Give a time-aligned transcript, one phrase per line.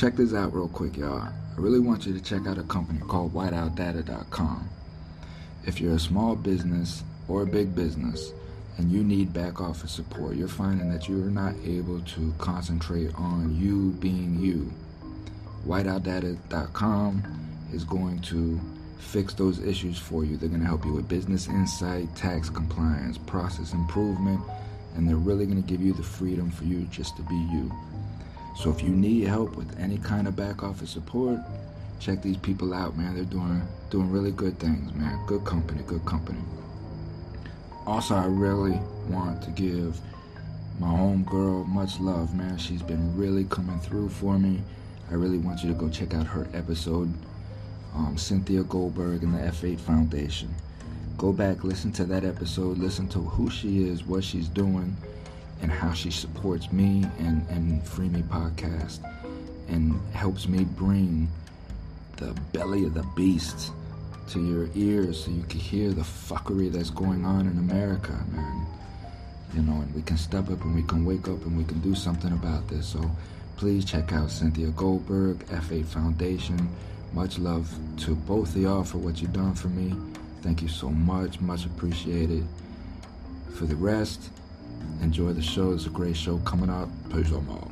[0.00, 1.20] check this out real quick, y'all.
[1.20, 4.66] I really want you to check out a company called whiteoutdata.com.
[5.66, 8.32] If you're a small business or a big business
[8.78, 13.54] and you need back office support, you're finding that you're not able to concentrate on
[13.54, 14.72] you being you.
[15.66, 17.22] Whiteoutdata.com
[17.74, 18.58] is going to
[18.98, 20.38] fix those issues for you.
[20.38, 24.40] They're going to help you with business insight, tax compliance, process improvement,
[24.96, 27.70] and they're really going to give you the freedom for you just to be you.
[28.56, 31.38] So if you need help with any kind of back office support,
[31.98, 33.14] check these people out, man.
[33.14, 35.18] They're doing doing really good things, man.
[35.26, 36.40] Good company, good company.
[37.86, 39.98] Also, I really want to give
[40.78, 42.56] my home girl much love, man.
[42.56, 44.60] She's been really coming through for me.
[45.10, 47.12] I really want you to go check out her episode,
[47.94, 50.54] um, Cynthia Goldberg and the F8 Foundation.
[51.18, 54.96] Go back, listen to that episode, listen to who she is, what she's doing,
[55.62, 59.00] and how she supports me and, and Free Me Podcast
[59.68, 61.28] and helps me bring
[62.16, 63.72] the belly of the beast
[64.28, 68.66] to your ears so you can hear the fuckery that's going on in America, man.
[69.54, 71.80] You know, and we can step up and we can wake up and we can
[71.80, 72.86] do something about this.
[72.86, 73.10] So
[73.56, 76.68] please check out Cynthia Goldberg, F8 Foundation.
[77.12, 79.96] Much love to both of y'all for what you've done for me.
[80.42, 81.40] Thank you so much.
[81.40, 82.46] Much appreciated.
[83.54, 84.30] For the rest,
[85.02, 85.72] enjoy the show.
[85.72, 86.88] It's a great show coming up.
[87.12, 87.70] Peace all.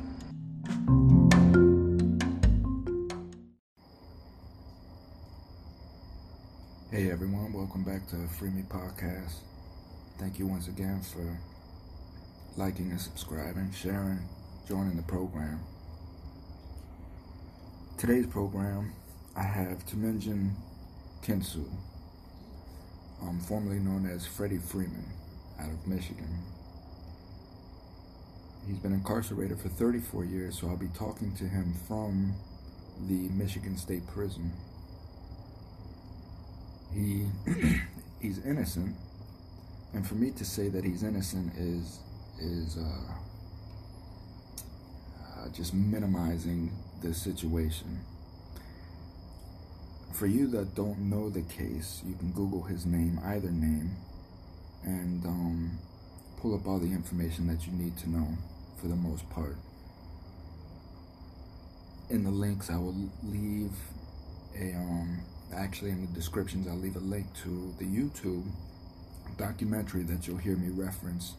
[6.91, 9.35] Hey everyone, welcome back to Free Me Podcast.
[10.17, 11.39] Thank you once again for
[12.57, 14.19] liking and subscribing, sharing,
[14.67, 15.59] joining the program.
[17.97, 18.91] Today's program,
[19.35, 20.55] I have Temujin
[21.21, 21.65] Kensu,
[23.21, 25.05] um, formerly known as Freddie Freeman,
[25.59, 26.43] out of Michigan.
[28.69, 32.35] He's been incarcerated for 34 years, so I'll be talking to him from
[33.07, 34.53] the Michigan State Prison.
[36.93, 37.25] He
[38.21, 38.95] he's innocent,
[39.91, 41.97] and for me to say that he's innocent is
[42.39, 43.11] is uh,
[45.19, 46.71] uh, just minimizing
[47.01, 48.01] the situation.
[50.13, 53.95] For you that don't know the case, you can Google his name, either name,
[54.83, 55.79] and um,
[56.39, 58.37] pull up all the information that you need to know
[58.79, 59.57] for the most part.
[62.09, 63.71] In the links, I will leave
[64.57, 65.19] a um,
[65.53, 68.45] actually in the descriptions I'll leave a link to the YouTube
[69.37, 71.33] documentary that you'll hear me reference,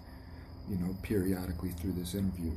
[0.68, 2.52] you know, periodically through this interview.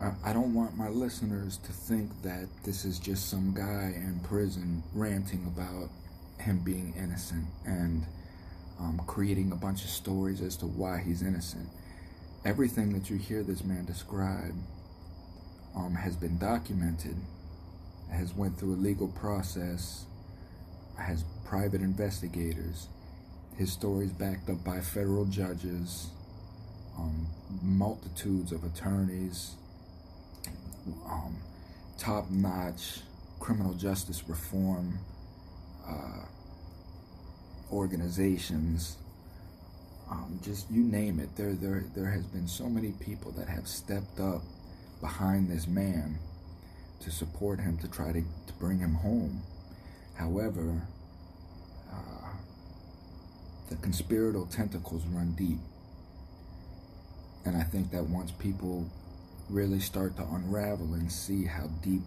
[0.00, 4.20] I, I don't want my listeners to think that this is just some guy in
[4.22, 5.90] prison ranting about
[6.38, 8.06] him being innocent and
[8.80, 11.68] um, creating a bunch of stories as to why he's innocent.
[12.44, 14.54] Everything that you hear this man describe
[15.76, 17.16] um, has been documented,
[18.10, 20.04] has went through a legal process,
[20.96, 22.88] has private investigators.
[23.56, 26.10] His stories backed up by federal judges,
[26.96, 27.26] um,
[27.62, 29.54] multitudes of attorneys,
[31.06, 31.36] um,
[31.98, 33.00] top-notch
[33.40, 34.98] criminal justice reform
[35.86, 36.24] uh,
[37.72, 38.96] organizations,
[40.10, 41.36] um, just you name it.
[41.36, 44.42] There, there, there has been so many people that have stepped up
[45.00, 46.18] behind this man
[47.00, 49.42] to support him to try to, to bring him home.
[50.14, 50.82] However,
[51.92, 52.32] uh,
[53.68, 55.58] the conspiratorial tentacles run deep.
[57.44, 58.90] And I think that once people
[59.48, 62.02] really start to unravel and see how deep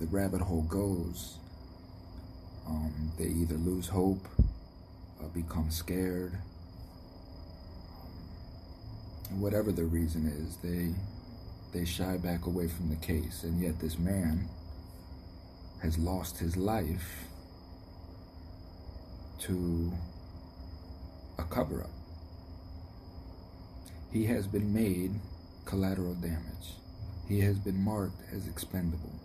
[0.00, 1.36] the rabbit hole goes,
[2.66, 4.26] um, they either lose hope,
[5.22, 6.38] uh, become scared,
[9.38, 10.94] whatever the reason is, they
[11.72, 13.44] they shy back away from the case.
[13.44, 14.48] And yet, this man
[15.82, 17.24] has lost his life
[19.40, 19.92] to
[21.38, 21.90] a cover up.
[24.12, 25.12] He has been made
[25.64, 26.74] collateral damage.
[27.26, 29.21] He has been marked as expendable.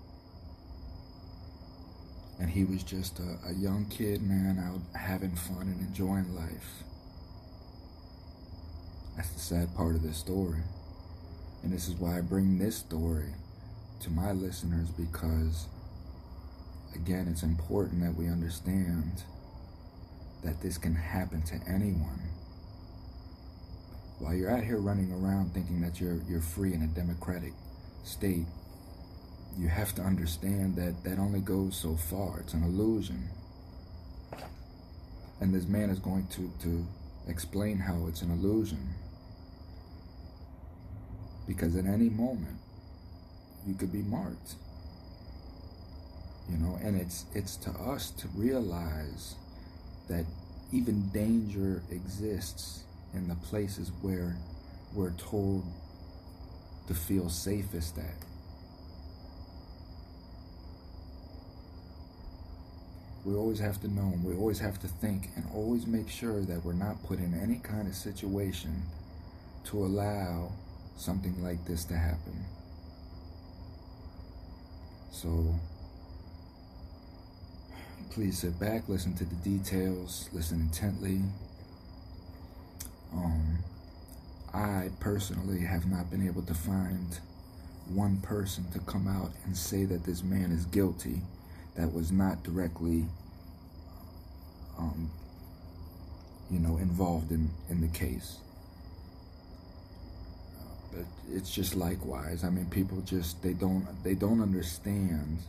[2.40, 6.84] And he was just a, a young kid, man, out having fun and enjoying life.
[9.16, 10.62] That's the sad part of this story.
[11.64, 13.34] And this is why I bring this story
[14.02, 15.68] to my listeners because,
[16.94, 19.24] again, it's important that we understand
[20.44, 22.22] that this can happen to anyone.
[24.20, 27.54] While you're out here running around thinking that you're you're free in a democratic
[28.04, 28.46] state,
[29.58, 32.40] you have to understand that that only goes so far.
[32.40, 33.30] It's an illusion.
[35.40, 36.86] And this man is going to, to
[37.28, 38.96] explain how it's an illusion.
[41.48, 42.58] Because at any moment,
[43.66, 44.56] you could be marked.
[46.50, 49.36] You know, and it's it's to us to realize
[50.08, 50.26] that
[50.72, 52.84] even danger exists
[53.14, 54.38] in the places where
[54.94, 55.66] we're told
[56.88, 58.27] to feel safest at.
[63.28, 66.40] We always have to know, and we always have to think, and always make sure
[66.46, 68.84] that we're not put in any kind of situation
[69.66, 70.54] to allow
[70.96, 72.46] something like this to happen.
[75.12, 75.60] So,
[78.12, 81.20] please sit back, listen to the details, listen intently.
[83.12, 83.58] Um,
[84.54, 87.20] I personally have not been able to find
[87.90, 91.24] one person to come out and say that this man is guilty
[91.78, 93.06] that was not directly,
[94.78, 95.10] um,
[96.52, 98.38] you know, involved in, in the case.
[100.92, 102.44] but it's just likewise.
[102.44, 105.40] I mean, people just they don't they don't understand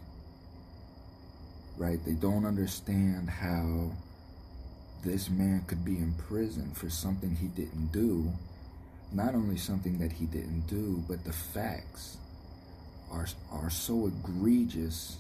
[1.79, 2.05] right?
[2.05, 3.93] They don't understand how
[5.05, 8.33] this man could be in prison for something he didn't do.
[9.13, 12.19] Not only something that he didn't do, but the facts
[13.11, 15.17] are, are so egregious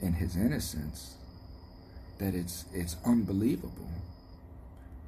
[0.00, 1.16] in his innocence
[2.18, 3.90] that it's it's unbelievable.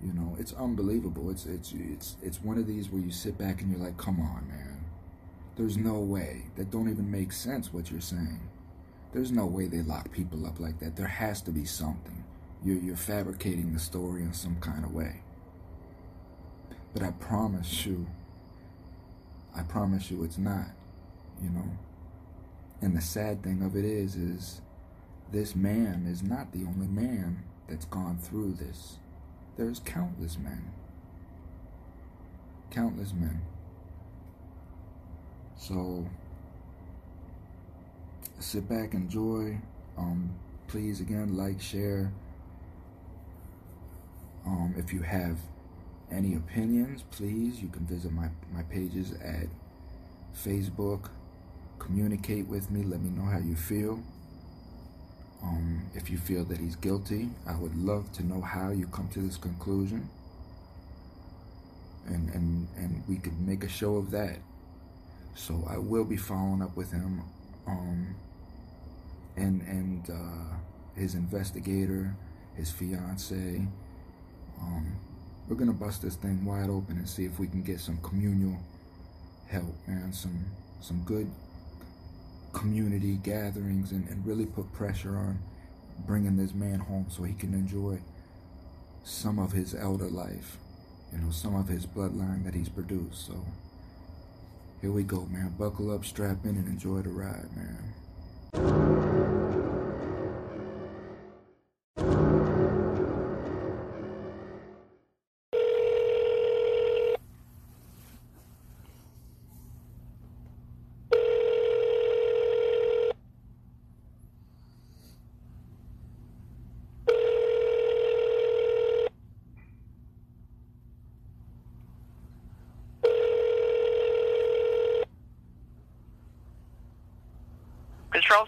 [0.02, 1.30] You know, it's unbelievable.
[1.30, 4.20] It's it's it's it's one of these where you sit back and you're like, "Come
[4.20, 4.84] on, man.
[5.56, 6.44] There's no way.
[6.56, 8.48] That don't even make sense what you're saying."
[9.12, 10.96] There's no way they lock people up like that.
[10.96, 12.24] There has to be something.
[12.62, 15.22] You're, you're fabricating the story in some kind of way.
[16.92, 18.06] But I promise you,
[19.56, 20.66] I promise you it's not,
[21.42, 21.70] you know.
[22.82, 24.60] And the sad thing of it is, is
[25.30, 28.96] this man is not the only man that's gone through this.
[29.56, 30.70] There's countless men.
[32.70, 33.42] Countless men.
[35.56, 36.06] So
[38.38, 39.58] sit back, enjoy.
[39.96, 40.34] Um,
[40.68, 42.12] please, again, like, share.
[44.46, 45.38] Um, if you have
[46.10, 49.48] any opinions, please, you can visit my, my pages at
[50.34, 51.10] Facebook.
[51.78, 52.82] Communicate with me.
[52.82, 54.02] Let me know how you feel.
[55.42, 59.08] Um, if you feel that he's guilty, I would love to know how you come
[59.10, 60.08] to this conclusion.
[62.06, 64.38] And, and, and we could make a show of that.
[65.34, 67.22] So I will be following up with him
[67.66, 68.16] um,
[69.36, 70.56] and and uh,
[70.96, 72.16] his investigator,
[72.56, 73.66] his fiance.
[74.60, 74.96] Um,
[75.48, 78.58] we're gonna bust this thing wide open and see if we can get some communal
[79.46, 80.44] help and some
[80.80, 81.30] some good
[82.58, 85.38] community gatherings and, and really put pressure on
[86.06, 87.98] bringing this man home so he can enjoy
[89.04, 90.58] some of his elder life,
[91.12, 93.26] you know, some of his bloodline that he's produced.
[93.26, 93.44] So
[94.80, 95.54] here we go, man.
[95.56, 99.37] Buckle up, strap in, and enjoy the ride, man.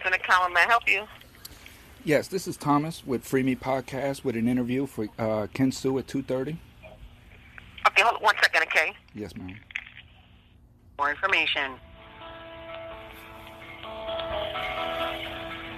[0.00, 0.52] Charleston account.
[0.52, 1.06] May I help you?
[2.04, 6.06] Yes, this is Thomas with Free Me Podcast with an interview for uh, Kensu at
[6.06, 6.56] 2.30.
[7.88, 8.94] Okay, hold on one second, okay?
[9.14, 9.56] Yes, ma'am.
[10.98, 11.72] More information.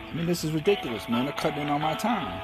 [0.04, 1.24] I mean, this is ridiculous, man.
[1.24, 2.40] They're cutting in on my time.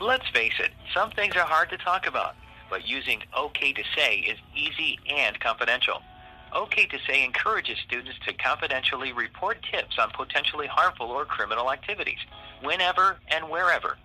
[0.00, 2.34] Let's face it, some things are hard to talk about,
[2.70, 6.02] but using OK to say is easy and confidential.
[6.52, 12.18] OK to Say encourages students to confidentially report tips on potentially harmful or criminal activities,
[12.62, 13.96] whenever and wherever.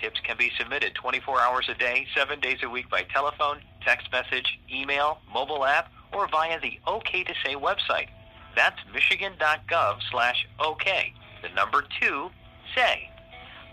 [0.00, 4.10] Tips can be submitted 24 hours a day, 7 days a week by telephone, text
[4.12, 8.08] message, email, mobile app, or via the OK to Say website.
[8.54, 11.12] That's michigan.gov slash OK,
[11.42, 12.30] the number 2,
[12.74, 13.10] say.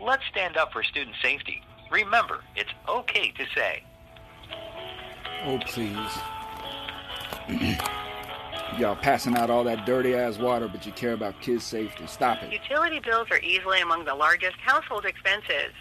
[0.01, 1.61] Let's stand up for student safety.
[1.91, 3.83] Remember, it's OK to say.
[5.45, 6.19] Oh, please.
[8.77, 12.05] Y'all passing out all that dirty ass water, but you care about kids' safety.
[12.07, 12.51] Stop it.
[12.51, 15.71] Utility bills are easily among the largest household expenses.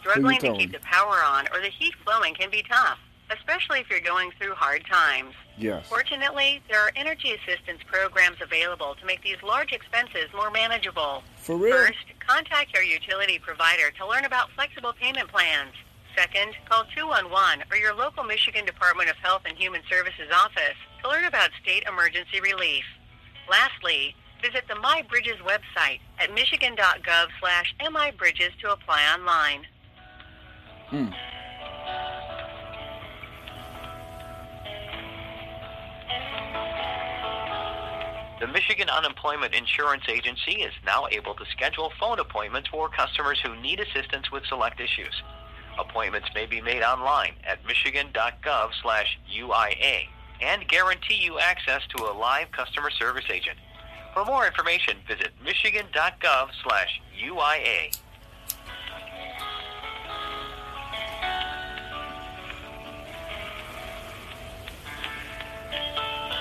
[0.00, 2.98] Struggling to keep the power on or the heat flowing can be tough,
[3.30, 5.32] especially if you're going through hard times.
[5.56, 5.86] Yes.
[5.88, 11.22] Fortunately, there are energy assistance programs available to make these large expenses more manageable.
[11.36, 11.74] For real?
[11.74, 15.72] First, contact your utility provider to learn about flexible payment plans.
[16.16, 21.08] Second, call 211 or your local Michigan Department of Health and Human Services office to
[21.08, 22.84] learn about state emergency relief.
[23.50, 29.66] Lastly, visit the MyBridges website at michigan.gov slash mibridges to apply online.
[30.90, 31.14] Mm.
[38.40, 43.54] The Michigan Unemployment Insurance Agency is now able to schedule phone appointments for customers who
[43.62, 45.22] need assistance with select issues.
[45.78, 50.08] Appointments may be made online at michigan.gov/uia
[50.40, 53.56] and guarantee you access to a live customer service agent.
[54.12, 57.96] For more information, visit michigan.gov/uia.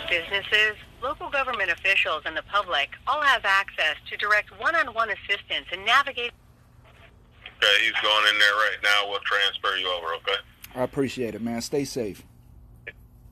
[0.10, 5.86] Businesses, local government officials, and the public all have access to direct one-on-one assistance and
[5.86, 6.34] navigate.
[7.64, 9.08] Okay, he's going in there right now.
[9.08, 10.34] We'll transfer you over, okay?
[10.76, 11.62] I appreciate it, man.
[11.62, 12.24] Stay safe.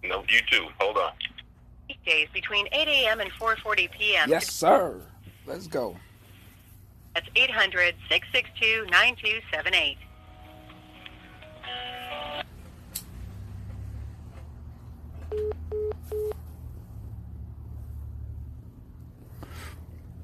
[0.03, 0.67] No, you too.
[0.79, 1.12] Hold on.
[1.88, 3.19] Weekdays between 8 a.m.
[3.21, 4.29] and 4:40 p.m.
[4.29, 5.01] Yes, sir.
[5.48, 5.98] Let's go.
[7.15, 9.98] That's 800-662-9278.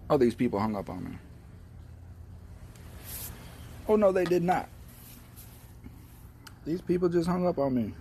[0.07, 1.17] Oh, these people hung up on me.
[3.87, 4.67] Oh, no, they did not.
[6.65, 7.93] These people just hung up on me.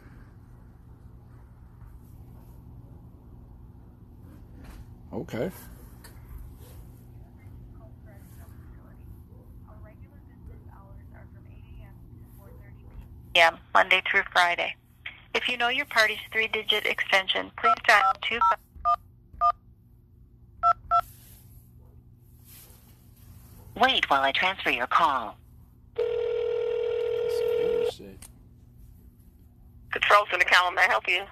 [5.12, 5.50] Okay.
[13.35, 14.75] Yeah, Monday through Friday.
[15.35, 18.38] If you know your party's three-digit extension, please dial two.
[23.76, 25.37] Wait while I transfer your call.
[29.91, 31.23] Control Center, Callum, may I help you?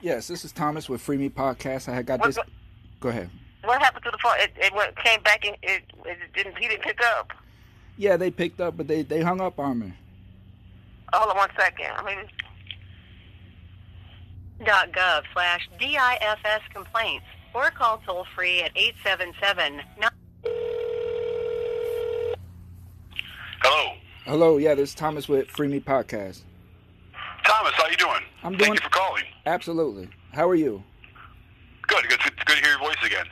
[0.00, 1.88] Yes, this is Thomas with Free Me Podcast.
[1.88, 2.36] I had got What- this.
[2.36, 2.48] what-
[3.00, 3.30] Go ahead.
[3.64, 4.34] What happened to the phone?
[4.38, 6.56] It, it went, came back and it, it didn't.
[6.56, 7.32] He didn't pick up.
[7.98, 9.92] Yeah, they picked up, but they, they hung up on me.
[11.12, 11.90] Hold on one second.
[11.96, 12.24] I mean,
[14.64, 19.82] Dot .gov slash DIFS complaints or call toll free at 877
[23.62, 23.94] Hello,
[24.24, 26.40] Hello, yeah, this is Thomas with Free Me Podcast.
[27.44, 27.72] Thomas.
[27.74, 28.20] How you doing?
[28.42, 28.70] I'm doing.
[28.70, 29.22] Thank you for calling.
[29.46, 30.08] Absolutely.
[30.32, 30.82] How are you?
[31.86, 32.08] Good.
[32.08, 32.20] Good.
[32.20, 33.26] Good to hear your voice again.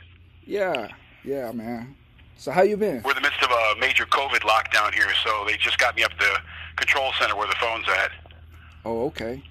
[0.45, 0.87] Yeah,
[1.23, 1.95] yeah, man.
[2.37, 3.01] So how you been?
[3.03, 6.03] We're in the midst of a major COVID lockdown here, so they just got me
[6.03, 6.37] up to the
[6.77, 8.11] control center where the phone's at.
[8.85, 9.43] Oh, okay.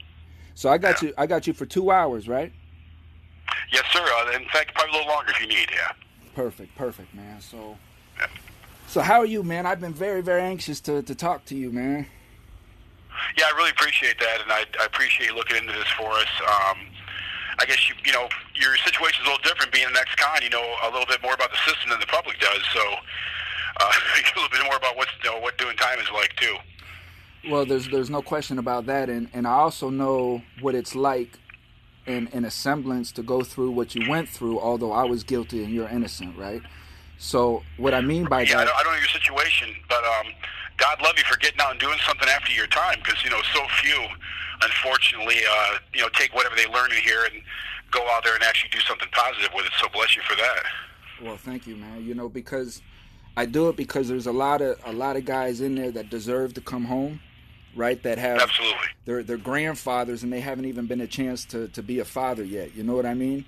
[0.54, 1.08] So I got Yeah.
[1.08, 1.14] you.
[1.18, 2.52] I got you for two hours, right?
[3.72, 4.00] Yes, sir.
[4.02, 5.68] Uh, in fact, probably a little longer if you need.
[5.72, 5.92] Yeah.
[6.34, 7.40] Perfect, perfect, man.
[7.40, 7.76] So,
[8.18, 8.26] Yeah.
[8.88, 9.66] So how are you, man?
[9.66, 12.06] I've been very, very anxious to to talk to you, man.
[13.38, 16.28] Yeah, I really appreciate that, and I, I appreciate you looking into this for us.
[16.42, 16.78] Um,
[17.58, 20.42] I guess you, you know your situation's a little different being an ex-con.
[20.42, 22.80] You know a little bit more about the system than the public does, so
[23.80, 26.56] uh, a little bit more about what's you know, what doing time is like too.
[27.50, 31.38] Well, there's there's no question about that, and and I also know what it's like,
[32.06, 34.60] in in a semblance to go through what you went through.
[34.60, 36.62] Although I was guilty and you're innocent, right?
[37.24, 40.04] So what I mean by Yeah, I that, don't, I don't know your situation, but
[40.04, 40.26] um,
[40.76, 43.40] God love you for getting out and doing something after your time, because you know
[43.54, 43.98] so few,
[44.60, 47.42] unfortunately, uh, you know, take whatever they learn in here and
[47.90, 49.72] go out there and actually do something positive with it.
[49.80, 50.64] So bless you for that.
[51.22, 52.04] Well, thank you, man.
[52.04, 52.82] You know, because
[53.38, 56.10] I do it because there's a lot of a lot of guys in there that
[56.10, 57.20] deserve to come home,
[57.74, 58.02] right?
[58.02, 58.88] That have Absolutely.
[59.06, 62.44] their their grandfathers and they haven't even been a chance to to be a father
[62.44, 62.76] yet.
[62.76, 63.46] You know what I mean?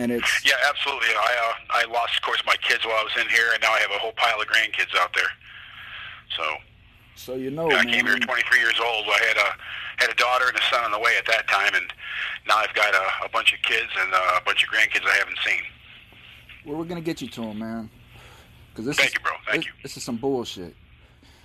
[0.00, 1.08] And it's Yeah, absolutely.
[1.08, 3.70] I uh, I lost, of course, my kids while I was in here, and now
[3.72, 5.28] I have a whole pile of grandkids out there.
[6.36, 6.44] So
[7.16, 7.88] so you know, I man.
[7.92, 9.04] came here 23 years old.
[9.06, 9.48] I had a
[10.02, 11.92] had a daughter and a son on the way at that time, and
[12.48, 15.16] now I've got a, a bunch of kids and uh, a bunch of grandkids I
[15.18, 15.60] haven't seen.
[16.64, 17.90] well, we're gonna get you to him, man.
[18.72, 19.32] Because this Thank is you, bro.
[19.46, 19.72] Thank this, you.
[19.82, 20.74] this is some bullshit.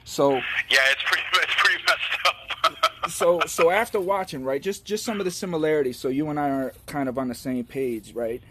[0.05, 3.09] So Yeah, it's pretty it's pretty messed up.
[3.09, 4.61] so so after watching, right?
[4.61, 5.99] Just just some of the similarities.
[5.99, 8.41] So you and I are kind of on the same page, right?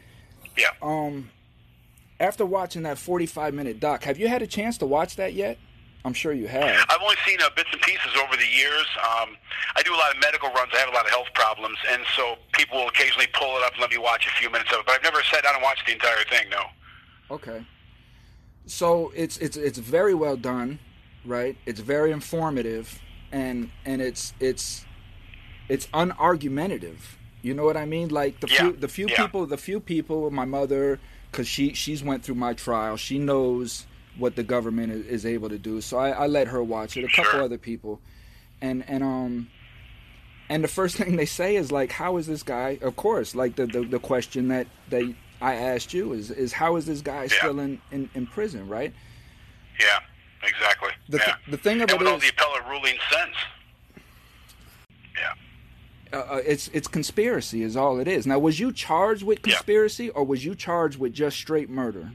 [0.58, 0.70] yeah.
[0.82, 1.30] Um,
[2.20, 5.58] after watching that 45 minute doc, have you had a chance to watch that yet?
[6.06, 6.84] I'm sure you have.
[6.90, 8.84] I've only seen uh, bits and pieces over the years.
[8.98, 9.36] Um,
[9.74, 10.70] I do a lot of medical runs.
[10.74, 13.72] I have a lot of health problems, and so people will occasionally pull it up
[13.72, 14.86] and let me watch a few minutes of it.
[14.86, 16.50] But I've never sat down and watched the entire thing.
[16.50, 16.64] No.
[17.30, 17.64] Okay.
[18.66, 20.78] So it's it's it's very well done,
[21.24, 21.56] right?
[21.66, 23.02] It's very informative,
[23.32, 24.86] and and it's it's
[25.68, 27.00] it's unargumentative.
[27.42, 28.08] You know what I mean?
[28.08, 29.16] Like the Yeah, few the few yeah.
[29.16, 31.00] people the few people, my mother,
[31.30, 32.96] because she she's went through my trial.
[32.96, 35.80] She knows what the government is, is able to do.
[35.80, 37.04] So I, I let her watch it.
[37.04, 37.42] A couple Sure.
[37.42, 38.00] other people,
[38.60, 39.50] and and um
[40.48, 43.56] and the first thing they say is like how is this guy of course like
[43.56, 47.26] the the, the question that that i asked you is is how is this guy
[47.30, 47.36] Yeah.
[47.38, 48.94] still in, in in prison right
[49.80, 49.98] Yeah,
[50.46, 50.90] exactly.
[51.08, 51.24] the, yeah.
[51.24, 53.36] th- the thing of and it all is the appellate ruling since.
[55.16, 56.18] Yeah.
[56.18, 59.54] uh, uh, it's it's conspiracy is all it is now was you charged with Yeah.
[59.54, 62.10] conspiracy or was you charged with just straight murder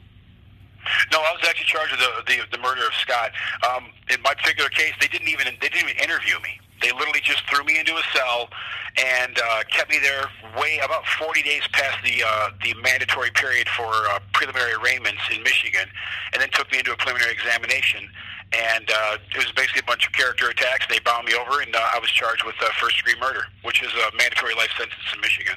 [1.12, 3.32] No, I was actually charged with the, the the murder of Scott.
[3.70, 6.60] Um, in my particular case, they didn't even they didn't even interview me.
[6.82, 8.50] They literally just threw me into a cell
[8.98, 10.26] and uh, kept me there
[10.58, 15.44] way about 40 days past the uh, the mandatory period for uh, preliminary arraignments in
[15.44, 15.88] Michigan,
[16.34, 18.10] and then took me into a preliminary examination.
[18.52, 20.88] And uh, it was basically a bunch of character attacks.
[20.90, 23.84] They bound me over, and uh, I was charged with uh, first degree murder, which
[23.84, 25.56] is a mandatory life sentence in Michigan.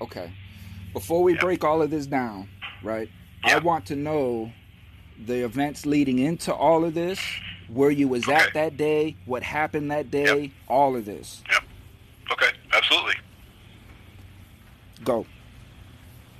[0.00, 0.32] Okay.
[0.92, 1.40] Before we Yeah.
[1.40, 2.48] break all of this down,
[2.82, 3.08] right?
[3.44, 4.52] I want to know
[5.18, 7.18] the events leading into all of this,
[7.72, 11.42] where you was at that day, what happened that day, all of this.
[11.50, 11.62] Yep.
[12.32, 13.14] Okay, absolutely.
[15.04, 15.26] Go.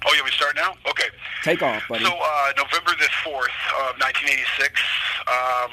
[0.05, 0.75] Oh, me to start now?
[0.89, 1.09] Okay.
[1.45, 2.05] Take off, buddy.
[2.05, 4.81] So uh, November the fourth of 1986,
[5.29, 5.71] um,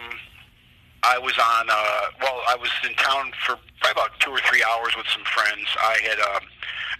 [1.03, 1.69] I was on.
[1.69, 5.23] Uh, well, I was in town for probably about two or three hours with some
[5.23, 5.67] friends.
[5.79, 6.43] I had um,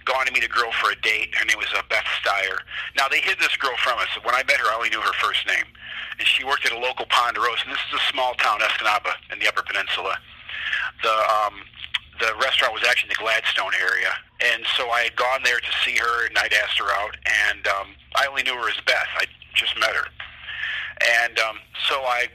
[0.05, 1.35] gone to meet a girl for a date.
[1.35, 2.63] Her name was uh, Beth Steyer.
[2.95, 4.07] Now they hid this girl from us.
[4.23, 5.67] When I met her, I only knew her first name,
[6.17, 7.67] and she worked at a local Ponderosa.
[7.67, 10.15] And this is a small town, Escanaba, in the Upper Peninsula.
[11.03, 11.63] The um,
[12.19, 14.11] the restaurant was actually in the Gladstone area,
[14.43, 17.15] and so I had gone there to see her, and I'd asked her out,
[17.51, 19.07] and um, I only knew her as Beth.
[19.15, 19.23] I
[19.55, 20.07] just met her,
[21.23, 22.27] and um, so I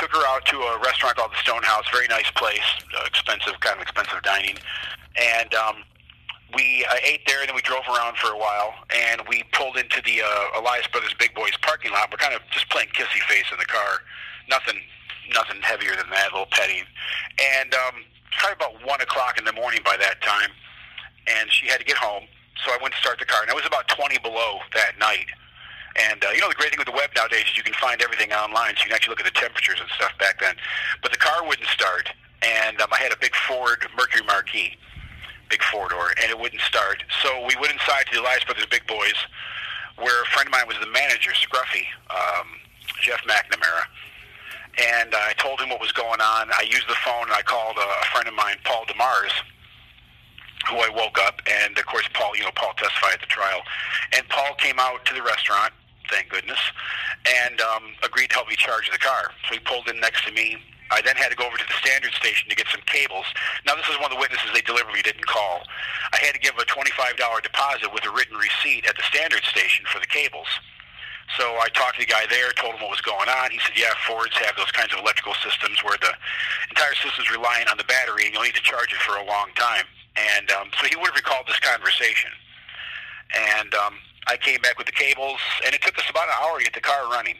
[0.00, 2.64] took her out to a restaurant called the Stonehouse, very nice place,
[2.96, 4.56] uh, expensive, kind of expensive dining,
[5.20, 5.84] and um,
[6.56, 9.76] we uh, ate there, and then we drove around for a while, and we pulled
[9.76, 12.08] into the uh, Elias Brothers Big Boys parking lot.
[12.10, 14.00] We're kind of just playing kissy face in the car,
[14.48, 14.80] nothing,
[15.34, 16.88] nothing heavier than that, a little petting,
[17.60, 18.00] and um,
[18.32, 20.50] probably about one o'clock in the morning by that time,
[21.28, 22.24] and she had to get home.
[22.64, 25.28] So I went to start the car, and it was about 20 below that night.
[25.96, 28.00] And uh, you know the great thing with the web nowadays is you can find
[28.02, 30.54] everything online, so you can actually look at the temperatures and stuff back then.
[31.02, 32.08] But the car wouldn't start,
[32.42, 34.76] and um, I had a big Ford Mercury Marquis,
[35.50, 37.02] big four door, and it wouldn't start.
[37.22, 39.18] So we went inside to the Elias Brothers Big Boys,
[39.98, 42.46] where a friend of mine was the manager, Scruffy, um,
[43.02, 43.84] Jeff McNamara.
[44.78, 46.48] And I told him what was going on.
[46.54, 49.34] I used the phone and I called a, a friend of mine, Paul DeMars,
[50.68, 53.60] who I woke up, and of course Paul, you know, Paul testified at the trial,
[54.12, 55.72] and Paul came out to the restaurant,
[56.10, 56.58] thank goodness,
[57.26, 59.30] and um, agreed to help me charge the car.
[59.48, 60.58] So he pulled in next to me.
[60.90, 63.26] I then had to go over to the standard station to get some cables.
[63.64, 65.62] Now this is one of the witnesses they deliberately didn't call.
[66.12, 69.86] I had to give a $25 deposit with a written receipt at the standard station
[69.86, 70.50] for the cables.
[71.38, 73.54] So I talked to the guy there, told him what was going on.
[73.54, 76.10] He said, yeah, Fords have those kinds of electrical systems where the
[76.74, 79.54] entire system's relying on the battery and you'll need to charge it for a long
[79.54, 79.86] time.
[80.18, 82.34] And um, so he would have recalled this conversation.
[83.54, 83.94] And um,
[84.30, 86.74] I came back with the cables, and it took us about an hour to get
[86.74, 87.34] the car running.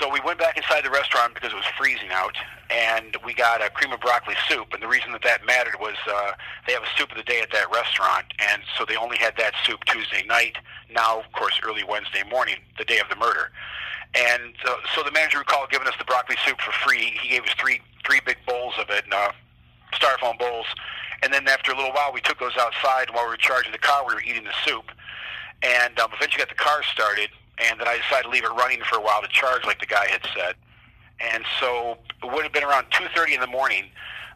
[0.00, 2.34] So we went back inside the restaurant because it was freezing out,
[2.70, 4.72] and we got a cream of broccoli soup.
[4.72, 6.32] And the reason that that mattered was uh,
[6.66, 9.36] they have a soup of the day at that restaurant, and so they only had
[9.36, 10.56] that soup Tuesday night.
[10.90, 13.52] Now, of course, early Wednesday morning, the day of the murder.
[14.14, 17.18] And uh, so the manager recalled giving us the broccoli soup for free.
[17.20, 19.32] He gave us three three big bowls of it, uh,
[19.92, 20.66] styrofoam bowls.
[21.22, 23.10] And then after a little while, we took those outside.
[23.12, 24.90] While we were charging the car, we were eating the soup.
[25.62, 28.80] And um, eventually got the car started, and then I decided to leave it running
[28.82, 30.54] for a while to charge, like the guy had said.
[31.20, 33.84] And so it would have been around 2.30 in the morning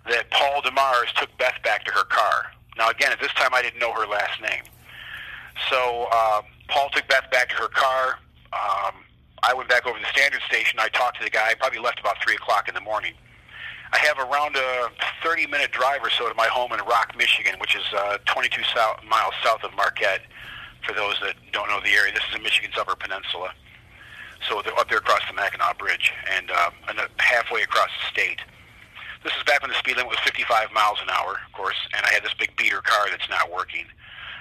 [0.08, 2.52] that Paul DeMars took Beth back to her car.
[2.78, 4.62] Now, again, at this time, I didn't know her last name.
[5.70, 8.18] So uh, Paul took Beth back to her car.
[8.52, 8.94] Um,
[9.42, 10.78] I went back over to the standard station.
[10.78, 11.48] I talked to the guy.
[11.48, 13.14] I probably left about 3 o'clock in the morning.
[13.92, 14.88] I have around a
[15.24, 19.02] 30-minute drive or so to my home in Rock, Michigan, which is uh, 22 south,
[19.08, 20.22] miles south of Marquette.
[20.86, 23.50] For those that don't know the area, this is in Michigan's Upper Peninsula.
[24.48, 28.06] So they're up there across the Mackinac Bridge and, um, and uh, halfway across the
[28.06, 28.38] state.
[29.24, 32.06] This is back when the speed limit was 55 miles an hour, of course, and
[32.06, 33.86] I had this big beater car that's not working.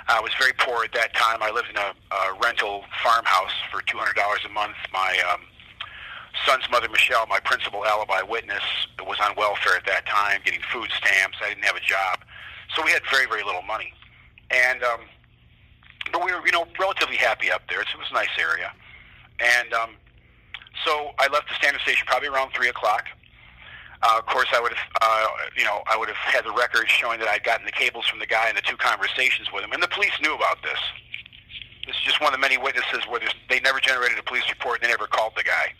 [0.08, 1.41] I was very poor at that time.
[1.41, 4.75] I lived in a, a rental farmhouse for $200 a month.
[4.93, 5.41] My um,
[6.45, 8.62] son's mother, Michelle, my principal alibi witness,
[9.01, 11.38] was on welfare at that time, getting food stamps.
[11.41, 12.19] I didn't have a job,
[12.75, 13.91] so we had very, very little money.
[14.51, 15.01] And um,
[16.11, 17.81] but we were, you know, relatively happy up there.
[17.81, 18.71] It was a nice area,
[19.39, 19.91] and um,
[20.83, 23.05] so I left the standard station probably around three o'clock.
[24.01, 26.91] Uh, of course, I would have, uh, you know, I would have had the records
[26.91, 29.71] showing that I'd gotten the cables from the guy and the two conversations with him,
[29.71, 30.79] and the police knew about this.
[31.85, 34.81] This is just one of the many witnesses where they never generated a police report.
[34.81, 35.73] And they never called the guy.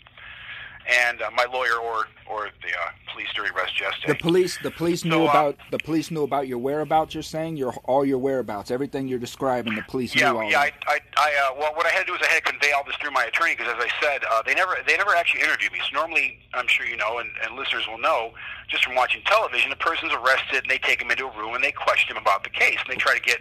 [0.88, 4.12] And uh, my lawyer or or the uh, police during arrest yesterday.
[4.12, 7.14] The police, the police knew uh, about the police knew about your whereabouts.
[7.14, 9.74] You're saying your all your whereabouts, everything you're describing.
[9.74, 10.50] The police Yeah, knew all.
[10.50, 10.60] yeah.
[10.60, 10.72] I.
[10.86, 12.84] I, I, uh, well, what I had to do is I had to convey all
[12.84, 15.72] this through my attorney because, as I said, uh, they never, they never actually interviewed
[15.72, 15.78] me.
[15.90, 18.32] So normally, I'm sure you know, and, and listeners will know,
[18.68, 21.64] just from watching television, a person's arrested and they take him into a room and
[21.64, 23.40] they question him about the case and they try to get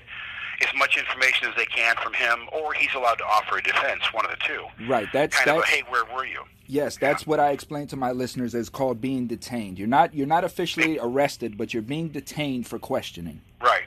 [0.62, 4.02] as much information as they can from him, or he's allowed to offer a defense,
[4.14, 4.64] one of the two.
[4.88, 5.08] Right.
[5.12, 6.44] That's Kind of a, that's hey, where were you?
[6.68, 6.98] Yes.
[6.98, 9.78] That's what I explained to my listeners as called being detained.
[9.80, 13.42] You're not you're not officially arrested, but you're being detained for questioning.
[13.62, 13.84] Right.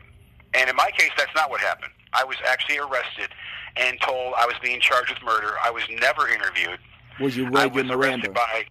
[0.55, 1.93] And in my case, that's not what happened.
[2.13, 3.31] I was actually arrested
[3.77, 5.55] and told I was being charged with murder.
[5.63, 6.79] I was never interviewed.
[7.21, 8.31] Was you read your Miranda?
[8.31, 8.65] by.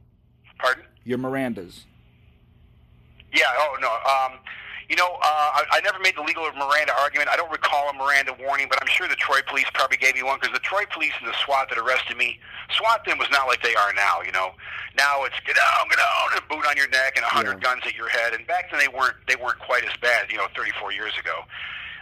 [0.58, 0.84] Pardon?
[1.04, 1.84] Your Mirandas.
[3.34, 3.46] Yeah.
[3.58, 3.90] Oh no.
[3.90, 4.40] Um,
[4.90, 7.28] you know, uh, I, I never made the legal of Miranda argument.
[7.30, 10.24] I don't recall a Miranda warning, but I'm sure the Troy police probably gave me
[10.24, 12.40] one because the Troy police and the SWAT that arrested me,
[12.72, 14.22] SWAT then was not like they are now.
[14.24, 14.56] You know,
[14.96, 17.60] now it's get down, get down, and a boot on your neck and a hundred
[17.60, 17.68] Yeah.
[17.68, 18.34] guns at your head.
[18.34, 20.32] And back then they weren't they weren't quite as bad.
[20.32, 21.44] You know, 34 years ago.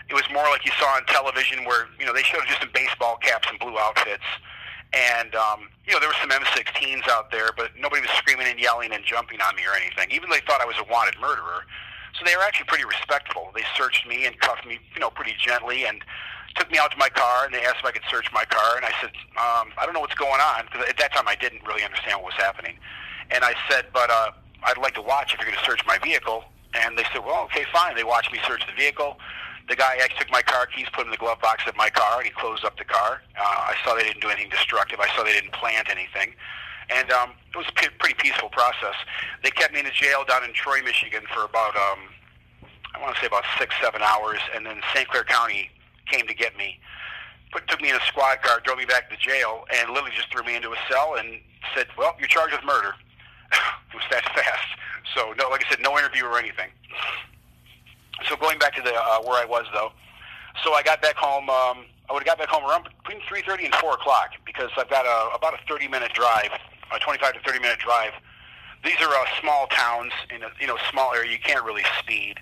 [0.08, 2.70] It was more like you saw on television where you know they showed just in
[2.74, 4.30] baseball caps and blue outfits.
[4.94, 8.60] And um, you know there were some M16s out there, but nobody was screaming and
[8.60, 10.14] yelling and jumping on me or anything.
[10.14, 11.66] Even though they thought I was a wanted murderer,
[12.18, 13.52] so they were actually pretty respectful.
[13.54, 16.02] They searched me and cuffed me, you know, pretty gently, and
[16.56, 17.46] took me out to my car.
[17.46, 19.94] And they asked if I could search my car, and I said, um, I don't
[19.94, 22.78] know what's going on because at that time I didn't really understand what was happening.
[23.32, 24.32] And I said, but uh,
[24.64, 26.46] I'd like to watch if you're going to search my vehicle.
[26.74, 27.96] And they said, well, okay, fine.
[27.96, 29.18] They watched me search the vehicle.
[29.68, 31.90] The guy actually took my car keys, put them in the glove box of my
[31.90, 33.22] car, and he closed up the car.
[33.40, 35.00] Uh, I saw they didn't do anything destructive.
[35.00, 36.36] I saw they didn't plant anything.
[36.90, 38.96] And um, it was a pretty peaceful process.
[39.44, 42.00] They kept me in a jail down in Troy, Michigan for about, um,
[42.94, 44.40] I want to say about six, seven hours.
[44.54, 45.08] And then St.
[45.08, 45.70] Clair County
[46.12, 46.80] came to get me,
[47.52, 50.32] put, took me in a squad car, drove me back to jail, and literally just
[50.32, 51.40] threw me into a cell and
[51.74, 52.94] said, well, you're charged with murder.
[53.52, 54.68] it was that fast.
[55.16, 56.70] So, no, like I said, no interview or anything.
[58.30, 59.92] So going back to the uh, where I was though,
[60.64, 61.50] so I got back home.
[61.50, 64.70] Um, I would have got back home around between three thirty and four o'clock because
[64.78, 66.52] I've got a about a thirty minute drive,
[66.94, 68.14] a twenty five to thirty minute drive.
[68.84, 71.32] These are uh, small towns in a you know small area.
[71.32, 72.36] You can't really speed,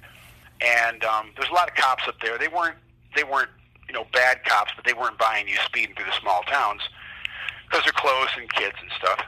[0.62, 2.38] and um, there's a lot of cops up there.
[2.38, 2.78] They weren't
[3.16, 3.50] they weren't
[3.88, 6.82] you know bad cops, but they weren't buying you speeding through the small towns
[7.66, 9.20] because they're close and kids and stuff.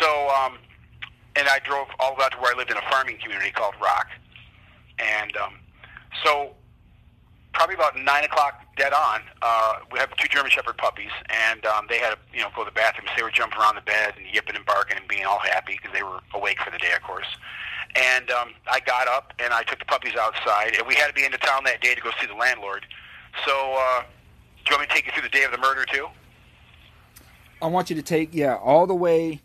[0.00, 0.58] So um,
[1.36, 3.50] and I drove all the way out to where I lived in a farming community
[3.50, 4.08] called Rock,
[4.98, 5.54] and um,
[6.24, 6.52] so
[7.52, 11.86] probably about nine o'clock dead on, uh, we have two German Shepherd puppies, and um,
[11.88, 13.06] they had to, you know, go to the bathroom.
[13.08, 15.78] So they were jumping around the bed and yipping and barking and being all happy
[15.80, 17.26] because they were awake for the day, of course.
[17.94, 21.12] And um, I got up and I took the puppies outside, and we had to
[21.12, 22.86] be into town that day to go see the landlord.
[23.44, 24.02] So, uh,
[24.64, 26.06] do you want me to take you through the day of the murder too?
[27.60, 29.40] I want you to take yeah all the way.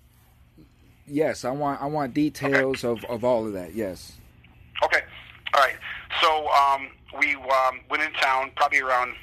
[1.05, 3.75] Yes, I want I want details of, of all of that.
[3.75, 4.13] Yes.
[4.83, 5.01] Okay.
[5.53, 5.75] All right.
[6.21, 9.15] So um, we um, went in town probably around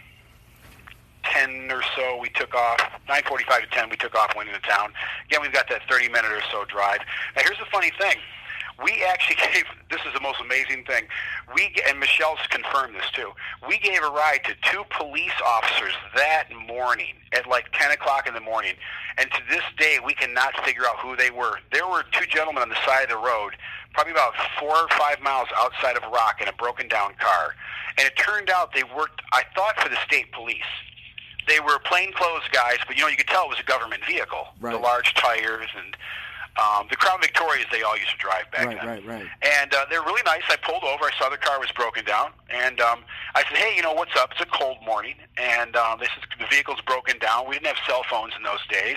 [1.24, 2.18] ten or so.
[2.20, 3.90] We took off nine forty-five to ten.
[3.90, 4.92] We took off, went into town.
[5.26, 7.00] Again, we've got that thirty-minute or so drive.
[7.34, 8.16] Now, here's the funny thing.
[8.82, 9.64] We actually gave.
[9.90, 11.04] This is the most amazing thing.
[11.54, 13.30] We and Michelle's confirmed this too.
[13.68, 18.34] We gave a ride to two police officers that morning at like ten o'clock in
[18.34, 18.74] the morning,
[19.18, 21.58] and to this day we cannot figure out who they were.
[21.72, 23.52] There were two gentlemen on the side of the road,
[23.92, 27.54] probably about four or five miles outside of Rock, in a broken down car,
[27.98, 29.22] and it turned out they worked.
[29.32, 30.62] I thought for the state police.
[31.46, 34.48] They were plainclothes guys, but you know you could tell it was a government vehicle.
[34.72, 35.94] The large tires and
[36.56, 38.86] um, the Crown Victorias they all used to drive back Right, then.
[38.88, 39.26] right, right.
[39.42, 40.42] And uh, they're really nice.
[40.48, 41.04] I pulled over.
[41.04, 43.00] I saw their car was broken down, and um,
[43.34, 44.30] I said, "Hey, you know what's up?
[44.32, 47.48] It's a cold morning, and um, this is the vehicle's broken down.
[47.48, 48.96] We didn't have cell phones in those days,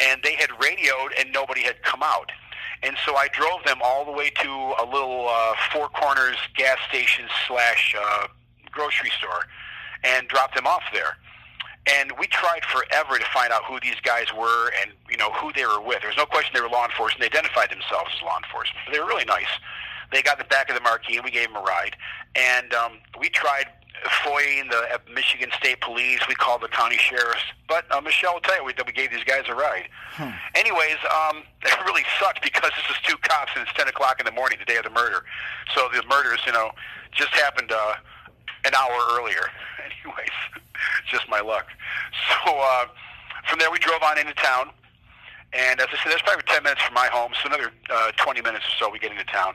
[0.00, 2.30] and they had radioed, and nobody had come out."
[2.84, 6.78] And so I drove them all the way to a little uh, Four Corners gas
[6.88, 8.26] station slash uh,
[8.70, 9.46] grocery store,
[10.04, 11.16] and dropped them off there.
[11.86, 15.52] And we tried forever to find out who these guys were and you know who
[15.52, 16.00] they were with.
[16.00, 17.20] There was no question they were law enforcement.
[17.20, 18.86] They identified themselves as law enforcement.
[18.92, 19.50] They were really nice.
[20.12, 21.96] They got in the back of the Marquis and we gave them a ride.
[22.36, 23.66] And um, we tried
[24.04, 26.20] FOIAing the uh, Michigan State Police.
[26.28, 27.42] We called the county sheriffs.
[27.68, 29.88] But uh, Michelle will tell you we, that we gave these guys a ride.
[30.54, 34.26] Anyways, um, it really sucked because this is two cops and it's 10 o'clock in
[34.26, 35.24] the morning, the day of the murder.
[35.74, 36.70] So the murders, you know,
[37.12, 37.94] just happened uh,
[38.64, 39.48] an hour earlier.
[39.84, 40.36] Anyways,
[41.10, 41.66] just my luck.
[42.44, 42.86] So uh,
[43.48, 44.70] from there, we drove on into town.
[45.52, 48.40] And as I said, that's probably 10 minutes from my home, so another uh, 20
[48.40, 49.54] minutes or so we get into town.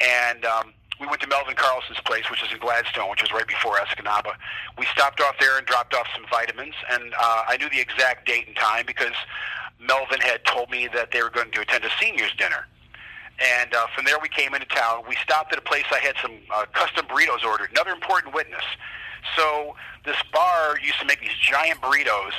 [0.00, 3.46] And um, we went to Melvin Carlson's place, which is in Gladstone, which is right
[3.46, 4.34] before Escanaba.
[4.76, 8.26] We stopped off there and dropped off some vitamins, and uh, I knew the exact
[8.26, 9.14] date and time because
[9.80, 12.66] Melvin had told me that they were going to attend a seniors dinner.
[13.40, 15.02] And uh, from there, we came into town.
[15.08, 15.84] We stopped at a place.
[15.90, 17.70] I had some uh, custom burritos ordered.
[17.70, 18.62] Another important witness.
[19.36, 22.32] So this bar used to make these giant burritos,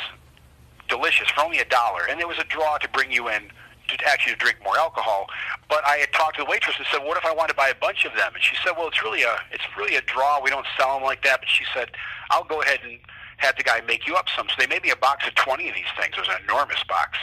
[0.88, 3.50] delicious for only a dollar, and there was a draw to bring you in
[3.88, 5.28] to actually to drink more alcohol.
[5.70, 7.70] But I had talked to the waitress and said, "What if I want to buy
[7.70, 10.42] a bunch of them?" And she said, "Well, it's really a it's really a draw.
[10.42, 11.92] We don't sell them like that." But she said,
[12.30, 13.00] "I'll go ahead and
[13.38, 15.70] have the guy make you up some." So they made me a box of twenty
[15.70, 16.14] of these things.
[16.18, 17.18] It was an enormous box,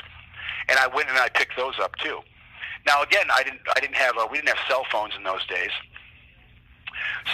[0.69, 2.21] and I went and I picked those up too.
[2.87, 5.47] Now again, I didn't I didn't have uh, we didn't have cell phones in those
[5.47, 5.71] days,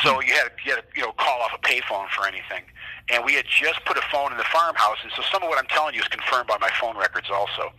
[0.02, 2.64] so you had you had to, you know call off a payphone for anything.
[3.10, 5.58] And we had just put a phone in the farmhouse, and so some of what
[5.58, 7.72] I'm telling you is confirmed by my phone records also.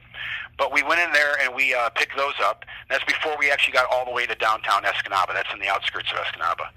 [0.57, 2.65] But we went in there and we uh, picked those up.
[2.89, 5.33] That's before we actually got all the way to downtown Escanaba.
[5.33, 6.67] That's in the outskirts of Escanaba.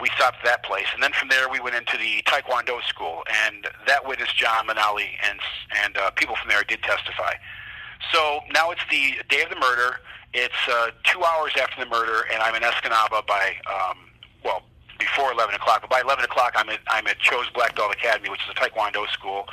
[0.00, 3.22] We stopped at that place, and then from there we went into the Taekwondo school,
[3.46, 5.38] and that witness John Manali and
[5.84, 7.34] and uh, people from there did testify.
[8.12, 10.00] So now it's the day of the murder.
[10.32, 13.98] It's uh, two hours after the murder, and I'm in Escanaba by um,
[14.44, 14.62] well
[14.98, 15.80] before 11 o'clock.
[15.80, 18.54] But by 11 o'clock, I'm at I'm at Cho's Black Belt Academy, which is a
[18.54, 19.46] Taekwondo school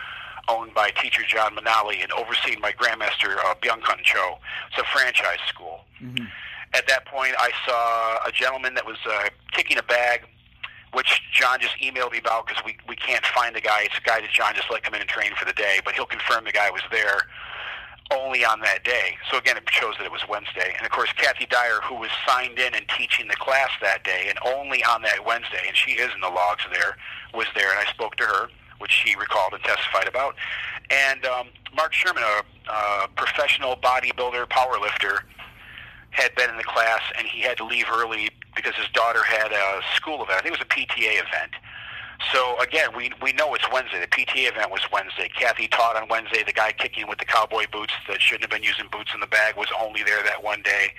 [0.47, 4.37] owned by teacher John Manali and overseen by Grandmaster uh, Byung-Kun Cho.
[4.69, 5.81] It's a franchise school.
[6.01, 6.25] Mm-hmm.
[6.73, 10.21] At that point, I saw a gentleman that was uh, kicking a bag,
[10.93, 13.83] which John just emailed me about because we, we can't find the guy.
[13.83, 15.95] It's a guy that John just let come in and train for the day, but
[15.95, 17.27] he'll confirm the guy was there
[18.11, 19.17] only on that day.
[19.29, 20.73] So again, it shows that it was Wednesday.
[20.77, 24.27] And of course, Kathy Dyer, who was signed in and teaching the class that day,
[24.29, 26.97] and only on that Wednesday, and she is in the logs there,
[27.33, 30.35] was there, and I spoke to her which she recalled and testified about.
[30.89, 35.19] And um, Mark Sherman, a, a professional bodybuilder, powerlifter,
[36.11, 39.51] had been in the class, and he had to leave early because his daughter had
[39.51, 40.39] a school event.
[40.39, 41.53] I think it was a PTA event.
[42.33, 43.99] So again, we we know it's Wednesday.
[44.01, 45.29] The PTA event was Wednesday.
[45.29, 46.43] Kathy taught on Wednesday.
[46.43, 49.27] The guy kicking with the cowboy boots that shouldn't have been using boots in the
[49.27, 50.93] bag was only there that one day.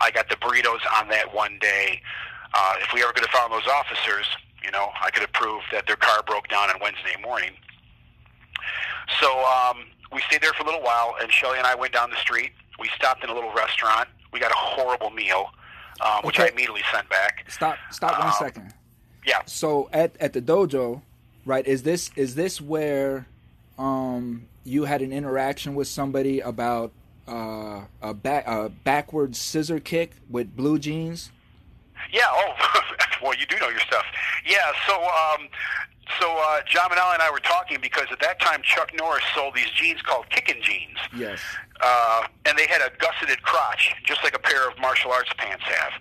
[0.00, 2.00] I got the burritos on that one day.
[2.54, 4.26] Uh, if we ever could have found those officers,
[4.64, 7.50] you know, I could have proved that their car broke down on Wednesday morning.
[9.20, 12.10] So um, we stayed there for a little while, and Shelly and I went down
[12.10, 12.52] the street.
[12.78, 14.08] We stopped in a little restaurant.
[14.32, 15.46] We got a horrible meal,
[16.00, 16.48] um, which Okay.
[16.48, 17.44] I immediately sent back.
[17.48, 17.76] Stop.
[17.90, 18.74] Stop one Um, second.
[19.26, 19.42] Yeah.
[19.46, 21.02] So at at the dojo,
[21.46, 21.66] right?
[21.66, 23.26] Is this is this where
[23.78, 26.92] um you had an interaction with somebody about
[27.28, 31.30] uh, a back a backward scissor kick with blue jeans?
[32.12, 32.22] Yeah.
[32.26, 32.54] Oh,
[33.22, 34.04] well, you do know your stuff.
[34.44, 34.58] Yeah.
[34.88, 35.48] So, um,
[36.20, 39.54] so uh, John Manal and I were talking because at that time Chuck Norris sold
[39.54, 41.40] these jeans called kicking jeans, Yes.
[41.80, 45.62] uh, and they had a gusseted crotch, just like a pair of martial arts pants
[45.64, 45.92] have.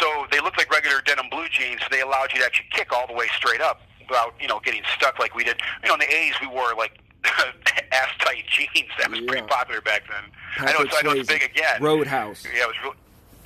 [0.00, 1.80] So they looked like regular denim blue jeans.
[1.90, 4.82] They allowed you to actually kick all the way straight up without, you know, getting
[4.96, 5.60] stuck like we did.
[5.82, 6.98] You know, in the '80s we wore like
[7.92, 8.88] ass tight jeans.
[8.98, 10.24] That was pretty popular back then.
[10.58, 11.82] I know Patrick it's I know it's big again.
[11.82, 12.44] Roadhouse.
[12.44, 12.94] Yeah, it was real.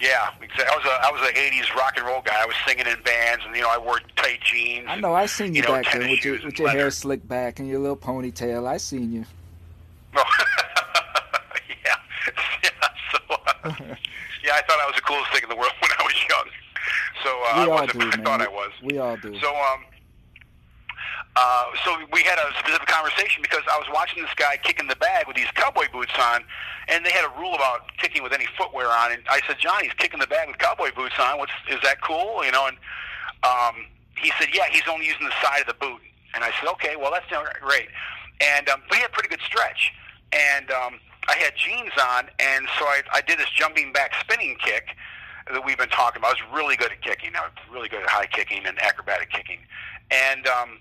[0.01, 0.65] Yeah, exactly.
[0.65, 2.41] I was a I was an '80s rock and roll guy.
[2.43, 4.87] I was singing in bands, and you know I wore tight jeans.
[4.89, 5.15] I know.
[5.15, 7.69] I seen you, you know, back tennis with your with your hair slicked back and
[7.69, 8.67] your little ponytail.
[8.67, 9.25] I seen you.
[10.17, 10.25] Oh.
[11.85, 11.97] yeah,
[12.65, 12.71] yeah.
[13.13, 13.19] So
[13.65, 13.95] uh,
[14.45, 16.49] yeah, I thought I was the coolest thing in the world when I was young.
[17.23, 18.01] So uh, I all wasn't.
[18.01, 18.25] do, I man.
[18.25, 18.71] thought I was.
[18.83, 19.39] We all do.
[19.41, 19.85] So um,
[21.37, 24.97] uh, so we had a specific conversation because I was watching this guy kicking the
[24.97, 26.43] bag with these cowboy boots on,
[26.89, 29.13] and they had a rule about kicking with any footwear on.
[29.13, 31.39] And I said, John, he's kicking the bag with cowboy boots on.
[31.39, 32.45] What's is that cool?
[32.45, 32.77] You know, and
[33.45, 33.87] um,
[34.19, 36.01] he said, yeah, he's only using the side of the boot.
[36.35, 37.89] And I said, okay, well that's not great.
[38.41, 39.93] And um, but he had pretty good stretch,
[40.33, 44.57] and um, I had jeans on, and so I, I did this jumping back spinning
[44.59, 44.97] kick
[45.53, 46.37] that we've been talking about.
[46.37, 47.31] I was really good at kicking.
[47.37, 49.59] I was really good at high kicking and acrobatic kicking.
[50.11, 50.79] And um,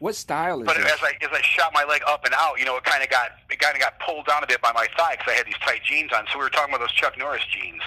[0.00, 0.90] what style is but this?
[0.90, 3.08] as I as I shot my leg up and out, you know, it kind of
[3.08, 5.46] got it kind of got pulled down a bit by my thigh because I had
[5.46, 6.26] these tight jeans on.
[6.32, 7.82] So we were talking about those Chuck Norris jeans,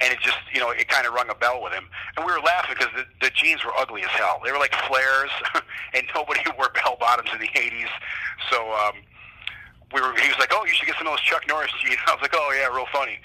[0.00, 1.84] and it just you know it kind of rung a bell with him.
[2.16, 4.40] And we were laughing because the, the jeans were ugly as hell.
[4.42, 5.30] They were like flares,
[5.94, 7.92] and nobody wore bell bottoms in the '80s.
[8.50, 9.04] So um,
[9.92, 10.14] we were.
[10.16, 12.22] He was like, "Oh, you should get some of those Chuck Norris jeans." I was
[12.22, 13.18] like, "Oh yeah, real funny."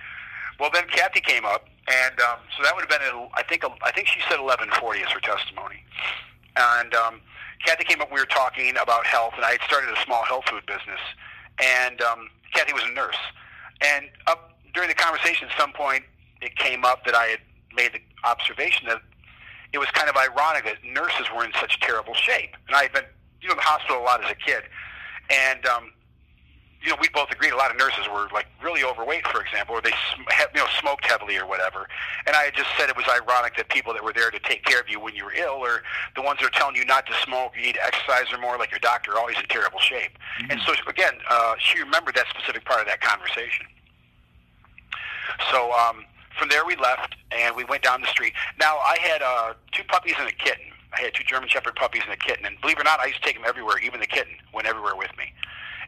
[0.59, 3.63] Well, then Kathy came up, and um, so that would have been, at, I think,
[3.83, 5.83] I think she said 11:40 as her testimony,
[6.55, 7.21] and um,
[7.65, 8.11] Kathy came up.
[8.11, 11.01] We were talking about health, and I had started a small health food business,
[11.63, 13.19] and um, Kathy was a nurse,
[13.81, 16.03] and up during the conversation, at some point,
[16.41, 17.39] it came up that I had
[17.75, 19.01] made the observation that
[19.73, 22.93] it was kind of ironic that nurses were in such terrible shape, and I had
[22.93, 23.05] been,
[23.41, 24.63] you know, the hospital a lot as a kid,
[25.29, 25.91] and um,
[26.81, 29.75] you know, we both agreed a lot of nurses were like really overweight, for example,
[29.75, 31.87] or they you know smoked heavily or whatever.
[32.25, 34.63] And I had just said it was ironic that people that were there to take
[34.63, 35.81] care of you when you were ill, or
[36.15, 38.57] the ones that are telling you not to smoke, you need to exercise or more,
[38.57, 40.11] like your doctor, are always in terrible shape.
[40.49, 43.65] And so again, uh, she remembered that specific part of that conversation.
[45.51, 46.05] So um,
[46.37, 48.33] from there we left and we went down the street.
[48.59, 50.65] Now I had uh, two puppies and a kitten.
[50.93, 53.07] I had two German Shepherd puppies and a kitten, and believe it or not, I
[53.07, 53.77] used to take them everywhere.
[53.79, 55.33] Even the kitten went everywhere with me.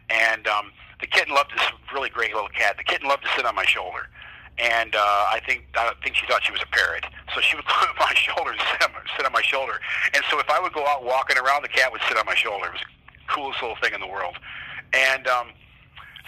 [0.09, 2.77] And um, the kitten loved this really great little cat.
[2.77, 4.09] The kitten loved to sit on my shoulder,
[4.57, 7.05] and uh, I think I think she thought she was a parrot.
[7.33, 9.79] So she would on my shoulder and sit on, sit on my shoulder.
[10.13, 12.35] And so if I would go out walking around, the cat would sit on my
[12.35, 12.67] shoulder.
[12.67, 14.35] It was the coolest little thing in the world.
[14.93, 15.49] And um,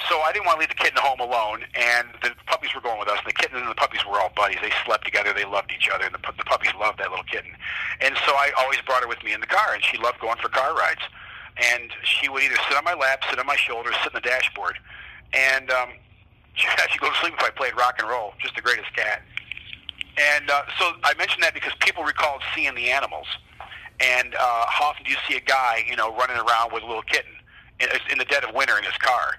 [0.10, 3.00] so I didn't want to leave the kitten home alone, and the puppies were going
[3.00, 3.20] with us.
[3.26, 4.58] The kitten and the puppies were all buddies.
[4.62, 5.34] They slept together.
[5.34, 7.52] They loved each other, and the, the puppies loved that little kitten.
[8.00, 10.38] And so I always brought her with me in the car, and she loved going
[10.38, 11.02] for car rides.
[11.58, 14.22] And she would either sit on my lap, sit on my shoulder, sit in the
[14.22, 14.78] dashboard,
[15.34, 15.90] and um,
[16.54, 18.34] she'd actually go to sleep if I played rock and roll.
[18.42, 19.22] Just the greatest cat.
[20.18, 23.28] And uh, so I mentioned that because people recalled seeing the animals.
[24.00, 26.88] And uh, how often do you see a guy, you know, running around with a
[26.88, 27.32] little kitten
[27.80, 29.36] in, in the dead of winter in his car?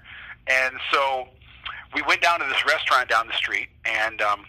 [0.47, 1.27] And so
[1.93, 4.45] we went down to this restaurant down the street, and um,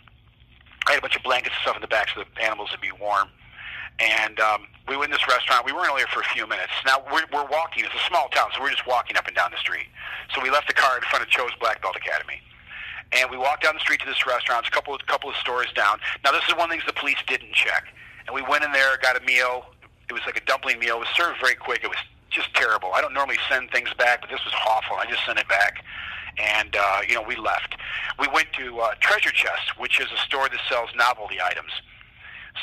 [0.87, 2.81] I had a bunch of blankets and stuff in the back so the animals would
[2.81, 3.29] be warm.
[4.01, 5.65] And um, we went in this restaurant.
[5.65, 6.73] We weren't only there for a few minutes.
[6.85, 7.85] Now we're, we're walking.
[7.85, 9.87] It's a small town, so we're just walking up and down the street.
[10.35, 12.41] So we left the car in front of Cho's Black Belt Academy,
[13.13, 14.67] and we walked down the street to this restaurant.
[14.67, 16.01] It's a couple of couple of stores down.
[16.25, 17.87] Now this is one things the police didn't check.
[18.27, 19.67] And we went in there, got a meal.
[20.09, 20.97] It was like a dumpling meal.
[20.97, 21.85] It was served very quick.
[21.85, 21.99] It was
[22.31, 22.93] just terrible.
[22.95, 24.97] I don't normally send things back, but this was awful.
[24.97, 25.85] I just sent it back,
[26.37, 27.77] and uh, you know we left.
[28.19, 31.71] We went to uh, Treasure Chest, which is a store that sells novelty items.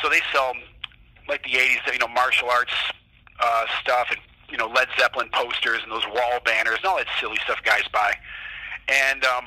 [0.02, 0.54] So they sell
[1.28, 2.74] like the '80s, you know, martial arts
[3.40, 7.08] uh, stuff, and you know Led Zeppelin posters and those wall banners and all that
[7.20, 8.14] silly stuff guys buy.
[8.88, 9.46] And um,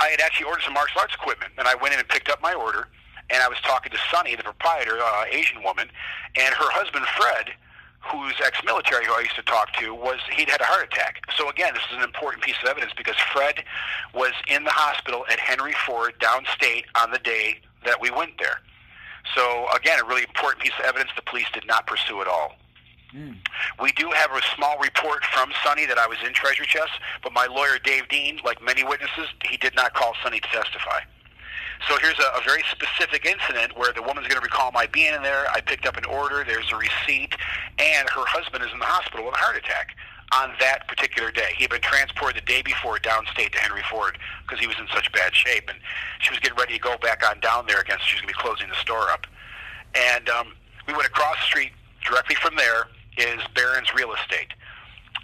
[0.00, 2.42] I had actually ordered some martial arts equipment, and I went in and picked up
[2.42, 2.88] my order.
[3.30, 5.88] And I was talking to Sunny, the proprietor, uh, Asian woman,
[6.36, 7.54] and her husband Fred
[8.02, 11.22] who's ex-military, who I used to talk to, was he'd had a heart attack.
[11.36, 13.62] So again, this is an important piece of evidence because Fred
[14.14, 18.60] was in the hospital at Henry Ford downstate on the day that we went there.
[19.34, 22.56] So again, a really important piece of evidence the police did not pursue at all.
[23.12, 23.32] Hmm.
[23.80, 27.32] We do have a small report from Sonny that I was in Treasure Chest, but
[27.32, 31.00] my lawyer Dave Dean, like many witnesses, he did not call Sonny to testify.
[31.88, 35.14] So here's a, a very specific incident where the woman's going to recall my being
[35.14, 35.46] in there.
[35.52, 36.44] I picked up an order.
[36.46, 37.34] There's a receipt,
[37.78, 39.96] and her husband is in the hospital with a heart attack
[40.34, 41.50] on that particular day.
[41.56, 44.86] He had been transported the day before downstate to Henry Ford because he was in
[44.94, 45.78] such bad shape, and
[46.20, 47.98] she was getting ready to go back on down there again.
[48.00, 49.26] So she was going to be closing the store up.
[49.94, 50.54] And um,
[50.86, 51.72] we went across the street
[52.04, 54.48] directly from there is Barron's Real Estate.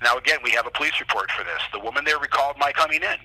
[0.02, 1.62] Now again, we have a police report for this.
[1.72, 3.18] The woman there recalled my coming in.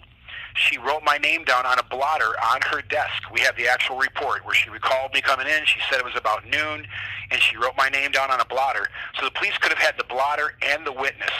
[0.56, 3.24] She wrote my name down on a blotter on her desk.
[3.32, 5.66] We have the actual report where she recalled me coming in.
[5.66, 6.86] She said it was about noon,
[7.32, 8.88] and she wrote my name down on a blotter.
[9.20, 11.34] So the police could have had the blotter and the witness.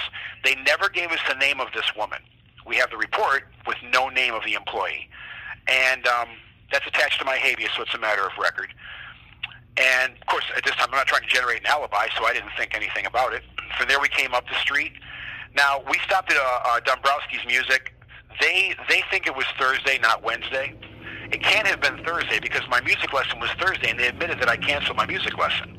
[0.44, 2.20] They never gave us the name of this woman.
[2.66, 5.10] We have the report with no name of the employee.
[5.68, 6.30] And um,
[6.72, 8.74] that's attached to my habeas, so it's a matter of record.
[9.78, 12.34] And of course, at this time, I'm not trying to generate an alibi, so I
[12.34, 13.44] didn't think anything about it.
[13.78, 14.94] From there, we came up the street.
[15.56, 17.94] Now, we stopped at uh, uh, Dombrowski's Music.
[18.40, 20.74] They they think it was Thursday, not Wednesday.
[21.32, 24.50] It can't have been Thursday because my music lesson was Thursday, and they admitted that
[24.50, 25.78] I canceled my music lesson.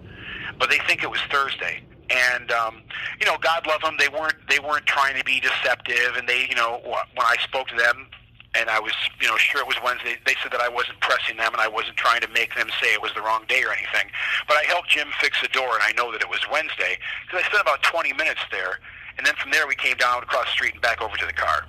[0.59, 1.83] But they think it was Thursday.
[2.11, 2.83] And um,
[3.21, 3.97] you know, God love them.
[3.99, 7.69] They weren't they weren't trying to be deceptive, and they you know when I spoke
[7.69, 8.09] to them,
[8.55, 10.17] and I was, you know, sure it was Wednesday.
[10.25, 12.95] They said that I wasn't pressing them and I wasn't trying to make them say
[12.95, 14.11] it was the wrong day or anything.
[14.47, 17.45] But I helped Jim fix the door, and I know that it was Wednesday because
[17.45, 18.79] I spent about 20 minutes there,
[19.19, 21.33] and then from there we came down across the street and back over to the
[21.33, 21.67] car.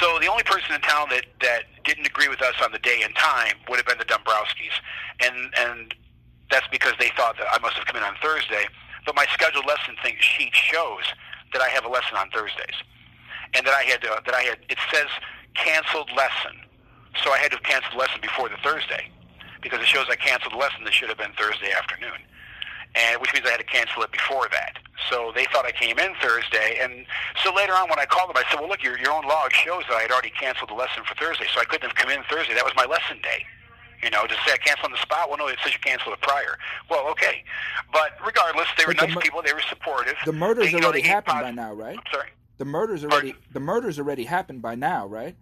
[0.00, 3.02] So the only person in town that that didn't agree with us on the day
[3.04, 4.74] and time would have been the Dombrowskis,
[5.20, 5.94] and and
[6.50, 8.66] that's because they thought that I must have come in on Thursday.
[9.06, 11.04] But my scheduled lesson thing sheet shows
[11.52, 12.76] that I have a lesson on Thursdays.
[13.54, 15.06] And that I had uh, that I had it says
[15.54, 16.58] canceled lesson,
[17.22, 19.10] so I had to have canceled the lesson before the Thursday.
[19.62, 22.20] Because it shows I canceled the lesson that should have been Thursday afternoon,
[22.94, 24.78] and which means I had to cancel it before that.
[25.10, 27.04] So they thought I came in Thursday, and
[27.42, 29.52] so later on when I called them, I said, "Well, look, your your own log
[29.52, 32.10] shows that I had already canceled the lesson for Thursday, so I couldn't have come
[32.10, 32.54] in Thursday.
[32.54, 33.44] That was my lesson day."
[34.02, 35.28] You know, to say I canceled on the spot.
[35.30, 36.58] Well, no, it says you canceled it prior.
[36.90, 37.42] Well, okay,
[37.92, 39.42] but regardless, they were But the nice mur- people.
[39.42, 40.14] They were supportive.
[40.26, 41.96] The murder's They, you know, already happened by now, right?
[41.96, 42.28] I'm sorry.
[42.58, 43.12] The murder's Pardon?
[43.30, 45.34] already the murder's already happened by now, right?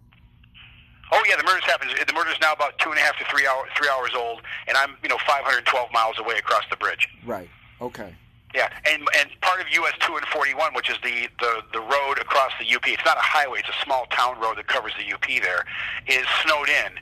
[1.13, 1.91] Oh yeah, the murder's happened.
[1.91, 4.77] The murder's now about two and a half to three hour, three hours old, and
[4.77, 7.07] I'm you know 512 miles away across the bridge.
[7.27, 7.51] Right.
[7.81, 8.15] Okay.
[8.55, 11.81] Yeah, and and part of US two and forty one, which is the, the the
[11.81, 12.87] road across the UP.
[12.87, 15.25] It's not a highway; it's a small town road that covers the UP.
[15.27, 15.65] There
[16.07, 16.93] is snowed in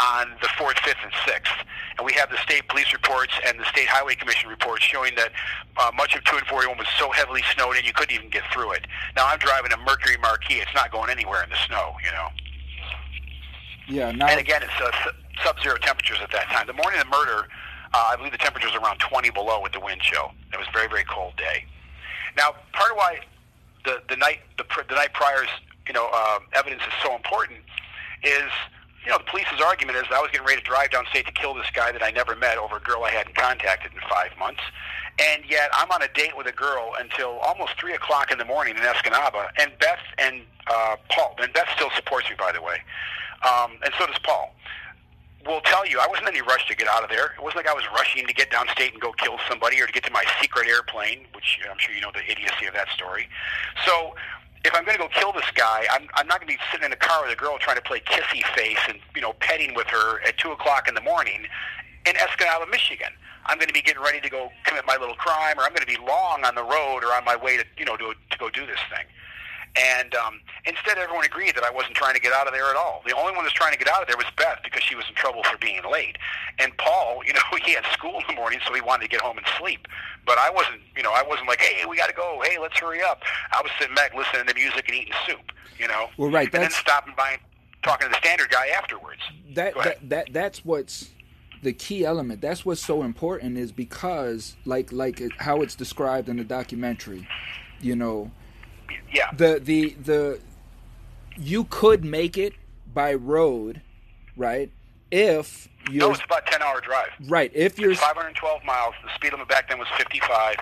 [0.00, 1.52] on the fourth, fifth, and sixth,
[1.96, 5.32] and we have the state police reports and the state highway commission reports showing that
[5.78, 8.28] uh, much of two and forty one was so heavily snowed in you couldn't even
[8.28, 8.86] get through it.
[9.16, 12.28] Now I'm driving a Mercury Marquis; it's not going anywhere in the snow, you know.
[13.88, 14.10] Yeah.
[14.12, 15.12] Now, And again, it's uh,
[15.42, 16.66] sub-zero temperatures at that time.
[16.66, 17.48] The morning of the murder,
[17.94, 20.32] uh, I believe the temperature was around 20 below with the wind chill.
[20.52, 21.64] It was a very, very cold day.
[22.36, 23.20] Now, part of why
[23.84, 25.48] the the night the, the night prior's
[25.86, 27.58] you know uh, evidence is so important
[28.22, 28.50] is
[29.04, 31.54] you know the police's argument is I was getting ready to drive downstate to kill
[31.54, 34.60] this guy that I never met over a girl I hadn't contacted in five months,
[35.18, 38.44] and yet I'm on a date with a girl until almost three o'clock in the
[38.44, 42.60] morning in Escanaba, and Beth and uh, Paul and Beth still supports me by the
[42.60, 42.78] way,
[43.42, 44.54] um, and so does Paul
[45.46, 47.32] will tell you I wasn't in any rush to get out of there.
[47.32, 49.92] It wasn't like I was rushing to get downstate and go kill somebody or to
[49.92, 53.28] get to my secret airplane, which I'm sure you know the idiocy of that story.
[53.86, 54.14] So
[54.64, 56.86] if I'm going to go kill this guy, I'm, I'm not going to be sitting
[56.86, 59.74] in a car with a girl trying to play kissy face and you know petting
[59.74, 61.46] with her at two o'clock in the morning
[62.06, 63.10] in Escanaba, Michigan.
[63.46, 65.86] I'm going to be getting ready to go commit my little crime, or I'm going
[65.86, 68.38] to be long on the road or on my way to you know to, to
[68.38, 69.06] go do this thing.
[69.78, 72.76] And um, instead, everyone agreed that I wasn't trying to get out of there at
[72.76, 73.02] all.
[73.06, 75.04] The only one that's trying to get out of there was Beth because she was
[75.08, 76.16] in trouble for being late.
[76.58, 79.20] And Paul, you know, he had school in the morning, so he wanted to get
[79.20, 79.86] home and sleep.
[80.26, 82.42] But I wasn't, you know, I wasn't like, hey, we got to go.
[82.44, 83.22] Hey, let's hurry up.
[83.52, 86.08] I was sitting back listening to music and eating soup, you know.
[86.16, 87.40] Well, right, And then stopping by and
[87.82, 89.20] talking to the standard guy afterwards.
[89.54, 91.10] that, that that that's what's
[91.62, 92.40] the key element.
[92.40, 97.26] That's what's so important is because like like how it's described in the documentary,
[97.80, 98.30] you know,
[99.12, 99.30] Yeah.
[99.32, 100.40] the the the
[101.36, 102.54] you could make it
[102.92, 103.80] by road,
[104.36, 104.70] right?
[105.10, 107.08] If you no, it's about ten hour drive.
[107.28, 107.50] Right.
[107.54, 108.94] If you're It's 512 miles.
[109.02, 110.56] The speed limit back then was 55,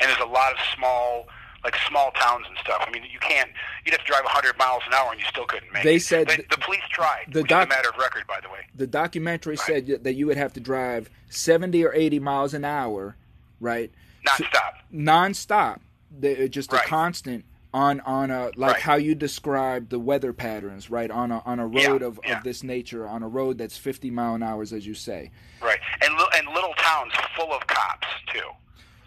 [0.00, 1.26] and there's a lot of small,
[1.64, 2.82] like small towns and stuff.
[2.86, 3.50] I mean, you can't.
[3.84, 5.84] You'd have to drive 100 miles an hour, and you still couldn't make it.
[5.84, 6.02] They it.
[6.02, 7.26] said the, the police tried.
[7.30, 8.60] the doc- matter of record, by the way.
[8.74, 9.66] the documentary Right.
[9.66, 13.16] said that- you would have to drive 70 or 80 miles an hour,
[13.60, 13.90] right?
[14.24, 14.74] Non-stop.
[14.94, 15.80] nonstop.
[16.18, 18.80] The, just a constant on on a like Right.
[18.82, 21.10] how you describe the weather patterns, right?
[21.10, 22.38] On a on a Yeah, road of, yeah.
[22.38, 25.30] of this nature, on a road that's 50 mile an hours, as you say.
[25.62, 28.40] Right, and li- and little towns full of cops too.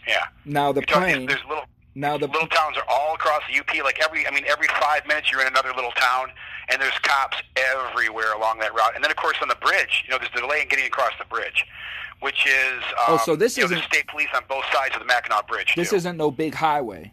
[0.07, 0.25] Yeah.
[0.45, 1.25] Now the You're talking- plane.
[1.27, 1.65] There's little.
[1.95, 3.83] Now the little towns are all across the UP.
[3.83, 6.31] Like every, I mean, every five minutes you're in another little town,
[6.69, 8.95] and there's cops everywhere along that route.
[8.95, 11.11] And then, of course, on the bridge, you know, there's the delay in getting across
[11.19, 11.65] the bridge,
[12.21, 14.95] which is um, Oh, so this you know, there's isn't- state police on both sides
[14.95, 15.73] of the Mackinac Bridge.
[15.75, 15.97] this too.
[15.97, 17.11] isn't no big highway.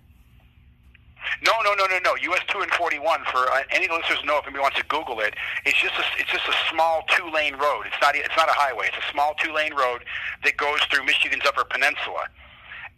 [1.42, 2.16] No, no, no, no, no.
[2.32, 3.20] US two and forty one.
[3.30, 6.30] For uh, any listeners know, if anybody wants to Google it, it's just a, it's
[6.30, 7.86] just a small two lane road.
[7.86, 8.88] It's not it's not a highway.
[8.88, 10.04] It's a small two lane road
[10.44, 12.26] that goes through Michigan's Upper Peninsula.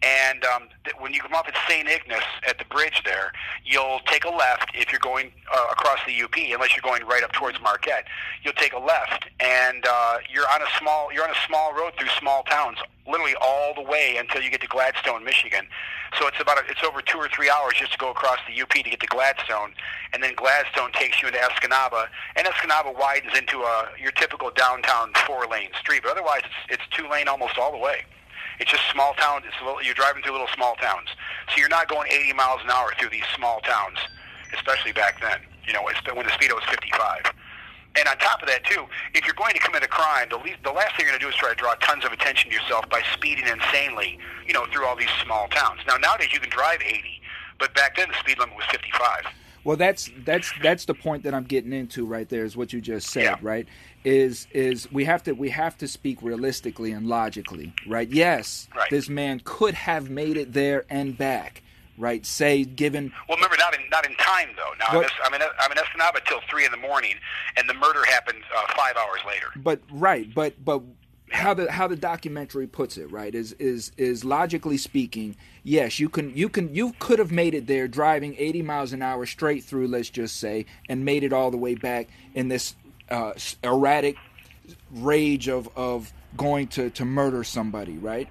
[0.03, 1.87] And um, th- when you come off at St.
[1.87, 3.31] Ignace at the bridge there,
[3.63, 7.23] you'll take a left if you're going uh, across the UP, unless you're going right
[7.23, 8.05] up towards Marquette.
[8.43, 11.93] You'll take a left, and uh, you're on a small you're on a small road
[11.97, 15.65] through small towns, literally all the way until you get to Gladstone, Michigan.
[16.19, 18.61] So it's about a, it's over two or three hours just to go across the
[18.61, 19.71] UP to get to Gladstone,
[20.11, 25.13] and then Gladstone takes you into Escanaba, and Escanaba widens into a your typical downtown
[25.25, 28.03] four lane street, but otherwise it's it's two lane almost all the way.
[28.59, 29.45] It's just small towns.
[29.47, 31.09] It's little, you're driving through little small towns,
[31.49, 33.97] so you're not going 80 miles an hour through these small towns,
[34.53, 35.39] especially back then.
[35.65, 37.31] You know, when the speedo was 55.
[37.95, 40.57] And on top of that, too, if you're going to commit a crime, the, least,
[40.63, 42.55] the last thing you're going to do is try to draw tons of attention to
[42.55, 45.79] yourself by speeding insanely, you know, through all these small towns.
[45.87, 47.01] Now, nowadays you can drive 80,
[47.59, 49.25] but back then the speed limit was 55.
[49.63, 52.43] Well, that's that's that's the point that I'm getting into right there.
[52.43, 53.37] Is what you just said, Yeah.
[53.41, 53.65] right?
[54.03, 58.09] Is is we have to we have to speak realistically and logically, right?
[58.09, 58.89] Yes, Right.
[58.89, 61.61] this man could have made it there and back,
[61.97, 62.25] right?
[62.25, 64.73] Say, given Well, remember, not in not in time though.
[64.77, 67.15] Now What- I'm in I'm in Escanaba till three in the morning,
[67.55, 69.47] and the murder happened uh, five hours later.
[69.55, 70.81] but right but but
[71.31, 76.07] how the how the documentary puts it right is is is logically speaking yes you
[76.09, 79.63] can you can you could have made it there driving 80 miles an hour straight
[79.63, 82.75] through let's just say and made it all the way back in this
[83.13, 83.33] uh,
[83.63, 84.17] erratic
[84.91, 88.27] rage of of going to to murder somebody right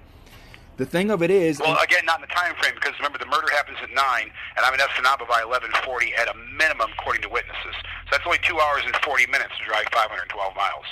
[0.77, 3.27] the thing of it is Well, again, not in the time frame because remember the
[3.27, 7.29] murder happens at nine, and I'm in Escanaba by 11:40 at a minimum, according to
[7.29, 7.75] witnesses.
[8.05, 10.85] So that's only two hours and 40 minutes to drive 512 miles.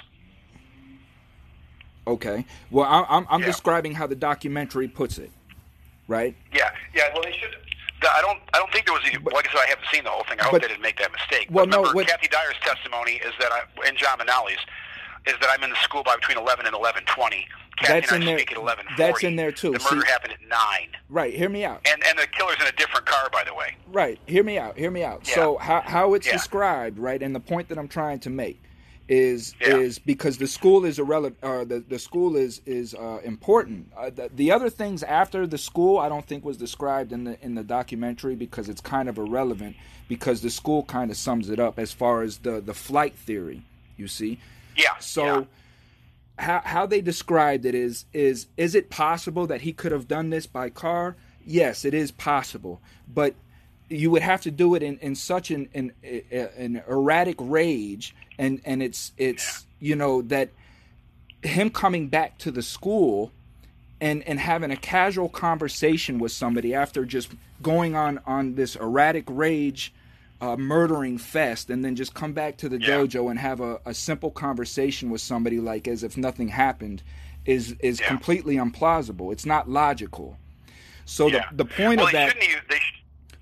[2.07, 3.47] okay well I, i'm i'm Yeah.
[3.47, 5.31] describing how the documentary puts it
[6.07, 7.09] right Yeah, yeah.
[7.13, 7.55] Well, they should.
[8.09, 8.39] I don't.
[8.53, 9.03] I don't think there was.
[9.05, 10.39] A, like I said, I haven't seen the whole thing.
[10.39, 11.47] I hope but- they didn't make that mistake.
[11.51, 14.59] Well, but no, remember, what- Kathy Dyer's testimony is that I, and John Manali's
[15.27, 17.45] is that I'm in the school by between 11 and 11:20.
[17.77, 18.39] Kathy that's and in I there.
[18.39, 18.85] speak at eleven.
[18.97, 19.71] That's in there too.
[19.71, 21.33] The murder See- happened at nine, Right.
[21.33, 21.81] Hear me out.
[21.85, 23.75] and and the killer's in a different car, by the way.
[23.87, 24.19] Right.
[24.27, 24.77] Hear me out.
[24.77, 25.27] Hear me out.
[25.27, 25.35] Yeah.
[25.35, 26.33] So how how it's Yeah.
[26.33, 28.61] described, right, and the point that I'm trying to make
[29.07, 29.77] is Yeah.
[29.77, 31.37] is because the school is irrelevant.
[31.43, 33.91] Uh, the the school is is uh, important.
[33.97, 37.37] Uh, the, the other things after the school, I don't think was described in the
[37.43, 39.75] in the documentary because it's kind of irrelevant
[40.07, 43.63] because the school kind of sums it up as far as the the flight theory.
[43.97, 44.39] You see.
[44.77, 44.97] Yeah.
[44.99, 45.43] So yeah.
[46.37, 50.29] how how they described it is is is it possible that he could have done
[50.29, 51.15] this by car?
[51.45, 52.81] Yes, it is possible,
[53.11, 53.33] but
[53.91, 55.91] you would have to do it in, in such an, an
[56.31, 60.49] an erratic rage, and and it's it's you know that
[61.43, 63.31] him coming back to the school
[63.99, 67.31] and and having a casual conversation with somebody after just
[67.61, 69.93] going on on this erratic rage
[70.39, 72.97] uh, murdering fest and then just come back to the Yeah.
[72.97, 77.03] dojo and have a, a simple conversation with somebody like as if nothing happened
[77.45, 78.07] is is Yeah.
[78.07, 80.37] completely implausible it's not logical
[81.05, 81.45] so yeah.
[81.51, 82.35] the, the point well, of that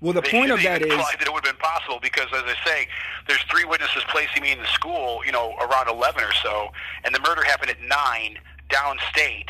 [0.00, 2.26] sh- well the they point of that is that it would have been possible because,
[2.32, 2.88] as I say,
[3.28, 6.70] there's three witnesses placing me in the school, you know, around 11 or so,
[7.04, 8.38] and the murder happened at nine
[8.68, 9.48] downstate.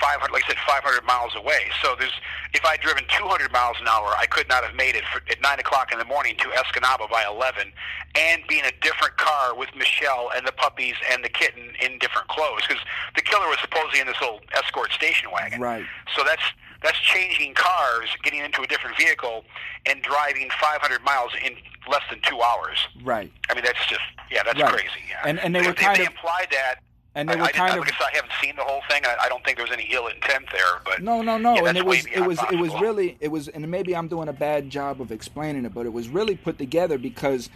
[0.00, 1.70] 500, like I said, 500 miles away.
[1.80, 2.12] So there's,
[2.54, 5.40] if I'd driven 200 miles an hour, I could not have made it for, at
[5.40, 7.70] 9 o'clock in the morning to Escanaba by 11
[8.16, 11.98] and be in a different car with Michelle and the puppies and the kitten in
[11.98, 12.62] different clothes.
[12.66, 12.82] Because
[13.14, 15.60] the killer was supposedly in this little escort station wagon.
[15.60, 15.84] Right.
[16.16, 16.42] So that's
[16.82, 19.44] that's changing cars, getting into a different vehicle,
[19.86, 21.54] and driving 500 miles in
[21.90, 22.78] less than two hours.
[23.04, 24.72] right I mean, that's just yeah, that's Right.
[24.72, 24.88] crazy.
[25.08, 25.22] Yeah.
[25.24, 26.76] And- and they were if, kind they of- implied that.
[27.14, 28.62] and they I, were I, didn't- kind of like I said, I haven't seen the
[28.64, 29.02] whole thing.
[29.04, 31.54] I, I don't think there was any ill intent there, but No, no, no.
[31.56, 34.28] Yeah, and it was it was it was really it was and maybe I'm doing
[34.28, 37.50] a bad job of explaining it, but it was really put together because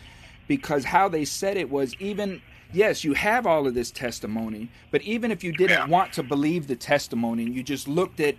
[0.49, 5.01] because how they said it was even yes, you have all of this testimony, but
[5.03, 5.87] even if you didn't Yeah.
[5.87, 8.35] want to believe the testimony and you just looked at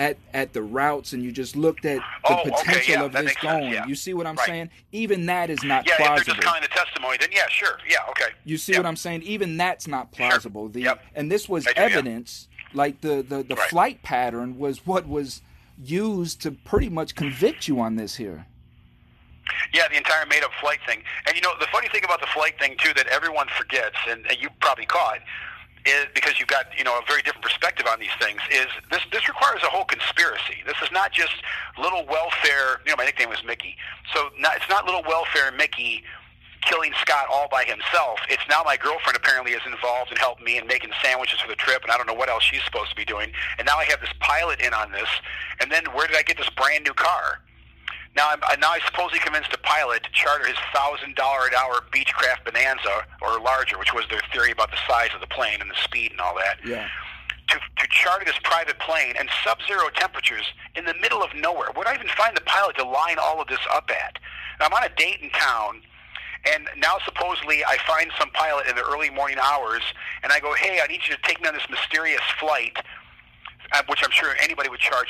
[0.00, 3.12] at at the routes and you just looked at the Oh, okay, potential yeah, of
[3.12, 3.72] this going.
[3.72, 3.86] yeah.
[3.86, 4.46] You see what I'm Right.
[4.46, 4.70] saying?
[4.92, 6.02] Even that is not plausible.
[6.02, 6.34] yeah, plausible.
[6.34, 8.30] just calling the testimony, then yeah, sure, yeah, okay.
[8.44, 8.78] You see Yeah.
[8.78, 9.22] what I'm saying?
[9.22, 10.68] Even that's not plausible.
[10.68, 11.04] The Yep.
[11.14, 11.82] and this was do, yeah.
[11.82, 12.48] evidence.
[12.72, 13.68] Like the the, the Right.
[13.68, 15.42] flight pattern was what was
[15.82, 18.46] used to pretty much convict you on this here.
[19.74, 21.02] Yeah, the entire made-up flight thing.
[21.26, 24.24] And you know, the funny thing about the flight thing too that everyone forgets, and,
[24.30, 25.18] and you probably caught,
[25.86, 28.40] is because you've got you know a very different perspective on these things.
[28.50, 30.62] Is this this requires a whole conspiracy?
[30.66, 31.34] This is not just
[31.78, 32.80] little welfare.
[32.84, 33.76] You know, my nickname was Mickey,
[34.14, 36.04] so not, it's not little welfare Mickey
[36.62, 38.20] killing Scott all by himself.
[38.28, 41.56] It's now my girlfriend apparently is involved and helped me in making sandwiches for the
[41.56, 43.32] trip, and I don't know what else she's supposed to be doing.
[43.58, 45.08] And now I have this pilot in on this.
[45.60, 47.40] And then where did I get this brand new car?
[48.16, 51.54] Now I'm I- now I supposedly convinced a pilot to charter his thousand dollar an
[51.54, 55.60] hour Beechcraft Bonanza or larger, which was their theory about the size of the plane
[55.60, 56.58] and the speed and all that.
[56.64, 56.88] Yeah.
[57.48, 60.44] To, to charter this private plane and sub-zero temperatures
[60.76, 61.68] in the middle of nowhere.
[61.74, 64.20] Where do I even find the pilot to line all of this up at?
[64.60, 65.82] Now, I'm on a date in town,
[66.52, 69.82] and now supposedly I find some pilot in the early morning hours,
[70.22, 72.76] and I go, "Hey, I need you to take me on this mysterious flight,"
[73.72, 75.08] uh, which I'm sure anybody would charge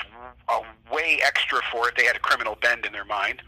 [0.49, 0.61] uh,
[0.93, 3.43] way extra for if they had a criminal bend in their mind.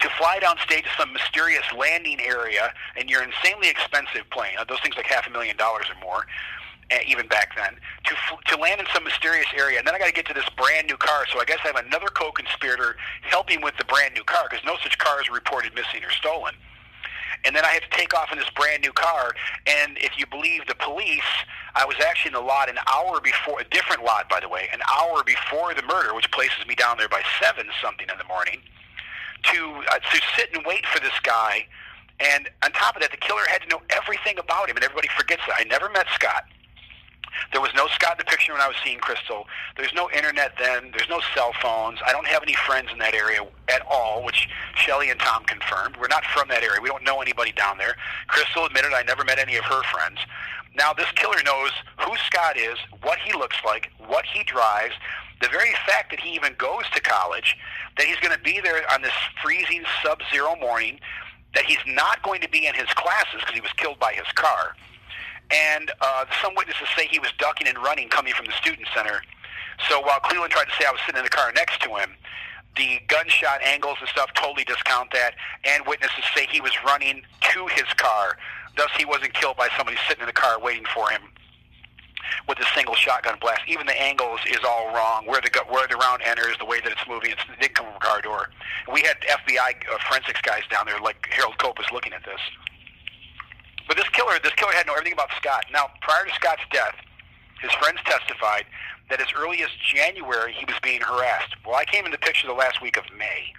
[0.00, 4.80] To fly downstate to some mysterious landing area in your insanely expensive plane, uh, those
[4.80, 6.26] things like half a million dollars or more,
[6.90, 8.14] uh, even back then, to
[8.46, 10.86] to land in some mysterious area, and then I got to get to this brand
[10.88, 11.26] new car.
[11.32, 14.76] So I guess I have another co-conspirator helping with the brand new car because no
[14.82, 16.54] such cars are reported missing or stolen
[17.44, 19.34] and then I had to take off in this brand new car.
[19.66, 21.30] And if you believe the police,
[21.74, 24.68] I was actually in the lot an hour before, a different lot, by the way,
[24.72, 28.24] an hour before the murder, which places me down there by seven something in the
[28.24, 28.60] morning,
[29.44, 31.66] to uh, to sit and wait for this guy.
[32.20, 35.08] And on top of that, the killer had to know everything about him, and everybody
[35.16, 35.56] forgets that.
[35.60, 36.44] I never met Scott.
[37.52, 39.46] There was no Scott in the picture when I was seeing Crystal.
[39.76, 40.90] There's no internet then.
[40.90, 41.98] There's no cell phones.
[42.06, 45.96] I don't have any friends in that area at all, which Shelly and Tom confirmed.
[45.96, 46.80] We're not from that area.
[46.80, 47.96] We don't know anybody down there.
[48.26, 50.18] Crystal admitted I never met any of her friends.
[50.76, 51.70] Now, this killer knows
[52.00, 54.94] who Scott is, what he looks like, what he drives,
[55.40, 57.56] the very fact that he even goes to college,
[57.96, 59.12] that he's going to be there on this
[59.42, 61.00] freezing sub-zero morning,
[61.54, 64.26] that he's not going to be in his classes because he was killed by his
[64.34, 64.74] car
[65.50, 69.22] and uh, some witnesses say he was ducking and running coming from the student center.
[69.88, 72.10] So while Cleveland tried to say I was sitting in the car next to him,
[72.76, 75.34] the gunshot angles and stuff totally discount that,
[75.64, 77.22] and witnesses say he was running
[77.52, 78.38] to his car.
[78.76, 81.22] Thus, he wasn't killed by somebody sitting in the car waiting for him
[82.46, 83.62] with a single shotgun blast.
[83.66, 85.26] Even the angles is all wrong.
[85.26, 87.86] Where the where the round enters, the way that it's moving, it's, it did come
[87.86, 88.50] from a car door.
[88.92, 92.40] We had FBI uh, forensics guys down there, like Harold Cope, was looking at this.
[93.88, 95.64] But this killer, this killer had know everything about Scott.
[95.72, 96.94] Now, prior to Scott's death,
[97.60, 98.66] his friends testified
[99.10, 101.56] that as early as January he was being harassed.
[101.66, 103.52] Well, I came in the picture the last week of May.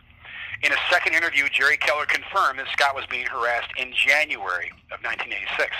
[0.61, 5.01] In a second interview, Jerry Keller confirmed that Scott was being harassed in January of
[5.01, 5.71] 1986.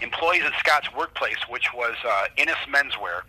[0.00, 3.22] Employees at Scott's workplace, which was uh, Innis Menswear,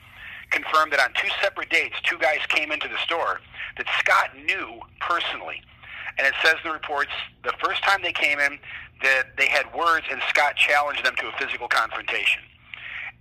[0.50, 3.42] confirmed that on two separate dates, two guys came into the store
[3.78, 5.62] that Scott knew personally.
[6.18, 7.12] And it says the reports
[7.44, 8.60] the first time they came in
[9.02, 12.42] that they had words and Scott challenged them to a physical confrontation.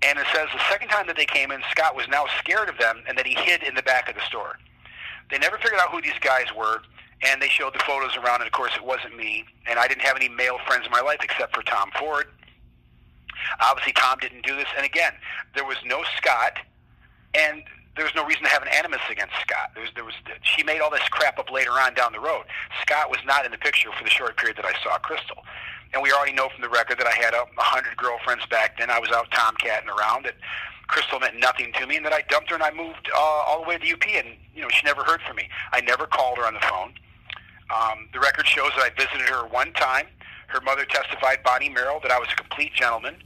[0.02, 2.78] And it says the second time that they came in, Scott was now scared of
[2.78, 4.58] them and that he hid in the back of the store.
[5.30, 6.82] They never figured out who these guys were,
[7.22, 10.02] and they showed the photos around, and of course it wasn't me, and I didn't
[10.02, 12.26] have any male friends in my life except for Tom Ford.
[13.60, 15.12] Obviously, Tom didn't do this, and again,
[15.54, 16.58] there was no Scott,
[17.34, 17.62] and
[17.96, 19.72] there was no reason to have an animus against Scott.
[19.74, 22.44] There was, there was, she made all this crap up later on down the road.
[22.80, 25.44] Scott was not in the picture for the short period that I saw Crystal.
[25.92, 28.88] And we already know from the record that I had a hundred girlfriends back then.
[28.88, 30.24] I was out tomcatting around.
[30.24, 30.36] That
[30.88, 33.62] Crystal meant nothing to me, and that I dumped her and I moved uh, all
[33.62, 35.48] the way to the UP, and you know she never heard from me.
[35.72, 36.94] I never called her on the phone.
[37.68, 40.06] Um, the record shows that I visited her one time.
[40.48, 43.16] Her mother testified, Bonnie Merrill, that I was a complete gentleman.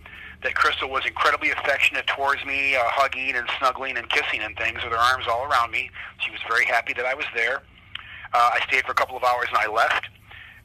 [0.47, 4.79] That Crystal was incredibly affectionate towards me, uh, hugging and snuggling and kissing and things
[4.85, 5.91] with her arms all around me.
[6.19, 7.63] She was very happy that I was there.
[8.33, 10.07] Uh, I stayed for a couple of hours and I left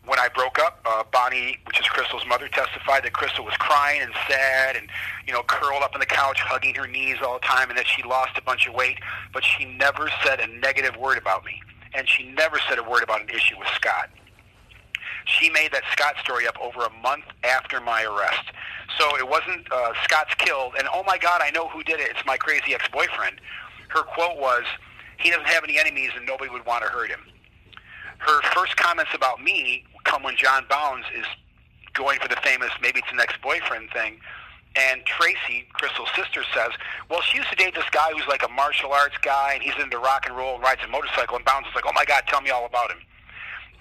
[0.06, 4.02] when I broke up, uh, Bonnie, which is Crystal's mother, testified that Crystal was crying
[4.04, 4.88] and sad and,
[5.26, 7.88] you know, curled up on the couch, hugging her knees all the time, and that
[7.88, 9.00] she lost a bunch of weight.
[9.34, 11.62] But she never said a negative word about me.
[11.94, 14.10] And she never said a word about an issue with Scott.
[15.26, 18.52] She made that Scott story up over a month after my arrest.
[18.98, 22.10] So it wasn't uh, Scott's killed, and oh my God, I know who did it.
[22.12, 23.40] It's my crazy ex-boyfriend.
[23.90, 24.64] Her quote was,
[25.18, 27.22] he doesn't have any enemies and nobody would want to hurt him.
[28.18, 31.26] Her first comments about me come when John Bounds is
[31.94, 34.20] going for the famous maybe it's an ex-boyfriend thing.
[34.76, 36.72] And Tracy, Crystal's sister, says,
[37.10, 39.74] well, she used to date this guy who's like a martial arts guy, and he's
[39.82, 41.36] into rock and roll and rides a motorcycle.
[41.36, 43.00] And Bounds is like, oh, my God, tell me all about him.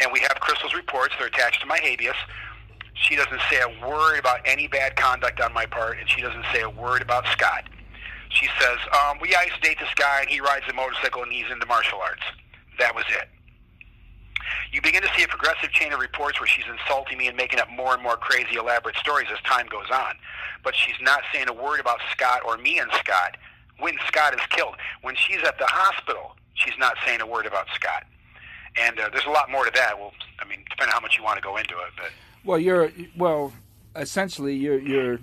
[0.00, 1.14] And we have Crystal's reports.
[1.18, 2.16] They're attached to my habeas.
[2.94, 6.44] She doesn't say a word about any bad conduct on my part, and she doesn't
[6.52, 7.64] say a word about Scott.
[8.28, 11.50] She says, um, well, yeah, date this guy, and he rides a motorcycle, and he's
[11.50, 12.22] into martial arts.
[12.78, 13.28] That was it
[14.72, 17.58] you begin to see a progressive chain of reports where she's insulting me and making
[17.58, 20.14] up more and more crazy, elaborate stories as time goes on.
[20.62, 23.36] But she's not saying a word about Scott or me and Scott
[23.78, 24.76] when Scott is killed.
[25.02, 28.04] When she's at the hospital, she's not saying a word about Scott.
[28.78, 29.98] And uh, there's a lot more to that.
[29.98, 31.90] Well, I mean, depending on how much you want to go into it.
[31.96, 32.10] But
[32.44, 33.52] well, you're well,
[33.96, 35.18] essentially, you're you're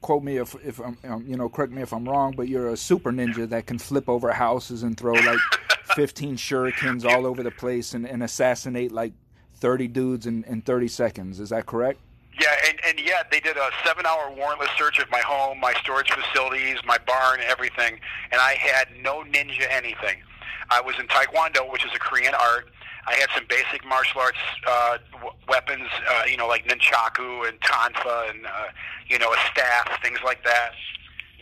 [0.00, 2.70] quote me if if I'm um, you know correct me if I'm wrong, but you're
[2.70, 5.38] a super ninja that can flip over houses and throw like
[5.94, 9.12] 15 shurikens all over the place and, and assassinate like
[9.56, 11.40] 30 dudes in, in 30 seconds.
[11.40, 12.00] Is that correct?
[12.40, 16.10] Yeah, and, and yeah, they did a seven-hour warrantless search of my home, my storage
[16.10, 18.00] facilities, my barn, everything,
[18.32, 20.22] and I had no ninja anything.
[20.70, 22.68] I was in Taekwondo, which is a Korean art.
[23.06, 27.58] I had some basic martial arts uh, w- weapons, uh, you know, like nunchaku and
[27.60, 28.68] tonfa and, uh,
[29.08, 30.72] you know, a staff, things like that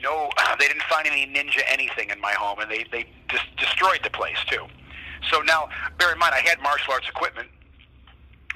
[0.02, 4.00] no, they didn't find any ninja anything in my home, and they they just destroyed
[4.02, 4.66] the place too.
[5.30, 5.68] So now,
[5.98, 7.48] bear in mind, I had martial arts equipment.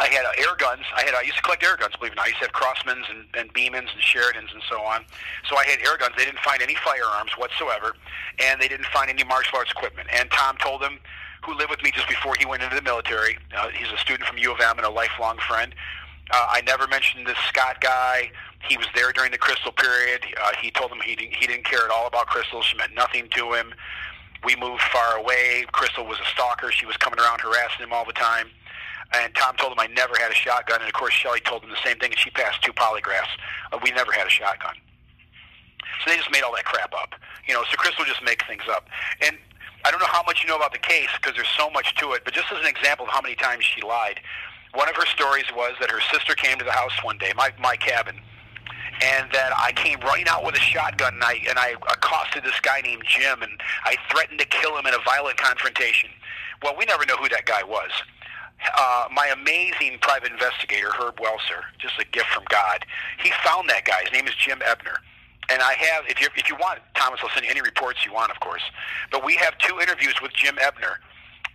[0.03, 0.83] I had uh, air guns.
[0.97, 1.95] I had I used to collect air guns.
[1.95, 4.63] Believe it or not, I used to have Crosmans and, and Beemans and Sheridans and
[4.69, 5.05] so on.
[5.49, 6.15] So I had air guns.
[6.19, 7.95] They didn't find any firearms whatsoever,
[8.43, 10.09] and they didn't find any martial arts equipment.
[10.13, 10.99] And Tom told them,
[11.45, 13.39] who lived with me just before he went into the military.
[13.57, 15.75] Uh, he's a student from U of M and a lifelong friend.
[16.31, 18.31] Uh, I never mentioned this Scott guy.
[18.69, 20.25] He was there during the crystal period.
[20.41, 22.65] Uh, he told him he didn't, he didn't care at all about crystals.
[22.65, 23.75] She meant nothing to him.
[24.45, 25.65] We moved far away.
[25.73, 26.71] Crystal was a stalker.
[26.71, 28.49] She was coming around harassing him all the time.
[29.15, 30.81] And Tom told him I never had a shotgun.
[30.81, 33.33] And of course, Shelly told him the same thing, and she passed two polygraphs.
[33.73, 34.75] Uh, we never had a shotgun.
[36.05, 37.15] So they just made all that crap up.
[37.47, 38.89] You know, so Crystal just makes things up.
[39.21, 39.37] And
[39.85, 42.13] I don't know how much you know about the case because there's so much to
[42.13, 44.21] it, but just as an example of how many times she lied,
[44.75, 47.51] one of her stories was that her sister came to the house one day, my,
[47.61, 48.17] my cabin,
[49.03, 52.59] and that I came running out with a shotgun and I, and I accosted this
[52.63, 56.11] guy named Jim and I threatened to kill him in a violent confrontation.
[56.63, 57.91] Well, we never know who that guy was.
[58.79, 62.85] Uh, my amazing private investigator, Herb Welser, just a gift from God,
[63.23, 64.03] he found that guy.
[64.05, 64.99] His name is Jim Ebner.
[65.51, 68.13] And I have, if you if you want, Thomas, I'll send you any reports you
[68.13, 68.63] want, of course.
[69.11, 71.01] But we have two interviews with Jim Ebner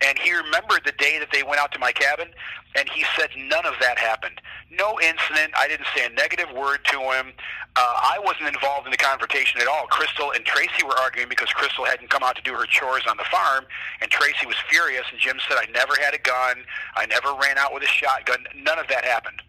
[0.01, 2.29] and he remembered the day that they went out to my cabin,
[2.75, 4.41] and he said none of that happened.
[4.69, 5.53] No incident.
[5.57, 7.33] I didn't say a negative word to him.
[7.75, 9.87] Uh, I wasn't involved in the confrontation at all.
[9.87, 13.17] Crystal and Tracy were arguing because Crystal hadn't come out to do her chores on
[13.17, 13.65] the farm,
[14.01, 15.05] and Tracy was furious.
[15.11, 16.65] And Jim said, "I never had a gun.
[16.95, 18.45] I never ran out with a shotgun.
[18.55, 19.41] None of that happened."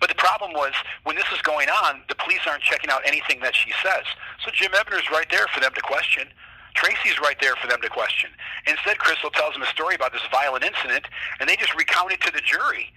[0.00, 0.72] But the problem was
[1.04, 4.04] when this is going on, the police aren't checking out anything that she says.
[4.44, 6.28] So Jim Ebner's right there for them to question.
[6.74, 8.30] Tracy's right there for them to question.
[8.66, 11.06] Instead, Crystal tells them a story about this violent incident,
[11.40, 12.92] and they just recount it to the jury.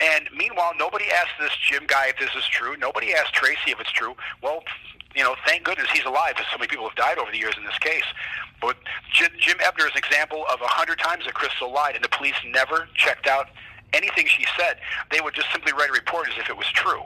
[0.00, 2.76] And meanwhile, nobody asked this Jim guy if this is true.
[2.78, 4.14] Nobody asked Tracy if it's true.
[4.42, 4.64] Well,
[5.14, 7.54] you know, thank goodness he's alive because so many people have died over the years
[7.58, 8.04] in this case.
[8.60, 8.76] But
[9.12, 12.36] Jim, Ebner is an example of a hundred times that Crystal lied, and the police
[12.46, 13.48] never checked out
[13.92, 14.76] anything she said.
[15.10, 17.02] They would just simply write a report as if it was true.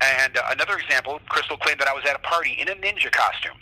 [0.00, 3.10] And uh, another example, Crystal claimed that I was at a party in a ninja
[3.10, 3.58] costume.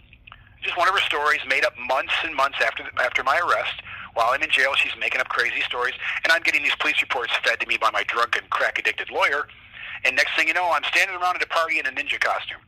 [0.62, 3.82] Just one of her stories made up months and months after after my arrest.
[4.14, 5.94] While I'm in jail, she's making up crazy stories,
[6.24, 9.46] and I'm getting these police reports fed to me by my drunken, crack-addicted lawyer.
[10.04, 12.60] And next thing you know, I'm standing around at a party in a ninja costume.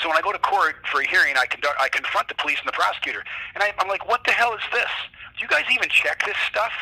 [0.00, 2.56] So when I go to court for a hearing, I conduct, I confront the police
[2.58, 3.22] and the prosecutor,
[3.54, 4.90] and I, I'm like, "What the hell is this?
[5.36, 6.72] Do you guys even check this stuff?"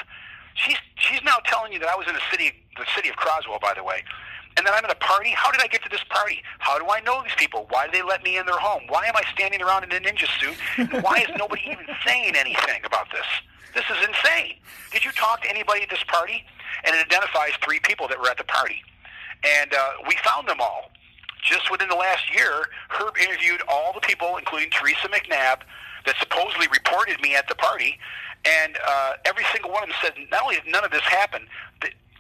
[0.54, 3.58] She's she's now telling you that I was in the city the city of Croswell,
[3.58, 4.04] by the way,
[4.60, 5.30] and then I'm at a party.
[5.30, 6.42] How did I get to this party?
[6.58, 7.64] How do I know these people?
[7.70, 8.82] Why did they let me in their home?
[8.90, 10.54] Why am I standing around in a ninja suit?
[10.76, 13.24] And why is nobody even saying anything about this?
[13.72, 14.56] This is insane.
[14.92, 16.44] Did you talk to anybody at this party?
[16.84, 18.82] And it identifies three people that were at the party,
[19.60, 20.90] and uh, we found them all.
[21.42, 25.60] Just within the last year, Herb interviewed all the people, including Teresa McNabb,
[26.04, 27.98] that supposedly reported me at the party,
[28.44, 31.48] and uh, every single one of them said not only did none of this happen,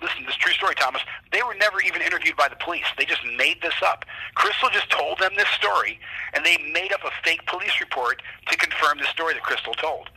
[0.02, 2.84] listen, this true story, Thomas, they were never even interviewed by the police.
[2.96, 4.04] They just made this up.
[4.34, 5.98] Crystal just told them this story,
[6.34, 10.08] and they made up a fake police report to confirm the story that Crystal told.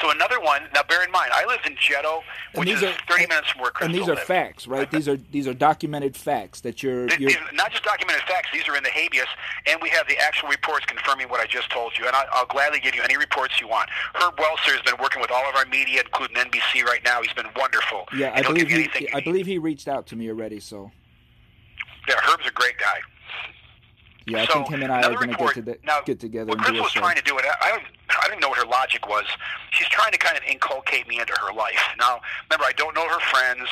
[0.00, 0.62] So another one.
[0.74, 2.22] Now, bear in mind, I live in Jeddo,
[2.54, 4.26] which is are, 30 minutes from where Crystal And these are lived.
[4.26, 4.90] facts, right?
[4.90, 7.08] These are these are documented facts that you're.
[7.08, 9.26] Th- you're These not just documented facts; these are in the habeas,
[9.66, 12.06] and we have the actual reports confirming what I just told you.
[12.06, 13.90] And I, I'll gladly give you any reports you want.
[14.14, 17.20] Herb Welser has been working with all of our media, including NBC, right now.
[17.20, 18.06] He's been wonderful.
[18.16, 19.08] yeah, I believe he.
[19.12, 20.58] I believe he reached out to me already.
[20.58, 20.90] So
[22.08, 22.98] Yeah, Herb's a great guy.
[24.26, 26.50] Yeah, I so think him and I are going to get to now, get together
[26.50, 28.40] What and do Crystal a was trying to do, and I, I don't, I don't
[28.40, 29.24] know what her logic was.
[29.70, 31.82] She's trying to kind of inculcate me into her life.
[31.98, 33.68] Now, remember, I don't know her friends.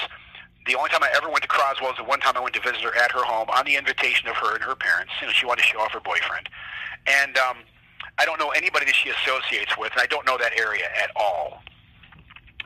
[0.66, 2.60] The only time I ever went to Croswell is the one time I went to
[2.60, 5.12] visit her at her home on the invitation of her and her parents.
[5.20, 6.48] You know, she wanted to show off her boyfriend,
[7.06, 7.58] and um,
[8.18, 11.10] I don't know anybody that she associates with, and I don't know that area at
[11.16, 11.62] all.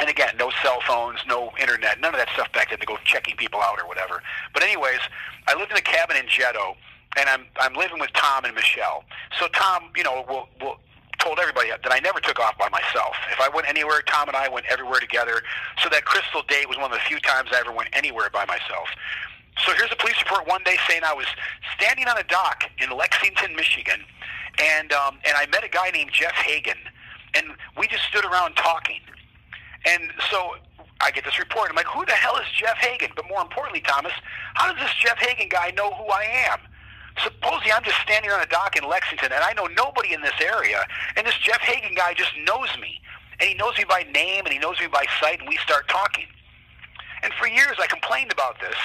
[0.01, 2.97] And again, no cell phones, no internet, none of that stuff back then to go
[3.05, 4.23] checking people out or whatever.
[4.53, 4.99] But anyways,
[5.47, 6.75] I lived in a cabin in Jeddo,
[7.19, 9.05] and I'm I'm living with Tom and Michelle.
[9.39, 10.79] So Tom, you know, will will
[11.25, 13.17] told everybody that I never took off by myself.
[13.33, 15.43] If I went anywhere, Tom and I went everywhere together.
[15.83, 18.45] So that crystal date was one of the few times I ever went anywhere by
[18.45, 18.89] myself.
[19.65, 21.27] So here's a police report one day saying I was
[21.77, 24.01] standing on a dock in Lexington, Michigan,
[24.59, 26.79] and um, and I met a guy named Jeff Hagan,
[27.35, 27.47] and
[27.79, 29.01] we just stood around talking.
[29.87, 30.57] And so
[31.01, 31.71] I get this report.
[31.71, 33.11] I'm like, who the hell is Jeff Hagan?
[33.15, 34.13] But more importantly, Thomas,
[34.55, 36.59] how does this Jeff Hagan guy know who I am?
[37.23, 40.35] Supposing I'm just standing on a dock in Lexington and I know nobody in this
[40.43, 40.85] area,
[41.17, 43.01] and this Jeff Hagan guy just knows me.
[43.41, 45.89] And he knows me by name and he knows me by sight, and we start
[45.89, 46.27] talking.
[47.23, 48.77] And for years I complained about this.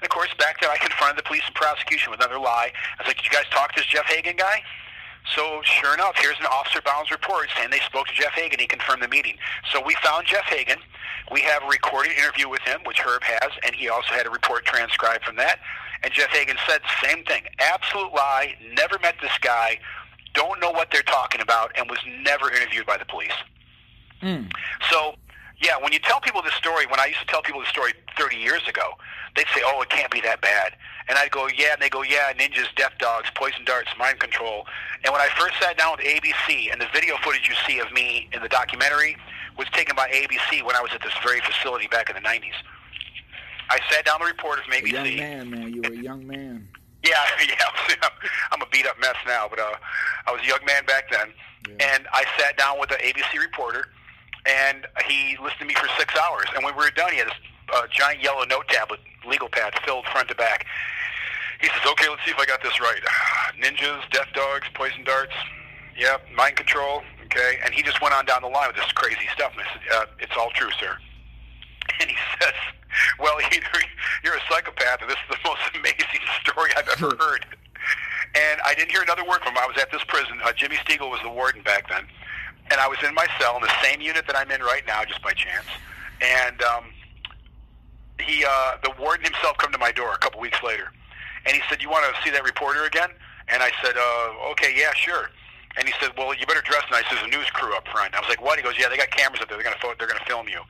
[0.00, 2.72] And of course, back then I confronted the police and prosecution with another lie.
[2.98, 4.62] I was like, did you guys talk to this Jeff Hagan guy?
[5.34, 8.60] So sure enough, here's an Officer Bounds report saying they spoke to Jeff Hagan.
[8.60, 9.36] He confirmed the meeting.
[9.72, 10.78] So we found Jeff Hagan.
[11.32, 14.30] We have a recorded interview with him, which Herb has, and he also had a
[14.30, 15.58] report transcribed from that.
[16.02, 17.44] And Jeff Hagan said the same thing.
[17.58, 18.54] Absolute lie.
[18.74, 19.78] Never met this guy.
[20.34, 23.32] Don't know what they're talking about, and was never interviewed by the police.
[24.20, 24.42] Hmm.
[24.90, 25.14] So,
[25.58, 27.92] yeah, when you tell people this story, when I used to tell people this story
[28.18, 28.92] 30 years ago,
[29.34, 30.76] they'd say, "Oh, it can't be that bad,"
[31.08, 34.66] and I'd go, "Yeah," and they go, "Yeah, ninjas, death dogs, poison darts, mind control."
[35.04, 37.90] And when I first sat down with ABC, and the video footage you see of
[37.92, 39.16] me in the documentary
[39.56, 42.54] was taken by ABC when I was at this very facility back in the 90s.
[43.70, 44.92] I sat down the reporter from A ABC.
[44.92, 45.74] young man, man.
[45.74, 46.68] You were a young man.
[47.04, 48.08] Yeah, yeah.
[48.50, 49.74] I'm a beat up mess now, but uh,
[50.26, 51.28] I was a young man back then.
[51.78, 53.86] And I sat down with the ABC reporter,
[54.44, 56.46] and he listened to me for six hours.
[56.56, 57.38] And when we were done, he had this
[57.72, 60.66] uh, giant yellow note tablet, legal pad, filled front to back.
[61.60, 63.00] He says, "Okay, let's see if I got this right.
[63.62, 65.34] Ninjas, death dogs, poison darts.
[65.96, 67.02] Yep, mind control.
[67.26, 69.52] Okay." And he just went on down the line with this crazy stuff.
[69.52, 70.98] And I said, uh, "It's all true, sir."
[72.00, 72.54] And he says,
[73.18, 73.80] "Well, either
[74.24, 77.46] you're a psychopath, or this is the most amazing story I've ever heard."
[78.34, 79.58] And I didn't hear another word from him.
[79.62, 80.38] I was at this prison.
[80.44, 82.04] Uh, Jimmy Stiegel was the warden back then,
[82.70, 85.04] and I was in my cell in the same unit that I'm in right now,
[85.04, 85.66] just by chance.
[86.20, 86.84] And um,
[88.20, 90.92] he, uh, the warden himself, come to my door a couple weeks later,
[91.46, 93.10] and he said, "You want to see that reporter again?"
[93.48, 95.30] And I said, uh, "Okay, yeah, sure."
[95.78, 97.04] And he said, "Well, you better dress nice.
[97.10, 99.10] There's a news crew up front." I was like, "What?" He goes, "Yeah, they got
[99.10, 99.56] cameras up there.
[99.56, 100.60] They're gonna, pho- they're gonna film you."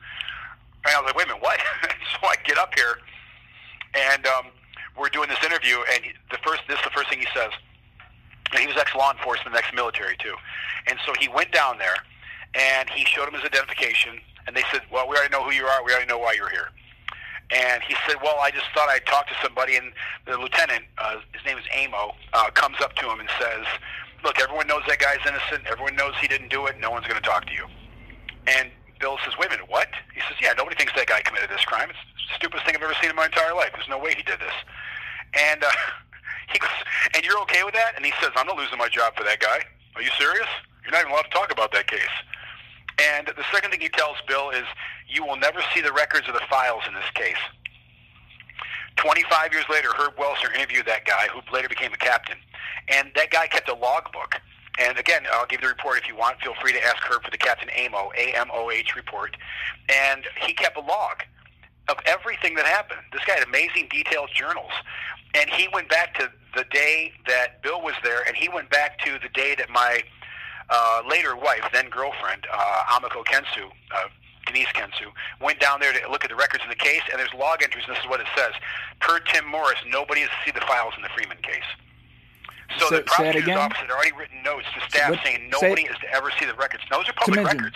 [0.85, 1.59] And I was like, "Wait a minute, what?"
[2.13, 2.99] so I get up here,
[3.93, 4.45] and um,
[4.97, 7.51] we're doing this interview, and he, the first this is the first thing he says.
[8.51, 10.35] And he was ex law enforcement, ex military too,
[10.87, 11.95] and so he went down there,
[12.55, 15.65] and he showed him his identification, and they said, "Well, we already know who you
[15.65, 15.83] are.
[15.83, 16.71] We already know why you're here."
[17.51, 19.91] And he said, "Well, I just thought I'd talk to somebody." And
[20.25, 23.65] the lieutenant, uh, his name is Amo, uh, comes up to him and says,
[24.23, 25.67] "Look, everyone knows that guy's innocent.
[25.67, 26.79] Everyone knows he didn't do it.
[26.79, 27.67] No one's going to talk to you."
[28.47, 31.49] And Bill says, "Wait a minute, what?" He says, "Yeah, nobody thinks that guy committed
[31.49, 31.89] this crime.
[31.89, 33.71] It's the stupidest thing I've ever seen in my entire life.
[33.73, 34.53] There's no way he did this."
[35.33, 35.71] And uh,
[36.53, 36.71] he goes,
[37.13, 39.39] "And you're okay with that?" And he says, "I'm not losing my job for that
[39.39, 39.65] guy.
[39.95, 40.47] Are you serious?
[40.83, 42.15] You're not even allowed to talk about that case."
[42.97, 44.65] And the second thing he tells Bill is,
[45.07, 47.41] "You will never see the records of the files in this case."
[48.97, 52.37] 25 years later, Herb Welser interviewed that guy who later became a captain.
[52.89, 54.41] And that guy kept a logbook.
[54.77, 56.39] And again, I'll give the report if you want.
[56.41, 59.35] Feel free to ask Herb for the Captain AMO, A-M-O-H report.
[59.89, 61.23] And he kept a log
[61.89, 63.01] of everything that happened.
[63.11, 64.71] This guy had amazing detailed journals.
[65.33, 68.99] And he went back to the day that Bill was there, and he went back
[68.99, 70.03] to the day that my
[70.69, 74.07] uh, later wife, then girlfriend, uh, Amiko Kensu, uh,
[74.45, 75.11] Denise Kensu,
[75.41, 77.85] went down there to look at the records in the case, and there's log entries,
[77.87, 78.53] and this is what it says.
[78.99, 81.67] Per Tim Morris, nobody has seen the files in the Freeman case.
[82.79, 83.57] So, Say- the say prosecutor's again?
[83.57, 86.45] office had already written notes to staff What- saying say- nobody is to ever see
[86.45, 86.83] the records.
[86.91, 87.75] Those are public records.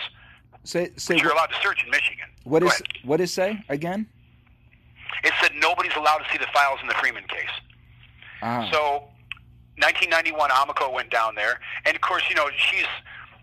[0.64, 2.28] Say say you're what, allowed to search in Michigan.
[2.44, 2.86] what Go is ahead.
[3.02, 4.06] what is say again?
[5.24, 7.50] It said nobody's allowed to see the files in the Freeman case.
[8.42, 9.08] Ah, So,
[9.78, 12.86] 1991, Amico went down there, and of course, you know, she's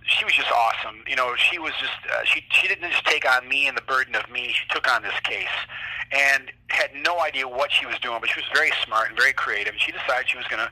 [0.05, 1.03] she was just awesome.
[1.07, 3.81] You know, she was just uh, she she didn't just take on me and the
[3.81, 4.53] burden of me.
[4.53, 5.47] She took on this case,
[6.11, 9.33] and had no idea what she was doing, but she was very smart and very
[9.33, 9.73] creative.
[9.73, 10.71] And she decided she was going to,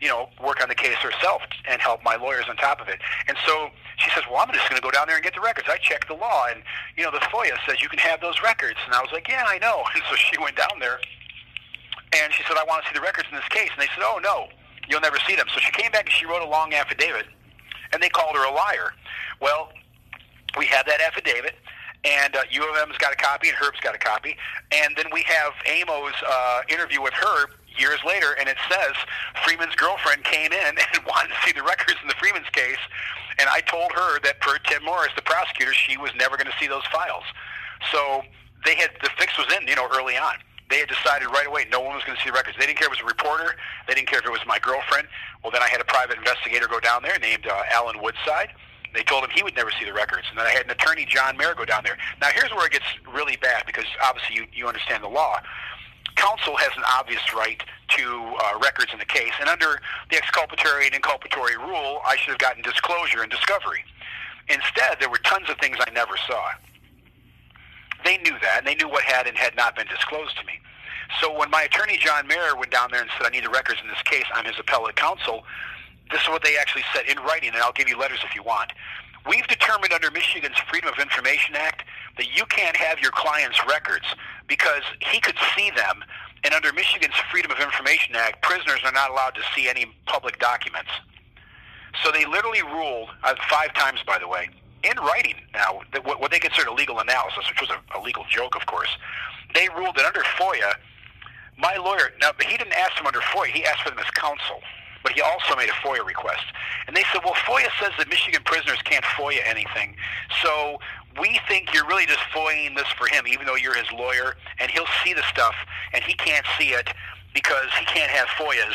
[0.00, 3.00] you know, work on the case herself and help my lawyers on top of it.
[3.26, 5.40] And so she says, "Well, I'm just going to go down there and get the
[5.40, 6.62] records." I checked the law, and
[6.96, 8.78] you know, the FOIA says you can have those records.
[8.86, 10.98] And I was like, "Yeah, I know." And so she went down there,
[12.12, 13.68] and she said, I want to see the records in this case.
[13.72, 14.48] And they said, oh, no,
[14.88, 15.46] you'll never see them.
[15.52, 17.26] So she came back and she wrote a long affidavit,
[17.92, 18.92] and they called her a liar.
[19.40, 19.70] Well,
[20.56, 21.54] we had that affidavit,
[22.04, 24.36] and uh, U of M's got a copy, and Herb's got a copy.
[24.72, 28.94] And then we have Amo's uh, interview with Herb years later, and it says
[29.44, 32.80] Freeman's girlfriend came in and wanted to see the records in the Freeman's case.
[33.38, 36.58] And I told her that per Tim Morris, the prosecutor, she was never going to
[36.58, 37.24] see those files.
[37.92, 38.22] So
[38.64, 40.34] they had the fix was in, you know, early on.
[40.68, 42.58] They had decided right away no one was going to see the records.
[42.58, 43.56] They didn't care if it was a reporter.
[43.86, 45.08] They didn't care if it was my girlfriend.
[45.42, 48.50] Well, then I had a private investigator go down there named uh, Alan Woodside.
[48.94, 50.26] They told him he would never see the records.
[50.28, 51.96] And then I had an attorney, John Mayer, go down there.
[52.20, 55.40] Now, here's where it gets really bad because obviously you, you understand the law.
[56.18, 57.62] Counsel has an obvious right
[57.96, 59.32] to uh, records in the case.
[59.40, 63.84] And under the exculpatory and inculpatory rule, I should have gotten disclosure and discovery.
[64.48, 66.50] Instead, there were tons of things I never saw.
[68.04, 70.58] They knew that, and they knew what had and had not been disclosed to me.
[71.20, 73.80] So when my attorney, John Mayer, went down there and said, I need the records
[73.82, 75.44] in this case, I'm his appellate counsel,
[76.10, 78.42] this is what they actually said in writing, and I'll give you letters if you
[78.42, 78.72] want.
[79.28, 81.84] We've determined under Michigan's Freedom of Information Act
[82.16, 84.06] that you can't have your client's records
[84.46, 86.02] because he could see them,
[86.44, 90.38] and under Michigan's Freedom of Information Act, prisoners are not allowed to see any public
[90.38, 90.88] documents.
[92.02, 94.48] So they literally ruled, uh, five times by the way,
[94.82, 98.00] in writing now, that what, what they considered a legal analysis, which was a, a
[98.00, 98.96] legal joke, of course,
[99.54, 100.72] they ruled that under FOIA,
[101.58, 104.60] my lawyer, now he didn't ask them under FOIA, he asked for them as counsel,
[105.08, 106.44] but he also made a FOIA request.
[106.86, 109.96] And they said, well, FOIA says that Michigan prisoners can't FOIA anything,
[110.42, 110.78] so
[111.18, 114.70] we think you're really just FOIAing this for him, even though you're his lawyer, and
[114.70, 115.54] he'll see the stuff,
[115.94, 116.88] and he can't see it
[117.32, 118.74] because he can't have FOIAs,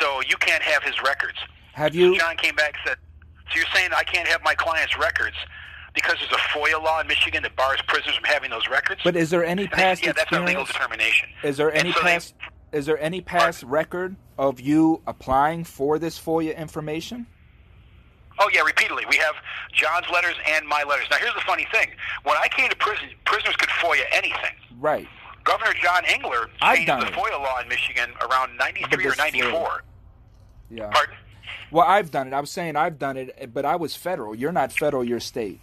[0.00, 1.36] so you can't have his records.
[1.74, 2.18] have you?
[2.18, 2.96] John came back and said,
[3.50, 5.36] "So you're saying I can't have my client's records
[5.94, 9.14] because there's a FOIA law in Michigan that bars prisoners from having those records?" But
[9.14, 11.28] is there any they past said, yeah, that's a legal determination.
[11.42, 12.34] Is there any so they- past?
[12.76, 17.26] Is there any past record of you applying for this FOIA information?
[18.38, 19.04] Oh yeah, repeatedly.
[19.08, 19.34] We have
[19.72, 21.06] John's letters and my letters.
[21.10, 21.88] Now here's the funny thing:
[22.24, 24.52] when I came to prison, prisoners could FOIA anything.
[24.78, 25.08] Right.
[25.44, 27.12] Governor John Engler changed the it.
[27.14, 29.82] FOIA law in Michigan around '93 or '94.
[30.70, 30.90] Yeah.
[30.90, 31.14] Pardon?
[31.70, 32.34] Well, I've done it.
[32.34, 34.34] I was saying I've done it, but I was federal.
[34.34, 35.02] You're not federal.
[35.02, 35.60] You're state.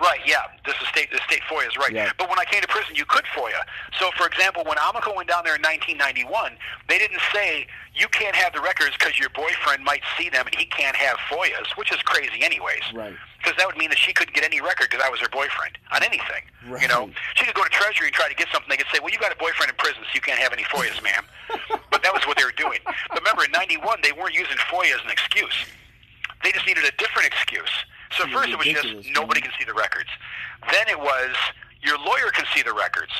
[0.00, 0.46] Right, yeah.
[0.64, 1.92] This is state the state FOIA is right.
[1.92, 2.12] Yeah.
[2.18, 3.62] But when I came to prison you could FOIA.
[3.98, 6.52] So for example, when Amico went down there in 1991,
[6.88, 10.54] they didn't say you can't have the records because your boyfriend might see them and
[10.54, 12.82] he can't have FOIAs, which is crazy anyways.
[12.94, 13.14] Right.
[13.38, 15.78] Because that would mean that she couldn't get any record because I was her boyfriend
[15.94, 16.42] on anything.
[16.66, 16.82] Right.
[16.82, 18.68] You know, she could go to Treasury and try to get something.
[18.68, 20.64] They could say, "Well, you got a boyfriend in prison, so you can't have any
[20.64, 21.22] FOIAs, ma'am."
[21.90, 22.78] but that was what they were doing.
[22.84, 25.54] But remember, in '91, they weren't using FOIA as an excuse.
[26.42, 27.70] They just needed a different excuse.
[28.16, 30.08] So It's first it was just nobody can see the records.
[30.70, 31.34] Then it was
[31.82, 33.12] your lawyer can see the records.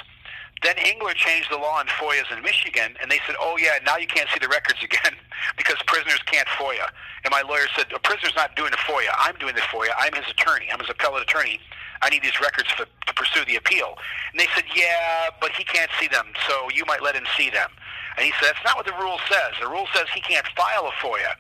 [0.63, 3.97] then Engler changed the law on FOIAs in Michigan, and they said, "Oh yeah, now
[3.97, 5.15] you can't see the records again
[5.57, 6.89] because prisoners can't FOIA."
[7.25, 9.15] And my lawyer said, "A prisoner's not doing the FOIA.
[9.19, 9.91] I'm doing the FOIA.
[9.99, 10.67] I'm his attorney.
[10.73, 11.61] I'm his appellate attorney.
[12.03, 13.99] I need these records for, to pursue the appeal."
[14.33, 17.51] And they said, "Yeah, but he can't see them, so you might let him see
[17.51, 17.71] them."
[18.17, 19.55] And he said, "That's not what the rule says.
[19.61, 21.39] The rule says he can't file a FOIA.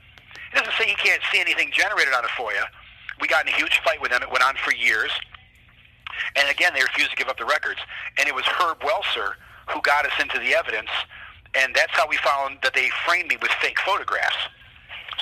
[0.52, 2.70] It doesn't say he can't see anything generated on a FOIA."
[3.20, 4.22] We got in a huge fight with them.
[4.22, 5.10] It went on for years.
[6.36, 7.80] And again, they refused to give up the records.
[8.18, 9.34] And it was Herb Welser
[9.68, 10.88] who got us into the evidence,
[11.54, 14.36] and that's how we found that they framed me with fake photographs.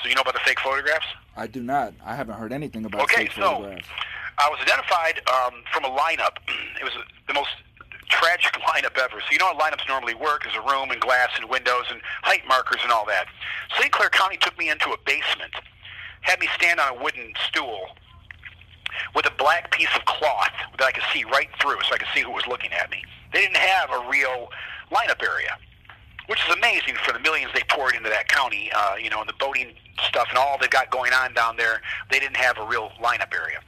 [0.03, 1.07] So you know about the fake photographs?
[1.37, 1.95] I do not.
[2.05, 3.89] I haven't heard anything about Okay, fake so photographs.
[4.39, 6.37] I was identified um, from a lineup.
[6.81, 6.93] It was
[7.27, 7.49] the most
[8.09, 9.21] tragic lineup ever.
[9.21, 10.45] So you know how lineups normally work?
[10.45, 13.27] There's a room and glass and windows and height markers and all that.
[13.79, 13.91] St.
[13.91, 15.55] Clair County took me into a basement,
[16.23, 17.89] had me stand on a wooden stool
[19.15, 22.09] with a black piece of cloth that I could see right through so I could
[22.15, 23.03] see who was looking at me.
[23.33, 24.49] They didn't have a real
[24.91, 25.59] lineup area,
[26.27, 29.29] which is amazing for the millions they poured into that county, uh, you know, and
[29.29, 29.75] the boating
[30.09, 31.81] stuff and all they've got going on down there.
[32.11, 33.61] They didn't have a real lineup area.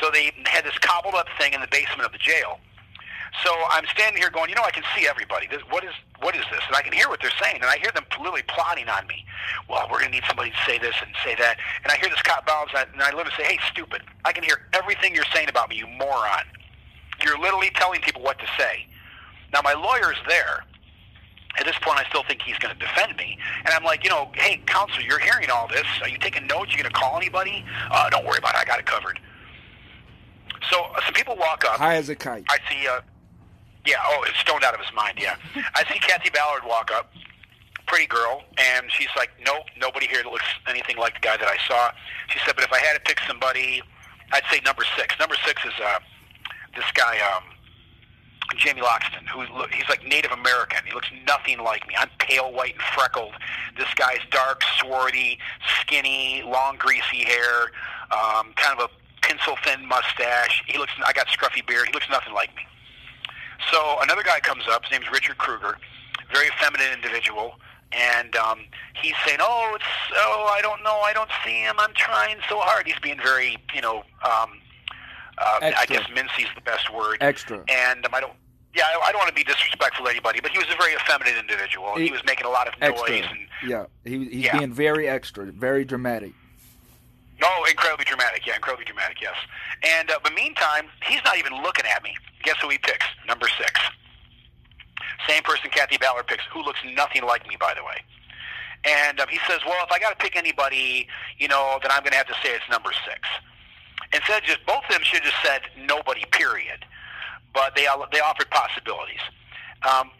[0.00, 2.58] So they had this cobbled up thing in the basement of the jail.
[3.40, 5.46] So I'm standing here going, you know, I can see everybody.
[5.46, 6.60] This, what is what is this?
[6.66, 9.24] And I can hear what they're saying, and I hear them literally plotting on me.
[9.68, 11.58] Well, we're going to need somebody to say this and say that.
[11.82, 14.02] And I hear this cop bounce, and I, literally say, hey, stupid.
[14.24, 16.44] I can hear everything you're saying about me, you moron.
[17.24, 18.86] You're literally telling people what to say.
[19.52, 20.64] Now, my lawyer's there.
[21.58, 23.36] At this point, I still think he's going to defend me.
[23.64, 25.84] And I'm like, you know, hey, counsel, you're hearing all this.
[26.00, 26.70] Are you taking notes?
[26.70, 27.64] You going to call anybody?
[27.90, 28.60] Uh, don't worry about it.
[28.60, 29.18] I got it covered.
[30.70, 31.78] So uh, some people walk up.
[31.78, 32.46] High as a kite.
[32.48, 33.00] I see, uh,
[33.86, 35.36] yeah, oh, it's stoned out of his mind, yeah.
[35.74, 37.12] I see Kathy Ballard walk up,
[37.86, 41.48] pretty girl, and she's like, nope, nobody here that looks anything like the guy that
[41.48, 41.90] I saw.
[42.28, 43.82] She said, but if I had to pick somebody,
[44.32, 45.14] I'd say number six.
[45.18, 45.98] Number six is uh,
[46.74, 47.44] this guy, um,
[48.56, 49.42] Jamie Loxton, who
[49.74, 50.78] he's like Native American.
[50.86, 51.94] He looks nothing like me.
[51.98, 53.32] I'm pale white and freckled.
[53.76, 55.38] This guy's dark, swarthy,
[55.80, 57.72] skinny, long, greasy hair,
[58.10, 60.62] um, kind of a pencil thin mustache.
[60.66, 60.92] He looks.
[61.06, 61.86] I got scruffy beard.
[61.86, 62.62] He looks nothing like me.
[63.70, 64.84] So another guy comes up.
[64.84, 65.78] His name's Richard Kruger,
[66.32, 67.54] very feminine individual,
[67.92, 68.60] and um,
[69.00, 69.84] he's saying, "Oh, it's
[70.16, 71.76] oh, I don't know, I don't see him.
[71.78, 74.50] I'm trying so hard." He's being very, you know, um,
[75.38, 77.18] uh, I guess mincy's the best word.
[77.20, 77.62] Extra.
[77.68, 78.32] And um, I don't.
[78.74, 80.94] Yeah, I, I don't want to be disrespectful to anybody, but he was a very
[80.94, 81.94] effeminate individual.
[81.96, 83.16] he, He- was making a lot of noise Extra.
[83.16, 83.38] and
[83.68, 84.56] Yeah, he, he's Yeah.
[84.58, 86.32] being very extra, very dramatic.
[87.42, 88.46] Oh, incredibly dramatic.
[88.46, 89.20] Yeah, incredibly dramatic.
[89.20, 89.34] Yes.
[89.82, 92.14] And uh, but meantime, he's not even looking at me.
[92.44, 93.06] Guess who he picks?
[93.26, 93.80] Number six.
[95.28, 98.02] Same person Kathy Ballard picks, who looks nothing like me, by the way.
[98.84, 101.06] And um, he says, "Well, if I got to pick anybody,
[101.38, 103.20] you know, then I'm going to have to say it's number six.
[104.12, 106.24] Instead, just both of them should have just said nobody.
[106.32, 106.84] Period.
[107.54, 109.20] But they they offered possibilities.
[109.82, 110.10] Um,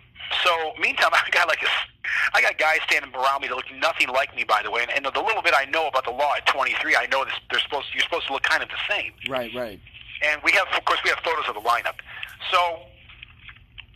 [0.45, 1.70] so meantime, I got like a,
[2.35, 4.83] I got guys standing around me that look nothing like me, by the way.
[4.83, 7.35] And, and the little bit I know about the law at 23, I know this,
[7.51, 9.12] they're supposed you're supposed to look kind of the same.
[9.28, 9.80] Right, right.
[10.22, 11.99] And we have, of course, we have photos of the lineup.
[12.51, 12.83] So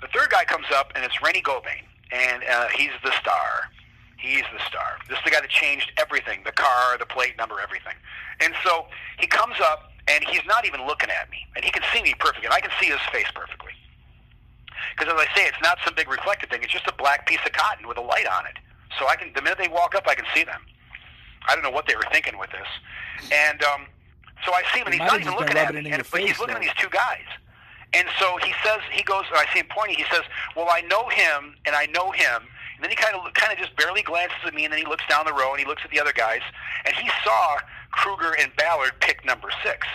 [0.01, 3.71] the third guy comes up, and it's Rennie Gobain, and uh, he's the star.
[4.19, 4.99] He's the star.
[5.09, 7.95] This is the guy that changed everything: the car, the plate number, everything.
[8.41, 8.87] And so
[9.19, 12.15] he comes up, and he's not even looking at me, and he can see me
[12.19, 13.73] perfectly, and I can see his face perfectly.
[14.95, 17.41] Because as I say, it's not some big reflective thing; it's just a black piece
[17.45, 18.57] of cotton with a light on it.
[18.99, 20.61] So I can, the minute they walk up, I can see them.
[21.49, 22.69] I don't know what they were thinking with this,
[23.33, 23.87] and um,
[24.45, 26.41] so I see him, and he's not even looking at me, and, but he's face,
[26.41, 27.27] looking at these two guys.
[27.93, 29.97] And so he says, he goes, and I see him pointing.
[29.97, 30.23] He says,
[30.57, 32.43] "Well, I know him, and I know him."
[32.77, 34.87] And then he kind of, kind of just barely glances at me, and then he
[34.87, 36.43] looks down the row and he looks at the other guys,
[36.85, 37.59] and he saw
[37.93, 39.87] Kruger and Ballard pick number six.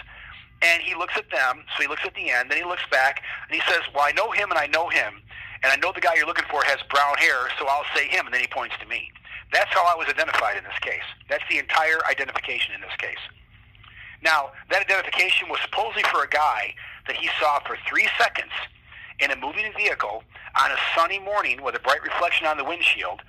[0.62, 3.24] And he looks at them, so he looks at the end, then he looks back,
[3.50, 5.22] and he says, "Well, I know him, and I know him,
[5.64, 8.26] and I know the guy you're looking for has brown hair, so I'll say him."
[8.26, 9.12] And then he points to me.
[9.52, 11.04] That's how I was identified in this case.
[11.30, 13.20] That's the entire identification in this case.
[14.22, 16.76] Now, that identification was supposedly for a guy
[17.08, 18.52] that he saw for three seconds
[19.20, 20.24] in a moving vehicle
[20.60, 23.22] on a sunny morning with a bright reflection on the windshield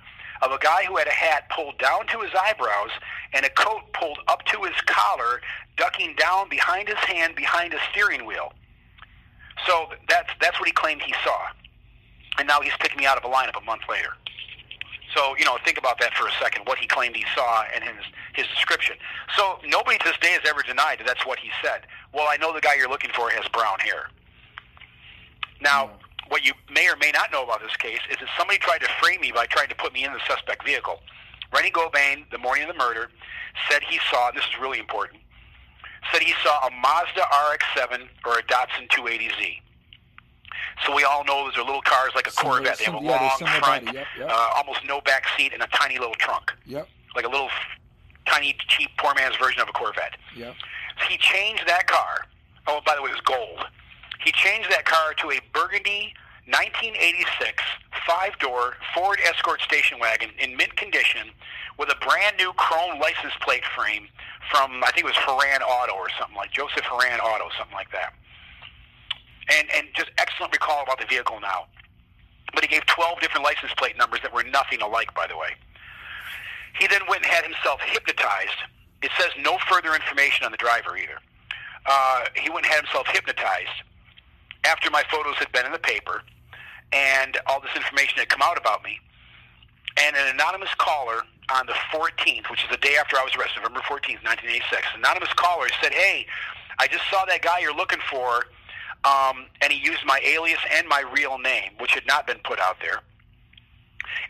[0.43, 2.91] of a guy who had a hat pulled down to his eyebrows
[3.33, 5.41] and a coat pulled up to his collar,
[5.77, 8.53] ducking down behind his hand behind a steering wheel.
[9.65, 11.39] So that's that's what he claimed he saw.
[12.39, 14.13] And now he's picking me out of a lineup a month later.
[15.15, 17.83] So, you know, think about that for a second, what he claimed he saw and
[17.83, 18.95] his, his description.
[19.37, 21.81] So nobody to this day has ever denied that that's what he said.
[22.13, 24.09] Well, I know the guy you're looking for has brown hair.
[25.61, 25.91] Now,
[26.33, 28.89] what you may or may not know about this case is that somebody tried to
[28.99, 30.99] frame me by trying to put me in the suspect vehicle.
[31.53, 33.11] Rennie Gobain, the morning of the murder,
[33.69, 35.21] said he saw, and this is really important,
[36.11, 37.21] said he saw a Mazda
[37.53, 39.61] RX-7 or a Datsun 280Z.
[40.87, 42.79] So we all know those are little cars like a Corvette.
[42.79, 43.93] They have a yeah, long front.
[43.93, 44.27] Yep, yep.
[44.27, 46.87] Uh, almost no back seat, and a tiny little trunk, Yep.
[47.15, 47.49] like a little
[48.25, 50.17] tiny, cheap, poor man's version of a Corvette.
[50.35, 50.55] Yep.
[51.07, 52.25] He changed that car.
[52.65, 53.65] Oh, by the way, it was gold.
[54.25, 56.15] He changed that car to a burgundy
[56.45, 57.63] 1986
[58.05, 61.31] five-door Ford Escort station wagon in mint condition
[61.79, 64.07] with a brand new chrome license plate frame
[64.51, 67.91] from I think it was Haran Auto or something like Joseph Haran Auto, something like
[67.91, 68.13] that.
[69.55, 71.67] And and just excellent recall about the vehicle now.
[72.53, 75.55] But he gave 12 different license plate numbers that were nothing alike, by the way.
[76.77, 78.67] He then went and had himself hypnotized.
[79.01, 81.17] It says no further information on the driver either.
[81.85, 83.83] Uh, he went and had himself hypnotized
[84.65, 86.23] after my photos had been in the paper
[86.91, 88.99] and all this information had come out about me.
[89.97, 93.61] And an anonymous caller on the 14th, which is the day after I was arrested,
[93.61, 96.25] November 14th, 1986, an anonymous caller said, hey,
[96.79, 98.45] I just saw that guy you're looking for,
[99.03, 102.59] um, and he used my alias and my real name, which had not been put
[102.59, 103.01] out there.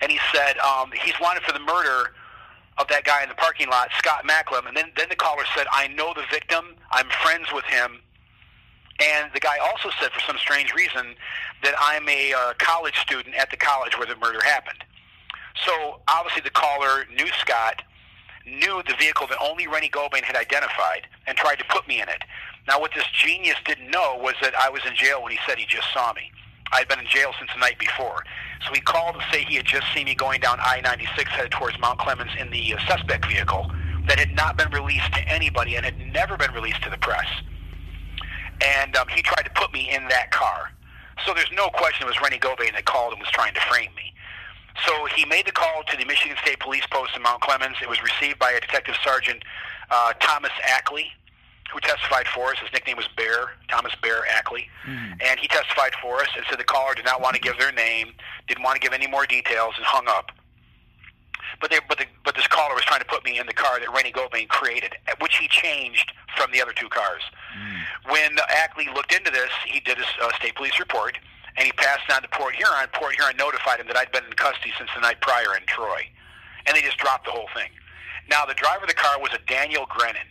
[0.02, 2.14] And he said um, he's wanted for the murder
[2.78, 4.68] of that guy in the parking lot, Scott Macklem.
[4.68, 6.76] And then, then the caller said, I know the victim.
[6.92, 8.00] I'm friends with him.
[9.00, 11.16] And the guy also said, for some strange reason,
[11.64, 14.84] that I'm a uh, college student at the college where the murder happened.
[15.66, 17.82] So obviously the caller knew Scott,
[18.46, 22.10] knew the vehicle that only Rennie Gobain had identified, and tried to put me in
[22.10, 22.22] it.
[22.68, 25.58] Now, what this genius didn't know was that I was in jail when he said
[25.58, 26.32] he just saw me.
[26.72, 28.24] I had been in jail since the night before.
[28.66, 31.78] So he called to say he had just seen me going down I-96 headed towards
[31.80, 33.70] Mount Clemens in the uh, suspect vehicle
[34.08, 37.28] that had not been released to anybody and had never been released to the press.
[38.64, 40.72] And um, he tried to put me in that car.
[41.26, 43.94] So there's no question it was Rennie Gobain that called and was trying to frame
[43.96, 44.14] me.
[44.88, 47.76] So he made the call to the Michigan State Police Post in Mount Clemens.
[47.82, 49.44] It was received by a Detective Sergeant
[49.92, 51.08] uh, Thomas Ackley,
[51.72, 52.58] who testified for us.
[52.60, 54.68] His nickname was Bear, Thomas Bear Ackley.
[55.22, 57.72] And he testified for us and said the caller did not want to give their
[57.72, 58.14] name,
[58.48, 60.32] didn't want to give any more details, and hung up.
[61.62, 63.80] But they, but the, but this caller was trying to put me in the car
[63.80, 67.22] that Rennie Gobain created, which he changed from the other two cars.
[68.10, 71.18] When Ackley looked into this, he did a uh, state police report,
[71.58, 72.88] and he passed on to Port Huron.
[72.94, 76.08] Port Huron notified him that I'd been in custody since the night prior in Troy,
[76.66, 77.70] and they just dropped the whole thing.
[78.30, 80.28] Now, the driver of the car was a Daniel Grennan,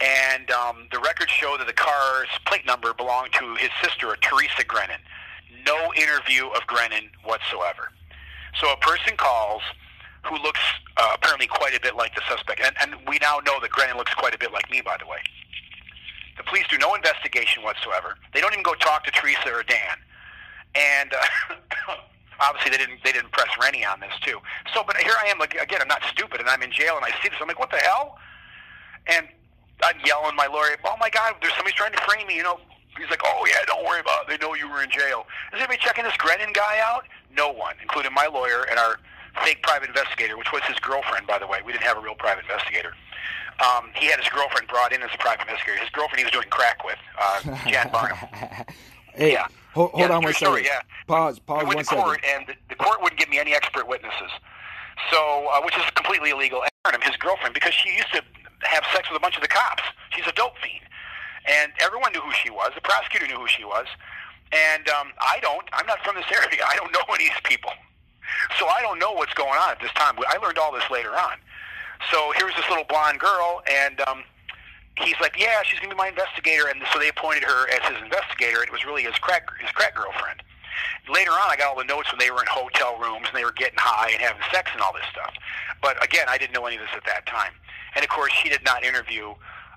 [0.00, 4.64] and um, the records show that the car's plate number belonged to his sister, Teresa
[4.64, 5.00] Grennan.
[5.64, 7.90] No interview of Grennan whatsoever.
[8.60, 9.62] So a person calls
[10.26, 10.60] who looks
[10.96, 13.96] uh, apparently quite a bit like the suspect, and, and we now know that Grennan
[13.96, 15.18] looks quite a bit like me, by the way.
[16.36, 18.18] The police do no investigation whatsoever.
[18.34, 19.96] They don't even go talk to Teresa or Dan,
[20.74, 21.96] and uh,
[22.40, 24.38] obviously they didn't they didn't press Rennie on this too.
[24.74, 25.80] So, but here I am like, again.
[25.80, 27.38] I'm not stupid, and I'm in jail, and I see this.
[27.40, 28.18] I'm like, what the hell?
[29.06, 29.28] And
[29.82, 30.76] I'm yelling my lawyer.
[30.84, 31.36] Oh my God!
[31.40, 32.36] There's somebody's trying to frame me.
[32.36, 32.60] You know.
[32.98, 34.28] He's like, oh yeah, don't worry about it.
[34.28, 35.26] They know you were in jail.
[35.52, 37.04] Is anybody checking this Grennan guy out?
[37.36, 38.96] No one, including my lawyer and our
[39.44, 41.58] fake private investigator, which was his girlfriend, by the way.
[41.64, 42.94] We didn't have a real private investigator.
[43.58, 45.78] Um, he had his girlfriend brought in as a private investigator.
[45.80, 48.18] His girlfriend he was doing crack with, uh, Jan Barnum.
[49.16, 49.46] Hey, Yeah.
[49.72, 50.76] hold, hold Yeah, on one story, second.
[50.76, 51.04] yeah.
[51.08, 51.38] Pause.
[51.40, 52.36] Pause we went one to court, second.
[52.36, 54.28] and the, the court wouldn't give me any expert witnesses.
[55.10, 56.62] So, uh, which is completely illegal.
[56.84, 58.20] Barnum, his girlfriend, because she used to
[58.68, 59.82] have sex with a bunch of the cops.
[60.10, 60.84] She's a dope fiend,
[61.48, 62.72] and everyone knew who she was.
[62.74, 63.86] The prosecutor knew who she was,
[64.52, 65.64] and um, I don't.
[65.72, 66.60] I'm not from this area.
[66.68, 67.70] I don't know any of these people,
[68.58, 70.16] so I don't know what's going on at this time.
[70.28, 71.38] I learned all this later on.
[72.10, 74.22] So here's this little blonde girl, and um,
[74.98, 78.02] he's like, "Yeah, she's gonna be my investigator," and so they appointed her as his
[78.02, 78.62] investigator.
[78.62, 80.42] It was really his crack his crack girlfriend.
[81.08, 83.44] Later on, I got all the notes when they were in hotel rooms and they
[83.44, 85.32] were getting high and having sex and all this stuff.
[85.80, 87.52] But again, I didn't know any of this at that time.
[87.94, 89.34] And of course, she did not interview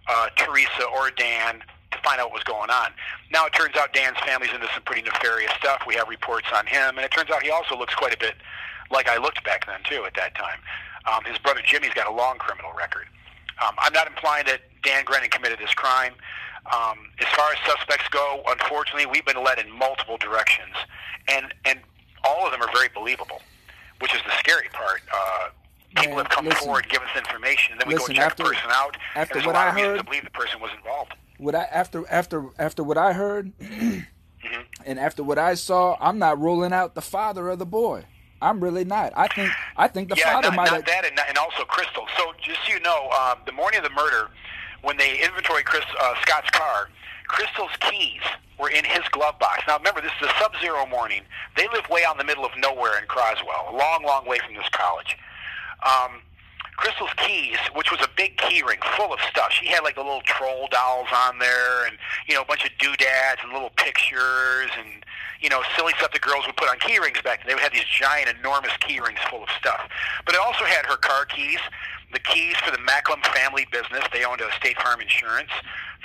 [0.07, 2.91] uh, Teresa or Dan to find out what was going on.
[3.31, 5.83] Now it turns out Dan's family's into some pretty nefarious stuff.
[5.87, 8.35] We have reports on him, and it turns out he also looks quite a bit
[8.91, 10.05] like I looked back then too.
[10.05, 10.59] At that time,
[11.11, 13.07] um, his brother Jimmy's got a long criminal record.
[13.65, 16.13] Um, I'm not implying that Dan Grennan committed this crime.
[16.73, 20.75] Um, as far as suspects go, unfortunately, we've been led in multiple directions,
[21.27, 21.79] and and
[22.23, 23.41] all of them are very believable,
[23.99, 25.01] which is the scary part.
[25.11, 25.49] Uh,
[25.95, 26.65] people Man, have come listen.
[26.65, 28.97] forward, give us information, and then we Listen, go check after- the person out.
[29.15, 31.13] after and there's what a lot I heard- to believe the person was involved.
[31.39, 33.53] What I after after after what I heard
[34.43, 34.61] Mm-hmm.
[34.85, 38.05] and after what I saw, I'm not ruling out the father of the boy.
[38.41, 39.11] I'm really not.
[39.17, 40.85] I think I think the yeah, father not, might not have.
[40.85, 42.05] that, and, and also Crystal.
[42.17, 44.29] So just so you know, um, the morning of the murder,
[44.81, 46.89] when they inventory Chris uh, Scott's car,
[47.27, 48.21] Crystal's keys
[48.57, 49.63] were in his glove box.
[49.67, 51.23] Now remember, this is a sub-zero morning.
[51.57, 54.39] They live way out in the middle of nowhere in Croswell, a long, long way
[54.39, 55.17] from this college.
[55.83, 56.21] Um,
[56.79, 59.51] Crystal's keys, which was a big key ring full of stuff.
[59.51, 61.97] She had like the little troll dolls on there, and
[62.27, 65.03] you know a bunch of doodads and little pictures, and
[65.41, 67.47] you know, silly stuff the girls would put on key rings back then.
[67.47, 69.81] They would have these giant, enormous key rings full of stuff.
[70.25, 71.59] But it also had her car keys,
[72.11, 74.03] the keys for the Macklem family business.
[74.11, 75.51] They owned a State Farm Insurance.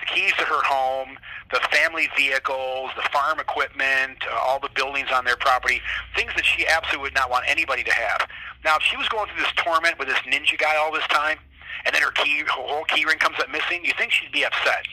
[0.01, 1.17] The keys to her home,
[1.51, 5.81] the family vehicles, the farm equipment, uh, all the buildings on their property,
[6.17, 8.29] things that she absolutely would not want anybody to have.
[8.65, 11.39] Now, if she was going through this torment with this ninja guy all this time,
[11.85, 14.45] and then her key, her whole key ring comes up missing, you think she'd be
[14.45, 14.85] upset.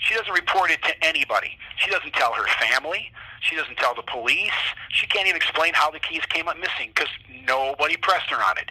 [0.00, 1.56] She doesn't report it to anybody.
[1.76, 3.10] She doesn't tell her family.
[3.40, 4.52] She doesn't tell the police.
[4.90, 7.08] She can't even explain how the keys came up missing because
[7.46, 8.70] nobody pressed her on it.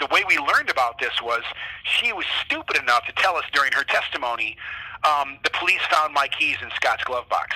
[0.00, 1.42] The way we learned about this was
[1.84, 4.56] she was stupid enough to tell us during her testimony,
[5.04, 7.54] um, the police found my keys in Scott's glove box.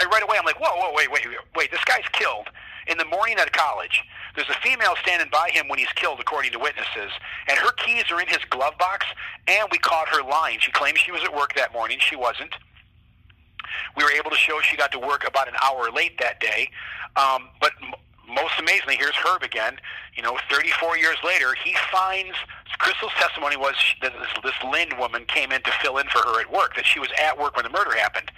[0.00, 1.24] And right away, I'm like, whoa, whoa, wait, wait,
[1.56, 1.70] wait.
[1.70, 2.48] This guy's killed
[2.86, 4.02] in the morning at college.
[4.34, 7.10] There's a female standing by him when he's killed, according to witnesses,
[7.48, 9.06] and her keys are in his glove box.
[9.48, 10.58] And we caught her lying.
[10.60, 11.98] She claimed she was at work that morning.
[12.00, 12.54] She wasn't.
[13.96, 16.70] We were able to show she got to work about an hour late that day.
[17.16, 17.72] Um, but
[18.28, 19.78] most amazingly, here's Herb again.
[20.14, 22.36] You know, 34 years later, he finds
[22.78, 26.40] Crystal's testimony was that this, this Lynn woman came in to fill in for her
[26.40, 28.30] at work, that she was at work when the murder happened.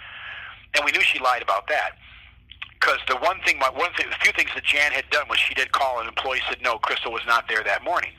[0.75, 1.91] And we knew she lied about that.
[2.79, 5.53] Because the one thing, one thing, the few things that Jan had done was she
[5.53, 8.11] did call, and employee said no, Crystal was not there that morning.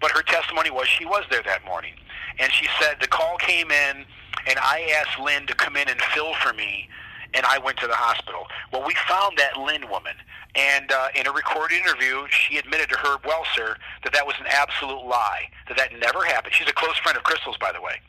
[0.00, 1.94] But her testimony was she was there that morning,
[2.38, 4.04] and she said the call came in,
[4.46, 6.88] and I asked Lynn to come in and fill for me,
[7.34, 8.46] and I went to the hospital.
[8.72, 10.14] Well, we found that Lynn woman,
[10.54, 14.46] and uh, in a recorded interview, she admitted to Herb Welser that that was an
[14.48, 16.54] absolute lie, that that never happened.
[16.54, 18.00] She's a close friend of Crystal's, by the way.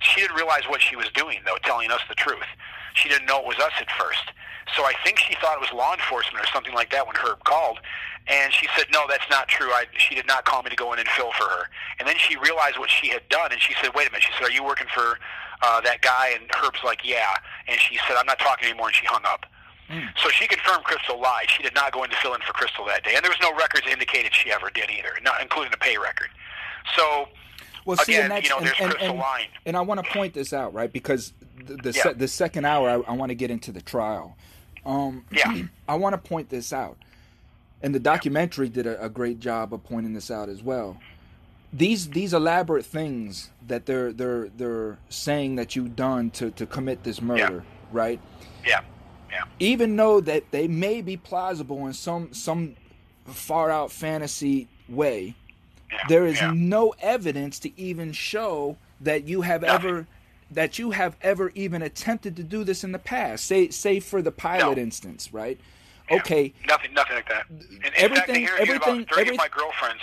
[0.00, 2.46] She didn't realize what she was doing, though, telling us the truth.
[2.94, 4.32] She didn't know it was us at first.
[4.76, 7.42] So I think she thought it was law enforcement or something like that when Herb
[7.44, 7.78] called.
[8.28, 9.70] And she said, no, that's not true.
[9.70, 11.68] I, she did not call me to go in and fill for her.
[11.98, 14.22] And then she realized what she had done, and she said, wait a minute.
[14.22, 15.18] She said, are you working for
[15.62, 16.30] uh, that guy?
[16.38, 17.34] And Herb's like, yeah.
[17.68, 19.46] And she said, I'm not talking anymore, and she hung up.
[20.22, 21.50] So she confirmed Crystal lied.
[21.50, 23.14] She did not go in to fill in for Crystal that day.
[23.16, 26.28] And there was no records indicated she ever did either, not including a pay record.
[26.96, 27.26] So
[27.84, 30.04] Well, see, Again, and that's you know, and, there's and, Crystal and, and I want
[30.04, 30.92] to point this out, right?
[30.92, 31.32] Because
[31.66, 32.02] the the, Yeah.
[32.04, 34.36] se- the second hour, I, I want to get into the trial.
[34.86, 35.62] Um, Yeah.
[35.88, 36.96] I want to point this out,
[37.82, 40.98] and the documentary did a, a great job of pointing this out as well.
[41.72, 47.04] These these elaborate things that they're they're they're saying that you've done to to commit
[47.04, 48.20] this murder, right?
[48.66, 48.80] yeah,
[49.30, 52.74] yeah, even though that they may be plausible in some some
[53.26, 55.34] far out fantasy way,
[55.92, 55.98] yeah.
[56.08, 56.50] there is yeah.
[56.52, 59.88] no evidence to even show that you have Nothing.
[59.90, 60.06] ever
[60.50, 63.44] that you have ever even attempted to do this in the past.
[63.46, 64.82] Say say for the pilot No.
[64.82, 65.60] instance, right?
[66.10, 66.16] Yeah.
[66.16, 67.46] Okay, Nothing, nothing like that.
[67.48, 70.00] And in fact, Everything- everything- about every- of my girlfriends.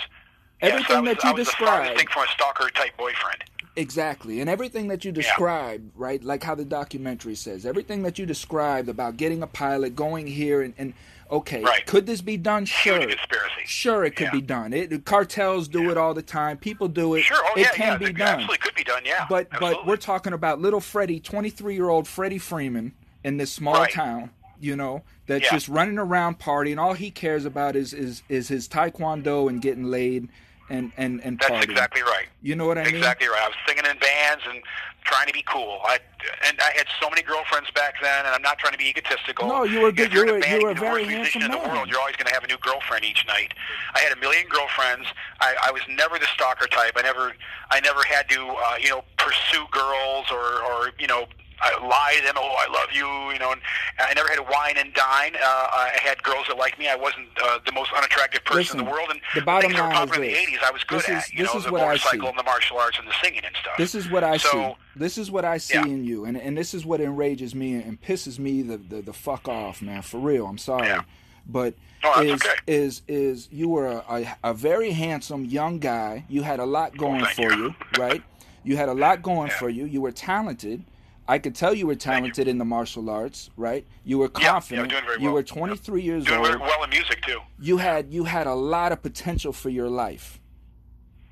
[0.60, 2.96] Everything yes, was, that you I was the described- farthest thing from a stalker type
[2.96, 3.44] boyfriend.
[3.76, 4.40] Exactly.
[4.40, 6.22] And everything that you described, right?
[6.24, 10.62] Like how the documentary says, everything that you described about getting a pilot, going here
[10.62, 10.94] and, and
[11.30, 11.86] okay, Right.
[11.86, 12.64] could this be done?
[12.64, 12.98] Sure.
[12.98, 13.62] Conspiracy.
[13.66, 14.30] Sure, it could Yeah.
[14.32, 14.72] be done.
[14.72, 15.90] It cartels do Yeah.
[15.92, 16.56] it all the time.
[16.56, 17.22] People do it.
[17.22, 17.36] Sure.
[17.40, 17.96] Oh, it yeah, can yeah.
[17.98, 18.28] be it done.
[18.28, 19.02] Absolutely could be done.
[19.04, 19.26] Yeah.
[19.30, 23.92] But but we're talking about little Freddie, 23-year-old Freddie Freeman in this small Right.
[23.92, 25.50] town, you know, that's Yeah.
[25.52, 26.78] just running around partying.
[26.80, 30.28] All he cares about is is is his taekwondo and getting laid
[30.70, 32.26] and and and That's exactly right.
[32.42, 32.94] You know what I mean?
[32.96, 33.42] Exactly right.
[33.42, 34.62] I was singing in bands and
[35.04, 35.80] trying to be cool.
[35.84, 35.98] I
[36.46, 39.48] and I had so many girlfriends back then, and I'm not trying to be egotistical.
[39.48, 41.68] No, you were good- you were- band, you were a very handsome in the man.
[41.70, 41.88] world.
[41.88, 43.54] You're always going to have a new girlfriend each night.
[43.94, 45.06] I had a million girlfriends.
[45.40, 46.92] I, I was never the stalker type.
[46.96, 47.32] I never,
[47.70, 51.26] I never had to, uh, you know, pursue girls or, or you know.
[51.60, 52.34] I lie to them.
[52.38, 53.06] Oh, I love you.
[53.32, 53.60] You know, and
[53.98, 55.34] I never had a wine and dine.
[55.34, 56.88] Uh, I had girls that liked me.
[56.88, 59.08] I wasn't uh, the most unattractive person Listen, in the world.
[59.10, 60.60] And the bottom things that were line is in the this.
[60.60, 61.18] '80s, I was good This at.
[61.24, 62.18] is- you this know, is the what I see.
[62.18, 63.74] and the martial arts and the singing and stuff.
[63.76, 64.74] This is what I so, see.
[64.96, 65.82] This is what I see Yeah.
[65.84, 69.12] in you, and and this is what enrages me and pisses me the the, the
[69.12, 70.02] fuck off, man.
[70.02, 71.02] For real, I'm sorry, Yeah.
[71.46, 71.74] but
[72.04, 72.54] No, is okay.
[72.66, 76.24] is is you were a, a, a very handsome young guy.
[76.28, 77.64] You had a lot going Oh, for you.
[77.64, 78.22] you, right?
[78.64, 79.58] You had a lot going Yeah.
[79.58, 79.84] for you.
[79.86, 80.84] You were talented.
[81.30, 83.86] I could tell you were talented in the martial arts, right?
[84.02, 84.90] You were confident.
[84.90, 85.34] Yeah, yeah, doing very You well.
[85.34, 86.46] were 23 years doing old.
[86.48, 87.40] very well in music too.
[87.60, 90.40] You had you had a lot of potential for your life.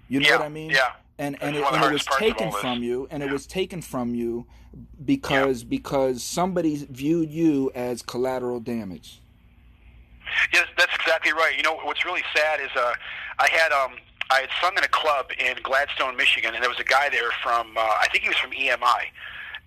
[0.09, 0.71] You know Yeah, what I mean?
[0.71, 0.93] yeah.
[1.19, 3.09] And and it, one of the and it was hardest parts of taken from you,
[3.11, 4.47] and it was taken from you
[5.03, 9.23] because because somebody viewed you as collateral damage.
[10.53, 11.55] Yes, that's exactly right.
[11.57, 12.93] You know what's really sad is uh,
[13.39, 13.93] I had um
[14.31, 17.31] I had sung in a club in Gladstone, Michigan, and there was a guy there
[17.43, 19.05] from uh, I think he was from EMI,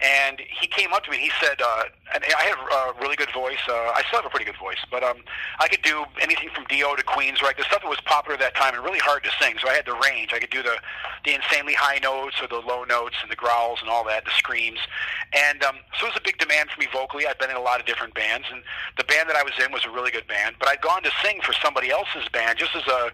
[0.01, 3.17] And he came up to me and he said, uh, and I have a really
[3.17, 3.59] good voice.
[3.67, 5.17] Uh, I still have a pretty good voice, but um,
[5.59, 7.55] I could do anything from Dio to Queens, right?
[7.55, 9.55] The stuff that was popular at that time and really hard to sing.
[9.61, 10.31] So I had the range.
[10.33, 10.77] I could do the
[11.25, 14.31] the insanely high notes or the low notes and the growls and all that, the
[14.31, 14.79] screams.
[15.33, 17.27] And um, so it was a big demand for me vocally.
[17.27, 18.63] I'd been in a lot of different bands, and
[18.97, 20.55] the band that I was in was a really good band.
[20.59, 23.11] But I'd gone to sing for somebody else's band just as a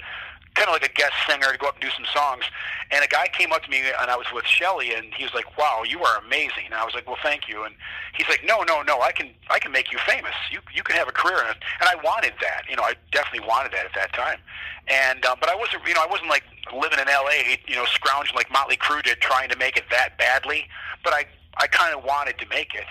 [0.56, 2.44] kind of like a guest singer to go up and do some songs.
[2.91, 5.34] And a guy came up to me, and I was with Shelly, and he was
[5.34, 7.76] like, "Wow, you are amazing." And I was like, "Well, thank you." And
[8.15, 10.34] he's like, "No, no, no, I can, I can make you famous.
[10.52, 12.64] You, you can have a career in it." And I wanted that.
[12.69, 14.40] You know, I definitely wanted that at that time.
[14.88, 17.86] And um, but I wasn't, you know, I wasn't like living in L.A., you know,
[17.86, 20.68] scrounging like Motley Crue did, trying to make it that badly.
[21.03, 21.26] But I,
[21.57, 22.86] I kind of wanted to make it.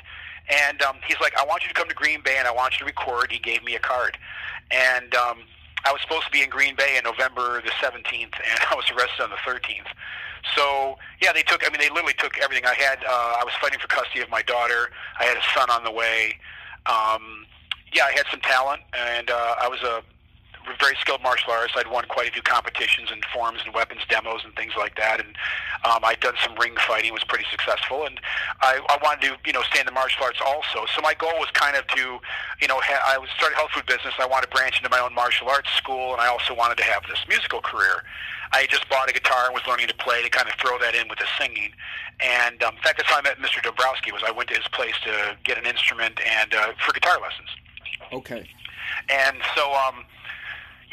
[0.51, 2.75] And um, he's like, "I want you to come to Green Bay, and I want
[2.75, 4.19] you to record." He gave me a card,
[4.71, 5.39] and um,
[5.85, 8.85] I was supposed to be in Green Bay in November the 17th, and I was
[8.91, 9.93] arrested on the 13th.
[10.57, 11.67] So yeah, they took.
[11.67, 12.99] I mean, they literally took everything I had.
[13.05, 14.91] Uh, I was fighting for custody of my daughter.
[15.19, 16.37] I had a son on the way.
[16.87, 17.47] Um,
[17.95, 20.03] yeah, I had some talent, and uh, I was a
[20.79, 21.77] very skilled martial artist.
[21.77, 25.21] I'd won quite a few competitions and forms and weapons demos and things like that.
[25.21, 25.37] And
[25.85, 28.07] um, I'd done some ring fighting, was pretty successful.
[28.07, 28.21] And
[28.61, 30.87] I, I wanted to, you know, stay in the martial arts also.
[30.95, 32.19] So my goal was kind of to,
[32.61, 34.15] you know, ha- I was started health food business.
[34.19, 36.85] I wanted to branch into my own martial arts school, and I also wanted to
[36.85, 38.03] have this musical career.
[38.53, 40.79] I had just bought a guitar and was learning to play to kind of throw
[40.79, 41.73] that in with the singing.
[42.21, 43.63] And um, in fact, that's how I met Mr.
[43.63, 44.13] Dombrowski.
[44.13, 47.49] Was I went to his place to get an instrument and uh, for guitar lessons.
[48.13, 48.49] Okay.
[49.11, 50.05] And so, um,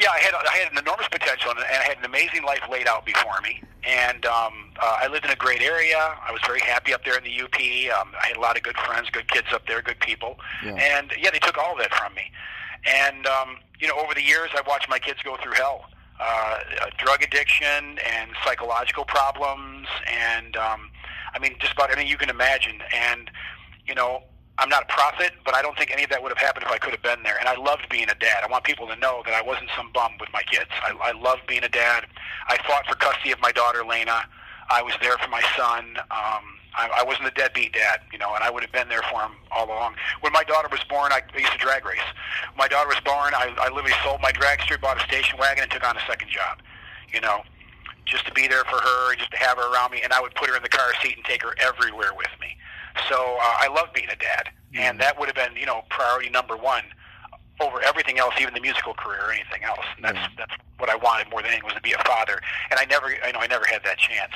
[0.02, 2.88] yeah, I had I had an enormous potential and I had an amazing life laid
[2.88, 3.62] out before me.
[3.84, 5.96] And um, uh, I lived in a great area.
[5.96, 7.54] I was very happy up there in the UP.
[7.98, 10.38] Um, I had a lot of good friends, good kids up there, good people.
[10.64, 10.74] Yeah.
[10.74, 12.30] And yeah, they took all of that from me.
[12.84, 15.86] And um, you know, over the years, I watched my kids go through hell.
[16.20, 20.90] Uh, uh, drug addiction and psychological problems, and um,
[21.34, 22.80] I mean, just about anything you can imagine.
[22.94, 23.28] And
[23.86, 24.22] you know,
[24.58, 26.70] I'm not a prophet, but I don't think any of that would have happened if
[26.70, 27.36] I could have been there.
[27.38, 28.44] And I loved being a dad.
[28.44, 30.70] I want people to know that I wasn't some bum with my kids.
[30.82, 32.04] I, I loved being a dad.
[32.48, 34.22] I fought for custody of my daughter, Lena.
[34.70, 35.96] I was there for my son.
[36.10, 39.02] Um, I, I wasn't a deadbeat dad, you know, and I would have been there
[39.10, 39.94] for him all along.
[40.20, 42.00] When my daughter was born, I used to drag race.
[42.56, 45.72] My daughter was born, I, I literally sold my dragster, bought a station wagon, and
[45.72, 46.60] took on a second job,
[47.12, 47.42] you know,
[48.06, 50.00] just to be there for her, just to have her around me.
[50.02, 52.56] And I would put her in the car seat and take her everywhere with me.
[53.08, 56.30] So uh, I love being a dad, and that would have been, you know, priority
[56.30, 56.82] number one
[57.60, 59.84] over everything else, even the musical career or anything else.
[59.96, 62.40] And that's that's what I wanted more than anything was to be a father,
[62.70, 64.32] and I never, I know, I never had that chance.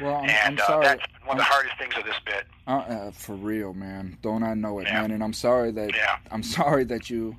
[0.00, 0.86] Well, I'm, and I'm sorry.
[0.86, 2.44] uh, that's one of the I'm- hardest things of this bit.
[2.66, 4.18] Uh, uh, for real, man.
[4.22, 5.00] Don't I know it, Yeah.
[5.02, 5.12] man?
[5.12, 6.18] And I'm sorry that Yeah.
[6.30, 7.36] I'm sorry that you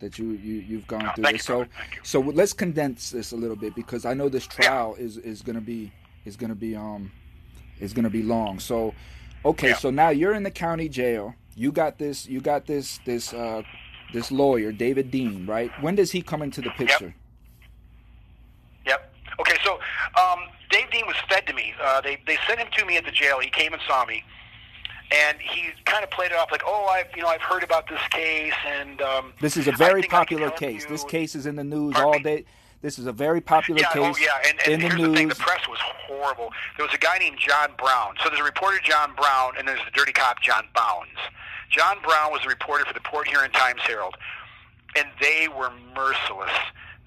[0.00, 1.44] that you you you've gone No, through this.
[1.44, 1.66] so.
[2.04, 5.60] So let's condense this a little bit because I know this trial is is gonna
[5.60, 5.92] be
[6.24, 7.10] is gonna be um
[7.80, 8.58] is gonna be long.
[8.60, 8.94] So
[9.44, 9.76] okay, Yeah.
[9.76, 11.34] so now you're in the county jail.
[11.54, 12.26] You got this.
[12.26, 13.62] You got this this uh
[14.12, 15.70] this lawyer David Dean, right?
[15.80, 17.14] When does he come into the picture?
[18.86, 18.86] Yep.
[18.86, 19.14] yep.
[19.40, 19.74] Okay, so
[20.20, 20.40] um,
[20.70, 21.74] Dave Dean was fed to me.
[21.82, 23.40] Uh, they they sent him to me at the jail.
[23.40, 24.22] He came and saw me,
[25.12, 27.88] and he kind of played it off like, "Oh, I've you know I've heard about
[27.88, 30.84] this case, and um, This is a very think I can popular case.
[30.84, 32.22] you." This case is in the news Pardon all me?
[32.22, 32.44] day.
[32.80, 34.98] This is a very popular yeah, oh, case oh yeah, and, and in the here's
[35.00, 35.08] news.
[35.10, 36.52] the thing: the press was horrible.
[36.76, 38.14] There was a guy named John Brown.
[38.22, 41.10] So there's a reporter John Brown, and there's the dirty cop John Bounds.
[41.70, 44.14] John Brown was a reporter for the Port Huron Times Herald,
[44.96, 46.52] and they were merciless.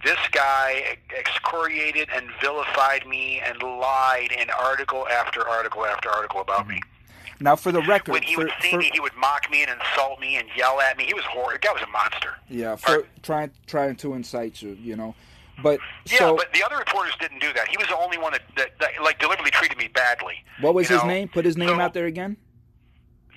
[0.04, 6.68] This guy excoriated and vilified me and lied in article after article after article about
[6.68, 6.76] me.
[6.76, 7.44] Mm-hmm.
[7.44, 9.64] Now, for the record, When he for, would see for- me, he would mock me
[9.64, 11.06] and insult me and yell at me.
[11.06, 11.58] He was horrible.
[11.62, 12.34] Guy was a monster.
[12.50, 13.06] yeah, for Pardon?
[13.24, 15.16] trying trying to incite you, you know.
[15.64, 17.68] But Yeah, so, but the other reporters didn't do that.
[17.68, 20.36] He was the only one that, that, that like deliberately treated me badly.
[20.62, 21.08] what was his know?
[21.08, 21.28] name?
[21.28, 22.38] Put his name So, out there again.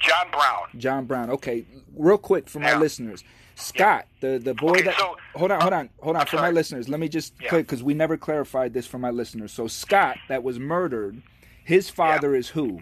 [0.01, 0.66] John Brown.
[0.77, 1.31] John Brown.
[1.31, 1.65] Okay,
[1.97, 2.78] real quick for my Yeah.
[2.78, 3.24] listeners.
[3.57, 6.23] Scott, the the boy Okay, that so- hold on, hold on, hold on.
[6.23, 7.51] I'm for my listeners, let me just Yeah.
[7.59, 9.53] because we never clarified this for my listeners.
[9.53, 11.23] So Scott, that was murdered,
[11.65, 12.81] his father is who?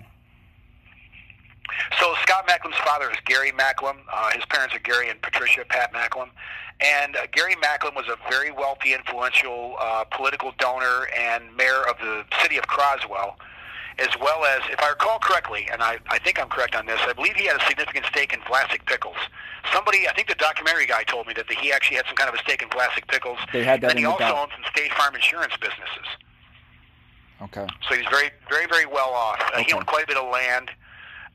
[1.98, 3.98] So Scott Macklem's father is Gary Macklem.
[4.12, 6.30] Uh, his parents are Gary and Patricia Pat Macklem.
[6.82, 11.96] And uh, Gary Macklem was a very wealthy, influential uh, political donor and mayor of
[11.98, 13.36] the city of Croswell,
[13.98, 16.98] as well as, if I recall correctly, and I, I think I'm correct on this,
[17.02, 19.16] I believe he had a significant stake in Vlasic Pickles.
[19.72, 22.28] Somebody, I think the documentary guy told me that the, he actually had some kind
[22.28, 23.38] of a stake in Vlasic Pickles.
[23.52, 24.36] They had that and he the also doc.
[24.36, 26.08] owned some State Farm insurance businesses.
[27.42, 27.66] Okay.
[27.88, 29.40] So he's very, very, very well off.
[29.40, 29.64] Uh, Okay.
[29.64, 30.70] He owned quite a bit of land,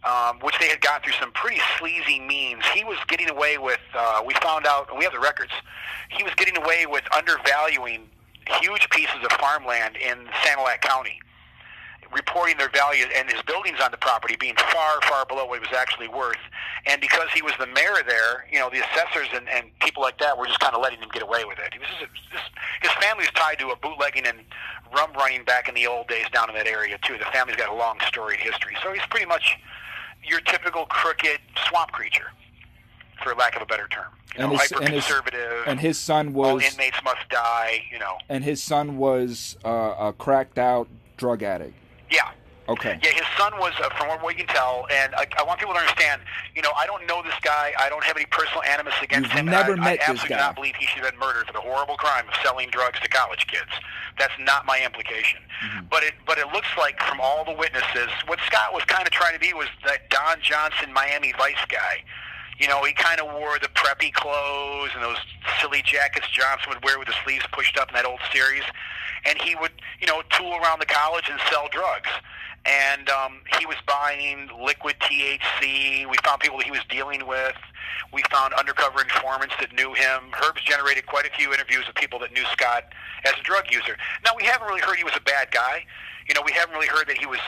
[0.03, 2.63] um, which they had gone through some pretty sleazy means.
[2.73, 3.79] He was getting away with.
[3.95, 5.51] Uh, we found out, and we have the records.
[6.09, 8.09] He was getting away with undervaluing
[8.61, 11.19] huge pieces of farmland in Sanilac County.
[12.13, 15.61] reporting their value and his buildings on the property being far, far below what it
[15.61, 16.39] was actually worth.
[16.85, 20.17] And because he was the mayor there, you know, the assessors and, and people like
[20.19, 21.73] that were just kind of letting him get away with it.
[21.73, 22.49] He was just, just
[22.81, 24.39] his family was tied to a bootlegging and
[24.95, 27.17] rum running back in the old days down in that area too.
[27.17, 29.57] The family's got a long storied history, so he's pretty much
[30.27, 31.39] your typical crooked
[31.69, 32.27] swamp creature,
[33.23, 34.05] for lack of a better term.
[34.35, 35.63] You And know, his- hyper and his- conservative.
[35.67, 36.49] And his son was.
[36.49, 37.83] all inmates must die.
[37.91, 38.17] You know.
[38.29, 40.87] and his son was uh, a cracked out
[41.17, 41.73] drug addict.
[42.11, 42.29] Yeah.
[42.69, 42.99] Okay.
[43.01, 45.73] Yeah, his son was, uh, from what we can tell, and I, I want people
[45.73, 46.21] to understand.
[46.53, 47.71] You know, I don't know this guy.
[47.79, 49.45] I don't have any personal animus against You've him.
[49.45, 50.35] never I, met I this absolutely guy.
[50.35, 52.99] do not believe he should have been murdered for the horrible crime of selling drugs
[52.99, 53.71] to college kids.
[54.19, 55.39] That's not my implication.
[55.63, 55.85] Mm-hmm.
[55.89, 59.13] But it, but it looks like from all the witnesses, what Scott was kind of
[59.13, 62.03] trying to be was that Don Johnson Miami Vice guy.
[62.57, 65.17] You know, he kind of wore the preppy clothes and those
[65.61, 68.63] silly jackets Johnson would wear with the sleeves pushed up in that old series.
[69.25, 72.09] And he would, you know, tool around the college and sell drugs.
[72.65, 76.09] And um, he was buying liquid THC.
[76.09, 77.55] We found people that he was dealing with.
[78.11, 80.31] We found undercover informants that knew him.
[80.33, 82.85] Herb's generated quite a few interviews with people that knew Scott
[83.25, 83.97] as a drug user.
[84.25, 85.85] Now, we haven't really heard he was a bad guy.
[86.27, 87.39] You know, we haven't really heard that he was,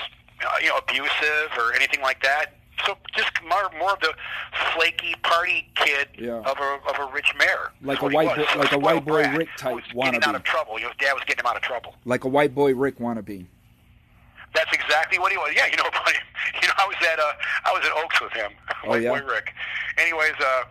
[0.45, 2.58] uh, you know, abusive or anything like that.
[2.85, 4.13] So just more, more of the
[4.75, 6.35] flaky party kid Yeah.
[6.39, 7.71] of a of a rich mayor.
[7.81, 10.27] Like a white boy- like a white boy Rick type was getting wannabe.
[10.27, 10.77] out of trouble.
[10.77, 11.95] His dad was getting him out of trouble.
[12.05, 13.45] Like a white boy Rick wannabe.
[14.53, 15.51] That's exactly what he was.
[15.55, 15.83] Yeah, you know,
[16.61, 17.31] you know, I was at uh,
[17.65, 18.51] I was at Oaks with him.
[18.85, 19.09] Oh, White yeah?
[19.19, 19.53] boy Rick.
[19.97, 20.63] Anyways, uh,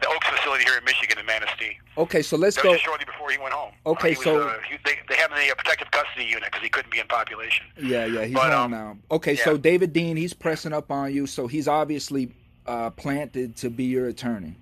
[0.00, 1.78] the Oaks facility here in Michigan, in Manistee.
[1.98, 2.70] Okay, so let's That go.
[2.70, 3.72] was just shortly before he went home.
[3.86, 6.62] Okay, was, so- uh, he, they they have him in a protective custody unit because
[6.62, 7.66] he couldn't be in population.
[7.80, 8.98] Yeah, yeah, he's But, home um, now.
[9.10, 9.44] Okay, yeah.
[9.44, 12.30] so David Dean, he's pressing up on you, so he's obviously
[12.66, 14.56] uh, planted to be your attorney.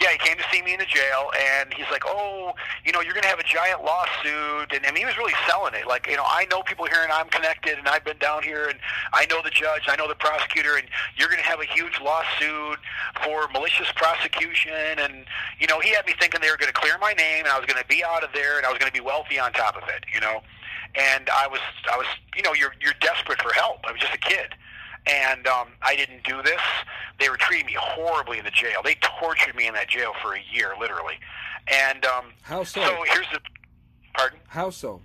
[0.00, 3.00] Yeah, he came to see me in the jail, and he's like, "Oh, you know,
[3.00, 5.86] you're going to have a giant lawsuit," and I he was really selling it.
[5.86, 8.68] Like, you know, I know people here, and I'm connected, and I've been down here,
[8.68, 8.78] and
[9.12, 10.86] I know the judge, I know the prosecutor, and
[11.16, 12.78] you're going to have a huge lawsuit
[13.24, 15.26] for malicious prosecution, and
[15.58, 17.58] you know, he had me thinking they were going to clear my name, and I
[17.58, 19.52] was going to be out of there, and I was going to be wealthy on
[19.52, 20.40] top of it, you know.
[20.94, 21.60] And I was,
[21.92, 22.06] I was,
[22.36, 23.80] you know, you're you're desperate for help.
[23.84, 24.54] I was just a kid
[25.06, 26.60] and um, I didn't do this.
[27.20, 28.80] They were treating me horribly in the jail.
[28.82, 31.14] They tortured me in that jail for a year, literally.
[31.68, 32.82] And um, How so?
[32.82, 33.40] so here's the
[34.14, 34.38] pardon.
[34.48, 35.00] How so?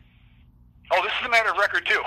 [0.92, 2.02] Oh, this is a matter of record too.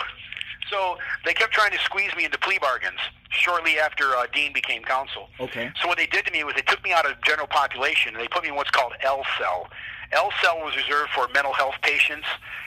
[0.71, 2.99] So they kept trying to squeeze me into plea bargains
[3.31, 5.29] shortly after uh, Dean became counsel.
[5.39, 5.71] Okay.
[5.81, 8.23] So what they did to me was they took me out of general population and
[8.23, 9.69] they put me in what's called L cell.
[10.13, 12.27] L cell was reserved for mental health patients,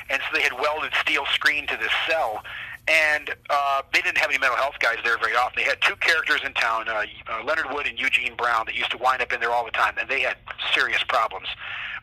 [0.09, 2.43] and so they had welded steel screen to this cell.
[2.88, 5.55] And uh, they didn't have any mental health guys there very often.
[5.57, 8.91] They had two characters in town, uh, uh, Leonard Wood and Eugene Brown, that used
[8.91, 10.38] to wind up in there all the time, and they had
[10.73, 11.47] serious problems.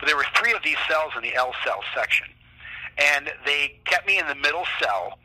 [0.01, 2.27] But there were three of these cells in the L cell section,
[2.98, 5.19] and they kept me in the middle cell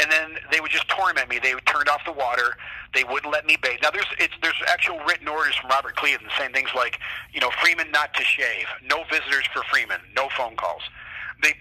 [0.00, 1.38] and then they would just torment me.
[1.38, 2.56] They would turn off the water.
[2.94, 3.80] They wouldn't let me bathe.
[3.82, 6.98] Now there's it's there's actual written orders from Robert Cleveland saying things like,
[7.32, 10.82] you know, Freeman not to shave, no visitors for Freeman, no phone calls.
[11.42, 11.54] They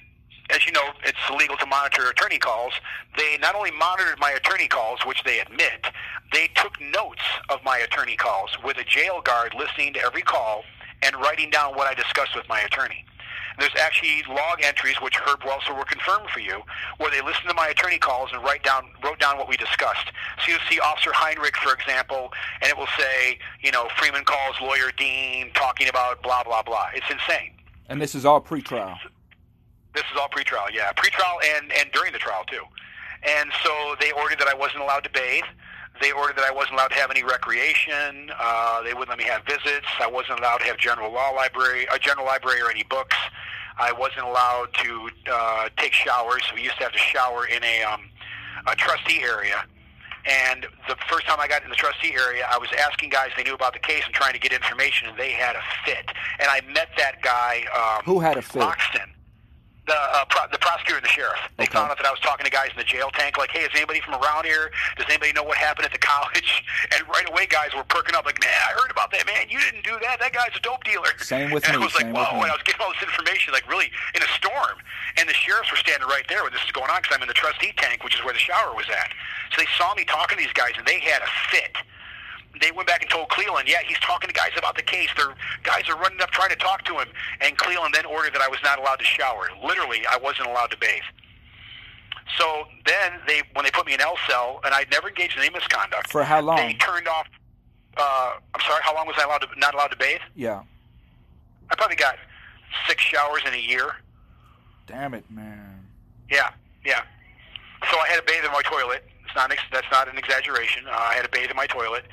[0.50, 2.74] as you know, it's illegal to monitor attorney calls.
[3.18, 5.88] They not only monitored my attorney calls, which they admit,
[6.32, 10.64] they took notes of my attorney calls with a jail guard listening to every call
[11.02, 13.06] and writing down what I discussed with my attorney.
[13.58, 16.62] There's actually log entries, which Herb Welser will confirm for you,
[16.98, 20.12] where they listen to my attorney calls and write down wrote down what we discussed.
[20.46, 22.32] So you'll see Officer Heinrich, for example,
[22.62, 26.88] and it will say, you know, Freeman calls lawyer Dean talking about blah blah blah.
[26.94, 27.52] It's insane.
[27.90, 28.96] And this is all pretrial.
[29.94, 32.64] This is all pretrial, yeah, pretrial and and during the trial too.
[33.24, 35.44] And so they ordered that I wasn't allowed to bathe.
[36.02, 38.32] They ordered that I wasn't allowed to have any recreation.
[38.40, 39.88] Uh, they wouldn't let me have visits.
[40.00, 43.18] I wasn't allowed to have general law library, a general library, or any books.
[43.80, 46.42] I wasn't allowed to uh, take showers.
[46.54, 48.10] We used to have to shower in a um,
[48.66, 49.64] a trustee area.
[50.26, 53.44] And the first time I got in the trustee area, I was asking guys they
[53.44, 56.06] knew about the case and trying to get information, and they had a fit.
[56.40, 57.64] And I met that guy.
[57.74, 58.62] Um, Who had a fit?
[58.62, 59.08] Loxton.
[59.88, 61.40] The, uh, pro- the prosecutor and the sheriff.
[61.56, 61.72] They Okay.
[61.80, 63.70] found out that I was talking to guys in the jail tank, like, hey, is
[63.74, 64.70] anybody from around here?
[64.98, 66.64] Does anybody know what happened at the college?
[66.94, 69.50] And right away, guys were perking up, like, man, I heard about that, man.
[69.50, 70.20] You didn't do that.
[70.20, 71.12] That guy's a dope dealer.
[71.20, 72.24] Same with and me, I was like, same whoa.
[72.44, 74.78] And I was getting all this information, like, really in a storm.
[75.18, 77.28] And the sheriffs were standing right there when this is going on because I'm in
[77.28, 79.12] the trustee tank, which is where the shower was at.
[79.52, 81.76] So they saw me talking to these guys, and they had a fit
[82.62, 85.10] they went back and told Cleveland, yeah, he's talking to guys about the case.
[85.16, 87.08] Their guys are running up trying to talk to him.
[87.42, 89.50] And Cleveland then ordered that I was not allowed to shower.
[89.64, 91.04] Literally, I wasn't allowed to bathe.
[92.38, 95.44] So then they, when they put me in L cell, and I'd never engaged in
[95.44, 96.12] any misconduct.
[96.12, 96.58] For how long?
[96.58, 97.28] They turned off.
[97.96, 98.82] Uh, I'm sorry.
[98.84, 100.20] How long was I allowed to not allowed to bathe?
[100.36, 100.62] Yeah.
[101.72, 102.16] I probably got
[102.88, 103.92] six showers in a year.
[104.86, 105.86] Damn it, man.
[106.30, 106.52] Yeah,
[106.86, 107.02] yeah.
[107.92, 109.04] so I had to bathe in my toilet.
[109.26, 110.86] It's not an ex- that's not an exaggeration.
[110.88, 112.06] Uh, I had to bathe in my toilet.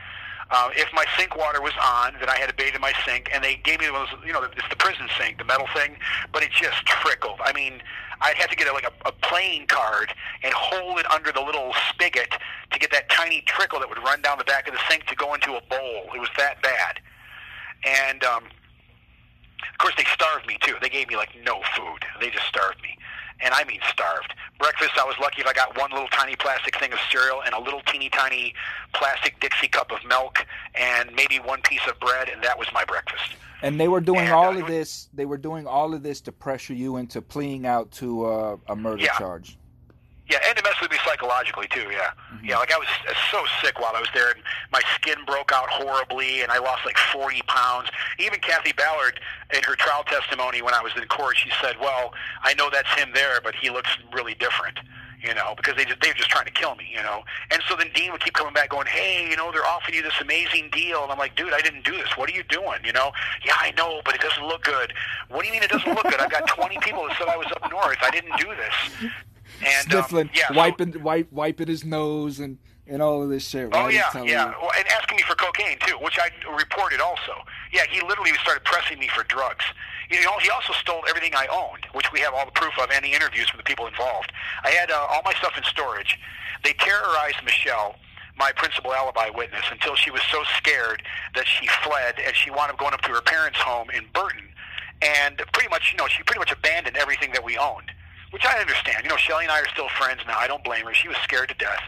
[0.51, 3.31] Uh, if my sink water was on, then I had to bathe in my sink,
[3.33, 5.97] and they gave me those, you know, it's the prison sink, the metal thing,
[6.33, 7.41] but it just trickled.
[7.43, 7.83] I mean,
[8.21, 10.13] I had to get a, like a, a playing card
[10.43, 12.31] and hold it under the little spigot
[12.73, 15.17] to get that tiny trickle that would run down the back of the sink to
[15.17, 16.11] go into a bowl.
[16.15, 17.01] It was that bad,
[17.85, 20.75] and um, of course they starved me too.
[20.81, 22.05] They gave me like no food.
[22.21, 22.97] They just starved me
[23.45, 24.35] and I mean starved.
[24.59, 27.55] Breakfast, I was lucky if I got one little tiny plastic thing of cereal and
[27.55, 28.55] a little teeny tiny
[28.95, 30.45] plastic Dixie cup of milk
[30.75, 33.35] and maybe one piece of bread, and that was my breakfast.
[33.63, 35.09] And they were doing And, all uh, of this.
[35.15, 38.77] They were doing all of this to pressure you into pleading out to uh, a
[38.77, 39.17] murder Yeah.
[39.19, 39.57] charge.
[40.29, 41.89] Yeah, and it messed with me psychologically too.
[41.93, 42.47] Yeah, mm-hmm.
[42.47, 42.59] yeah.
[42.59, 42.89] Like I was
[43.31, 44.41] so sick while I was there, and
[44.73, 47.91] my skin broke out horribly, and I lost like 40 pounds.
[48.19, 49.21] Even Kathy Ballard,
[49.55, 52.89] in her trial testimony when I was in court, she said, "Well, I know that's
[52.95, 54.79] him there, but he looks really different."
[55.23, 57.25] You know, because they just, they were just trying to kill me, you know.
[57.51, 60.03] And so then Dean would keep coming back going, hey, you know, they're offering you
[60.03, 61.03] this amazing deal.
[61.03, 62.15] And I'm like, dude, I didn't do this.
[62.19, 62.81] What are you doing?
[62.85, 63.11] You know,
[63.43, 64.93] yeah, I know, but it doesn't look good.
[65.31, 66.21] What do you mean it doesn't look good?
[66.21, 67.97] I've got 20 people that said I was up north.
[68.03, 69.13] I didn't do this.
[69.61, 73.47] And, um, Sniffling, yeah, so- wiping, wipe, wiping his nose, and and all of this
[73.49, 73.71] shit.
[73.71, 73.85] Right?
[73.85, 74.69] Oh yeah, yeah, you.
[74.77, 77.33] and asking me for cocaine too, which I reported also.
[77.73, 79.65] Yeah, he literally started pressing me for drugs.
[80.11, 82.91] You know, he also stole everything I owned, which we have all the proof of
[82.91, 84.33] and the interviews from the people involved.
[84.65, 86.19] I had uh, all my stuff in storage.
[86.63, 87.97] They terrorized Michelle,
[88.37, 91.03] my principal alibi witness, until she was so scared
[91.35, 94.49] that she fled and she wound up going up to her parents' home in Burton,
[95.01, 97.91] and pretty much, you know, she pretty much abandoned everything that we owned
[98.35, 99.05] which I understand.
[99.05, 100.37] You know, Shelly and I are still friends now.
[100.37, 100.93] I don't blame her.
[100.93, 101.79] She was scared to death.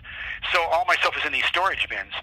[0.52, 2.14] So all my stuff is in these storage bins.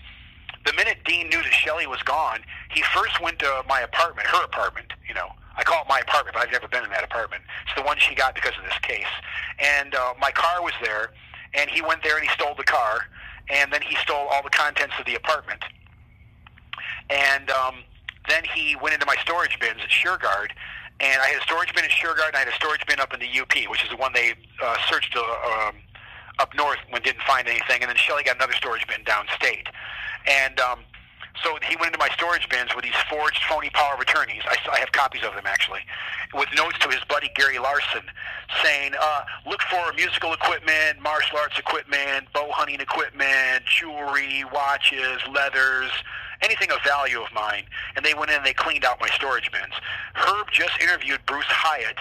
[0.65, 2.39] The minute Dean knew that Shelly was gone,
[2.71, 5.27] he first went to my apartment, her apartment, you know.
[5.57, 7.43] I call it my apartment, but I've never been in that apartment.
[7.65, 9.11] It's the one she got because of this case.
[9.59, 11.11] And uh, my car was there,
[11.53, 13.01] and he went there and he stole the car,
[13.49, 15.61] and then he stole all the contents of the apartment.
[17.09, 17.83] And um,
[18.29, 20.51] then he went into my storage bins at SureGuard,
[21.03, 23.13] and I had a storage bin at SureGuard, and I had a storage bin up
[23.13, 25.75] in the UP, which is the one they uh, searched uh, um,
[26.39, 29.67] up north when didn't find anything, and then Shelley got another storage bin downstate.
[30.25, 30.79] And um,
[31.43, 34.43] so he went into my storage bins with these forged phony power of attorneys.
[34.47, 35.81] I, I have copies of them actually,
[36.33, 38.07] with notes to his buddy Gary Larson,
[38.63, 45.91] saying, uh, "Look for musical equipment, martial arts equipment, bow hunting equipment, jewelry, watches, leathers."
[46.43, 47.63] Anything of value of mine,
[47.95, 49.73] and they went in and they cleaned out my storage bins.
[50.13, 51.97] Herb just interviewed Bruce Hyatt,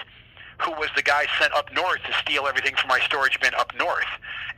[0.59, 3.71] who was the guy sent up north to steal everything from my storage bin up
[3.77, 4.11] north.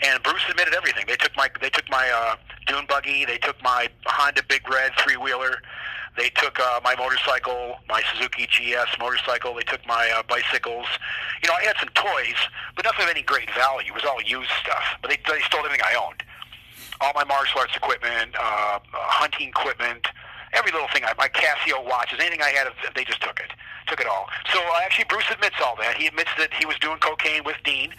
[0.04, 1.06] And Bruce admitted everything.
[1.08, 2.36] They took my they took my uh,
[2.68, 5.62] dune buggy, they took my Honda Big Red three wheeler,
[6.18, 9.54] they took uh, my motorcycle, my Suzuki GS motorcycle.
[9.54, 10.88] They took my uh, bicycles.
[11.44, 12.40] You know, I had some toys,
[12.76, 13.92] but nothing of any great value.
[13.92, 14.84] It was all used stuff.
[15.02, 16.24] But they, they stole everything I owned.
[17.02, 20.08] All my martial arts equipment, uh, hunting equipment,
[20.54, 21.04] every little thing.
[21.04, 23.52] I, my Casio watches, anything I had, they just took it.
[23.88, 24.28] Took it all.
[24.52, 25.96] So uh, actually, Bruce admits all that.
[25.98, 27.94] He admits that he was doing cocaine with Dean.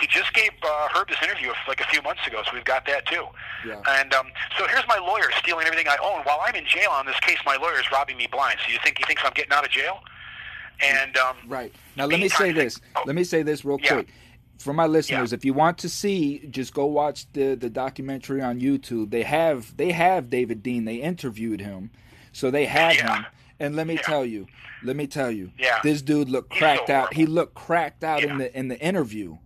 [0.00, 2.86] He just gave uh, Herb this interview like a few months ago, so we've got
[2.86, 3.24] that too.
[3.66, 3.82] Yeah.
[3.88, 4.26] And um,
[4.56, 6.22] so here's my lawyer stealing everything I own.
[6.24, 8.58] While I'm in jail on this case, my lawyer is robbing me blind.
[8.64, 9.98] So you think he thinks I'm getting out of jail?
[10.80, 11.72] And um, Right.
[11.96, 12.80] Now let me say this.
[12.96, 13.02] oh.
[13.06, 13.94] Let me say this real Yeah.
[13.94, 14.08] quick.
[14.62, 15.36] For my listeners, Yeah.
[15.36, 19.10] if you want to see, just go watch the the documentary on YouTube.
[19.10, 20.84] They have they have David Dean.
[20.84, 21.90] They interviewed him,
[22.32, 23.16] so they have Yeah.
[23.16, 23.26] him.
[23.58, 24.02] And let me Yeah.
[24.02, 24.46] tell you,
[24.82, 25.78] let me tell you, Yeah.
[25.82, 27.14] this dude looked cracked so out.
[27.14, 29.38] He looked cracked out in the in the interview.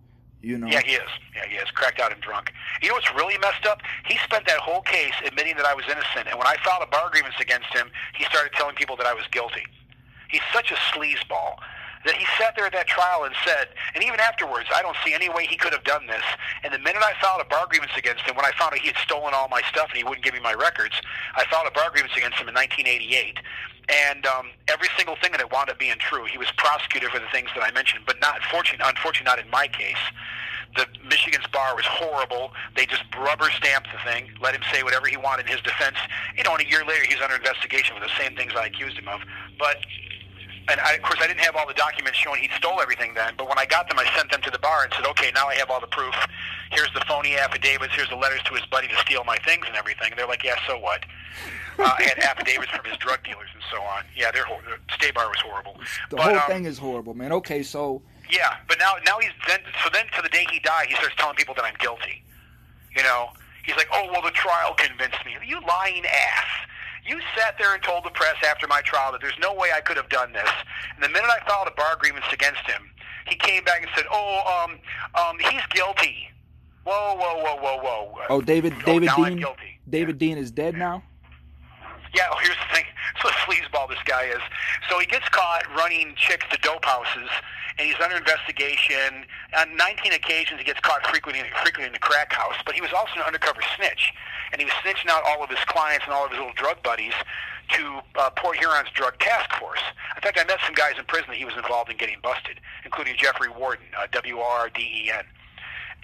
[0.43, 0.68] You know.
[0.68, 1.10] Yeah, he is.
[1.34, 1.68] Yeah, he is.
[1.72, 2.52] Cracked out and drunk.
[2.80, 3.80] You know what's really messed up?
[4.06, 6.86] He spent that whole case admitting that I was innocent, and when I filed a
[6.86, 9.66] bar grievance against him, he started telling people that I was guilty.
[10.28, 11.56] He's such a sleazeball
[12.07, 15.12] that he sat there at that trial and said, and even afterwards, I don't see
[15.12, 16.23] any way he could have done this.
[16.62, 18.87] And the minute I filed a bar grievance against him, when I found out he
[18.89, 20.95] had stolen all my stuff and he wouldn't give me my records,
[21.35, 23.43] I filed a bar grievance against him in 1988.
[23.89, 26.24] And um, every single thing that it wound up being true.
[26.24, 29.51] He was prosecuted for the things that I mentioned, but not fortunately, unfortunately, not in
[29.51, 30.01] my case.
[30.74, 32.53] The Michigan's bar was horrible.
[32.77, 35.97] They just rubber stamped the thing, let him say whatever he wanted in his defense.
[36.37, 38.99] You know, and a year later, he's under investigation for the same things I accused
[38.99, 39.23] him of.
[39.59, 39.78] But
[40.68, 43.34] and I, of course, I didn't have all the documents showing he stole everything then.
[43.36, 45.47] But when I got them, I sent them to the bar and said, "Okay, now
[45.47, 46.14] I have all the proof.
[46.70, 47.94] Here's the phony affidavits.
[47.94, 50.43] Here's the letters to his buddy to steal my things and everything." And they're like,
[50.43, 51.05] "Yeah, so what?"
[51.78, 54.05] Uh, I had affidavits from his drug dealers and so on.
[54.16, 55.78] Yeah, their the State Bar was horrible.
[56.10, 57.32] The but, whole um, thing is horrible, man.
[57.32, 60.86] Okay, so yeah, but now now he's then so then to the day he died,
[60.88, 62.24] he starts telling people that I'm guilty.
[62.97, 63.28] You know,
[63.64, 66.66] he's like, "Oh well, the trial convinced me." You lying ass!
[67.07, 69.81] You sat there and told the press after my trial that there's no way I
[69.81, 70.49] could have done this.
[70.95, 72.91] And the minute I filed a bar grievance against him,
[73.28, 74.78] he came back and said, "Oh, um,
[75.20, 76.28] um, he's guilty."
[76.85, 78.19] Whoa, whoa, whoa, whoa, whoa.
[78.28, 79.39] Oh, David Oh, David now I'm Dean.
[79.39, 79.81] guilty.
[79.91, 81.03] David Dean is dead now.
[82.15, 82.85] Yeah, well, here's the thing.
[83.23, 84.41] So sleazeball this guy is.
[84.91, 87.31] So he gets caught running chicks to dope houses,
[87.78, 89.27] and he's under investigation.
[89.57, 92.57] On 19 occasions, he gets caught frequenting, frequenting the crack house.
[92.65, 94.12] But he was also an undercover snitch,
[94.53, 96.82] and he was snitching out all of his clients and all of his little drug
[96.82, 97.15] buddies
[97.70, 99.82] to uh, Port Huron's drug task force.
[100.15, 102.61] In fact, I met some guys in prison that he was involved in getting busted,
[102.85, 105.24] including Jeffrey Warden, uh, W-R-D-E-N,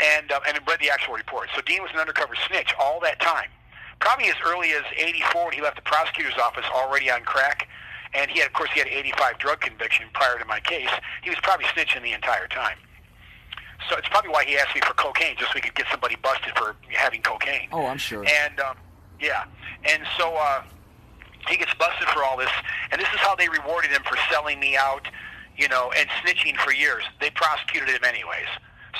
[0.02, 1.48] and uh, and read the actual report.
[1.54, 3.48] So Dean was an undercover snitch all that time
[4.02, 7.68] probably as early as 84 when he left the prosecutor's office already on crack.
[8.14, 10.90] And he had, of course, he had an 85 drug conviction prior to my case.
[11.22, 12.76] He was probably snitching the entire time.
[13.88, 16.16] So it's probably why he asked me for cocaine, just so we could get somebody
[16.22, 17.68] busted for having cocaine.
[17.72, 18.24] Oh, I'm sure.
[18.24, 18.76] And um,
[19.20, 19.44] yeah,
[19.84, 20.62] and so uh,
[21.48, 22.50] he gets busted for all this,
[22.90, 25.08] and this is how they rewarded him for selling me out,
[25.56, 27.04] you know, and snitching for years.
[27.20, 28.46] They prosecuted him anyways.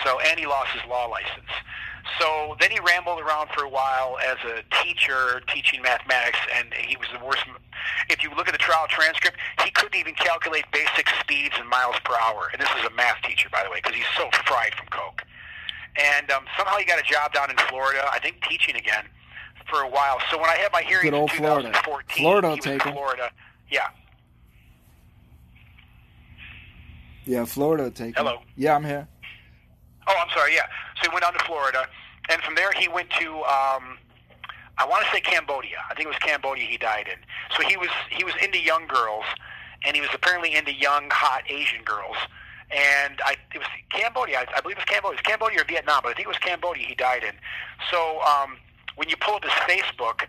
[0.04, 1.50] So and he lost his law license.
[2.18, 6.96] So then he rambled around for a while as a teacher teaching mathematics, and he
[6.96, 7.44] was the worst.
[8.08, 11.96] If you look at the trial transcript, he couldn't even calculate basic speeds in miles
[12.04, 12.48] per hour.
[12.52, 15.22] And this is a math teacher, by the way, because he's so fried from coke.
[15.96, 19.04] And um, somehow he got a job down in Florida, I think teaching again
[19.68, 20.18] for a while.
[20.30, 21.68] So when I had my hearing in Florida.
[21.68, 22.92] 2014, Florida he was take in.
[22.92, 23.30] Florida.
[23.70, 23.88] Yeah.
[27.24, 28.24] Yeah, Florida take him.
[28.24, 28.38] Hello.
[28.56, 29.06] Yeah, I'm here.
[30.06, 30.54] Oh, I'm sorry.
[30.54, 30.66] Yeah.
[30.96, 31.86] So he went down to Florida,
[32.28, 33.98] and from there he went to um,
[34.78, 35.78] I want to say Cambodia.
[35.90, 37.18] I think it was Cambodia he died in.
[37.56, 39.24] So he was he was into young girls,
[39.84, 42.16] and he was apparently into young hot Asian girls.
[42.70, 44.40] And I it was Cambodia.
[44.40, 45.18] I, I believe it was Cambodia.
[45.18, 47.34] It was Cambodia or Vietnam, but I think it was Cambodia he died in.
[47.90, 48.56] So um,
[48.96, 50.26] when you pull up his Facebook.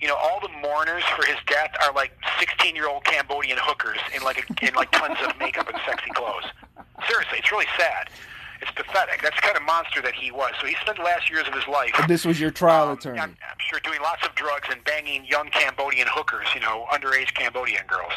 [0.00, 4.50] You know, all the mourners for his death are like 16-year-old Cambodian hookers in like
[4.50, 6.42] a, in like tons of makeup and sexy clothes.
[7.06, 8.10] Seriously, it's really sad.
[8.62, 9.20] It's pathetic.
[9.20, 10.52] That's the kind of monster that he was.
[10.60, 11.90] So he spent the last years of his life.
[11.98, 13.18] And this was your trial um, attorney.
[13.18, 17.34] I'm, I'm sure doing lots of drugs and banging young Cambodian hookers, you know, underage
[17.34, 18.12] Cambodian girls.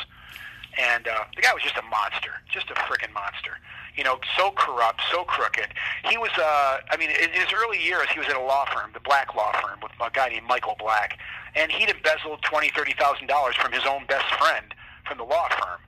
[0.77, 3.57] And uh, the guy was just a monster, just a freaking monster.
[3.97, 5.67] You know, so corrupt, so crooked.
[6.03, 8.91] He was, uh, I mean, in his early years, he was at a law firm,
[8.93, 11.17] the Black Law Firm, with a guy named Michael Black,
[11.55, 14.76] and he'd embezzled twenty, thirty thousand dollars from his own best friend
[15.07, 15.80] from the law firm.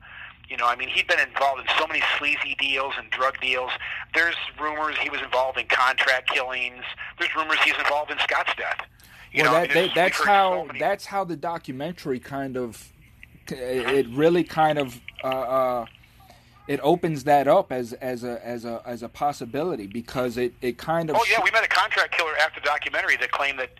[0.48, 3.70] You know, I mean, he'd been involved in so many sleazy deals and drug deals.
[4.14, 6.84] There's rumors he was involved in contract killings.
[7.18, 8.80] There's rumors he's involved in Scott's death.
[9.32, 12.56] You well, know, I mean, that, it's- that's how so that's how the documentary kind
[12.56, 12.92] of
[13.48, 15.86] it really kind of uh, uh,
[16.66, 20.78] it opens that up as as a as a as a possibility because it it
[20.78, 23.70] kind of Oh yeah, we met a contract killer after the documentary that claimed that.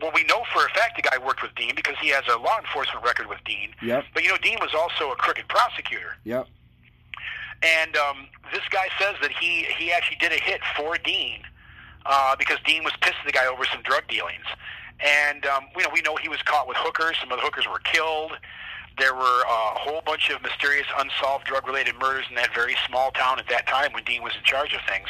[0.00, 2.38] Well, we know for a fact the guy worked with Dean because he has a
[2.38, 3.70] law enforcement record with Dean.
[3.82, 4.04] Yep.
[4.14, 6.48] But you know, Dean was also a crooked prosecutor, yep
[7.62, 11.40] and um, this guy says that he he actually did a hit for Dean
[12.06, 14.44] uh, because Dean was pissed at the guy over some drug dealings,
[15.00, 17.16] and um, you know we know he was caught with hookers.
[17.20, 18.32] Some of the hookers were killed.
[18.98, 23.38] There were a whole bunch of mysterious unsolved drug-related murders in that very small town
[23.38, 25.08] at that time when Dean was in charge of things.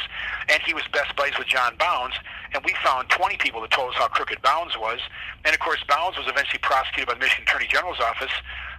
[0.49, 2.15] And he was best buddies with John Bounds,
[2.53, 4.99] and we found 20 people that told us how crooked Bounds was.
[5.43, 8.31] And of course, Bounds was eventually prosecuted by the Michigan Attorney General's office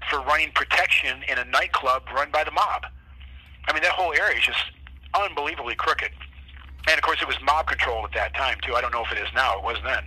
[0.08, 2.86] for running protection in a nightclub run by the mob.
[3.68, 4.64] I mean, that whole area is just
[5.14, 6.10] unbelievably crooked.
[6.88, 8.74] And of course, it was mob controlled at that time too.
[8.74, 9.58] I don't know if it is now.
[9.58, 10.04] It was then.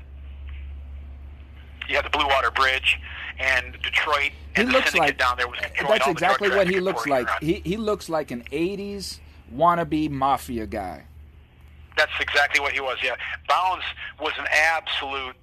[1.88, 3.00] You had the Blue Water Bridge
[3.40, 6.80] and Detroit, he and the looks like down there was controlling that's exactly what he
[6.80, 7.28] looks like.
[7.42, 9.20] He he looks like an 80s
[9.54, 11.06] wannabe mafia guy.
[11.96, 12.98] That's exactly what he was.
[13.04, 13.16] Yeah,
[13.48, 13.84] Bounds
[14.20, 15.36] was an absolute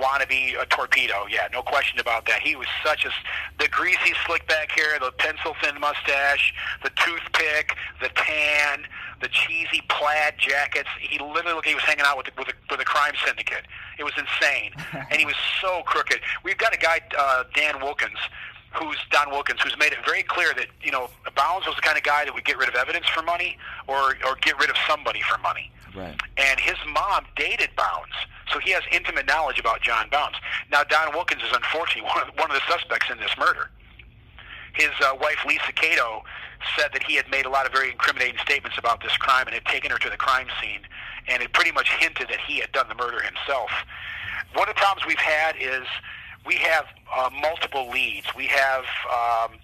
[0.00, 1.26] wannabe a torpedo.
[1.28, 2.40] Yeah, no question about that.
[2.40, 3.10] He was such a
[3.58, 6.52] the greasy slick back hair, the pencil thin mustache,
[6.82, 8.86] the toothpick, the tan,
[9.20, 10.88] the cheesy plaid jackets.
[11.00, 13.14] He literally looked like he was hanging out with the, with, the, with a crime
[13.24, 13.64] syndicate.
[13.98, 14.72] It was insane,
[15.10, 16.20] and he was so crooked.
[16.44, 18.18] We've got a guy, uh, Dan Wilkins.
[18.78, 19.60] Who's Don Wilkins?
[19.62, 22.34] Who's made it very clear that you know Bounds was the kind of guy that
[22.34, 25.70] would get rid of evidence for money, or or get rid of somebody for money
[25.94, 28.12] right and his mom dated Bounds,
[28.52, 30.38] so he has intimate knowledge about John Bounds.
[30.70, 33.70] Now, Don Wilkins is unfortunately one of, one of the suspects in this murder.
[34.74, 36.22] His uh, wife, Lisa Cato,
[36.76, 39.54] said that he had made a lot of very incriminating statements about this crime and
[39.54, 40.80] had taken her to the crime scene
[41.28, 43.70] and had pretty much hinted that he had done the murder himself.
[44.54, 45.86] One of the problems we've had is
[46.46, 48.26] we have uh, multiple leads.
[48.36, 49.58] We have um,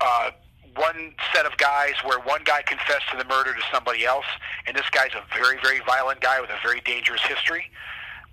[0.00, 0.30] uh,
[0.76, 4.26] one set of guys where one guy confessed to the murder to somebody else,
[4.66, 7.70] and this guy's a very, very violent guy with a very dangerous history.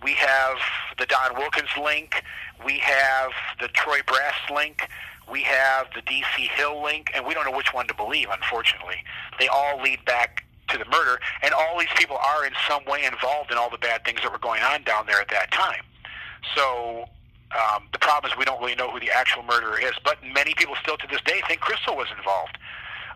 [0.04, 0.58] We have
[1.00, 2.22] the Don Wilkins link.
[2.66, 3.32] We have
[3.62, 4.90] the Troy Brass link.
[5.32, 8.98] We have the DC Hill link, and we don't know which one to believe, unfortunately.
[9.40, 13.06] They all lead back to the murder, and all these people are in some way
[13.06, 15.84] involved in all the bad things that were going on down there at that time.
[16.56, 17.08] So
[17.54, 20.54] um, the problem is we don't really know who the actual murderer is, but many
[20.56, 22.58] people still to this day think Crystal was involved.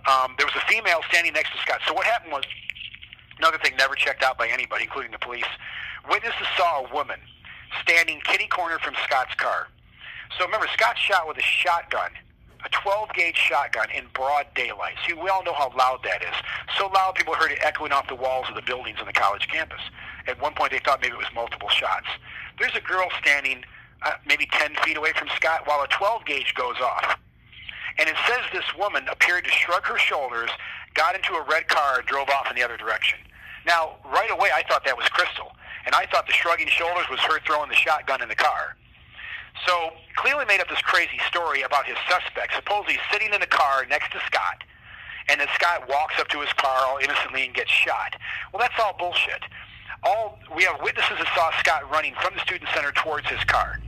[0.05, 1.81] Um, there was a female standing next to Scott.
[1.87, 2.43] So what happened was
[3.39, 5.49] another thing never checked out by anybody, including the police.
[6.09, 7.19] Witnesses saw a woman
[7.81, 9.67] standing kitty corner from Scott's car.
[10.37, 12.11] So remember, Scott shot with a shotgun,
[12.63, 14.95] a 12 gauge shotgun in broad daylight.
[15.05, 16.35] See, we all know how loud that is.
[16.77, 19.47] So loud people heard it echoing off the walls of the buildings on the college
[19.47, 19.81] campus.
[20.27, 22.07] At one point, they thought maybe it was multiple shots.
[22.59, 23.63] There's a girl standing
[24.03, 27.17] uh, maybe 10 feet away from Scott while a 12 gauge goes off.
[27.97, 30.49] And it says this woman appeared to shrug her shoulders,
[30.93, 33.19] got into a red car, and drove off in the other direction.
[33.65, 35.51] Now, right away, I thought that was Crystal.
[35.85, 38.75] And I thought the shrugging shoulders was her throwing the shotgun in the car.
[39.65, 43.85] So clearly made up this crazy story about his suspect, supposedly sitting in the car
[43.89, 44.63] next to Scott,
[45.29, 48.15] and then Scott walks up to his car all innocently and gets shot.
[48.53, 49.43] Well, that's all bullshit.
[50.03, 53.79] All we have witnesses that saw Scott running from the student center towards his car.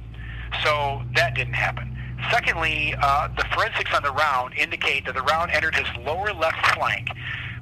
[0.64, 1.96] So that didn't happen.
[2.32, 6.66] Secondly, uh, the forensics on the round indicate that the round entered his lower left
[6.76, 7.10] flank,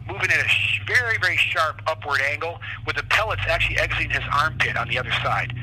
[0.07, 4.23] moving at a sh- very, very sharp upward angle, with the pellets actually exiting his
[4.33, 5.53] armpit on the other side.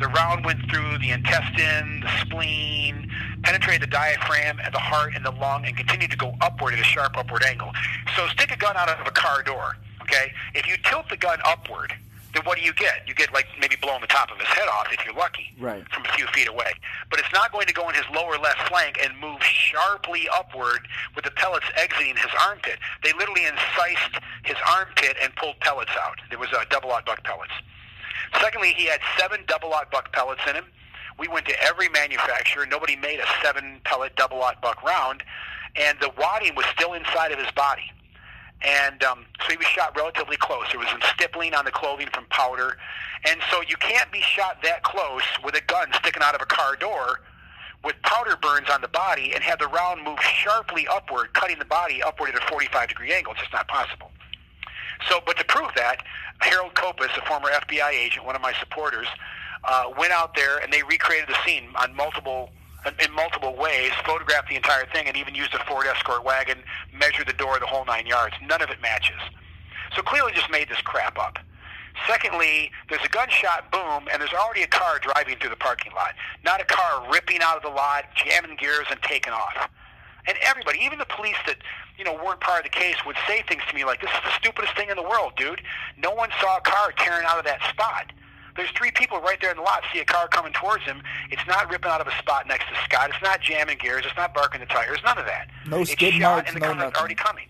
[0.00, 3.10] The round went through the intestine, the spleen,
[3.42, 6.80] penetrated the diaphragm and the heart and the lung, and continued to go upward at
[6.80, 7.72] a sharp upward angle.
[8.16, 9.76] So stick a gun out of a car door.
[10.02, 11.92] Okay, if you tilt the gun upward,
[12.34, 13.02] then what do you get?
[13.06, 15.84] You get like maybe blowing the top of his head off if you're lucky, Right.
[15.92, 16.72] from a few feet away.
[17.10, 20.86] But it's not going to go in his lower left flank and move sharply upward
[21.16, 22.78] with the pellets exiting his armpit.
[23.02, 26.18] They literally incised his armpit and pulled pellets out.
[26.30, 27.52] There was uh, double aught buck pellets.
[28.40, 30.64] Secondly, he had seven double aught buck pellets in him.
[31.18, 32.64] We went to every manufacturer.
[32.66, 35.22] Nobody made a seven pellet double aught buck round,
[35.76, 37.90] and the wadding was still inside of his body.
[38.62, 40.66] And um, so he was shot relatively close.
[40.70, 42.76] There was some stippling on the clothing from powder.
[43.26, 46.46] And so you can't be shot that close with a gun sticking out of a
[46.46, 47.20] car door
[47.84, 51.64] with powder burns on the body and have the round move sharply upward, cutting the
[51.64, 53.32] body upward at a 45 degree angle.
[53.32, 54.10] It's just not possible.
[55.08, 56.04] So, but to prove that,
[56.40, 59.06] Harold Copus, a former FBI agent, one of my supporters,
[59.64, 62.50] uh, went out there and they recreated the scene on multiple
[62.86, 66.58] in multiple ways, photographed the entire thing, and even used a Ford Escort wagon,
[66.92, 68.34] measured the door, the whole nine yards.
[68.46, 69.20] None of it matches.
[69.94, 71.38] So clearly, just made this crap up.
[72.06, 76.14] Secondly, there's a gunshot boom, and there's already a car driving through the parking lot.
[76.44, 79.68] Not a car ripping out of the lot, jamming gears, and taking off.
[80.26, 81.56] And everybody, even the police that
[81.98, 84.20] you know weren't part of the case, would say things to me like, "This is
[84.24, 85.62] the stupidest thing in the world, dude.
[85.96, 88.12] No one saw a car tearing out of that spot."
[88.60, 89.82] There's three people right there in the lot.
[89.90, 91.02] See a car coming towards him.
[91.30, 93.08] It's not ripping out of a spot next to Scott.
[93.08, 94.04] It's not jamming gears.
[94.04, 94.98] It's not barking the tires.
[95.02, 95.48] None of that.
[95.66, 96.96] No it's skid shot, marks, and the no car's nothing.
[96.96, 97.48] already coming.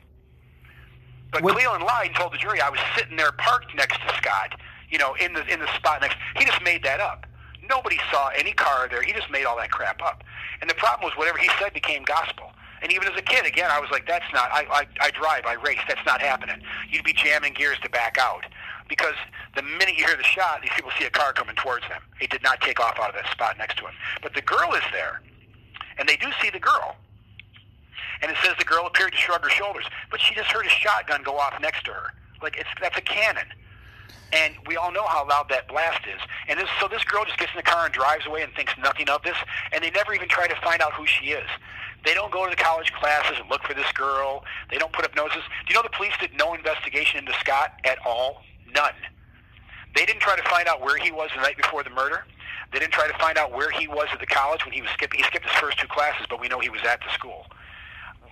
[1.32, 4.14] But What- Cleland lied and told the jury I was sitting there parked next to
[4.18, 4.54] Scott.
[4.88, 6.16] You know, in the in the spot next.
[6.36, 7.26] He just made that up.
[7.68, 9.02] Nobody saw any car there.
[9.02, 10.22] He just made all that crap up.
[10.60, 12.52] And the problem was whatever he said became gospel.
[12.82, 14.48] And even as a kid, again, I was like, "That's not.
[14.52, 15.44] I, I I drive.
[15.44, 15.78] I race.
[15.88, 16.62] That's not happening.
[16.88, 18.46] You'd be jamming gears to back out."
[18.90, 19.14] Because
[19.54, 22.02] the minute you hear the shot, these people see a car coming towards them.
[22.20, 23.94] It did not take off out of that spot next to him.
[24.20, 25.22] But the girl is there,
[25.96, 26.96] and they do see the girl.
[28.20, 30.68] And it says the girl appeared to shrug her shoulders, but she just heard a
[30.68, 32.12] shotgun go off next to her.
[32.42, 33.46] Like it's that's a cannon.
[34.32, 36.20] And we all know how loud that blast is.
[36.48, 38.72] And this, so this girl just gets in the car and drives away and thinks
[38.78, 39.36] nothing of this.
[39.72, 41.48] And they never even try to find out who she is.
[42.04, 44.44] They don't go to the college classes and look for this girl.
[44.70, 45.42] They don't put up notices.
[45.66, 48.42] Do you know the police did no investigation into Scott at all?
[48.74, 48.94] None.
[49.94, 52.24] They didn't try to find out where he was the night before the murder.
[52.72, 54.90] They didn't try to find out where he was at the college when he was
[54.92, 55.18] skipping.
[55.18, 57.46] He skipped his first two classes, but we know he was at the school.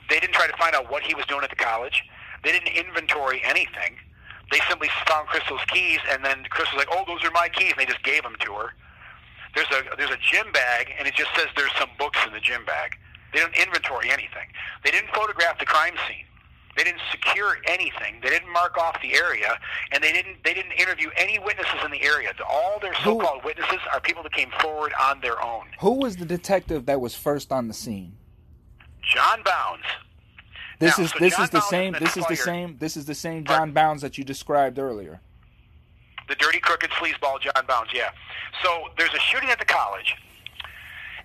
[0.08, 2.04] They didn't try to find out what he was doing at the college.
[2.44, 3.98] They didn't inventory anything.
[4.50, 7.80] They simply found Crystal's keys, and then Crystal's like, "Oh, those are my keys," and
[7.80, 8.72] they just gave them to her.
[9.54, 12.40] There's a there's a gym bag, and it just says there's some books in the
[12.40, 12.96] gym bag.
[13.32, 14.48] They didn't inventory anything.
[14.84, 16.24] They didn't photograph the crime scene.
[16.78, 18.20] They didn't secure anything.
[18.22, 19.58] They didn't mark off the area,
[19.90, 22.30] and they didn't they didn't interview any witnesses in the area.
[22.48, 25.64] All their so-called witnesses are people that came forward on their own.
[25.80, 28.16] Who was the detective that was first on the scene?
[29.02, 29.84] John Bounds.
[30.78, 32.96] This Now, is so this John is the Bounds same this is the same this
[32.96, 35.20] is the same John Bounds that you described earlier.
[36.28, 37.90] the dirty, crooked sleazeball John Bounds.
[37.92, 38.10] Yeah.
[38.62, 40.14] So there's a shooting at the college,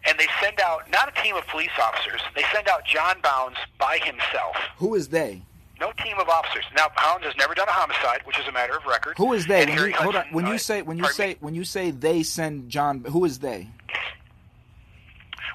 [0.06, 2.22] and they send out not a team of police officers.
[2.36, 4.56] They send out John Bounds by himself.
[4.78, 5.42] Who is they?
[5.80, 6.66] No team of officers.
[6.76, 9.16] Now Bounds has never done a homicide, which is a matter of record.
[9.18, 9.66] Who is they?
[9.66, 10.26] When you, hold on.
[10.32, 11.38] When uh, you say when you say me?
[11.40, 13.68] when you say they send John, who is they?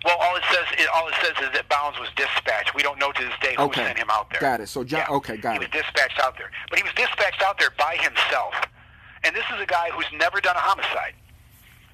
[0.04, 2.74] Well, all it says it, all it says is that Bounds was dispatched.
[2.74, 3.84] We don't know to this day who Okay.
[3.84, 4.40] sent him out there.
[4.40, 4.68] Got it.
[4.68, 5.04] So John.
[5.08, 5.16] Yeah.
[5.16, 5.72] Okay, got he it.
[5.72, 8.54] He was dispatched out there, but he was dispatched out there by himself.
[9.24, 11.14] And this is a guy who's never done a homicide.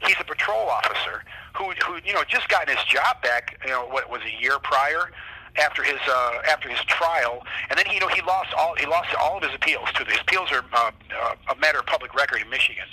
[0.07, 1.25] He's a patrol officer
[1.57, 3.59] who, who you know, just gotten his job back.
[3.65, 5.11] You know, what was a year prior
[5.57, 8.87] after his uh, after his trial, and then he, you know he lost all he
[8.87, 9.89] lost all of his appeals.
[9.95, 12.85] To his appeals are uh, uh, a matter of public record in Michigan.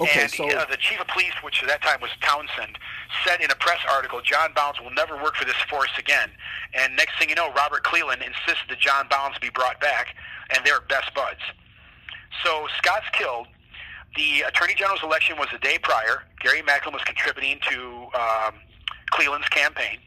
[0.00, 2.78] Okay, and so uh, the chief of police, which at that time was Townsend,
[3.26, 6.30] said in a press article, John Bounds will never work for this force again.
[6.72, 10.14] And next thing you know, Robert Cleland insisted that John Bounds be brought back,
[10.54, 11.40] and they're best buds.
[12.42, 13.48] So Scott's killed.
[14.16, 16.24] The Attorney General's election was the day prior.
[16.40, 18.54] Gary Macklem was contributing to um,
[19.10, 19.98] Cleland's campaign.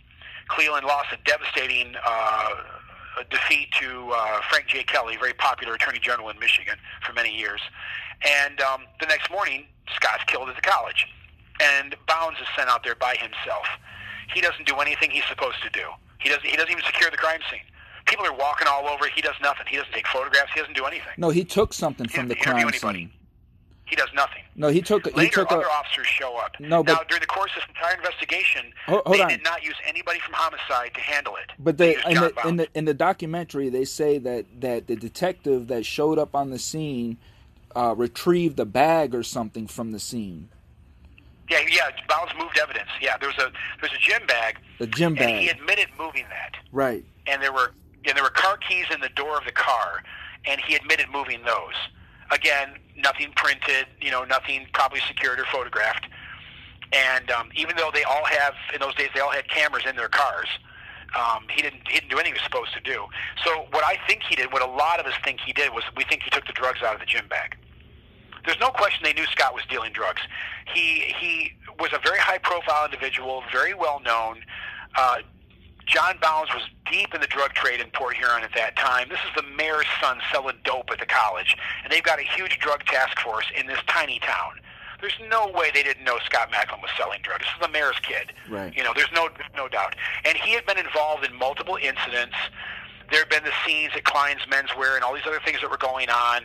[0.50, 2.50] Cleland lost a devastating uh,
[3.30, 4.84] defeat to uh, Frank J.
[4.84, 6.76] Kelly, very popular Attorney General in Michigan
[7.06, 7.62] for many years.
[8.42, 9.66] And um, the next morning,
[9.96, 11.08] Scott's killed at the college,
[11.62, 13.66] and Bounds is sent out there by himself.
[14.34, 15.88] He doesn't do anything he's supposed to do.
[16.20, 16.46] He doesn't.
[16.46, 17.60] He doesn't even secure the crime scene.
[18.06, 19.08] People are walking all over.
[19.08, 19.66] He does nothing.
[19.68, 20.52] He doesn't take photographs.
[20.54, 21.14] He doesn't do anything.
[21.18, 23.12] no, he took something He from the crime scene.
[23.94, 24.42] He does nothing.
[24.56, 25.06] No, he took.
[25.06, 25.54] He Later, took a.
[25.54, 26.60] other officers show up.
[26.60, 29.30] No, but- now during the course of this entire investigation, Hold- hold they on.
[29.30, 31.52] did not use anybody from homicide to handle it.
[31.60, 34.96] But they used in the, in the in the documentary they say that that the
[34.96, 37.18] detective that showed up on the scene
[37.76, 40.50] uh, retrieved a bag or something from the scene,
[41.52, 41.92] Yeah, yeah.
[42.10, 42.90] Bounds moved evidence.
[43.00, 45.30] Yeah, there was a there was a gym bag, the gym bag.
[45.30, 46.56] and he admitted moving that.
[46.72, 47.06] Right.
[47.28, 47.74] And there were
[48.06, 50.02] and there were car keys in the door of the car,
[50.46, 51.76] and he admitted moving those.
[52.34, 53.86] Again, nothing printed.
[54.02, 56.08] You know, nothing probably secured or photographed.
[56.92, 59.96] And um, even though they all have in those days, they all had cameras in
[59.96, 60.48] their cars.
[61.18, 61.88] Um, he didn't.
[61.88, 63.06] He didn't do anything he was supposed to do.
[63.46, 65.84] So what I think he did, what a lot of us think he did, was
[65.96, 67.56] we think he took the drugs out of the gym bag.
[68.46, 70.22] There's no question they knew Scott was dealing drugs.
[70.74, 74.44] He he was a very high profile individual, very well known.
[74.96, 75.18] Uh,
[75.86, 79.10] John Bounds was deep in the drug trade in Port Huron at that time.
[79.10, 82.60] This is the mayor's son selling dope at the college, and they've got a huge
[82.60, 84.60] drug task force in this tiny town.
[85.02, 87.44] There's no way they didn't know Scott Macklem was selling drugs.
[87.44, 88.32] This is the mayor's kid.
[88.50, 88.74] Right.
[88.76, 89.28] You know, there's no
[89.58, 89.96] no doubt.
[90.24, 92.38] And he had been involved in multiple incidents.
[93.12, 95.78] There had been the scenes at Klein's Menswear and all these other things that were
[95.78, 96.44] going on.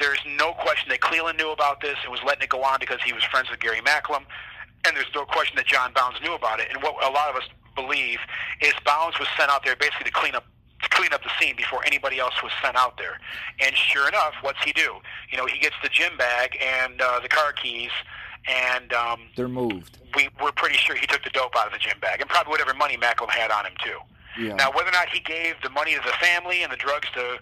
[0.00, 2.98] There's no question that Cleland knew about this and was letting it go on because
[3.04, 4.26] he was friends with Gary Macklem.
[4.84, 6.66] And there's no question that John Bounds knew about it.
[6.72, 8.18] And what a lot of us believe
[8.60, 10.44] is Bounds was sent out there basically to clean up
[10.82, 13.18] to clean up the scene before anybody else was sent out there.
[13.60, 14.96] And sure enough, what's he do?
[15.30, 17.90] You know, he gets the gym bag and uh, the car keys,
[18.46, 19.98] and um, They're moved.
[20.14, 22.50] we we're pretty sure he took the dope out of the gym bag and probably
[22.50, 23.98] whatever money Macklem had on him too.
[24.38, 24.54] Yeah.
[24.54, 27.38] Now, whether or not he gave the money to the family and the drugs to,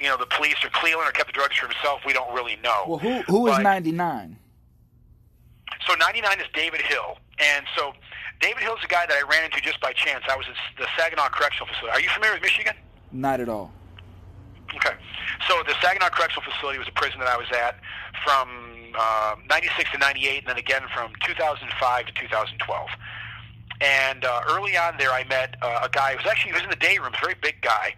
[0.00, 2.56] you know, the police or Cleland or kept the drugs for himself, we don't really
[2.64, 2.84] know.
[2.88, 4.38] Well, who who is But- 99?
[5.86, 7.92] So 99 is David Hill, and so
[8.40, 10.24] David Hill's a guy that I ran into just by chance.
[10.28, 11.92] I was at the Saginaw Correctional Facility.
[11.92, 12.74] Are you familiar with Michigan?
[13.12, 13.70] Not at all.
[14.74, 14.96] Okay.
[15.48, 17.80] So the Saginaw Correctional Facility was a prison that I was at
[18.24, 18.48] from
[18.98, 22.88] uh, 96 to 98, and then again from 2005 to 2012.
[23.80, 26.64] And uh, early on there, I met uh, a guy who was actually he was
[26.64, 27.94] in the day room, a very big guy,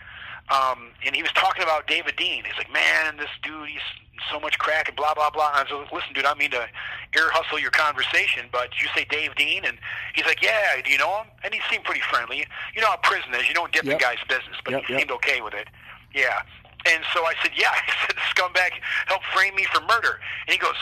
[0.50, 2.44] um, and he was talking about David Dean.
[2.44, 3.80] He's like, "Man, this dude, he's
[4.30, 6.50] so much crack and blah blah blah." And I was like, "Listen, dude, I mean
[6.52, 6.68] to
[7.16, 9.78] ear hustle your conversation, but you say Dave Dean?" And
[10.14, 12.46] he's like, "Yeah, do you know him?" And he seemed pretty friendly.
[12.74, 13.48] You know how prison is.
[13.48, 13.92] You don't dip Yep.
[13.94, 15.00] in guys' business, but Yep, he yep.
[15.00, 15.68] seemed okay with it.
[16.14, 16.42] Yeah.
[16.86, 18.70] And so I said, "Yeah." I said, scumbag
[19.06, 20.76] helped frame me for murder." And he goes,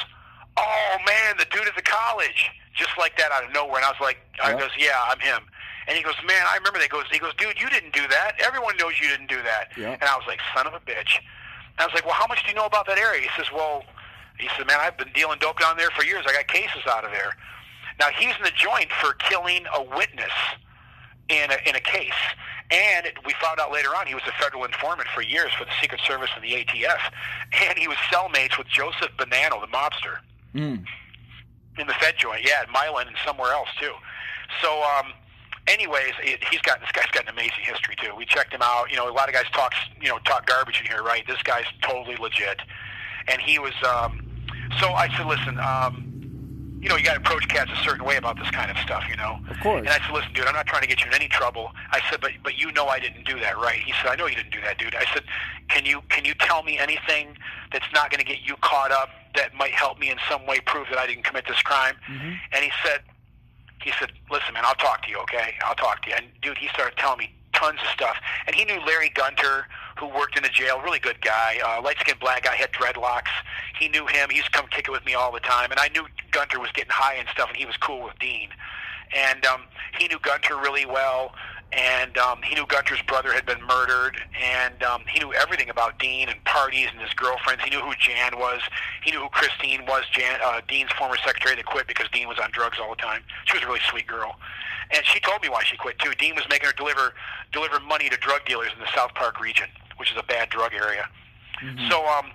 [0.57, 3.91] "Oh man, the dude at the college." Just like that out of nowhere, and I
[3.91, 5.43] was like, "I goes, yeah, I'm him."
[5.89, 8.07] And he goes, "Man, I remember that." He goes, "He goes, dude, you didn't do
[8.09, 8.41] that.
[8.41, 9.91] Everyone knows you didn't do that." Yeah.
[10.01, 11.19] And I was like, "Son of a bitch."
[11.73, 13.51] And I was like, "Well, how much do you know about that area?" He says,
[13.53, 13.85] "Well,"
[14.39, 16.25] he said, "Man, I've been dealing dope down there for years.
[16.29, 17.37] I got cases out of there."
[17.99, 20.33] Now he's in the joint for killing a witness
[21.29, 22.13] in a, in a case.
[22.71, 25.71] And we found out later on he was a federal informant for years for the
[25.81, 27.01] Secret Service and the ATF.
[27.53, 30.19] And he was cellmates with Joseph Bonanno, the mobster,
[30.55, 30.85] Mm.
[31.79, 32.45] in the Fed joint.
[32.45, 33.95] Yeah, at Milan and somewhere else too.
[34.63, 35.13] So, um,
[35.71, 38.15] anyways, it, he's got this guy's got an amazing history too.
[38.17, 38.91] We checked him out.
[38.91, 41.27] You know, a lot of guys talk you know talk garbage in here, right?
[41.27, 42.61] This guy's totally legit.
[43.29, 43.75] And he was.
[43.87, 44.27] Um,
[44.81, 45.59] so I said, listen.
[45.61, 46.07] Um,
[46.83, 49.05] you know, you got to approach cats a certain way about this kind of stuff,
[49.11, 49.39] you know.
[49.51, 49.81] Of course.
[49.81, 51.73] And I said, listen, dude, I'm not trying to get you in any trouble.
[51.93, 53.79] I said, but but you know I didn't do that, right?
[53.79, 54.95] He said, I know you didn't do that, dude.
[54.95, 55.25] I said,
[55.69, 57.37] can you can you tell me anything
[57.71, 60.59] that's not going to get you caught up that might help me in some way
[60.65, 61.97] prove that I didn't commit this crime?
[62.11, 62.39] Mhm.
[62.53, 63.01] And he said,
[63.83, 65.55] he said, listen, man, I'll talk to you, okay?
[65.65, 66.17] I'll talk to you.
[66.17, 68.17] And dude, he started telling me tons of stuff.
[68.47, 69.67] And he knew Larry Gunter,
[69.99, 73.31] who worked in the jail, really good guy, uh, light-skinned black guy, had dreadlocks.
[73.79, 74.31] He knew him.
[74.31, 75.71] He used to come kick it with me all the time.
[75.71, 78.49] And I knew Gunter was getting high and stuff, and he was cool with Dean.
[79.17, 79.63] And um,
[79.99, 81.35] he knew Gunter really well,
[81.73, 85.99] and um, he knew Gunter's brother had been murdered, and um, he knew everything about
[85.99, 87.63] Dean and parties and his girlfriends.
[87.63, 88.61] He knew who Jan was.
[89.05, 92.39] He knew who Christine was, Jan, uh, Dean's former secretary that quit because Dean was
[92.39, 93.23] on drugs all the time.
[93.45, 94.37] She was a really sweet girl,
[94.91, 96.13] and she told me why she quit too.
[96.19, 97.15] Dean was making her deliver
[97.53, 100.75] deliver money to drug dealers in the South Park region, which is a bad drug
[100.75, 101.09] area.
[101.63, 101.89] Mm-hmm.
[101.89, 102.33] So, um,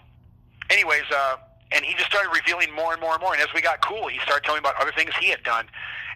[0.70, 1.38] anyways, uh,
[1.72, 3.34] and he just started revealing more and more and more.
[3.34, 5.68] And as we got cool, he started telling me about other things he had done.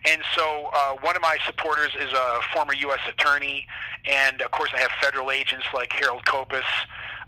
[0.05, 2.99] And so uh, one of my supporters is a former U.S.
[3.07, 3.67] attorney,
[4.05, 6.63] and of course I have federal agents like Harold Copus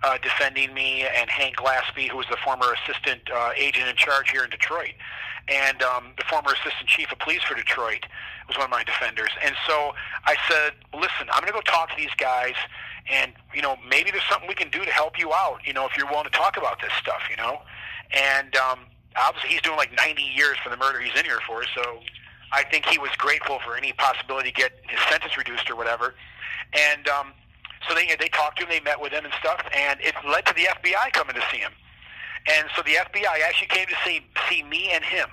[0.04, 4.32] uh, defending me, and Hank Glaspie, who was the former assistant uh, agent in charge
[4.32, 4.94] here in Detroit,
[5.48, 8.06] and um, the former assistant chief of police for Detroit
[8.48, 9.30] was one of my defenders.
[9.44, 9.94] And so
[10.26, 12.56] I said, listen, I'm going to go talk to these guys,
[13.12, 15.60] and you know maybe there's something we can do to help you out.
[15.66, 17.62] You know if you're willing to talk about this stuff, you know.
[18.12, 18.80] And um,
[19.16, 22.00] obviously he's doing like 90 years for the murder he's in here for, so
[22.52, 26.16] I think he was grateful for any possibility to get his sentence reduced or whatever.
[26.74, 27.34] And um,
[27.88, 30.46] so they they talked to him, they met with him and stuff, and it led
[30.46, 31.72] to the FBI coming to see him.
[32.50, 35.30] And so the FBI actually came to see see me and him,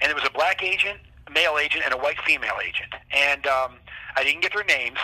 [0.00, 2.94] and there was a black agent, a male agent, and a white female agent.
[3.10, 3.76] And um,
[4.16, 4.98] I didn't get their names,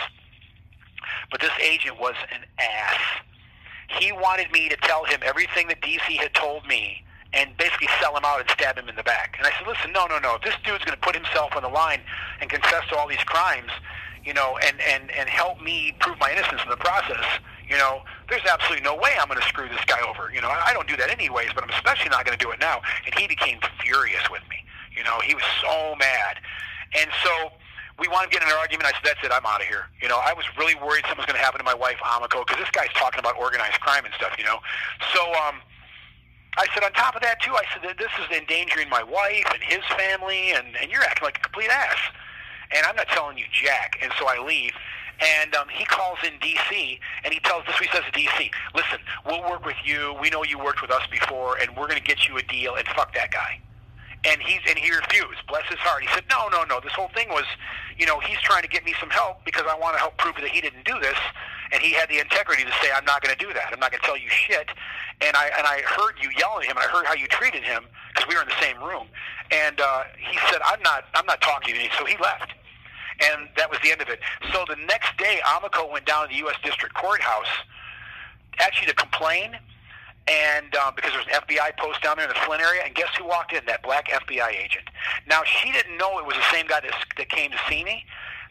[1.31, 2.99] but this agent was an ass.
[3.99, 7.03] He wanted me to tell him everything that DC had told me
[7.33, 9.35] and basically sell him out and stab him in the back.
[9.37, 10.35] And I said, listen, no, no, no.
[10.35, 12.01] If this dude's going to put himself on the line
[12.41, 13.71] and confess to all these crimes,
[14.23, 17.25] you know, and, and, and help me prove my innocence in the process,
[17.67, 20.31] you know, there's absolutely no way I'm going to screw this guy over.
[20.33, 22.59] You know, I don't do that anyways, but I'm especially not going to do it
[22.59, 22.81] now.
[23.05, 24.63] And he became furious with me.
[24.95, 26.37] You know, he was so mad.
[26.93, 27.51] And so
[27.99, 28.85] we wound up getting in an argument.
[28.85, 29.89] I said, that's it, I'm out of here.
[30.01, 32.45] You know, I was really worried something was going to happen to my wife, Amiko,
[32.45, 34.59] because this guy's talking about organized crime and stuff, you know.
[35.13, 35.61] So, um,
[36.57, 39.63] I said, on top of that, too, I said, this is endangering my wife and
[39.63, 41.97] his family, and, and you're acting like a complete ass.
[42.75, 43.97] And I'm not telling you jack.
[44.01, 44.73] And so I leave.
[45.19, 46.99] And um, he calls in D.C.
[47.23, 47.77] and he tells this.
[47.77, 50.15] He says to D.C., "Listen, we'll work with you.
[50.19, 52.75] We know you worked with us before, and we're going to get you a deal.
[52.75, 53.61] And fuck that guy."
[54.25, 55.45] And he's and he refused.
[55.47, 56.01] Bless his heart.
[56.01, 56.79] He said, "No, no, no.
[56.79, 57.45] This whole thing was,
[57.97, 60.35] you know, he's trying to get me some help because I want to help prove
[60.35, 61.17] that he didn't do this."
[61.73, 63.73] And he had the integrity to say, "I'm not going to do that.
[63.73, 64.69] I'm not going to tell you shit."
[65.21, 67.63] And I and I heard you yell at him, and I heard how you treated
[67.63, 67.83] him
[68.13, 69.07] because we were in the same room.
[69.51, 71.05] And uh, he said, "I'm not.
[71.15, 72.53] I'm not talking to you." So he left,
[73.25, 74.19] and that was the end of it.
[74.53, 76.55] So the next day, Amiko went down to the U.S.
[76.63, 77.49] District Courthouse,
[78.59, 79.57] actually to complain.
[80.25, 83.09] And um, because there's an FBI post down there in the Flint area, and guess
[83.17, 83.59] who walked in?
[83.65, 84.87] That black FBI agent.
[85.27, 88.05] Now she didn't know it was the same guy that, that came to see me,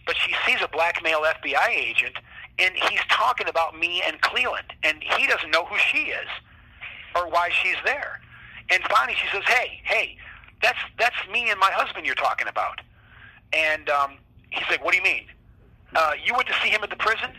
[0.05, 2.19] but she sees a black male FBI agent
[2.59, 6.29] and he's talking about me and Cleland, and he doesn't know who she is
[7.15, 8.21] or why she's there.
[8.71, 10.17] And finally, she says, "Hey, hey,
[10.63, 12.81] that's that's me and my husband you're talking about."
[13.53, 14.17] And um,
[14.51, 15.27] he's like, "What do you mean?
[15.95, 17.31] Uh, you went to see him at the prison?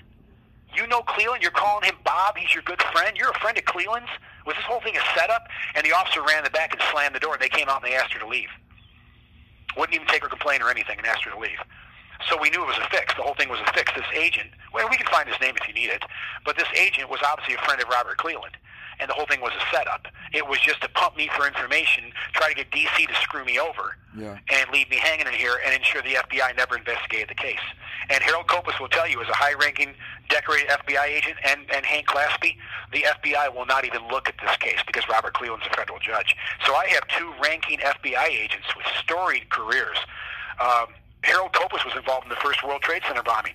[0.76, 1.42] You know Cleland?
[1.42, 2.38] You're calling him Bob?
[2.38, 3.16] He's your good friend.
[3.16, 4.10] You're a friend of Cleland's?
[4.46, 7.16] Was this whole thing a setup?" And the officer ran in the back and slammed
[7.16, 7.34] the door.
[7.34, 8.50] And they came out and they asked her to leave.
[9.78, 11.58] Wouldn't even take her complaint or anything, and asked her to leave.
[12.30, 13.14] So we knew it was a fix.
[13.16, 13.92] The whole thing was a fix.
[13.96, 16.04] This agent, well, we can find his name if you need it,
[16.46, 18.56] but this agent was obviously a friend of Robert Cleland,
[19.00, 20.08] and the whole thing was a setup.
[20.32, 23.60] It was just to pump me for information, try to get DC to screw me
[23.60, 24.38] over, yeah.
[24.52, 27.64] and leave me hanging in here, and ensure the FBI never investigated the case.
[28.10, 29.94] And Harold Copus will tell you, as a high-ranking,
[30.30, 32.58] decorated FBI agent, and, and Hank Glaspie,
[32.92, 36.36] the FBI will not even look at this case because Robert Cleland's a federal judge.
[36.66, 39.98] So I have two ranking FBI agents with storied careers.
[40.60, 40.88] Um,
[41.24, 43.54] Harold Copus was involved in the first World Trade Center bombing,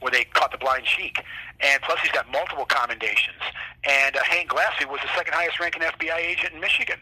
[0.00, 1.22] where they caught the blind sheik.
[1.60, 3.40] And plus, he's got multiple commendations.
[3.84, 6.98] And uh, Hank Glaspie was the second highest ranking FBI agent in Michigan.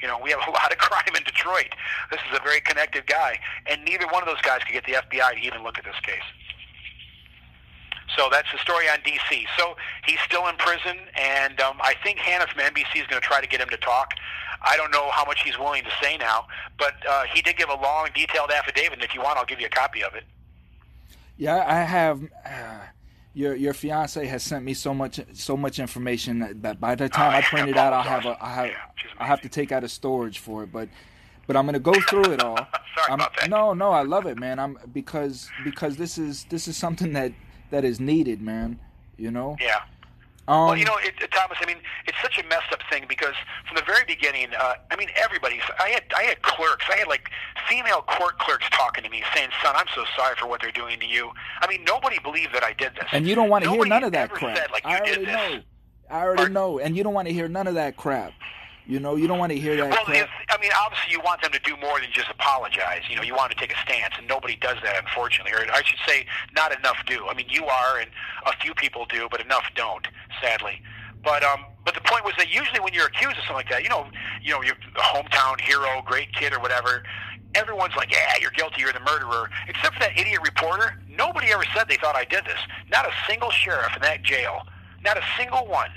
[0.00, 1.72] You know, we have a lot of crime in Detroit.
[2.10, 5.00] This is a very connected guy, and neither one of those guys could get the
[5.00, 6.26] FBI to even look at this case.
[8.16, 9.44] So that's the story on DC.
[9.58, 13.26] So he's still in prison, and um, I think Hannah from NBC is going to
[13.26, 14.10] try to get him to talk.
[14.62, 16.46] I don't know how much he's willing to say now,
[16.78, 18.94] but uh, he did give a long, detailed affidavit.
[18.94, 20.24] And if you want, I'll give you a copy of it.
[21.36, 22.22] Yeah, I have.
[22.44, 22.78] Uh,
[23.34, 27.32] your your fiance has sent me so much so much information that by the time
[27.34, 28.76] Oh, I print it out, I'll have a I have Yeah,
[29.18, 30.70] I have to take out a storage for it.
[30.72, 30.88] But
[31.46, 32.56] but I'm gonna go through it all.
[32.94, 33.48] Sorry I'm- about that.
[33.48, 34.58] No, no, I love it, man.
[34.58, 37.32] I'm because because this is this is something that
[37.72, 38.78] that is needed, man.
[39.16, 39.56] You know.
[39.60, 39.80] Yeah.
[40.48, 41.58] Um, well, you know, it, Thomas.
[41.60, 43.34] I mean, it's such a messed up thing because
[43.66, 45.60] from the very beginning, uh, I mean, everybody.
[45.80, 46.84] I had I had clerks.
[46.90, 47.30] I had like
[47.68, 50.98] female court clerks talking to me, saying, "Son, I'm so sorry for what they're doing
[51.00, 51.30] to you."
[51.60, 53.08] I mean, nobody believed that I did this.
[53.12, 54.56] and you don't want to hear none of that crap.
[54.56, 55.60] Said, like, I already know.
[56.10, 56.54] I already Pardon?
[56.54, 58.32] know, and you don't want to hear none of that crap.
[58.86, 60.28] You know, you don't want to hear that Well, crap.
[60.50, 63.02] I mean, obviously, you want them to do more than just apologize.
[63.08, 65.52] You know, you want to take a stance, and nobody does that, unfortunately.
[65.52, 67.26] Or I should say, not enough do.
[67.28, 68.10] I mean, you are, and
[68.44, 70.06] a few people do, but enough don't,
[70.40, 70.82] sadly.
[71.22, 73.82] But um, but the point was that usually when you're accused of something like that,
[73.84, 74.06] you know,
[74.42, 77.04] you know, you're hometown hero, great kid, or whatever.
[77.54, 79.50] Everyone's like, yeah, you're guilty, you're the murderer.
[79.68, 82.58] Except for that idiot reporter, nobody ever said they thought I did this.
[82.90, 84.66] Not a single sheriff in that jail.
[85.04, 85.90] Not a single one.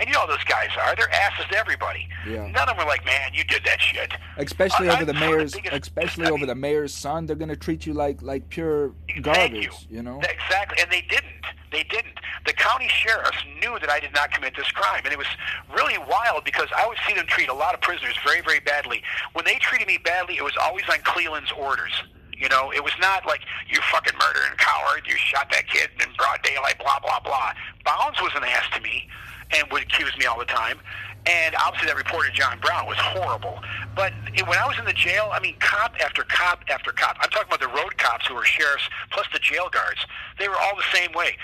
[0.00, 0.96] And you know those guys are.
[0.96, 2.08] They're asses to everybody.
[2.26, 2.46] Yeah.
[2.46, 4.12] None of them are like, man, you did that shit.
[4.38, 7.54] Especially I- over the mayor's, biggest- especially I over mean- the mayor's son, they're gonna
[7.54, 9.52] treat you like like pure garbage.
[9.64, 9.70] you.
[9.90, 10.20] You know.
[10.20, 11.44] Exactly, and they didn't.
[11.70, 12.14] They didn't.
[12.46, 15.28] The county sheriffs knew that I did not commit this crime, and it was
[15.76, 19.02] really wild because I would see them treat a lot of prisoners very, very badly.
[19.34, 21.92] When they treated me badly, it was always on Cleland's orders.
[22.36, 26.08] You know, it was not like you fucking murdering coward, you shot that kid in
[26.16, 27.52] broad daylight, blah blah blah.
[27.84, 29.06] Bounds was an ass to me,
[29.52, 30.78] and would accuse me all the time.
[31.26, 33.60] And obviously, that reporter John Brown was horrible.
[33.94, 37.18] But it, when I was in the jail, I mean, cop after cop after cop.
[37.20, 40.00] I'm talking about the road cops who were sheriffs, plus the jail guards.
[40.38, 41.36] They were all the same way.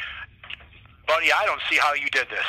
[1.07, 2.47] Buddy, I don't see how you did this.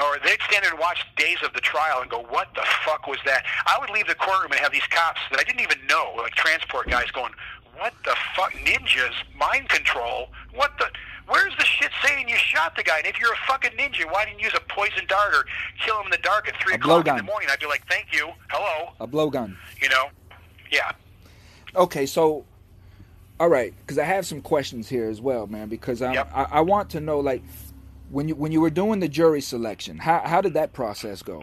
[0.00, 3.06] Or they'd stand there and watch days of the trial and go, what the fuck
[3.06, 3.44] was that?
[3.66, 6.32] I would leave the courtroom and have these cops that I didn't even know, like
[6.32, 7.32] transport guys, going,
[7.76, 8.52] what the fuck?
[8.52, 9.12] Ninjas?
[9.36, 10.28] Mind control?
[10.54, 10.86] What the?
[11.32, 12.98] Where's the shit saying you shot the guy?
[12.98, 15.46] And if you're a fucking ninja, why didn't you use a poison dart or
[15.82, 17.48] kill him in the dark at 3 A o'clock in the morning?
[17.50, 18.28] I'd be like, thank you.
[18.50, 18.92] Hello.
[19.00, 19.56] A blowgun.
[19.80, 20.08] You know?
[20.70, 20.92] Yeah.
[21.74, 22.44] Okay, so
[23.40, 25.68] all right, because I have some questions here as well, man.
[25.68, 26.30] Because I'm, Yep.
[26.34, 27.42] I, I want to know, like,
[28.10, 31.42] when you when you were doing the jury selection, how how did that process go?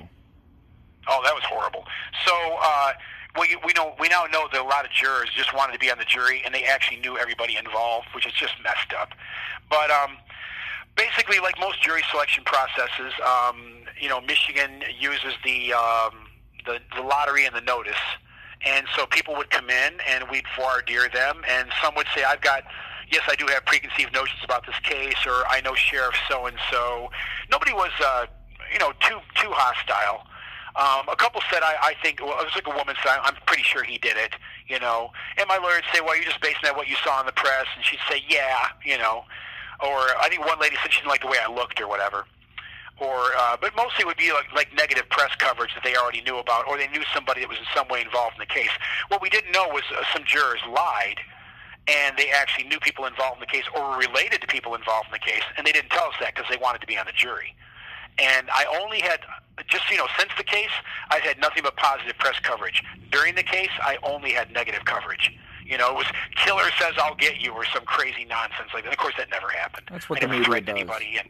[1.10, 1.84] Oh, that was horrible.
[2.26, 2.94] So, uh,
[3.38, 5.92] we we know we now know that a lot of jurors just wanted to be
[5.92, 9.10] on the jury, and they actually knew everybody involved, which is just messed up.
[9.70, 10.18] But um,
[10.96, 16.28] basically, like most jury selection processes, um, you know, Michigan uses the um,
[16.66, 18.02] the the lottery and the notice.
[18.66, 21.44] And so people would come in, and we'd voir dire them.
[21.48, 22.64] And some would say, "I've got,
[23.10, 26.58] yes, I do have preconceived notions about this case," or "I know Sheriff so and
[26.70, 27.10] so."
[27.50, 28.26] Nobody was, uh,
[28.74, 30.28] you know, too too hostile.
[30.76, 33.36] Um, a couple said, I, I think, well, it was like a woman said, I'm
[33.48, 34.34] pretty sure he did it,
[34.68, 35.12] you know.
[35.38, 37.34] And my lawyer would say, well, you're just basing that what you saw in the
[37.34, 37.66] press.
[37.76, 39.26] And she'd say, yeah, you know.
[39.82, 42.26] Or I think one lady said she didn't like the way I looked or whatever.
[43.00, 46.22] Or, uh, but mostly it would be like, like negative press coverage that they already
[46.22, 48.72] knew about, or they knew somebody that was in some way involved in the case.
[49.08, 51.20] What we didn't know was uh, some jurors lied,
[51.88, 55.08] and they actually knew people involved in the case or were related to people involved
[55.08, 57.06] in the case, and they didn't tell us that because they wanted to be on
[57.06, 57.56] the jury.
[58.22, 59.20] And I only had,
[59.68, 60.70] just you know, since the case,
[61.10, 62.84] I've had nothing but positive press coverage.
[63.12, 65.32] During the case, I only had negative coverage.
[65.66, 68.92] You know, it was killer says I'll get you or some crazy nonsense like that.
[68.94, 69.88] Of course, that never happened.
[69.92, 70.70] That's what I the never media does.
[70.76, 71.30] anybody, and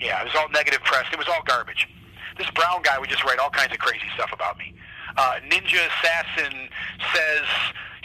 [0.00, 1.06] yeah, it was all negative press.
[1.12, 1.88] It was all garbage.
[2.36, 4.74] This Brown guy would just write all kinds of crazy stuff about me.
[5.16, 6.68] Uh, Ninja Assassin
[7.14, 7.46] says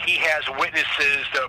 [0.04, 1.48] he has witnesses to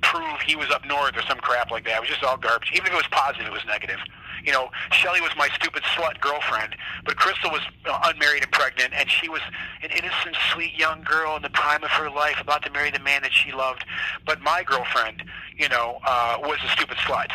[0.00, 1.96] prove he was up north or some crap like that.
[1.96, 2.70] It was just all garbage.
[2.74, 3.98] Even if it was positive, it was negative.
[4.44, 7.62] You know, Shelley was my stupid slut girlfriend, but Crystal was
[8.04, 9.40] unmarried and pregnant, and she was
[9.82, 13.00] an innocent, sweet young girl in the prime of her life, about to marry the
[13.00, 13.84] man that she loved.
[14.26, 15.22] But my girlfriend,
[15.56, 17.30] you know, uh, was a stupid slut.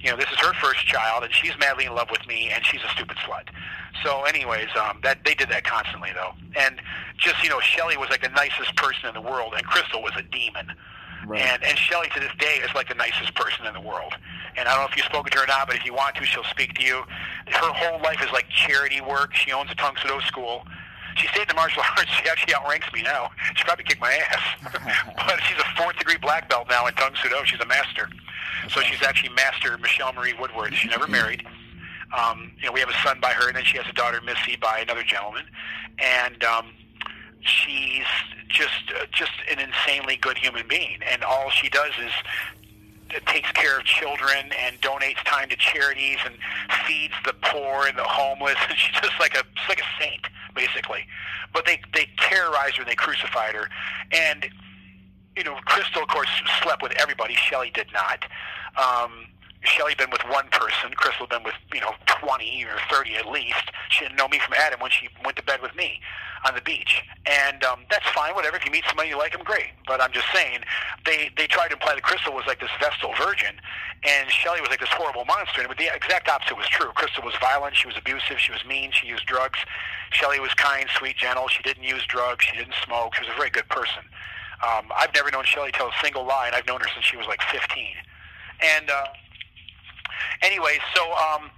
[0.00, 2.64] You know, this is her first child, and she's madly in love with me, and
[2.64, 3.48] she's a stupid slut.
[4.04, 6.32] So, anyways, um, that they did that constantly, though.
[6.56, 6.80] And
[7.16, 10.12] just you know, Shelley was like the nicest person in the world, and Crystal was
[10.16, 10.72] a demon.
[11.28, 11.42] Right.
[11.42, 14.14] And and Shelley to this day is like the nicest person in the world.
[14.56, 16.16] And I don't know if you've spoken to her or not, but if you want
[16.16, 17.04] to, she'll speak to you.
[17.48, 19.34] Her whole life is like charity work.
[19.34, 20.66] She owns a Tung Soo school.
[21.16, 22.10] She stayed in the martial arts.
[22.12, 23.30] She actually outranks me now.
[23.56, 24.72] She probably kicked my ass.
[25.16, 28.08] but she's a fourth degree black belt now in Tung Soo She's a master.
[28.70, 30.74] So she's actually Master Michelle Marie Woodward.
[30.74, 31.44] She never married.
[32.16, 34.20] Um, you know, we have a son by her, and then she has a daughter,
[34.24, 35.44] Missy, by another gentleman.
[35.98, 36.72] And um,
[37.40, 38.06] she's
[38.48, 42.12] just uh, just an insanely good human being, and all she does is
[43.14, 46.34] uh, takes care of children and donates time to charities and
[46.86, 48.56] feeds the poor and the homeless.
[48.68, 51.06] And she's just like a like a saint, basically.
[51.52, 53.68] But they they terrorized her and they crucified her,
[54.12, 54.48] and
[55.36, 56.28] you know, Crystal, of course,
[56.62, 57.34] slept with everybody.
[57.34, 58.24] Shelley did not.
[58.76, 59.26] Um,
[59.62, 60.90] Shelley been with one person.
[60.96, 63.70] Crystal been with you know twenty or thirty at least.
[63.90, 66.00] She didn't know me from Adam when she went to bed with me
[66.46, 68.34] on the beach, and um, that's fine.
[68.34, 68.56] Whatever.
[68.56, 69.72] If you meet somebody you like them, great.
[69.86, 70.60] But I'm just saying,
[71.04, 73.56] they they tried to imply that Crystal was like this Vestal virgin,
[74.04, 75.62] and Shelley was like this horrible monster.
[75.62, 76.90] And the exact opposite was true.
[76.94, 77.76] Crystal was violent.
[77.76, 78.38] She was abusive.
[78.38, 78.92] She was mean.
[78.92, 79.58] She used drugs.
[80.10, 81.48] Shelley was kind, sweet, gentle.
[81.48, 82.44] She didn't use drugs.
[82.44, 83.14] She didn't smoke.
[83.16, 84.02] She was a very good person.
[84.62, 87.16] Um, I've never known Shelley tell a single lie, and I've known her since she
[87.16, 87.86] was like 15.
[88.60, 89.06] And uh,
[90.42, 91.50] anyway, so um,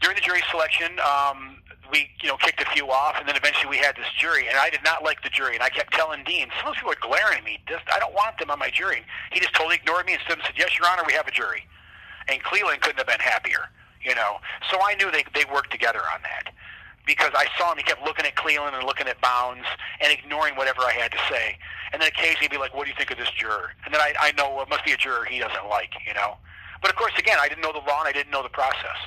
[0.00, 3.68] during the jury selection, um, we you know kicked a few off, and then eventually
[3.68, 6.24] we had this jury, and I did not like the jury, and I kept telling
[6.24, 7.58] Dean, some of those people are glaring at me.
[7.68, 9.04] Just, I don't want them on my jury.
[9.32, 11.30] He just totally ignored me and stood and said, "Yes, Your Honor, we have a
[11.30, 11.66] jury."
[12.28, 13.70] And Cleland couldn't have been happier,
[14.02, 14.38] you know.
[14.70, 16.52] So I knew they they worked together on that
[17.06, 17.78] because I saw him.
[17.78, 19.66] He kept looking at Cleland and looking at Bounds
[20.00, 21.56] and ignoring whatever I had to say,
[21.92, 24.00] and then occasionally he'd be like, "What do you think of this juror?" And then
[24.00, 26.36] I I know it must be a juror he doesn't like, you know.
[26.80, 28.98] But of course, again, I didn't know the law and I didn't know the process.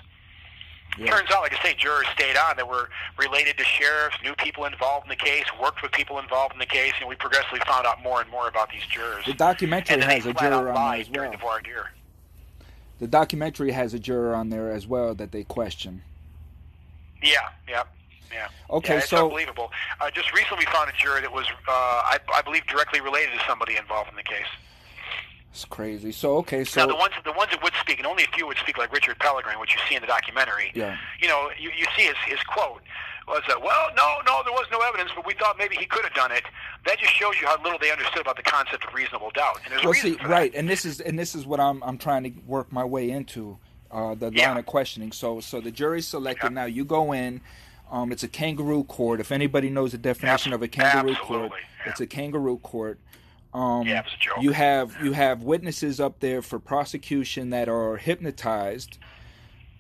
[1.01, 1.17] Yeah.
[1.17, 4.65] Turns out, like I say, jurors stayed on that were related to sheriffs, knew people
[4.65, 7.87] involved in the case, worked with people involved in the case, and we progressively found
[7.87, 9.25] out more and more about these jurors.
[9.25, 11.31] The documentary has a juror on there as well.
[11.31, 11.91] the voir dire.
[12.99, 16.03] The documentary has a juror on there as well that they question.
[17.23, 17.83] Yeah, yeah,
[18.31, 18.49] yeah.
[18.69, 19.71] Okay, yeah, it's so- unbelievable.
[19.99, 23.31] Uh, just recently, we found a juror that was, uh, I, I believe, directly related
[23.39, 24.45] to somebody involved in the case.
[25.51, 26.11] It's crazy.
[26.13, 28.47] So okay, so now, the ones the ones that would speak, and only a few
[28.47, 30.71] would speak, like Richard Pellegrin, which you see in the documentary.
[30.73, 30.95] Yeah.
[31.21, 32.81] You know, you, you see his his quote
[33.27, 36.05] was, uh, "Well, no, no, there was no evidence, but we thought maybe he could
[36.05, 36.43] have done it."
[36.85, 39.59] That just shows you how little they understood about the concept of reasonable doubt.
[39.65, 40.27] And there's a well, reason see, that.
[40.29, 43.09] right, and this is and this is what I'm I'm trying to work my way
[43.11, 43.57] into
[43.91, 44.49] uh, the Yeah.
[44.49, 45.11] line of questioning.
[45.11, 46.53] So so the jury's selected.
[46.53, 47.41] Now you go in.
[47.91, 49.19] Um, it's a kangaroo court.
[49.19, 51.51] If anybody knows the definition of a kangaroo court,
[51.85, 51.91] yeah.
[51.91, 52.99] it's a kangaroo court.
[53.53, 54.35] Um, Yeah, it was a joke.
[54.41, 58.97] You have you have witnesses up there for prosecution that are hypnotized.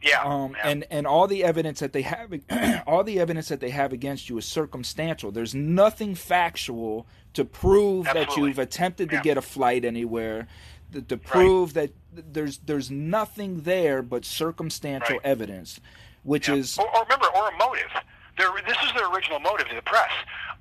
[0.01, 0.21] Yeah.
[0.23, 0.67] Um, yeah.
[0.69, 2.33] and and all the evidence that they have,
[2.87, 5.31] all the evidence that they have against you is circumstantial.
[5.31, 10.47] There's nothing factual to prove that you've attempted to get a flight anywhere,
[10.91, 15.25] to, to prove that there's there's nothing there but circumstantial Right.
[15.25, 15.79] evidence,
[16.23, 16.55] which Yeah.
[16.55, 17.91] is or, or remember, or a motive.
[18.37, 20.11] Their, this is their original motive to the press.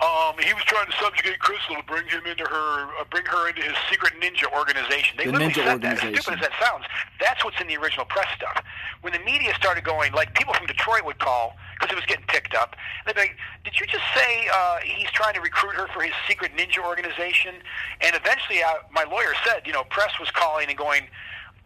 [0.00, 3.48] Um, he was trying to subjugate Crystal to bring him into her, uh, bring her
[3.48, 5.16] into his secret ninja organization.
[5.16, 6.02] They The literally ninja said that.
[6.02, 6.84] As stupid as that sounds,
[7.20, 8.64] that's what's in the original press stuff.
[9.02, 12.24] When the media started going, like people from Detroit would call because it was getting
[12.26, 12.76] picked up.
[13.06, 16.12] They'd be like, "Did you just say uh, he's trying to recruit her for his
[16.26, 17.54] secret ninja organization?"
[18.00, 21.02] And eventually, uh, my lawyer said, you know, press was calling and going,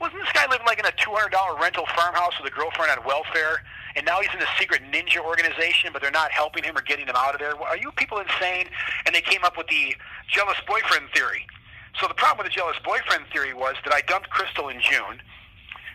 [0.00, 2.90] wasn't this guy living like in a two hundred dollar rental farmhouse with a girlfriend
[2.90, 3.62] on welfare?
[3.96, 7.06] And now he's in a secret ninja organization, but they're not helping him or getting
[7.06, 7.56] him out of there.
[7.56, 8.66] Are you people insane?
[9.06, 9.94] And they came up with the
[10.28, 11.46] jealous boyfriend theory.
[12.00, 15.22] So the problem with the jealous boyfriend theory was that I dumped Crystal in June.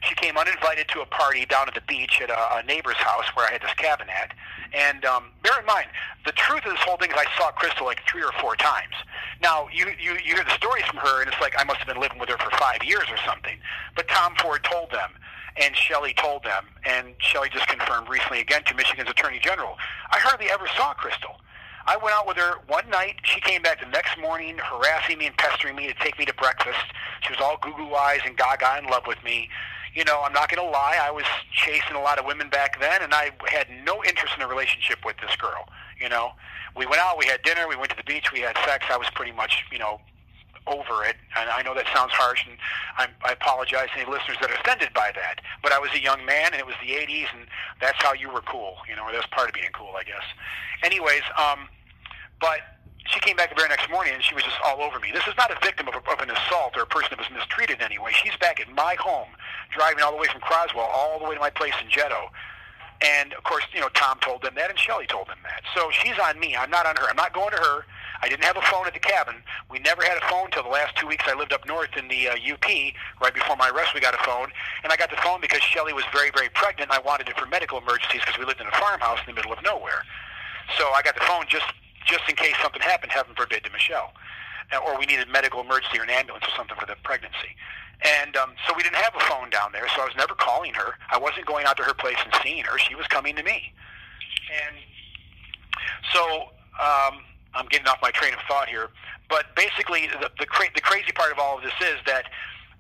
[0.02, 3.26] She came uninvited to a party down at the beach at a, a neighbor's house
[3.36, 4.32] where I had this cabin at.
[4.72, 5.88] And um, bear in mind,
[6.26, 8.96] the truth of this whole thing is I saw Crystal like three or four times.
[9.42, 11.88] Now, you, you, you hear the stories from her, and it's like I must have
[11.88, 13.60] been living with her for five years or something.
[13.96, 15.12] But Tom Ford told them,
[15.60, 19.76] and Shelley told them, and Shelley just confirmed recently again to Michigan's Attorney General.
[20.12, 21.36] I hardly ever saw Crystal.
[21.86, 23.16] I went out with her one night.
[23.24, 26.34] She came back the next morning, harassing me and pestering me to take me to
[26.34, 26.86] breakfast.
[27.22, 29.50] She was all goo goo eyes and gaga in love with me.
[29.96, 31.00] You know, I'm not going to lie.
[31.02, 34.44] I was chasing a lot of women back then, and I had no interest in
[34.44, 35.68] a relationship with this girl.
[36.00, 36.32] You know,
[36.78, 38.86] we went out, we had dinner, we went to the beach, we had sex.
[38.90, 40.00] I was pretty much, you know,
[40.70, 41.16] over it.
[41.38, 42.58] And I know that sounds harsh, and
[42.98, 45.42] I'm, I apologize to any listeners that are offended by that.
[45.62, 47.48] But I was a young man, and it was the 80s, and
[47.82, 48.78] that's how you were cool.
[48.88, 50.24] You know, or that's part of being cool, I guess.
[50.84, 51.68] Anyways, um,
[52.40, 52.62] but
[53.08, 55.10] she came back the very next morning, and she was just all over me.
[55.12, 57.32] This is not a victim of, a, of an assault or a person that was
[57.34, 58.12] mistreated in any way.
[58.14, 59.30] She's back at my home,
[59.74, 62.30] driving all the way from Croswell all the way to my place in Jeddo.
[63.02, 65.64] And of course, you know, Tom told them that, and Shelley told them that.
[65.74, 66.56] So she's on me.
[66.56, 67.10] I'm not on her.
[67.10, 67.86] I'm not going to her.
[68.22, 69.36] I didn't have a phone at the cabin.
[69.70, 72.08] We never had a phone until the last two weeks I lived up north in
[72.08, 72.68] the uh, UP.
[73.22, 74.52] Right before my arrest, we got a phone,
[74.84, 76.92] and I got the phone because Shelley was very, very pregnant.
[76.92, 79.36] And I wanted it for medical emergencies because we lived in a farmhouse in the
[79.36, 80.04] middle of nowhere.
[80.78, 81.66] So I got the phone just
[82.06, 84.14] just in case something happened, heaven forbid, to Michelle,
[84.72, 87.56] Uh, or we needed medical emergency or an ambulance or something for the pregnancy.
[88.02, 90.74] And um, so we didn't have a phone down there, so I was never calling
[90.74, 90.96] her.
[91.12, 92.78] I wasn't going out to her place and seeing her.
[92.80, 93.74] She was coming to me.
[94.64, 94.76] And
[96.14, 97.22] so um,
[97.54, 98.90] I'm getting off my train of thought here,
[99.30, 102.26] but basically the the, cra- the crazy part of all of this is that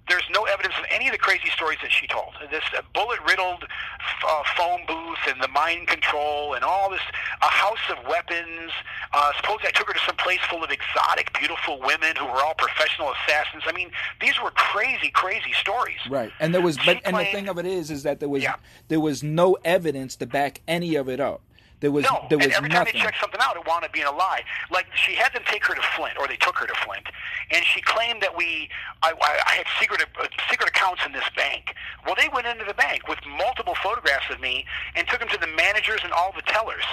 [0.07, 2.33] there's no evidence of any of the crazy stories that she told.
[2.49, 7.01] This uh, bullet-riddled uh, phone booth and the mind control and all this,
[7.43, 8.71] a house of weapons.
[9.13, 12.41] Uh, supposedly I took her to some place full of exotic, beautiful women who were
[12.43, 13.61] all professional assassins.
[13.67, 15.99] I mean, these were crazy, crazy stories.
[16.09, 16.31] right.
[16.39, 18.41] And there was, She but and the thing of it is, is that there was
[18.41, 18.55] Yeah.
[18.87, 21.41] there was no evidence to back any of it up.
[21.79, 22.93] There was No, there was and every nothing.
[22.93, 24.43] time they checked something out, it wound up being a lie.
[24.69, 27.07] Like she had them take her to Flint, or they took her to Flint,
[27.51, 28.69] and she claimed that we,
[29.01, 31.73] I, I I had secret uh, secret accounts in this bank.
[32.05, 34.65] Well, they went into the bank with multiple photographs of me
[34.95, 36.83] and took them to the managers and all the tellers,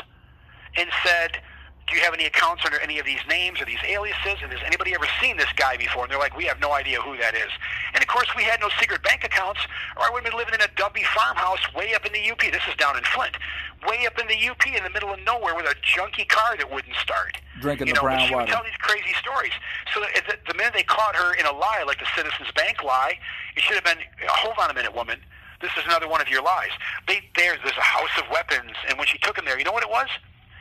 [0.76, 1.38] and said.
[1.86, 4.42] Do you have any accounts under any of these names or these aliases?
[4.42, 6.02] And has anybody ever seen this guy before?
[6.02, 7.50] And they're like, we have no idea who that is.
[7.94, 9.60] And of course, we had no secret bank accounts,
[9.96, 12.40] or I would have been living in a dumpy farmhouse way up in the UP.
[12.40, 13.38] This is down in Flint.
[13.86, 16.66] way up in the UP in the middle of nowhere with a junky car that
[16.66, 17.38] wouldn't start.
[17.60, 18.44] Drinking you the know, brown but she water.
[18.46, 19.54] would tell these crazy stories.
[19.94, 22.82] So the, the, the minute they caught her in a lie, like the Citizens Bank
[22.82, 23.14] lie,
[23.54, 25.22] it should have been, hold on a minute, woman.
[25.62, 26.74] This is another one of your lies.
[27.06, 29.72] They, there's, there's a house of weapons, and when she took him there, you know
[29.72, 30.08] what it was?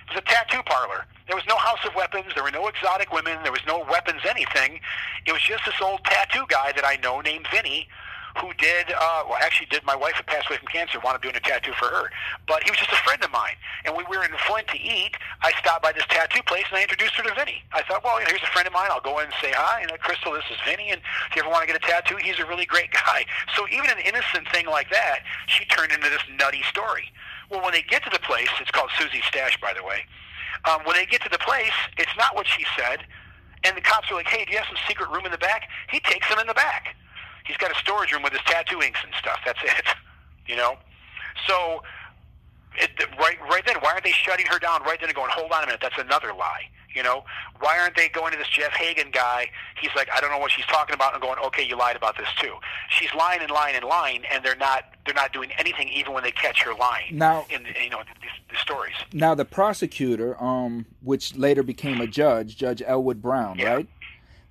[0.08, 1.06] It was a tattoo parlor.
[1.28, 2.28] There was no house of weapons.
[2.36, 3.40] There were no exotic women.
[3.44, 4.80] There was no weapons anything.
[5.26, 7.88] It was just this old tattoo guy that I know named Vinny
[8.42, 11.22] who did, uh, well, actually did my wife who passed away from cancer, wound up
[11.22, 12.12] doing a tattoo for her.
[12.48, 13.56] But he was just a friend of mine.
[13.86, 16.78] And when we were in Flint to eat, I stopped by this tattoo place and
[16.78, 17.64] I introduced her to Vinny.
[17.72, 18.90] I thought, well, you know, here's a friend of mine.
[18.92, 19.82] I'll go in and say hi.
[19.82, 20.92] And Crystal, this is Vinny.
[20.92, 21.00] And
[21.30, 23.26] if you ever want to get a tattoo, he's a really great guy.
[23.56, 27.12] So even an innocent thing like that, she turned into this nutty story.
[27.50, 30.04] Well, when they get to the place, it's called Susie's Stash, by the way.
[30.66, 33.06] Um, when they get to the place, it's not what she said.
[33.64, 35.70] And the cops are like, hey, do you have some secret room in the back?
[35.90, 36.96] He takes them in the back.
[37.46, 39.40] He's got a storage room with his tattoo inks and stuff.
[39.46, 39.86] That's it.
[40.48, 40.78] You know?
[41.48, 41.82] So,
[42.76, 45.52] it, right, right then, why aren't they shutting her down right then and going, hold
[45.52, 46.70] on a minute, that's another lie?
[46.96, 47.24] You know?
[47.60, 49.50] Why aren't they going to this Jeff Hagan guy?
[49.82, 52.18] He's like, I don't know what she's talking about, and going, okay, you lied about
[52.18, 52.54] this too.
[52.90, 56.24] She's lying and lying and lying, and they're not they're not doing anything even when
[56.24, 57.18] they catch her lying.
[57.18, 58.96] Now- in you know these, these stories.
[59.14, 63.74] Now the prosecutor, um, which later became a judge, Judge Elwood Brown, Yeah.
[63.76, 63.88] right?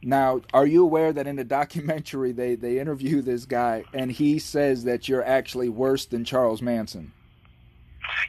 [0.07, 4.39] Now, are you aware that in the documentary they they interview this guy and he
[4.39, 7.13] says that you're actually worse than Charles Manson?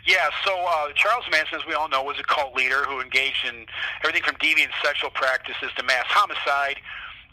[0.06, 3.45] Yeah, so uh, Charles Manson, as we all know, was a cult leader who engaged
[3.47, 3.65] in
[4.03, 6.77] everything from deviant sexual practices to mass homicide.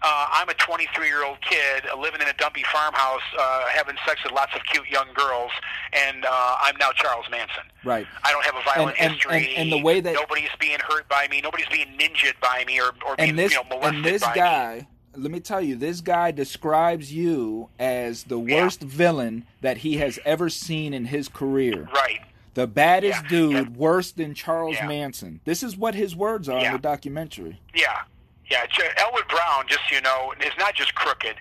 [0.04, 3.94] Uh, I'm a 23 year old kid uh, living in a dumpy farmhouse, uh, having
[4.06, 5.52] sex with lots of cute young girls,
[5.92, 7.62] and uh, I'm now Charles Manson.
[7.84, 8.06] Right.
[8.24, 9.54] I don't have a violent And- and- history.
[9.54, 12.80] and- and the way that- nobody's being hurt by me, nobody's being ninjaed by me,
[12.80, 14.34] or, or being this you know, molested and this by me.
[14.40, 18.62] guy, let me tell you, this guy describes you as the Yeah.
[18.64, 21.88] worst villain that he has ever seen in his career.
[21.94, 22.20] Right.
[22.54, 23.28] The baddest Yeah.
[23.28, 23.62] dude, Yeah.
[23.76, 24.86] worse than Charles Yeah.
[24.86, 25.40] Manson.
[25.44, 27.58] This is what his words are in the documentary.
[27.74, 28.02] Yeah,
[28.50, 28.66] yeah.
[28.98, 31.36] Elwood Brown, just so you know, is not just crooked.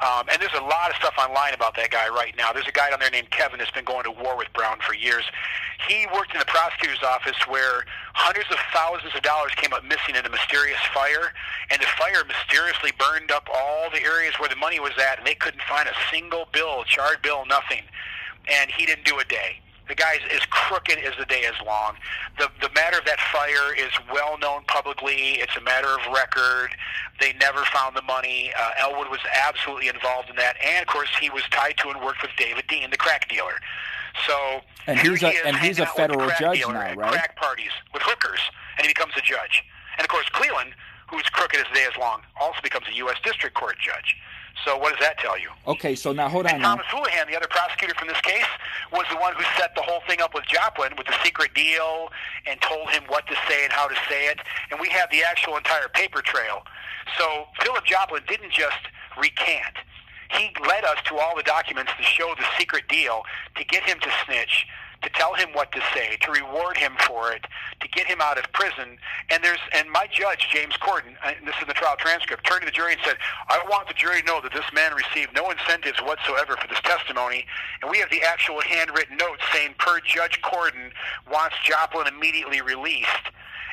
[0.00, 2.52] Um, and there's a lot of stuff online about that guy right now.
[2.52, 4.94] There's a guy down there named Kevin that's been going to war with Brown for
[4.94, 5.24] years.
[5.88, 10.14] He worked in the prosecutor's office where hundreds of thousands of dollars came up missing
[10.14, 11.32] in a mysterious fire,
[11.70, 15.26] and the fire mysteriously burned up all the areas where the money was at, and
[15.26, 17.82] they couldn't find a single bill, charred bill, nothing.
[18.48, 19.60] And he didn't do a day.
[19.88, 21.96] The guy's as crooked as the day is long.
[22.38, 25.40] The the matter of that fire is well known publicly.
[25.40, 26.70] It's a matter of record.
[27.20, 28.52] They never found the money.
[28.58, 32.00] Uh, Elwood was absolutely involved in that, and of course he was tied to and
[32.02, 33.54] worked with David Dean, the crack dealer.
[34.26, 36.94] So And he's he a- is and he's a out with the federal judge now,
[36.94, 37.12] right?
[37.12, 38.40] Crack parties with hookers,
[38.76, 39.64] and he becomes a judge.
[39.96, 40.74] And of course Cleland,
[41.08, 43.16] who's crooked as the day is long, also becomes a U.S.
[43.24, 44.16] District Court judge.
[44.64, 45.48] So what does that tell you?
[45.66, 46.76] Okay, so now hold on And now.
[46.76, 48.46] Thomas Houlihan, the other prosecutor from this case,
[48.92, 52.08] was the one who set the whole thing up with Joplin with the secret deal
[52.46, 54.38] and told him what to say and how to say it.
[54.70, 56.62] And we have the actual entire paper trail.
[57.16, 58.78] So Philip Joplin didn't just
[59.16, 59.76] recant.
[60.30, 63.22] He led us to all the documents to show the secret deal,
[63.56, 64.66] to get him to snitch,
[65.02, 67.46] to tell him what to say, to reward him for it,
[67.80, 68.98] to get him out of prison.
[69.30, 72.66] And there's and my judge James Corden, and this is the trial transcript, turned to
[72.66, 73.16] the jury and said,
[73.48, 76.80] "I want the jury to know that this man received no incentives whatsoever for this
[76.80, 77.46] testimony."
[77.82, 80.90] And we have the actual handwritten note saying, "Per Judge Corden
[81.30, 83.30] wants Joplin immediately released."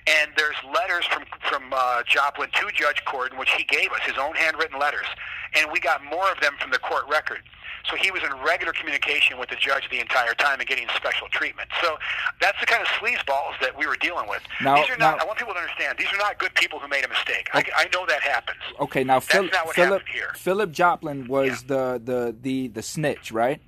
[0.08, 4.18] And there's letters from from uh, Joplin to Judge Corden, which he gave us, his
[4.18, 5.08] own handwritten letters,
[5.56, 7.42] and we got more of them from the court record.
[7.90, 11.28] So he was in regular communication with the judge the entire time and getting special
[11.30, 11.70] treatment.
[11.82, 11.98] So
[12.42, 14.42] that's the kind of sleazeballs that we were dealing with.
[14.62, 15.18] Now- these are not.
[15.18, 15.98] now- I want people to understand.
[15.98, 17.50] These are not good people who made a mistake.
[17.54, 18.60] I, I know that happens.
[18.80, 20.04] Okay, now Phil, not what Philip.
[20.36, 21.68] Philip Joplin was Yeah.
[21.68, 23.62] the, the the the snitch, right?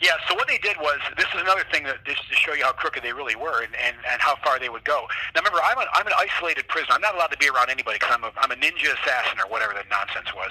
[0.00, 2.64] Yeah, so what they did was this is another thing that just to show you
[2.64, 5.06] how crooked they really were and, and, and how far they would go.
[5.34, 6.94] Now remember, I'm an, I'm an isolated prisoner.
[6.96, 9.48] I'm not allowed to be around anybody because I'm a, I'm a ninja assassin or
[9.48, 10.50] whatever that nonsense was.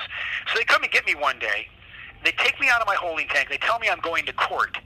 [0.51, 1.67] So they come and get me one day.
[2.25, 3.49] They take me out of my holding tank.
[3.49, 4.77] They tell me I'm going to court.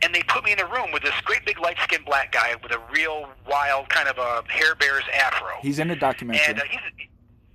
[0.00, 2.54] And they put me in a room with this great big light skinned black guy
[2.62, 5.50] with a real wild kind of a hair bear's afro.
[5.60, 6.44] He's in the documentary.
[6.46, 7.08] And uh, he's a,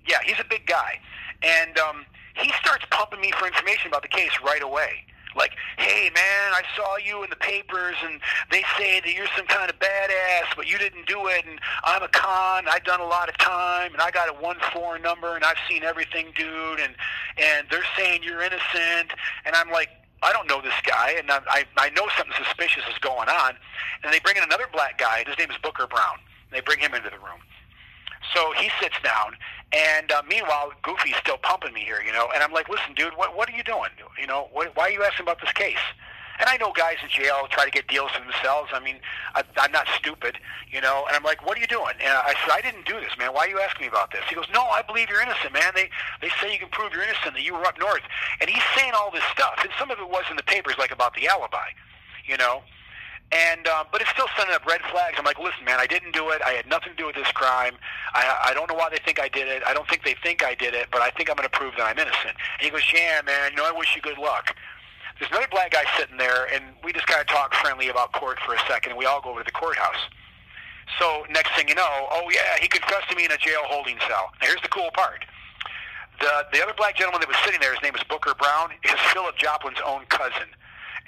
[0.07, 0.99] yeah, he's a big guy,
[1.41, 2.05] and um,
[2.35, 5.05] he starts pumping me for information about the case right away.
[5.35, 8.19] Like, hey man, I saw you in the papers, and
[8.51, 12.03] they say that you're some kind of badass, but you didn't do it, and I'm
[12.03, 12.65] a con.
[12.67, 15.57] I've done a lot of time, and I got a one four number, and I've
[15.69, 16.95] seen everything, dude, and
[17.37, 19.11] and they're saying you're innocent,
[19.45, 19.89] and I'm like.
[20.25, 23.55] I don't know this guy, and I, I, know something suspicious is going on.
[24.05, 25.25] And they bring in another black guy.
[25.27, 26.15] His name is Booker Brown.
[26.49, 27.41] They bring him into the room.
[28.33, 29.35] So he sits down,
[29.73, 32.29] and uh, meanwhile, Goofy's still pumping me here, you know.
[32.33, 33.89] And I'm like, listen, dude, what what are you doing?
[34.19, 35.83] You know, what, why are you asking about this case?
[36.39, 38.71] And I know guys in jail try to get deals for themselves.
[38.73, 38.97] I mean,
[39.35, 40.39] I, I'm not stupid,
[40.71, 41.05] you know.
[41.07, 41.93] And I'm like, what are you doing?
[42.01, 43.33] And I said, I didn't do this, man.
[43.33, 44.21] Why are you asking me about this?
[44.27, 45.73] He goes, no, I believe you're innocent, man.
[45.75, 45.89] They
[46.21, 48.01] they say you can prove you're innocent, that you were up north.
[48.41, 50.91] And he's saying all this stuff, and some of it was in the papers, like
[50.91, 51.69] about the alibi,
[52.25, 52.63] you know.
[53.33, 55.15] And um, but it's still sending up red flags.
[55.17, 56.41] I'm like, listen, man, I didn't do it.
[56.45, 57.73] I had nothing to do with this crime.
[58.13, 59.63] I I don't know why they think I did it.
[59.65, 61.73] I don't think they think I did it, but I think I'm going to prove
[61.77, 62.37] that I'm innocent.
[62.37, 63.51] And he goes, yeah, man.
[63.51, 64.55] You know, I wish you good luck.
[65.17, 68.39] There's another black guy sitting there, and we just kind of talk friendly about court
[68.45, 70.09] for a second, and we all go over to the courthouse.
[70.99, 73.97] So next thing you know, oh yeah, he confessed to me in a jail holding
[74.07, 74.29] cell.
[74.41, 75.25] Now here's the cool part.
[76.19, 78.99] The the other black gentleman that was sitting there, his name is Booker Brown, is
[79.13, 80.49] Philip Joplin's own cousin.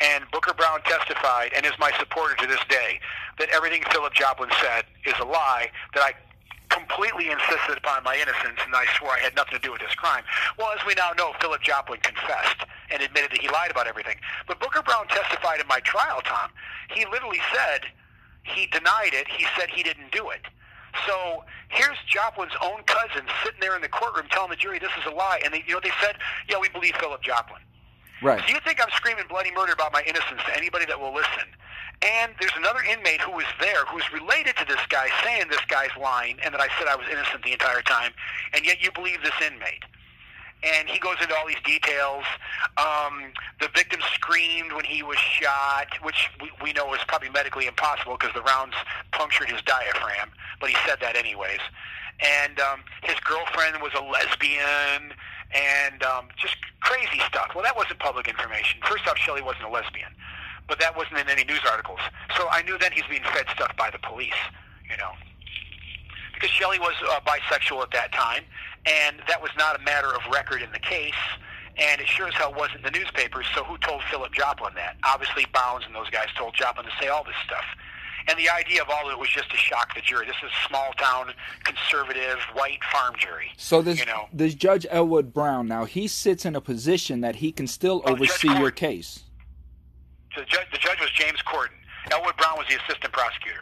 [0.01, 2.99] And Booker Brown testified, and is my supporter to this day,
[3.39, 6.13] that everything Philip Joplin said is a lie, that I
[6.69, 9.95] completely insisted upon my innocence, and I swore I had nothing to do with this
[9.95, 10.23] crime.
[10.57, 14.17] Well, as we now know, Philip Joplin confessed and admitted that he lied about everything.
[14.47, 16.49] But Booker Brown testified in my trial, Tom.
[16.89, 17.81] He literally said
[18.43, 19.27] he denied it.
[19.27, 20.41] He said he didn't do it.
[21.07, 25.11] So here's Joplin's own cousin sitting there in the courtroom telling the jury this is
[25.11, 26.15] a lie, and they, you know, they said,
[26.47, 27.61] "Yeah, we believe Philip Joplin."
[28.21, 28.41] Right.
[28.47, 31.47] So you think I'm screaming bloody murder about my innocence to anybody that will listen?
[32.01, 35.95] And there's another inmate who was there who's related to this guy saying this guy's
[35.99, 38.11] lying and that I said I was innocent the entire time,
[38.53, 39.83] and yet you believe this inmate.
[40.63, 42.23] And he goes into all these details.
[42.77, 47.67] Um, the victim screamed when he was shot, which we, we know is probably medically
[47.67, 48.73] impossible because the rounds
[49.11, 51.59] punctured his diaphragm, but he said that anyways.
[52.19, 55.13] And um, his girlfriend was a lesbian
[55.56, 57.52] and um, just crazy stuff.
[57.56, 58.82] Well, that wasn't public information.
[58.84, 60.11] First off, Shelley wasn't a lesbian,
[60.68, 61.99] but that wasn't in any news articles.
[62.38, 64.38] So I knew then he's being fed stuff by the police,
[64.90, 65.11] you know.
[66.34, 68.44] Because Shelley was uh, bisexual at that time,
[68.86, 71.14] and that was not a matter of record in the case,
[71.77, 74.98] and it sure as hell wasn't in the newspapers, so who told Philip Joplin that?
[75.06, 77.64] Obviously, Bounds and those guys told Joplin to say all this stuff.
[78.27, 80.26] And the idea of all of it was just to shock the jury.
[80.26, 81.31] This is small town,
[81.64, 83.52] conservative, white farm jury.
[83.57, 87.35] So this you know, this Judge Elwood Brown now he sits in a position that
[87.38, 89.23] he can still Oh, Judge oversee your case.
[90.35, 91.69] the judge, the judge was James Corden.
[92.11, 93.61] Elwood Brown was the assistant prosecutor.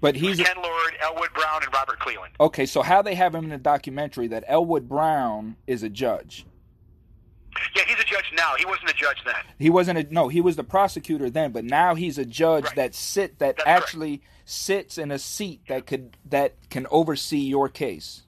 [0.00, 2.34] But he's Ken Lord, Elwood Brown, and Robert Cleland.
[2.38, 2.66] okay.
[2.66, 6.44] So how they have him in the documentary that Elwood Brown is a judge.
[7.74, 8.54] Yeah, he's a judge now.
[8.58, 9.34] He wasn't a judge then.
[9.58, 10.28] He wasn't a no.
[10.28, 12.76] He was the prosecutor then, but now he's a judge Right.
[12.76, 13.82] that sit that That's correct.
[13.84, 18.22] actually sits in a seat that could that can oversee your case.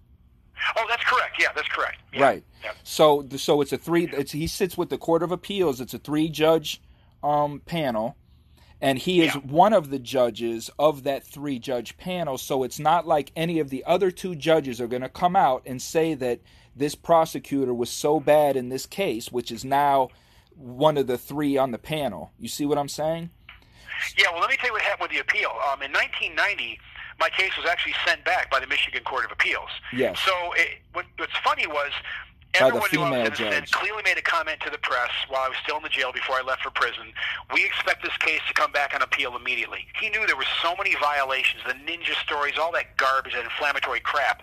[0.77, 1.37] Oh, that's correct.
[1.41, 1.99] Yeah, that's correct.
[2.13, 2.23] Yeah.
[2.23, 2.45] Right.
[2.65, 2.73] Yeah.
[2.83, 4.09] So so it's a three.
[4.13, 5.81] It's he sits with the Court of Appeals.
[5.81, 6.83] It's a three judge
[7.23, 8.17] um, panel,
[8.81, 9.41] and he is Yeah.
[9.43, 12.39] one of the judges of that three judge panel.
[12.39, 15.63] So it's not like any of the other two judges are going to come out
[15.67, 16.41] and say that
[16.79, 20.09] this prosecutor was so bad in this case, which is now
[20.55, 22.31] one of the three on the panel.
[22.39, 23.31] You see what I'm saying?
[24.17, 25.51] Yeah, well, let me tell you what happened with the appeal.
[25.73, 26.79] Um, in 1990,
[27.19, 29.71] my case was actually sent back by the Michigan Court of Appeals.
[29.93, 30.21] Yes.
[30.21, 31.91] So it, what, what's funny was
[32.55, 33.67] everyone knew I was innocent.
[33.67, 33.71] judge.
[33.73, 36.37] Clearly made a comment to the press while I was still in the jail before
[36.37, 37.13] I left for prison.
[37.53, 39.87] We expect this case to come back on appeal immediately.
[40.01, 44.01] He knew there were so many violations, the ninja stories, all that garbage, that inflammatory
[44.01, 44.43] crap,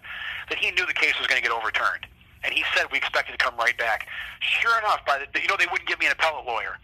[0.49, 2.07] that he knew the case was going to get overturned.
[2.43, 4.07] And he said we expected to come right back.
[4.39, 6.77] Sure enough, by the, you know they wouldn't give me an appellate lawyer.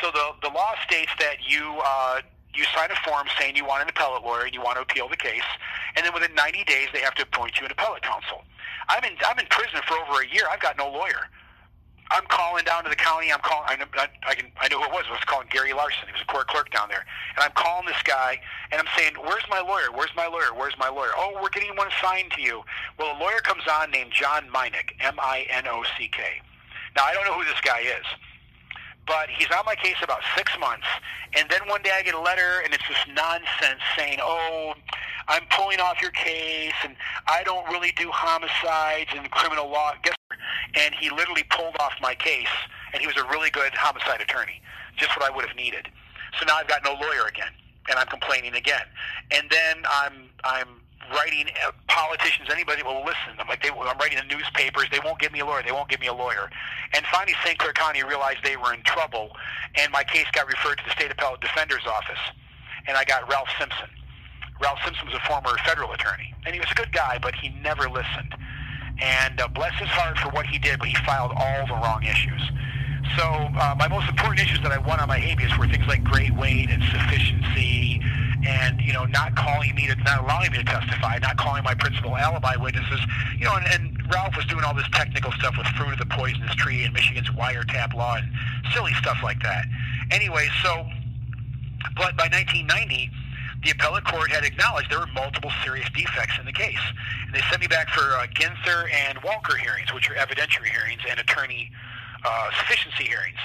[0.00, 2.20] So the the law states that you uh,
[2.54, 5.08] you sign a form saying you want an appellate lawyer and you want to appeal
[5.08, 5.46] the case,
[5.96, 8.42] and then within 90 days they have to appoint you an appellate counsel.
[8.88, 10.44] I'm in I'm in prison for over a year.
[10.50, 11.28] I've got no lawyer.
[12.10, 13.32] I'm calling down to the county.
[13.32, 13.66] I'm calling.
[13.68, 14.46] I I, I can.
[14.60, 15.04] I know who it was.
[15.08, 16.06] I was calling Gary Larson.
[16.06, 17.04] He was a court clerk down there,
[17.36, 18.40] and I'm calling this guy,
[18.72, 19.92] and I'm saying, "Where's my lawyer?
[19.94, 20.52] Where's my lawyer?
[20.54, 21.10] Where's my lawyer?
[21.16, 22.62] Oh, we're getting one assigned to you."
[22.98, 26.22] Well, a lawyer comes on named John Minock, M-I-N-O-C-K.
[26.96, 28.06] Now I don't know who this guy is,
[29.06, 30.86] but he's on my case about six months,
[31.34, 34.74] and then one day I get a letter, and it's this nonsense saying, "Oh,
[35.28, 36.96] I'm pulling off your case, and
[37.26, 39.94] I don't really do homicides and criminal law."
[40.74, 42.48] And he literally pulled off my case,
[42.92, 44.60] and he was a really good homicide attorney,
[44.96, 45.88] just what I would have needed.
[46.38, 47.52] So now I've got no lawyer again,
[47.88, 48.86] and I'm complaining again,
[49.30, 50.79] and then I'm I'm
[51.14, 53.34] writing uh, politicians, anybody will listen.
[53.38, 54.86] I'm like they, I'm writing the newspapers.
[54.90, 55.62] They won't give me a lawyer.
[55.62, 56.50] They won't give me a lawyer.
[56.94, 57.58] And finally, St.
[57.58, 59.36] Clair County realized they were in trouble,
[59.76, 62.20] and my case got referred to the state appellate defender's office,
[62.86, 63.88] and I got Ralph Simpson.
[64.60, 67.48] Ralph Simpson was a former federal attorney, and he was a good guy, but he
[67.62, 68.34] never listened.
[69.00, 72.02] And uh, bless his heart for what he did, but he filed all the wrong
[72.04, 72.42] issues.
[73.16, 76.04] So uh, my most important issues that I won on my habeas were things like
[76.04, 78.02] great weight and sufficiency,
[78.46, 81.74] and you know not calling me to not allowing me to testify, not calling my
[81.74, 83.00] principal alibi witnesses.
[83.38, 86.06] You know, and, and Ralph was doing all this technical stuff with fruit of the
[86.06, 88.30] poisonous tree and Michigan's wiretap law and
[88.72, 89.66] silly stuff like that.
[90.10, 90.86] Anyway, so,
[91.96, 93.10] but by 1990,
[93.62, 96.80] the appellate court had acknowledged there were multiple serious defects in the case.
[97.26, 101.02] And they sent me back for uh, Ginther and Walker hearings, which are evidentiary hearings
[101.08, 101.70] and attorney
[102.24, 103.38] uh, sufficiency hearings.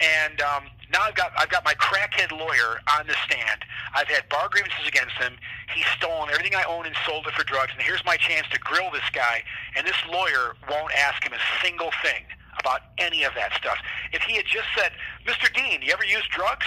[0.00, 3.64] And um, now I've got I've got my crackhead lawyer on the stand.
[3.94, 5.34] I've had bar grievances against him.
[5.74, 7.72] He's stolen everything I own and sold it for drugs.
[7.72, 9.42] And here's my chance to grill this guy.
[9.76, 12.24] And this lawyer won't ask him a single thing
[12.58, 13.78] about any of that stuff.
[14.12, 14.92] If he had just said,
[15.26, 15.52] "Mr.
[15.52, 16.66] Dean, you ever use drugs?"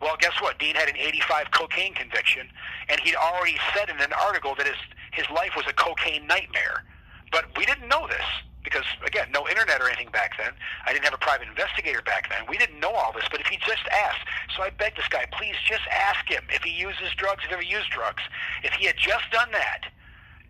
[0.00, 0.58] Well, guess what?
[0.58, 2.48] Dean had an 85 cocaine conviction,
[2.88, 4.76] and he'd already said in an article that his
[5.12, 6.84] his life was a cocaine nightmare.
[7.32, 8.24] But we didn't know this
[8.68, 10.52] because again, no internet or anything back then.
[10.86, 12.44] I didn't have a private investigator back then.
[12.48, 14.20] We didn't know all this, but if he just asked,
[14.56, 17.54] so I begged this guy, please just ask him if he uses drugs, if he
[17.54, 18.22] ever used drugs.
[18.62, 19.88] If he had just done that,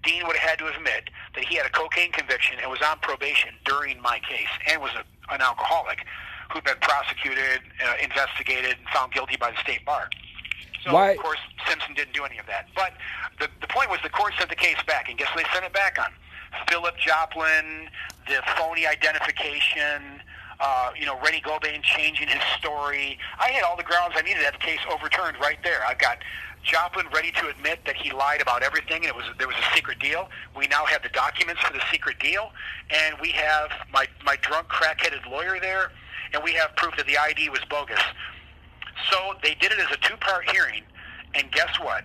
[0.03, 2.99] Dean would have had to admit that he had a cocaine conviction and was on
[3.01, 5.05] probation during my case and was a,
[5.35, 6.05] an alcoholic
[6.51, 10.09] who'd been prosecuted, uh, investigated, and found guilty by the state bar.
[10.85, 11.39] So, Why- of course,
[11.69, 12.67] Simpson didn't do any of that.
[12.75, 12.95] But
[13.39, 15.65] the, the point was the court sent the case back, and guess what they sent
[15.67, 16.11] it back on?
[16.69, 17.89] Philip Joplin,
[18.27, 20.23] the phony identification,
[20.61, 23.19] uh, you know, Rennie Gobain changing his story.
[23.39, 25.85] I had all the grounds I needed to have the case overturned right there.
[25.87, 26.19] I've got
[26.65, 29.75] Joplin ready to admit that he lied about everything, and it was there was a
[29.75, 30.29] secret deal.
[30.57, 32.53] We now have the documents for the secret deal,
[32.91, 35.93] and we have my my drunk crack-headed lawyer there,
[36.35, 38.03] and we have proof that the ID was bogus.
[39.11, 40.83] So they did it as a two-part hearing,
[41.35, 42.05] and guess what?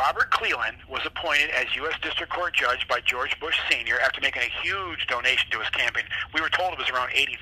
[0.00, 1.92] Robert Cleland was appointed as U.S.
[2.00, 4.00] District Court Judge by George Bush Sr.
[4.00, 6.04] after making a huge donation to his campaign.
[6.32, 7.36] We were told it was around $80,000.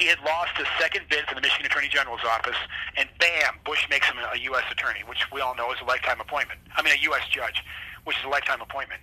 [0.00, 2.56] He had lost his second bid for the Michigan Attorney General's office,
[2.96, 4.64] and bam, Bush makes him a U.S.
[4.72, 6.58] attorney, which we all know is a lifetime appointment.
[6.74, 7.28] I mean, a U.S.
[7.28, 7.62] judge,
[8.04, 9.02] which is a lifetime appointment.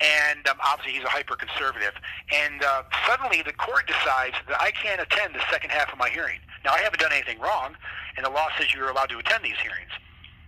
[0.00, 1.92] And um, obviously, he's a hyper conservative.
[2.32, 6.08] And uh, suddenly, the court decides that I can't attend the second half of my
[6.08, 6.40] hearing.
[6.64, 7.76] Now, I haven't done anything wrong,
[8.16, 9.92] and the law says you're allowed to attend these hearings.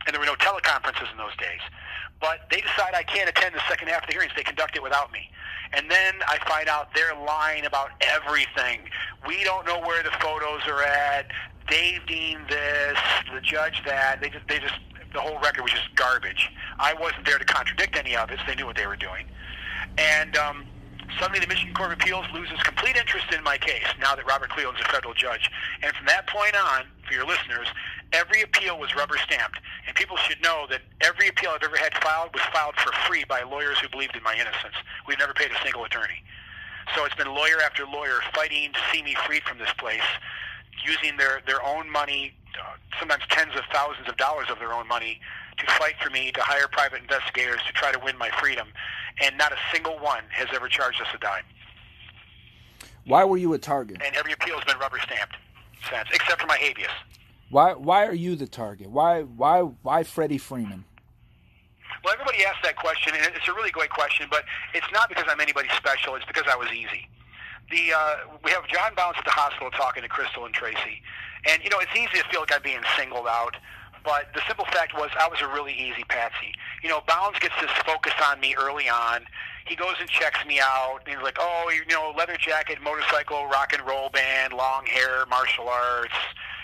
[0.06, 1.60] And there were no teleconferences in those days.
[2.20, 4.32] But they decide I can't attend the second half of the hearings.
[4.36, 5.28] They conduct it without me.
[5.72, 8.80] And then I find out they're lying about everything.
[9.26, 11.30] We don't know where the photos are at.
[11.68, 12.98] Dave Dean this,
[13.34, 14.20] the judge that.
[14.20, 14.74] They just, they just,
[15.12, 16.50] the whole record was just garbage.
[16.78, 18.38] I wasn't there to contradict any of it.
[18.38, 19.26] So they knew what they were doing.
[19.98, 20.66] And um,
[21.18, 24.50] suddenly the Michigan Court of Appeals loses complete interest in my case now that Robert
[24.50, 25.50] Cleland's a federal judge.
[25.82, 27.66] And from that point on, for your listeners,
[28.12, 29.60] every appeal was rubber stamped.
[29.86, 33.24] And people should know that every appeal I've ever had filed was filed for free
[33.24, 34.74] by lawyers who believed in my innocence.
[35.06, 36.22] We've never paid a single attorney.
[36.94, 40.06] So it's been lawyer after lawyer fighting to see me freed from this place,
[40.84, 44.86] using their, their own money, uh, sometimes tens of thousands of dollars of their own
[44.86, 45.20] money,
[45.58, 48.68] to fight for me, to hire private investigators to try to win my freedom.
[49.22, 51.44] And not a single one has ever charged us a dime.
[53.06, 54.00] Why were you a target?
[54.04, 55.36] And every appeal has been rubber stamped
[55.90, 56.90] since, except for my habeas.
[57.50, 58.90] Why why are you the target?
[58.90, 60.84] Why why why Freddie Freeman?
[62.04, 64.44] Well, everybody asks that question, and it's a really great question, but
[64.74, 66.14] it's not because I'm anybody special.
[66.14, 67.08] It's because I was easy.
[67.70, 68.14] The uh,
[68.44, 71.02] we have John Bounds at the hospital talking to Crystal and Tracy,
[71.48, 73.56] and you know it's easy to feel like I'm being singled out.
[74.04, 76.54] But the simple fact was I was a really easy patsy.
[76.82, 79.26] You know, Bounds gets this focus on me early on.
[79.66, 81.00] He goes and checks me out.
[81.04, 85.26] And he's like, oh, you know, leather jacket, motorcycle, rock and roll band, long hair,
[85.26, 86.14] martial arts,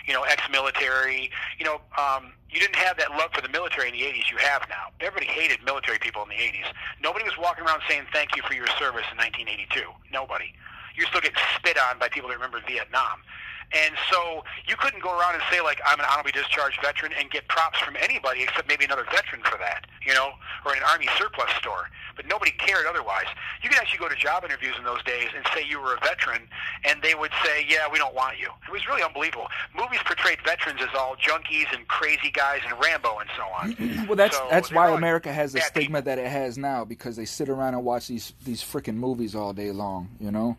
[0.06, 1.30] you know, ex-military.
[1.58, 4.30] You know, um, you didn't have that love for the military in the 80s.
[4.30, 4.92] You have now.
[5.00, 6.72] Everybody hated military people in the 80s.
[7.02, 9.82] Nobody was walking around saying thank you for your service in 1982.
[10.12, 10.52] Nobody.
[10.94, 13.24] You're still getting spit on by people that remember Vietnam.
[13.72, 17.30] And so you couldn't go around and say like I'm an honorably discharged veteran and
[17.30, 20.32] get props from anybody except maybe another veteran for that, you know,
[20.64, 21.88] or an army surplus store.
[22.14, 23.26] But nobody cared otherwise.
[23.62, 26.00] You could actually go to job interviews in those days and say you were a
[26.00, 26.42] veteran,
[26.84, 29.48] and they would say, "Yeah, we don't want you." It was really unbelievable.
[29.74, 34.06] Movies portrayed veterans as all junkies and crazy guys and Rambo and so on.
[34.12, 37.24] Well, that's So that's why America has the stigma that it has now because they
[37.24, 40.10] sit around and watch these these freaking movies all day long.
[40.20, 40.56] You know.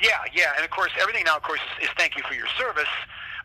[0.00, 2.46] Yeah, yeah, and of course everything now, of course, is, is thank you for your
[2.58, 2.88] service.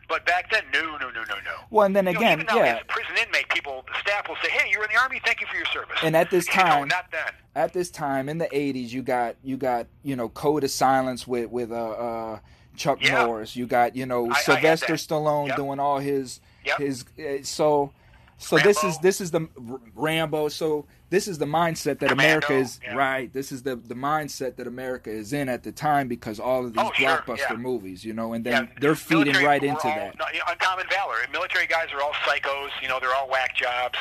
[0.06, 1.56] But back then, no, no, no, no, no.
[1.70, 2.74] Well, and then You know, again, even now, yeah.
[2.76, 5.18] as a prison inmate, people, staff will say, "Hey, you're in the army.
[5.24, 7.32] Thank you for your service." And at this You know, time, not then.
[7.54, 11.26] at this time in the '80s, you got you got you know Code of Silence
[11.26, 12.38] with with uh, uh
[12.76, 13.24] Chuck Yeah.
[13.24, 13.56] Norris.
[13.56, 14.98] You got you know I- I Sylvester that.
[14.98, 15.56] Stallone Yep.
[15.56, 16.78] doing all his Yep.
[16.78, 17.90] his uh, so
[18.36, 20.48] so this is this is the R- Rambo.
[20.48, 22.94] So this is the mindset that Commando, America is yeah.
[22.96, 23.32] right.
[23.32, 26.72] This is the the mindset that America is in at the time because all of
[26.74, 27.56] these Oh, sure, blockbuster yeah.
[27.56, 30.18] movies, you know, and Yeah, then they're feeding military right into all, that.
[30.18, 31.14] no, you know, uncommon valor.
[31.30, 32.70] Military guys are all psychos.
[32.82, 33.96] You know, they're all whack jobs.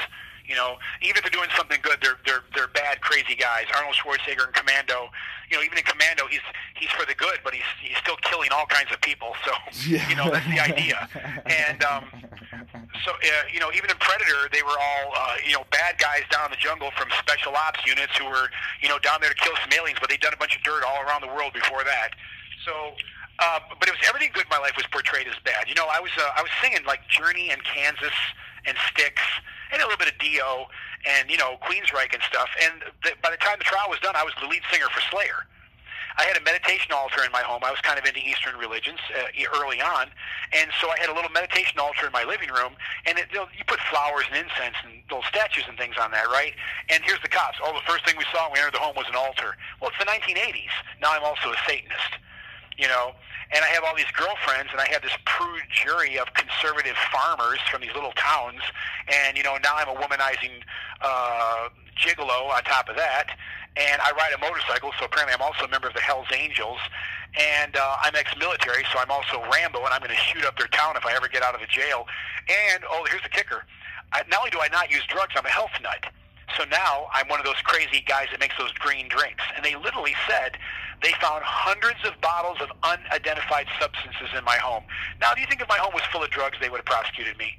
[0.45, 3.65] You know, even if they're doing something good, they're they're they're bad, crazy guys.
[3.75, 5.07] Arnold Schwarzenegger in Commando.
[5.49, 6.43] You know, even in Commando, he's
[6.75, 9.35] he's for the good, but he's he's still killing all kinds of people.
[9.45, 9.51] So
[9.87, 10.03] Yeah.
[10.09, 11.07] you know that's the idea.
[11.45, 12.03] And um,
[13.07, 16.23] so uh, you know, even in Predator, they were all uh, you know bad guys
[16.29, 18.51] down in the jungle from special ops units who were
[18.81, 20.83] you know down there to kill some aliens, but they'd done a bunch of dirt
[20.83, 22.09] all around the world before that.
[22.65, 22.93] So.
[23.39, 25.67] Uh, but it was everything good in my life was portrayed as bad.
[25.67, 28.13] You know, I was uh, I was singing like Journey and Kansas
[28.65, 29.21] and Styx
[29.71, 30.69] and a little bit of Dio
[31.05, 32.49] and you know Queensryche and stuff.
[32.61, 35.01] And the, by the time the trial was done, I was the lead singer for
[35.09, 35.49] Slayer.
[36.13, 37.65] I had a meditation altar in my home.
[37.65, 40.13] I was kind of into Eastern religions uh, early on,
[40.53, 42.77] and so I had a little meditation altar in my living room.
[43.09, 46.53] And it, you put flowers and incense and little statues and things on that, right?
[46.93, 47.57] And here's the cops.
[47.65, 49.57] Oh, the first thing we saw when we entered the home was an altar.
[49.81, 50.69] Well, it's the 1980s.
[51.01, 52.21] Now I'm also a Satanist
[52.77, 53.13] you know.
[53.53, 57.59] And I have all these girlfriends, and I have this prude jury of conservative farmers
[57.69, 58.61] from these little towns,
[59.07, 60.63] and you know now I'm a womanizing
[61.01, 63.37] uh, gigolo on top of that,
[63.77, 66.79] and I ride a motorcycle, so apparently I'm also a member of the Hell's Angels,
[67.37, 70.67] and uh, I'm ex-military, so I'm also Rambo, and I'm going to shoot up their
[70.67, 72.07] town if I ever get out of the jail.
[72.49, 73.65] And oh, here's the kicker:
[74.13, 76.09] I, not only do I not use drugs, I'm a health nut.
[76.57, 79.43] So now I'm one of those crazy guys that makes those green drinks.
[79.55, 80.57] And they literally said
[81.01, 84.83] they found hundreds of bottles of unidentified substances in my home.
[85.19, 87.37] Now, do you think if my home was full of drugs, they would have prosecuted
[87.37, 87.57] me?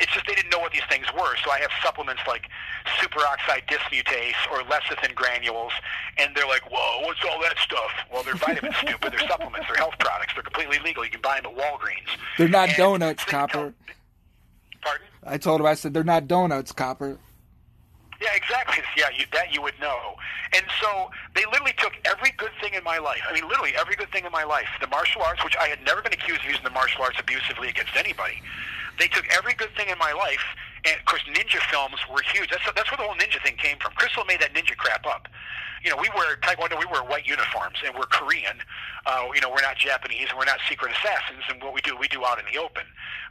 [0.00, 1.36] It's just they didn't know what these things were.
[1.44, 2.48] So I have supplements like
[2.98, 5.72] superoxide dismutase or lecithin granules,
[6.16, 9.12] and they're like, "Whoa, what's all that stuff?" Well, they're vitamins, stupid.
[9.12, 9.66] They're supplements.
[9.68, 10.32] They're health products.
[10.34, 11.04] They're completely legal.
[11.04, 12.08] You can buy them at Walgreens.
[12.38, 13.74] They're not And donuts, they Copper.
[14.80, 15.06] Pardon?
[15.24, 17.18] I told him I said they're not donuts, Copper.
[18.22, 18.84] Yeah, exactly.
[18.96, 20.14] Yeah, you, that you would know.
[20.54, 23.20] And so they literally took every good thing in my life.
[23.26, 24.68] I mean, literally every good thing in my life.
[24.80, 27.68] The martial arts, which I had never been accused of using the martial arts abusively
[27.68, 28.42] against anybody.
[28.98, 30.44] They took every good thing in my life,
[30.84, 32.50] and of course, ninja films were huge.
[32.50, 33.92] That's that's where the whole ninja thing came from.
[33.96, 35.26] Crystal made that ninja crap up.
[35.82, 38.60] You know, we wear taekwondo, we wear white uniforms, and we're Korean.
[39.06, 41.42] Uh, you know, we're not Japanese, and we're not secret assassins.
[41.48, 42.84] And what we do, we do out in the open.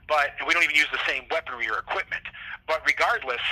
[0.09, 2.23] But we don't even use the same weaponry or equipment.
[2.68, 3.45] But regardless,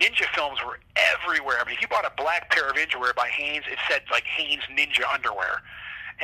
[0.00, 1.56] ninja films were everywhere.
[1.60, 4.24] I mean, if you bought a black pair of underwear by Hanes, it said like
[4.24, 5.62] Hanes Ninja underwear.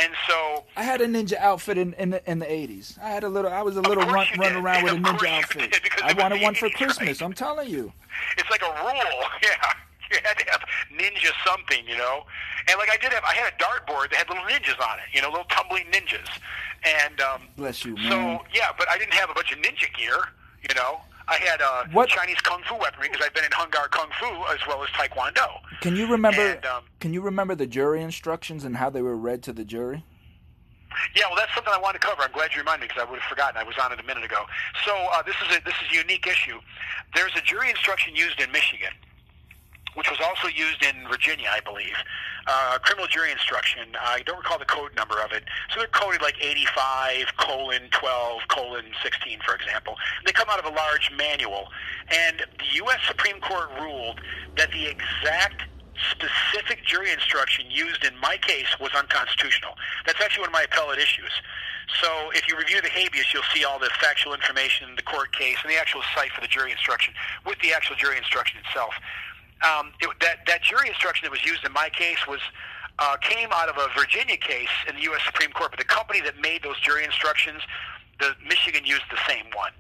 [0.01, 2.99] And so, I had a ninja outfit in in the, in the 80s.
[3.03, 3.51] I had a little.
[3.53, 5.73] I was a little run run around with a ninja outfit.
[5.73, 7.21] did, I wanted one for Christmas.
[7.21, 7.23] right?
[7.23, 7.93] I'm telling you.
[8.37, 8.93] it's like a rule.
[9.43, 9.73] Yeah.
[10.11, 12.25] You had to have ninja something, you know.
[12.67, 15.05] And like I did have, I had a dartboard that had little ninjas on it,
[15.13, 16.29] you know, little tumbling ninjas.
[16.83, 20.17] And um, Bless you, so yeah, but I didn't have a bunch of ninja gear,
[20.67, 21.01] you know.
[21.29, 24.09] I had uh, What- Chinese kung fu weaponry because I've been in Hung Gar kung
[24.19, 25.61] fu as well as Taekwondo.
[25.81, 26.41] Can you remember?
[26.41, 29.65] And, um, can you remember the jury instructions and how they were read to the
[29.65, 30.05] jury?
[31.15, 32.23] Yeah, well, that's something I wanted to cover.
[32.23, 33.57] I'm glad you reminded me because I would have forgotten.
[33.61, 34.45] I was on it a minute ago.
[34.85, 36.59] So uh, this is a this is a unique issue.
[37.15, 38.93] There's a jury instruction used in Michigan,
[39.99, 41.97] which was also used in Virginia, I believe.
[42.47, 43.83] Uh, criminal jury instruction.
[44.01, 45.43] I don't recall the code number of it.
[45.75, 49.97] So they're coded like 85 colon 12 colon 16, for example.
[50.25, 51.67] They come out of a large manual,
[52.15, 53.01] and the U.S.
[53.09, 54.21] Supreme Court ruled
[54.57, 55.65] that the exact
[56.15, 59.75] specific jury instruction used in my case was unconstitutional.
[60.07, 61.33] That's actually one of my appellate issues.
[62.03, 65.57] So if you review the habeas, you'll see all the factual information, the court case,
[65.63, 67.15] and the actual site for the jury instruction
[67.47, 68.95] with the actual jury instruction itself.
[69.63, 72.41] Um, it, that that jury instruction that was used in my case was
[72.99, 75.21] uh, came out of a Virginia case in the U.S.
[75.25, 77.63] Supreme Court, but the company that made those jury instructions,
[78.19, 79.73] the Michigan used the same one.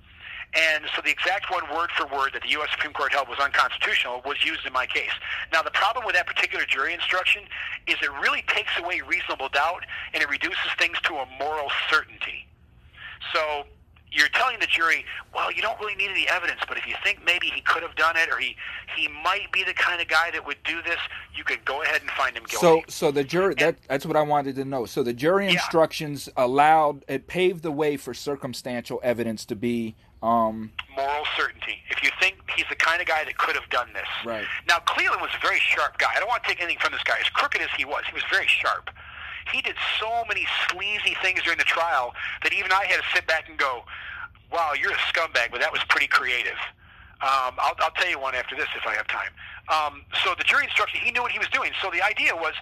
[0.54, 2.70] And so the exact one word for word that the U.S.
[2.72, 5.12] Supreme Court held was unconstitutional was used in my case.
[5.52, 7.42] Now, the problem with that particular jury instruction
[7.86, 9.84] is it really takes away reasonable doubt
[10.14, 12.46] and it reduces things to a moral certainty.
[13.34, 13.64] So
[14.12, 15.04] you're telling the jury,
[15.34, 17.94] well, you don't really need any evidence, but if you think maybe he could have
[17.96, 18.56] done it or he,
[18.96, 20.98] he might be the kind of guy that would do this,
[21.34, 22.58] you could go ahead and find him guilty.
[22.66, 24.86] So, so the jury that that's what I wanted to know.
[24.86, 25.52] So the jury Yeah.
[25.52, 31.78] instructions allowed it paved the way for circumstantial evidence to be um moral certainty.
[31.90, 34.08] If you think he's the kind of guy that could have done this.
[34.24, 34.44] Right.
[34.68, 36.08] Now, Cleland was a very sharp guy.
[36.16, 37.14] I don't want to take anything from this guy.
[37.20, 38.90] As crooked as he was, he was very sharp.
[39.52, 43.26] He did so many sleazy things during the trial that even I had to sit
[43.26, 43.84] back and go,
[44.52, 46.58] wow, you're a scumbag, but that was pretty creative.
[47.20, 49.30] Um, I'll, I'll tell you one after this if I have time.
[49.68, 51.72] Um, so the jury instruction, he knew what he was doing.
[51.82, 52.54] So the idea was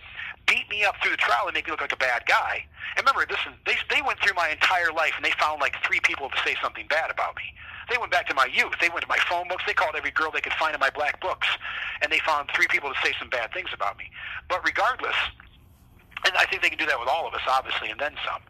[0.47, 2.65] beat me up through the trial and make me look like a bad guy.
[2.97, 6.01] And remember, listen, they, they went through my entire life and they found like three
[6.01, 7.43] people to say something bad about me.
[7.91, 8.75] They went back to my youth.
[8.81, 9.63] They went to my phone books.
[9.67, 11.47] They called every girl they could find in my black books.
[12.03, 14.11] And they found three people to say some bad things about me.
[14.49, 15.15] But regardless,
[16.25, 18.43] and I think they can do that with all of us, obviously, and then some.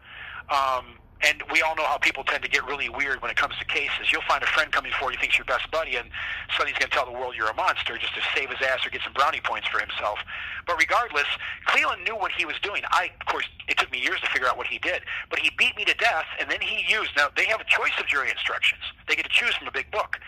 [0.49, 0.85] Um,
[1.25, 3.65] And we all know how people tend to get really weird when it comes to
[3.65, 4.13] cases.
[4.13, 6.07] You'll find a friend coming forward you think's your best buddy, and
[6.53, 8.85] suddenly he's going to tell the world you're a monster just to save his ass
[8.85, 10.19] or get some brownie points for himself.
[10.67, 11.25] But regardless,
[11.65, 12.83] Cleland knew what he was doing.
[12.91, 15.49] I, of course, it took me years to figure out what he did, but he
[15.57, 17.17] beat me to death, and then he used.
[17.17, 18.83] Now they have a choice of jury instructions.
[19.07, 20.19] They get to choose from a big book.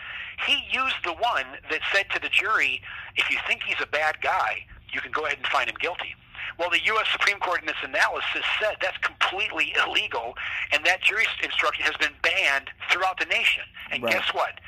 [0.44, 2.82] He used the one that said to the jury,
[3.14, 6.16] if you think he's a bad guy, you can go ahead and find him guilty.
[6.58, 7.06] Well, the U.S.
[7.12, 10.36] Supreme Court in its analysis said that's completely illegal,
[10.72, 13.64] and that jury instruction has been banned throughout the nation.
[13.90, 14.12] And Right.
[14.14, 14.60] guess what?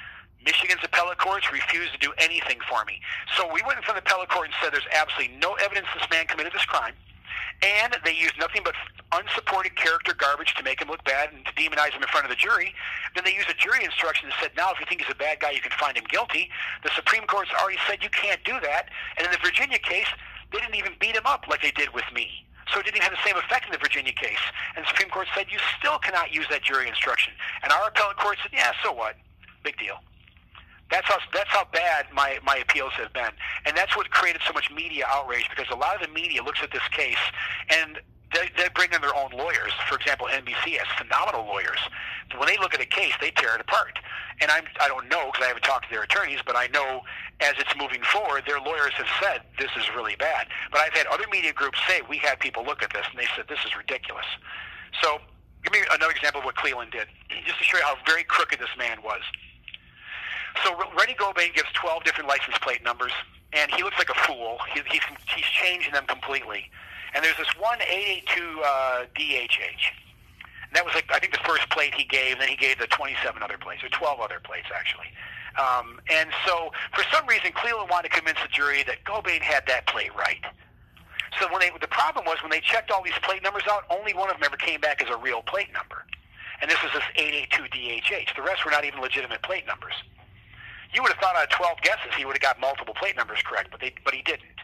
[0.44, 3.00] Michigan's appellate courts refused to do anything for me.
[3.36, 5.86] So we went in front of the appellate court and said there's absolutely no evidence
[5.94, 6.94] this man committed this crime.
[7.62, 8.74] And they used nothing but
[9.12, 12.30] unsupported character garbage to make him look bad and to demonize him in front of
[12.30, 12.74] the jury.
[13.14, 15.38] Then they used a jury instruction that said, now if you think he's a bad
[15.38, 16.50] guy, you can find him guilty.
[16.82, 18.88] The Supreme Court's already said you can't do that.
[19.16, 20.08] And in the Virginia case,
[20.52, 22.28] they didn't even beat him up like they did with me.
[22.72, 24.40] So it didn't have the same effect in the Virginia case.
[24.76, 27.32] And the Supreme Court said you still cannot use that jury instruction.
[27.62, 29.16] And our appellate court said, yeah, so what?
[29.62, 29.96] Big deal.
[30.90, 33.32] That's how that's how bad my, my appeals have been,
[33.64, 36.60] and that's what created so much media outrage because a lot of the media looks
[36.62, 37.16] at this case
[37.70, 37.98] and
[38.34, 39.72] they, they bring in their own lawyers.
[39.88, 41.78] For example, NBC has phenomenal lawyers.
[42.36, 43.98] When they look at a case, they tear it apart.
[44.42, 47.00] And I'm I don't know because I haven't talked to their attorneys, but I know
[47.40, 50.46] as it's moving forward, their lawyers have said this is really bad.
[50.70, 53.26] But I've had other media groups say we had people look at this and they
[53.36, 54.26] said this is ridiculous.
[55.02, 55.18] So
[55.64, 57.08] give me another example of what Cleland did,
[57.44, 59.22] just to show you how very crooked this man was.
[60.64, 63.12] So Rennie Gobain gives 12 different license plate numbers,
[63.52, 64.58] and he looks like a fool.
[64.72, 65.02] He, he's,
[65.34, 66.70] he's changing them completely.
[67.14, 69.92] And there's this one 882 uh, DHH.
[70.68, 72.38] And that was like I think the first plate he gave.
[72.38, 75.08] Then he gave the 27 other plates, or 12 other plates actually.
[75.58, 79.64] Um, and so for some reason, Cleland wanted to convince the jury that Gobain had
[79.66, 80.42] that plate right.
[81.40, 84.12] So when they, the problem was when they checked all these plate numbers out, only
[84.14, 86.04] one of them ever came back as a real plate number.
[86.60, 88.36] And this was this 882 DHH.
[88.36, 89.94] The rest were not even legitimate plate numbers.
[90.94, 93.40] You would have thought out of 12 guesses he would have got multiple plate numbers
[93.44, 94.60] correct, but they, but he didn't.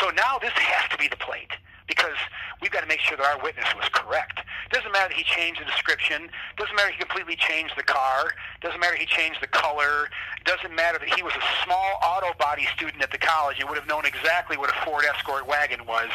[0.00, 1.52] So now this has to be the plate
[1.86, 2.16] because
[2.60, 4.40] we've got to make sure that our witness was correct.
[4.72, 6.28] Doesn't matter that he changed the description.
[6.56, 8.32] Doesn't matter he completely changed the car.
[8.60, 10.08] Doesn't matter he changed the color.
[10.44, 13.78] Doesn't matter that he was a small auto body student at the college and would
[13.78, 16.10] have known exactly what a Ford Escort wagon was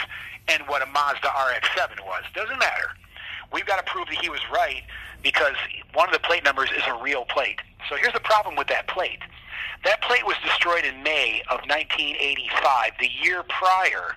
[0.48, 2.24] and what a Mazda RX-7 was.
[2.36, 2.92] Doesn't matter.
[3.54, 4.84] We've got to prove that he was right
[5.24, 5.56] because
[5.94, 7.60] one of the plate numbers is a real plate.
[7.90, 9.20] So here's the problem with that plate.
[9.84, 14.16] That plate was destroyed in May of 1985, the year prior,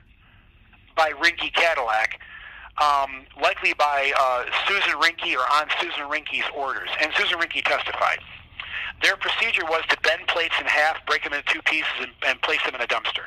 [0.96, 2.20] by Rinke Cadillac,
[2.82, 6.88] um, likely by uh, Susan Rinke or on Susan Rinke's orders.
[7.00, 8.18] And Susan Rinke testified.
[9.02, 12.40] Their procedure was to bend plates in half, break them into two pieces, and, and
[12.42, 13.26] place them in a dumpster.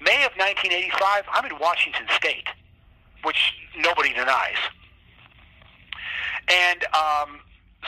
[0.00, 2.46] May of 1985, I'm in Washington State,
[3.24, 4.58] which nobody denies.
[6.48, 7.40] And um,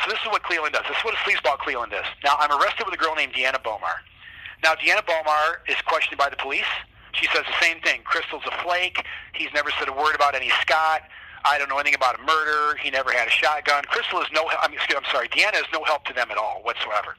[0.04, 0.84] so this is what Cleland does.
[0.88, 2.06] This is what a sleazeball Cleland is.
[2.24, 4.02] Now, I'm arrested with a girl named Deanna Bomar.
[4.62, 6.68] Now, Deanna Bomar is questioned by the police.
[7.12, 8.02] She says the same thing.
[8.04, 9.04] Crystal's a flake.
[9.34, 11.02] He's never said a word about any Scott.
[11.44, 12.76] I don't know anything about a murder.
[12.76, 13.84] He never had a shotgun.
[13.84, 14.48] Crystal is no.
[14.60, 15.28] I mean, excuse, I'm sorry.
[15.28, 17.16] Deanna is no help to them at all whatsoever.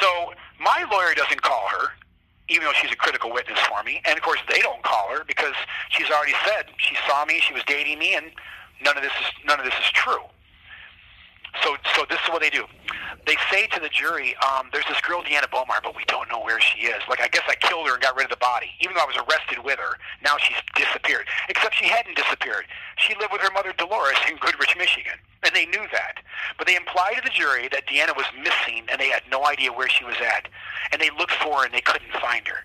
[0.00, 1.88] So my lawyer doesn't call her,
[2.48, 4.00] even though she's a critical witness for me.
[4.04, 5.54] And of course, they don't call her because
[5.90, 8.32] she's already said she saw me, she was dating me, and
[8.82, 10.24] none of this is none of this is true.
[11.62, 12.64] So, so this is what they do.
[13.26, 16.40] They say to the jury, um, "There's this girl, Deanna Bomar, but we don't know
[16.40, 17.02] where she is.
[17.08, 19.06] Like, I guess I killed her and got rid of the body, even though I
[19.06, 19.98] was arrested with her.
[20.24, 21.28] Now she's disappeared.
[21.48, 22.66] Except she hadn't disappeared.
[22.96, 26.18] She lived with her mother, Dolores, in Goodrich, Michigan, and they knew that.
[26.56, 29.72] But they implied to the jury that Deanna was missing, and they had no idea
[29.72, 30.48] where she was at.
[30.90, 32.64] And they looked for her, and they couldn't find her.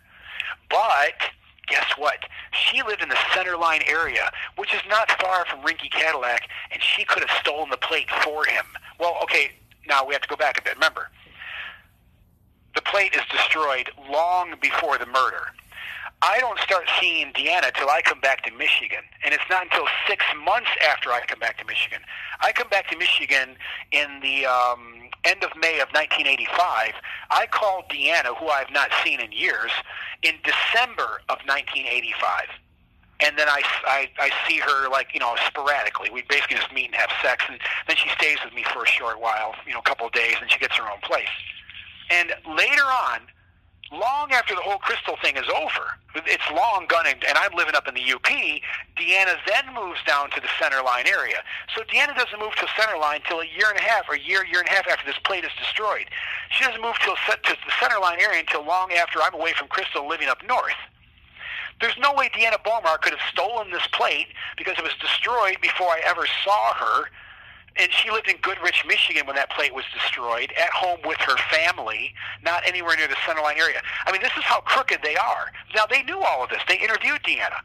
[0.70, 1.20] But
[1.68, 2.20] guess what?
[2.52, 6.82] She lived in the center line area, which is not far from Rinke Cadillac, and
[6.82, 8.66] she could have stolen the plate for him.
[9.00, 9.52] Well, okay,
[9.88, 10.76] now we have to go back a bit.
[10.76, 11.10] Remember,
[12.76, 15.54] the plate is destroyed long before the murder.
[16.22, 19.86] I don't start seeing Deanna till I come back to Michigan, and it's not until
[20.08, 22.00] six months after I come back to Michigan.
[22.42, 23.56] I come back to Michigan
[23.92, 26.94] in the um, end of May of 1985.
[27.30, 29.72] I called Deanna, who I have not seen in years,
[30.24, 32.50] in December of 1985.
[33.20, 36.10] And then I, I, I see her like, you know, sporadically.
[36.10, 38.88] We basically just meet and have sex, and then she stays with me for a
[38.88, 41.30] short while, you know, a couple of days, and she gets her own place.
[42.10, 43.22] And later on,
[43.92, 47.88] long after the whole crystal thing is over, it's long gone, and, I'm living up
[47.88, 48.26] in the UP.
[48.98, 51.44] Deanna then moves down to the center line area.
[51.76, 54.16] So Deanna doesn't move to the center line till a year and a half, or
[54.16, 56.06] a year, year and a half after this plate is destroyed.
[56.50, 59.54] She doesn't move till set to the center line area until long after I'm away
[59.54, 60.80] from Crystal, living up north.
[61.80, 65.90] There's no way Deanna Bomar could have stolen this plate because it was destroyed before
[65.90, 67.06] I ever saw her
[67.80, 71.38] and she lived in Goodrich, Michigan when that plate was destroyed, at home with her
[71.52, 73.82] family, not anywhere near the centerline area.
[74.06, 75.52] I mean, this is how crooked they are.
[75.76, 76.62] Now, they knew all of this.
[76.68, 77.62] They interviewed Deanna.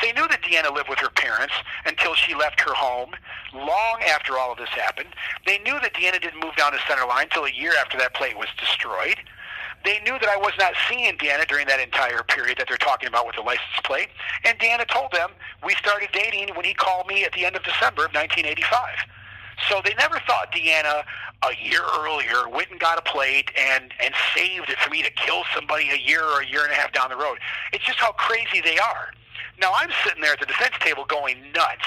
[0.00, 3.12] So they knew that Deanna lived with her parents until she left her home
[3.52, 5.10] long after all of this happened.
[5.44, 8.38] They knew that Deanna didn't move down to centerline until a year after that plate
[8.38, 9.16] was destroyed.
[9.84, 13.08] They knew that I was not seeing Deanna during that entire period that they're talking
[13.08, 14.08] about with the license plate.
[14.44, 15.30] And Deanna told them
[15.64, 18.88] we started dating when he called me at the end of December of 1985.
[19.68, 21.04] So they never thought Deanna
[21.42, 25.10] a year earlier went and got a plate and and saved it for me to
[25.10, 27.38] kill somebody a year or a year and a half down the road.
[27.72, 29.12] It's just how crazy they are.
[29.60, 31.86] Now I'm sitting there at the defense table going nuts.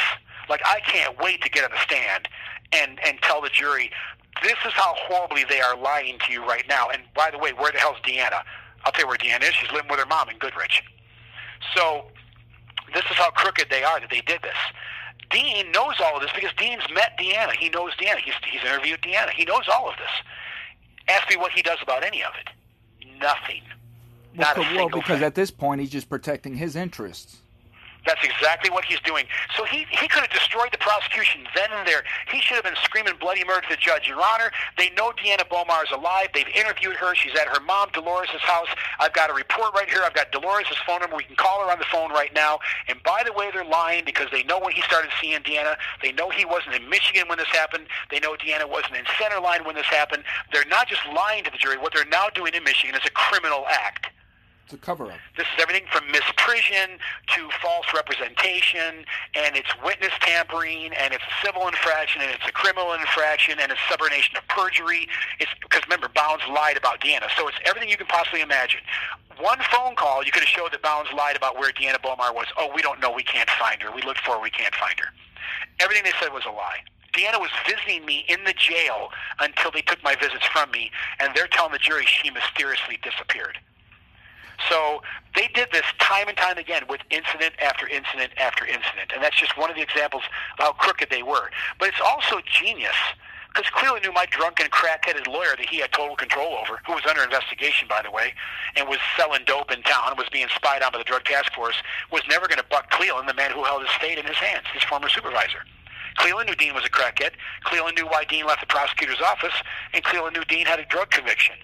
[0.49, 2.27] Like I can't wait to get on the stand
[2.71, 3.91] and and tell the jury
[4.43, 6.89] this is how horribly they are lying to you right now.
[6.89, 8.43] And by the way, where the hell's Deanna?
[8.83, 9.55] I'll tell you where Deanna is.
[9.55, 10.83] She's living with her mom in Goodrich.
[11.75, 12.05] So
[12.93, 14.57] this is how crooked they are that they did this.
[15.29, 17.51] Dean knows all of this because Dean's met Deanna.
[17.53, 18.17] He knows Deanna.
[18.17, 19.29] He's, he's interviewed Deanna.
[19.31, 20.09] He knows all of this.
[21.07, 22.49] Ask me what he does about any of it.
[23.19, 23.61] Nothing.
[24.35, 25.23] Well, Not a well, single because thing.
[25.23, 27.37] at this point he's just protecting his interests.
[28.05, 29.25] That's exactly what he's doing.
[29.57, 32.03] So he, he could have destroyed the prosecution then and there.
[32.31, 34.07] He should have been screaming bloody murder to the judge.
[34.07, 36.29] Your Honor, they know Deanna Bomar is alive.
[36.33, 37.15] They've interviewed her.
[37.15, 38.67] She's at her mom Dolores' house.
[38.99, 40.01] I've got a report right here.
[40.03, 41.15] I've got Dolores' phone number.
[41.15, 42.59] We can call her on the phone right now.
[42.87, 45.75] And by the way, they're lying because they know when he started seeing Deanna.
[46.01, 47.87] They know he wasn't in Michigan when this happened.
[48.11, 50.23] They know Deanna wasn't in Centerline when this happened.
[50.53, 51.77] They're not just lying to the jury.
[51.77, 54.07] What they're now doing in Michigan is a criminal act.
[54.65, 55.19] It's a cover up.
[55.37, 56.97] This is everything from misprision
[57.37, 62.51] to false representation, and it's witness tampering, and it's a civil infraction, and it's a
[62.51, 65.07] criminal infraction, and it's subordination of perjury.
[65.39, 68.81] It's because remember, Bounds lied about Deanna, so it's everything you can possibly imagine.
[69.37, 72.47] One phone call, you could have showed that Bounds lied about where Deanna Bomar was.
[72.57, 73.91] Oh, we don't know, we can't find her.
[73.93, 75.13] We looked for her, we can't find her.
[75.79, 76.81] Everything they said was a lie.
[77.13, 81.35] Deanna was visiting me in the jail until they took my visits from me, and
[81.35, 83.59] they're telling the jury she mysteriously disappeared.
[84.69, 85.01] So
[85.35, 89.11] they did this time and time again with incident after incident after incident.
[89.13, 90.23] And that's just one of the examples
[90.57, 91.49] of how crooked they were.
[91.79, 92.95] But it's also genius
[93.53, 97.03] because Cleland knew my drunken, crack-headed lawyer that he had total control over, who was
[97.07, 98.33] under investigation, by the way,
[98.75, 101.75] and was selling dope in town, was being spied on by the drug task force,
[102.11, 104.65] was never going to buck Cleland, the man who held his state in his hands,
[104.73, 105.63] his former supervisor.
[106.17, 107.31] Cleland knew Dean was a crackhead.
[107.63, 109.55] Cleland knew why Dean left the prosecutor's office,
[109.93, 111.55] and Cleland knew Dean had a drug conviction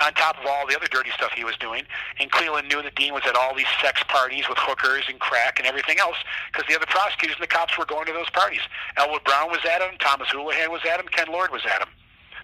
[0.00, 1.84] on top of all the other dirty stuff he was doing.
[2.18, 5.58] And Cleland knew that Dean was at all these sex parties with hookers and crack
[5.58, 6.16] and everything else
[6.52, 8.62] because the other prosecutors and the cops were going to those parties.
[8.96, 11.88] Elwood Brown was at him, Thomas Houlihan was at him, Ken Lord was at him.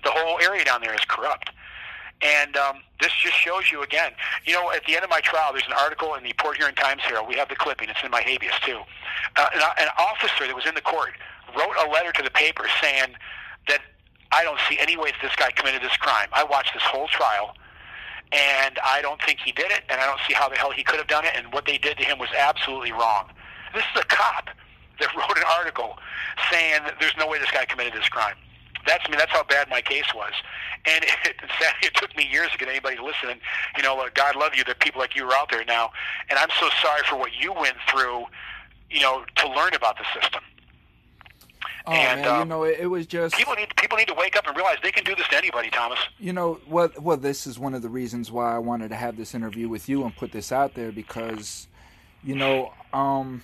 [0.05, 1.51] The whole area down there is corrupt.
[2.21, 4.11] And um, this just shows you again.
[4.45, 6.75] You know, at the end of my trial, there's an article in the Port Huron
[6.75, 7.29] Times Herald.
[7.29, 7.89] We have the clipping.
[7.89, 8.81] It's in my habeas too.
[9.37, 11.13] Uh, an, an officer that was in the court
[11.57, 13.15] wrote a letter to the paper saying
[13.69, 13.81] that
[14.33, 16.29] I don't see any way that this guy committed this crime.
[16.33, 17.55] I watched this whole trial,
[18.33, 20.85] and I don't think he did it, and I don't see how the hell he
[20.85, 23.29] could have done it, and what they did to him was absolutely wrong.
[23.75, 24.51] This is a cop
[25.01, 25.99] that wrote an article
[26.51, 28.37] saying that there's no way this guy committed this crime.
[28.87, 30.33] That's I mean that's how bad my case was,
[30.87, 33.31] and it, sadly it took me years to get anybody to listen.
[33.31, 33.41] And
[33.77, 35.91] you know, uh, God love you that people like you are out there now,
[36.31, 38.25] and I'm so sorry for what you went through,
[38.91, 40.43] you know, to learn about the system.
[41.89, 44.15] Oh And, man, you um, know it, it was just People need people need to
[44.15, 45.99] wake up and realize they can do this to anybody, Thomas.
[46.19, 49.17] you know what well this is one of the reasons why I wanted to have
[49.17, 51.67] this interview with you and put this out there because
[52.23, 53.43] you know um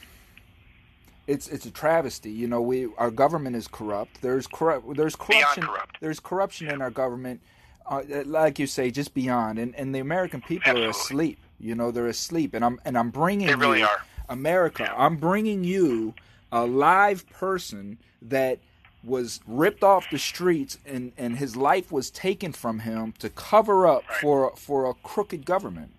[1.27, 2.31] it's it's a travesty.
[2.31, 4.21] You know we our government is corrupt.
[4.21, 5.97] There's corrupt there's corruption corrupt.
[6.01, 7.41] there's corruption in our government
[7.87, 9.59] uh, like you say just beyond.
[9.59, 11.39] And and the American people are asleep.
[11.59, 12.53] You know they're asleep.
[12.53, 14.03] And I'm and I'm bringing They really you are.
[14.29, 14.93] America.
[14.97, 16.15] I'm bringing you
[16.53, 18.59] a live person that
[19.03, 23.87] was ripped off the streets and, and his life was taken from him to cover
[23.87, 24.21] up Right.
[24.21, 25.91] for for a crooked government.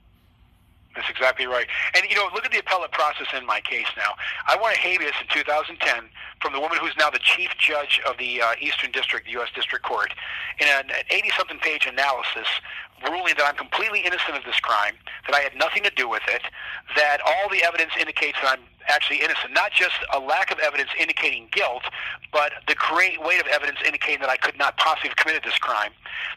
[0.95, 1.67] That's exactly right.
[1.93, 4.13] And you know, look at the appellate process in my case now.
[4.47, 6.05] I won a habeas in 2010
[6.41, 9.49] from the woman who's now the chief judge of the uh, Eastern District, the U.S.
[9.53, 10.13] District Court,
[10.59, 12.47] in an 80-something page analysis
[13.03, 14.95] ruling that I'm completely innocent of this crime,
[15.27, 16.41] that I had nothing to do with it,
[16.95, 19.51] that all the evidence indicates that I'm actually innocent.
[19.51, 21.83] Not just a lack of evidence indicating guilt,
[22.31, 25.57] but the great weight of evidence indicating that I could not possibly have committed this
[25.57, 25.91] crime.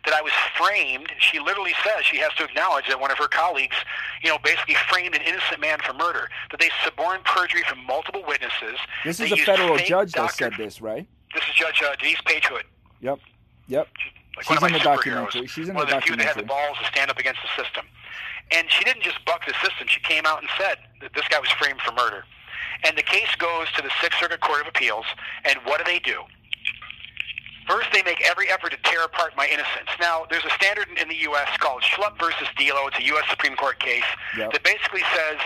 [0.05, 1.13] That I was framed.
[1.19, 3.77] She literally says she has to acknowledge that one of her colleagues,
[4.23, 6.29] you know, basically framed an innocent man for murder.
[6.51, 8.79] That they suborned perjury from multiple witnesses.
[9.05, 11.07] This They is a federal judge that said this, right?
[11.35, 12.65] This is Judge uh, Denise Page Hood.
[13.01, 13.19] Yep.
[13.69, 13.89] Yep.
[14.39, 15.43] Like She's one in of the my documentary.
[15.43, 15.49] superheroes.
[15.51, 17.41] She's in one the of the few that had the balls to stand up against
[17.43, 17.87] the system.
[18.53, 19.89] And she didn't just buck the system.
[19.89, 22.25] She came out and said that this guy was framed for murder.
[22.85, 25.05] And the case goes to the Sixth Circuit Court of Appeals.
[25.45, 26.23] And what do they do?
[27.67, 29.91] First, they make every effort to tear apart my innocence.
[30.01, 31.49] Now, there's a standard in the U.S.
[31.59, 32.87] called Schlup versus Delo.
[32.87, 33.25] It's a U.S.
[33.29, 34.07] Supreme Court case
[34.39, 34.53] Yep.
[34.53, 35.37] that basically says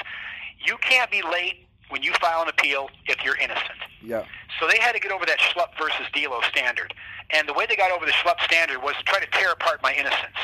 [0.65, 3.79] you can't be late when you file an appeal if you're innocent.
[4.03, 4.25] Yeah.
[4.59, 6.95] So they had to get over that Schlup versus Delo standard.
[7.31, 9.83] And the way they got over the Schlup standard was to try to tear apart
[9.83, 10.41] my innocence.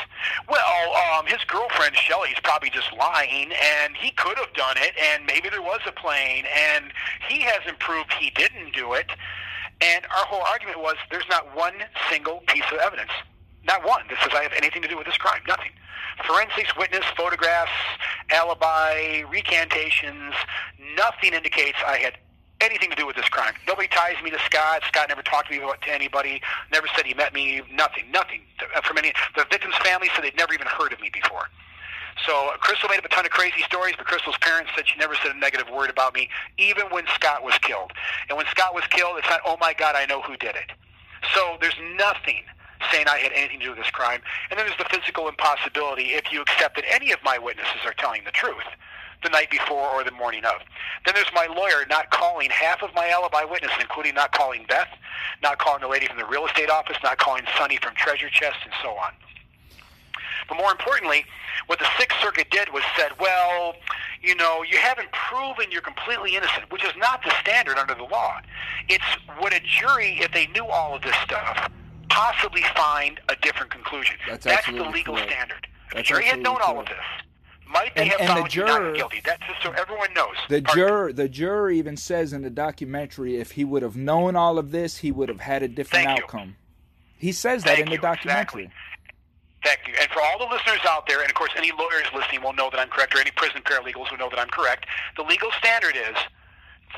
[0.47, 5.25] Well, um, his girlfriend Shelley's probably just lying, and he could have done it, and
[5.25, 6.85] maybe there was a plane, and
[7.27, 9.09] he hasn't proved he didn't do it.
[9.81, 11.73] And our whole argument was there's not one
[12.09, 13.11] single piece of evidence,
[13.65, 15.41] not one that says I have anything to do with this crime.
[15.47, 15.71] Nothing.
[16.25, 17.71] Forensics, witness, photographs,
[18.29, 20.33] alibi, recantations,
[20.95, 22.17] nothing indicates I had
[22.61, 23.53] anything to do with this crime.
[23.67, 24.81] Nobody ties me to Scott.
[24.87, 26.41] Scott never talked to me about to anybody.
[26.71, 27.61] Never said he met me.
[27.71, 28.11] Nothing.
[28.11, 28.41] Nothing
[28.83, 29.13] from any.
[29.35, 31.47] The victim's family said they'd never even heard of me before.
[32.25, 34.99] So uh, Crystal made up a ton of crazy stories, but Crystal's parents said she
[34.99, 37.93] never said a negative word about me, even when Scott was killed.
[38.27, 40.71] And when Scott was killed, it's not, oh my God, I know who did it.
[41.33, 42.43] So there's nothing
[42.91, 44.21] saying I had anything to do with this crime.
[44.49, 47.93] And then there's the physical impossibility if you accept that any of my witnesses are
[47.93, 48.67] telling the truth
[49.23, 50.61] the night before or the morning of.
[51.05, 54.87] Then there's my lawyer not calling half of my alibi witnesses, including not calling Beth,
[55.43, 58.57] not calling the lady from the real estate office, not calling Sonny from Treasure Chest,
[58.63, 59.11] and so on.
[60.47, 61.25] But more importantly,
[61.67, 63.75] what the Sixth Circuit did was said, well,
[64.21, 68.03] you know, you haven't proven you're completely innocent, which is not the standard under the
[68.03, 68.39] law.
[68.87, 69.03] It's
[69.41, 71.69] would a jury, if they knew all of this stuff,
[72.09, 74.17] possibly find a different conclusion.
[74.27, 75.31] That's the legal correct.
[75.31, 75.67] standard.
[75.93, 77.05] That's the jury had known absolutely all of this.
[77.67, 79.21] Might they And- have and the found you not guilty?
[79.23, 80.35] That's just so everyone knows.
[80.49, 84.35] The Pardon juror, the juror even says in the documentary, if he would have known
[84.35, 86.23] all of this, he would have had a different Thank you.
[86.23, 86.55] outcome.
[87.17, 88.63] He says that Thank in the you, documentary.
[88.63, 88.71] exactly.
[89.63, 89.93] Thank you.
[89.99, 92.69] And for all the listeners out there, and of course any lawyers listening will know
[92.71, 94.85] that I'm correct, or any prison paralegals will know that I'm correct,
[95.17, 96.15] the legal standard is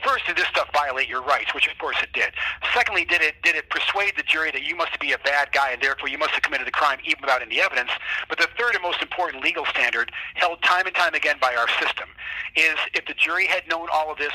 [0.04, 2.34] first, did this stuff violate your rights, which of course it did.
[2.74, 5.72] Secondly, did it did it persuade the jury that you must be a bad guy
[5.72, 7.92] and therefore you must have committed the crime even without any evidence?
[8.30, 11.68] But the third and most important legal standard, held time and time again by our
[11.80, 12.10] system,
[12.56, 14.34] is if the jury had known all of this,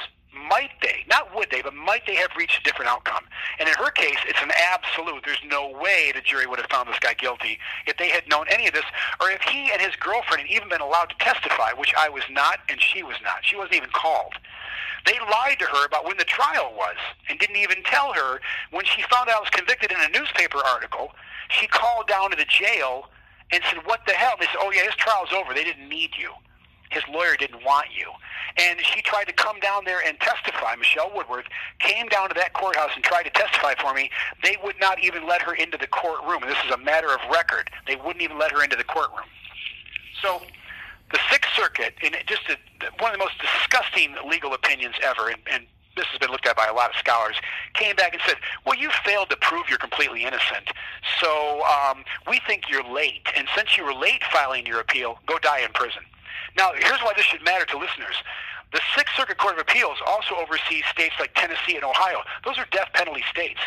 [0.49, 3.25] might they, not would they, but might they have reached a different outcome?
[3.59, 5.23] And in her case, it's an absolute.
[5.25, 8.47] There's no way the jury would have found this guy guilty if they had known
[8.51, 8.85] any of this,
[9.21, 12.23] or if he and his girlfriend had even been allowed to testify, which I was
[12.31, 13.39] not and she was not.
[13.43, 14.35] She wasn't even called.
[15.05, 16.97] They lied to her about when the trial was
[17.29, 20.59] and didn't even tell her when she found out I was convicted in a newspaper
[20.65, 21.13] article.
[21.49, 23.11] She called down to the jail
[23.53, 24.33] and said, What the hell?
[24.33, 25.55] And they said, Oh, yeah, his trial's over.
[25.55, 26.33] They didn't need you.
[26.91, 28.11] His lawyer didn't want you.
[28.59, 30.77] And she tried to come down there and testify.
[30.77, 31.47] Michelle Woodworth
[31.81, 34.11] came down to that courthouse and tried to testify for me.
[34.43, 36.43] They would not even let her into the courtroom.
[36.43, 37.71] And this is a matter of record.
[37.87, 39.27] They wouldn't even let her into the courtroom.
[40.23, 40.41] So
[41.13, 42.57] the Sixth Circuit, in just a,
[43.03, 46.57] one of the most disgusting legal opinions ever, and, and this has been looked at
[46.57, 47.37] by a lot of scholars,
[47.75, 48.37] came back and said,
[48.67, 50.69] well, you failed to prove you're completely innocent,
[51.21, 53.27] so um, we think you're late.
[53.37, 56.03] And since you were late filing your appeal, go die in prison.
[56.57, 58.17] Now, here's why this should matter to listeners.
[58.73, 62.19] The Sixth Circuit Court of Appeals also oversees states like Tennessee and Ohio.
[62.45, 63.61] Those are death penalty states.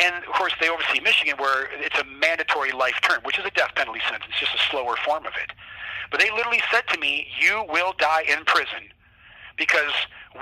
[0.00, 3.50] And of course, they oversee Michigan, where it's a mandatory life term, which is a
[3.50, 5.52] death penalty sentence, just a slower form of it.
[6.10, 8.92] But they literally said to me, "You will die in prison
[9.60, 9.92] because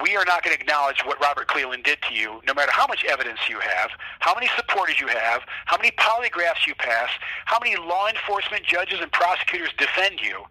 [0.04, 2.86] we are not going to acknowledge what Robert Cleland did to you, no matter how
[2.86, 3.90] much evidence you have,
[4.20, 7.10] how many supporters you have, how many polygraphs you pass,
[7.46, 10.44] how many law enforcement judges and prosecutors defend you.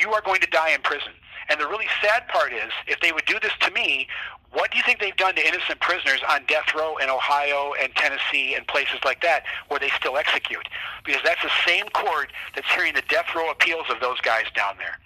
[0.00, 1.12] You are going to die in prison."
[1.48, 4.08] And the really sad part is, if they would do this to me,
[4.52, 7.94] what do you think they've done to innocent prisoners on death row in Ohio and
[7.94, 10.68] Tennessee and places like that where they still execute?
[11.04, 14.76] Because that's the same court that's hearing the death row appeals of those guys down
[14.78, 14.98] there.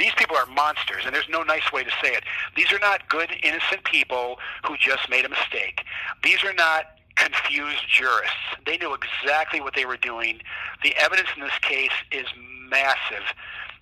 [0.00, 2.24] These people are monsters, and there's no nice way to say it.
[2.56, 5.84] These are not good, innocent people who just made a mistake.
[6.24, 8.34] These are not confused jurists.
[8.64, 10.40] They knew exactly what they were doing.
[10.82, 12.24] The evidence in this case is
[12.70, 13.24] massive.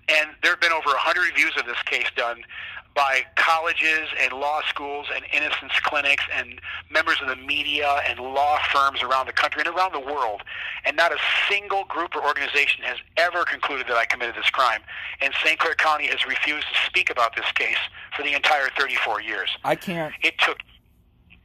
[0.09, 2.43] And there have been over 100 reviews of this case done
[2.99, 6.61] by colleges and law schools and innocence clinics and
[6.91, 10.43] members of the media and law firms around the country and around the world.
[10.85, 11.17] And not a
[11.49, 14.81] single group or organization has ever concluded that I committed this crime.
[15.21, 15.61] And St.
[15.61, 17.77] Clair County has refused to speak about this case
[18.17, 19.49] for the entire 34 years.
[19.63, 20.13] I can't.
[20.23, 20.59] It took.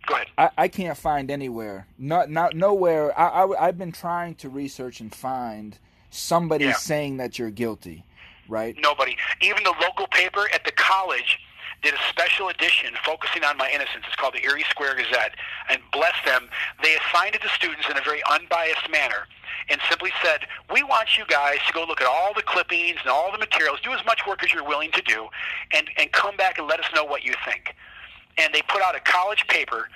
[0.07, 0.27] Go ahead.
[0.39, 1.85] I, I can't find anywhere.
[1.99, 3.17] Not not nowhere.
[3.17, 5.77] I, I I've been trying to research and find
[6.09, 6.73] somebody Yeah.
[6.73, 8.05] saying that you're guilty,
[8.47, 8.75] right?
[8.79, 9.17] Nobody.
[9.41, 11.39] Even the local paper at the college
[11.83, 14.05] did a special edition focusing on my innocence.
[14.07, 15.35] It's called the Erie Square Gazette.
[15.69, 16.49] And bless them,
[16.81, 19.27] they assigned it to students in a very unbiased manner
[19.69, 23.11] and simply said, we want you guys to go look at all the clippings and
[23.11, 25.27] all the materials, do as much work as you're willing to do,
[25.73, 27.75] and, and come back and let us know what you think.
[28.37, 29.89] And they put out a college paper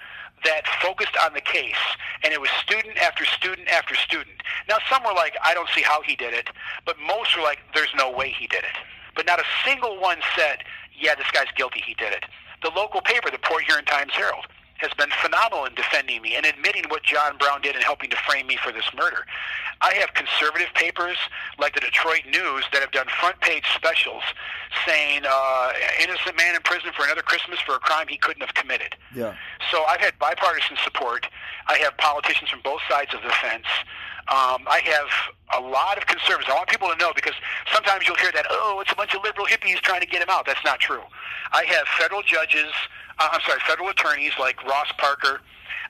[0.44, 1.76] that focused on the case,
[2.24, 4.42] and it was student after student after student.
[4.70, 6.50] Now, some were like, I don't see how he did it,
[6.86, 8.78] but most were like, there's no way he did it.
[9.16, 10.60] But not a single one said,
[10.98, 12.24] yeah, this guy's guilty, he did it.
[12.62, 14.46] The local paper, the Port Huron Times Herald,
[14.78, 18.18] has been phenomenal in defending me and admitting what John Bounds did and helping to
[18.18, 19.26] frame me for this murder.
[19.82, 21.18] I have conservative papers
[21.60, 24.24] like the Detroit News that have done front page specials
[24.86, 28.56] saying uh, innocent man in prison for another Christmas for a crime he couldn't have
[28.56, 28.96] committed.
[29.16, 29.36] Yeah.
[29.72, 31.28] So I've had bipartisan support.
[31.68, 33.68] I have politicians from both sides of the fence.
[34.30, 36.50] Um, I have a lot of conservatives.
[36.52, 37.36] I want people to know because
[37.74, 40.28] sometimes you'll hear that, oh, it's a bunch of liberal hippies trying to get him
[40.30, 40.46] out.
[40.46, 41.02] That's not true.
[41.54, 42.72] I have federal judges,
[43.20, 45.40] uh, I'm sorry, federal attorneys like Ross Parker.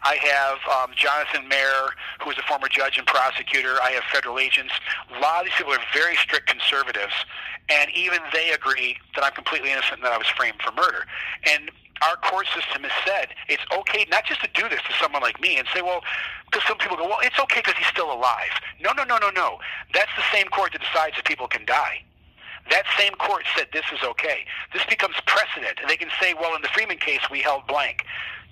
[0.04, 3.78] I have um, Jonathan Mayer, who is a former judge and prosecutor.
[3.82, 4.74] I have federal agents.
[5.16, 7.14] A lot of these people are very strict conservatives,
[7.70, 11.06] and even they agree that I'm completely innocent and that I was framed for murder.
[11.50, 11.72] And
[12.06, 15.42] our court system has said it's okay not just to do this to someone like
[15.42, 16.02] me and say, well,
[16.46, 18.54] because some people go, well, it's okay because he's still alive.
[18.80, 19.60] No, no, no, no, no.
[19.94, 22.04] That's the same court that decides that people can die.
[22.70, 24.46] That same court said this is okay.
[24.74, 28.04] This becomes precedent, and they can say, well, in the Freeman case, we held blank.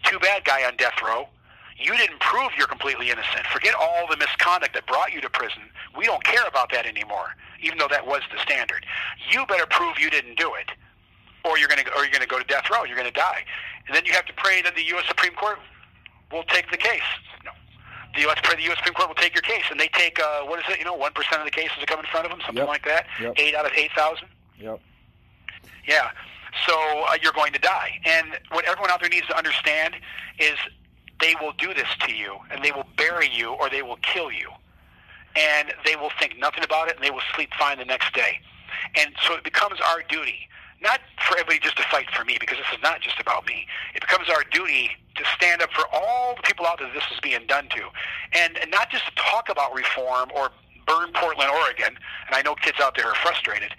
[0.03, 1.27] Too bad, guy on death row.
[1.77, 3.45] You didn't prove you're completely innocent.
[3.51, 5.63] Forget all the misconduct that brought you to prison.
[5.97, 8.85] We don't care about that anymore, even though that was the standard.
[9.29, 10.69] You better prove you didn't do it
[11.43, 12.85] or you're going to or you're going to go to death row.
[12.85, 13.43] You're going to die,
[13.87, 15.05] and then you have to pray that the U.S.
[15.07, 15.59] Supreme Court
[16.31, 17.01] will take the case.
[17.43, 17.51] No.
[18.15, 18.37] The U.S.
[18.41, 18.77] pray the U.S.
[18.77, 20.79] Supreme Court will take your case, and they take uh, what is it?
[20.79, 22.67] You know, one percent of the cases that come in front of them, something Yep.
[22.67, 23.05] like that.
[23.21, 23.33] Yep.
[23.37, 24.27] Eight out of eight thousand.
[24.59, 24.79] Yep.
[25.87, 26.09] Yeah.
[26.67, 26.73] So
[27.07, 27.99] uh, you're going to die.
[28.05, 29.95] And what everyone out there needs to understand
[30.39, 30.55] is
[31.19, 34.31] they will do this to you, and they will bury you, or they will kill
[34.31, 34.49] you.
[35.35, 38.39] And they will think nothing about it, and they will sleep fine the next day.
[38.95, 40.47] And so it becomes our duty,
[40.81, 43.67] not for everybody just to fight for me, because this is not just about me.
[43.93, 47.19] It becomes our duty to stand up for all the people out there this is
[47.21, 47.83] being done to.
[48.33, 50.51] And, and not just to talk about reform or
[50.85, 53.71] burn Portland, Oregon, and I know kids out there are frustrated,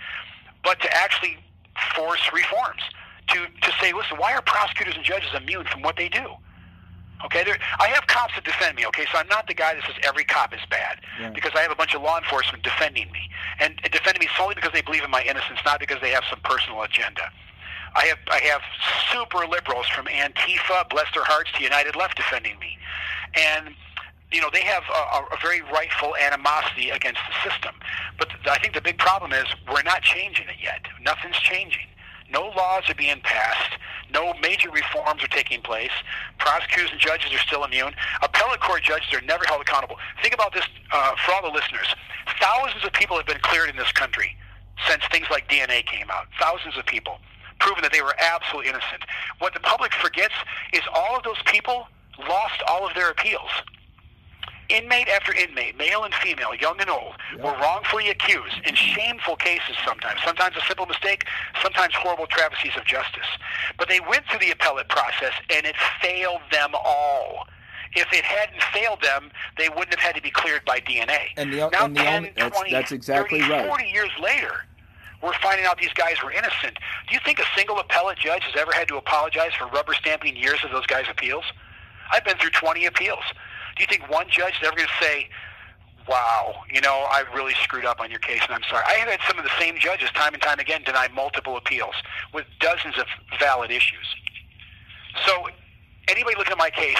[0.64, 1.38] but to actually
[1.94, 2.82] force reforms
[3.28, 6.26] to, to say, listen, why are prosecutors and judges immune from what they do?
[7.24, 8.84] Okay, there, I have cops that defend me.
[8.86, 11.32] Okay, so I'm not the guy that says every cop is bad Right.
[11.32, 14.72] because I have a bunch of law enforcement defending me and defending me solely because
[14.72, 17.22] they believe in my innocence, not because they have some personal agenda.
[17.94, 18.60] I have I have
[19.10, 22.76] super liberals from Antifa, bless their hearts, to United Left defending me,
[23.34, 23.74] and
[24.32, 27.74] you know they have a, a very rightful animosity against the system.
[28.18, 30.82] But th- I think the big problem is we're not changing it yet.
[31.02, 31.86] Nothing's changing.
[32.30, 33.78] No laws are being passed.
[34.12, 35.92] No major reforms are taking place.
[36.38, 37.94] Prosecutors and judges are still immune.
[38.22, 39.96] Appellate court judges are never held accountable.
[40.22, 41.86] Think about this uh, for all the listeners.
[42.40, 44.36] Thousands of people have been cleared in this country
[44.88, 46.26] since things like DNA came out.
[46.40, 47.18] Thousands of people
[47.58, 49.02] proven that they were absolutely innocent.
[49.38, 50.34] What the public forgets
[50.72, 51.86] is all of those people
[52.28, 53.50] lost all of their appeals.
[54.68, 59.76] Inmate after inmate, male and female, young and old, were wrongfully accused in shameful cases
[59.84, 60.20] sometimes.
[60.24, 61.24] Sometimes a simple mistake,
[61.62, 63.26] sometimes horrible travesties of justice.
[63.78, 67.46] But they went through the appellate process and it failed them all.
[67.94, 71.32] If it hadn't failed them, they wouldn't have had to be cleared by DNA.
[71.36, 73.66] And the- now and the 10, only- that's- 20, that's exactly 30, right.
[73.66, 74.66] 40 years later,
[75.22, 76.76] we're finding out these guys were innocent.
[77.08, 80.36] Do you think a single appellate judge has ever had to apologize for rubber stamping
[80.36, 81.44] years of those guys' appeals?
[82.12, 83.24] I've been through 20 appeals.
[83.76, 85.28] Do you think one judge is ever going to say,
[86.08, 88.84] wow, you know, I really screwed up on your case and I'm sorry?
[88.86, 91.94] I have had some of the same judges time and time again deny multiple appeals
[92.32, 93.06] with dozens of
[93.38, 94.06] valid issues.
[95.26, 95.48] So
[96.08, 96.98] anybody looking at my case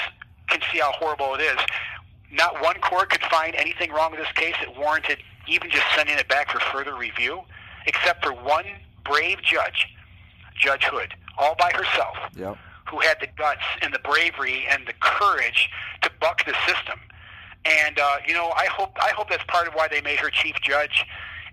[0.49, 1.59] can see how horrible it is.
[2.31, 6.19] Not one court could find anything wrong with this case that warranted even just sending
[6.19, 7.41] it back for further review,
[7.87, 8.65] except for one
[9.05, 9.87] brave judge,
[10.59, 12.57] Judge Hood, all by herself Yep.
[12.89, 15.71] Who had the guts and the bravery and the courage
[16.03, 16.99] to buck the system.
[17.65, 20.31] And uh, you know, I hope I hope that's part of why they made her
[20.31, 21.05] chief judge.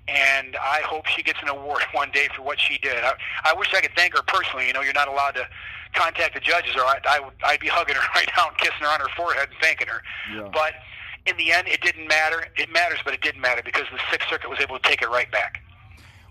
[0.08, 3.04] And I hope she gets an award one day for what she did.
[3.04, 3.14] I,
[3.46, 4.68] I wish I could thank her personally.
[4.68, 5.48] You know, you're not allowed to
[5.94, 8.88] contact the judges, or I, I I'd be hugging her right now and kissing her
[8.88, 10.02] on her forehead and thanking her.
[10.34, 10.50] Yeah.
[10.54, 10.74] But
[11.26, 12.46] in the end, it didn't matter.
[12.58, 15.10] It matters, but it didn't matter because the Sixth Circuit was able to take it
[15.10, 15.63] right back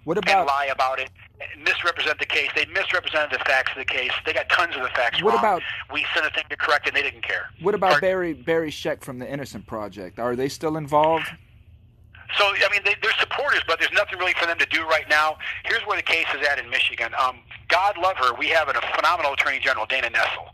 [0.04, 1.10] What and lie about it,
[1.58, 2.50] misrepresent the case.
[2.56, 4.10] They misrepresented the facts of the case.
[4.26, 5.38] They got tons of the facts What wrong.
[5.38, 7.50] about- we sent a thing to correct and they didn't care.
[7.60, 8.08] what about Pardon?
[8.08, 10.18] Barry Barry Scheck from the Innocent Project?
[10.18, 11.26] Are they still involved?
[12.36, 15.08] So I mean, they, they're supporters, but there's nothing really for them to do right
[15.08, 15.36] now.
[15.64, 17.12] Here's where the case is at in Michigan.
[17.18, 18.34] Um, God love her.
[18.34, 20.48] We have a phenomenal Attorney General, Dana Nessel,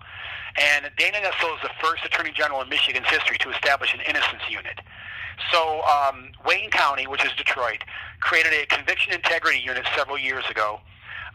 [0.61, 4.43] and Dana Nessel is the first Attorney General in Michigan's history to establish an innocence
[4.51, 4.81] unit.
[5.53, 7.85] So um, Wayne County, which is Detroit,
[8.21, 10.81] created a conviction integrity unit several years ago.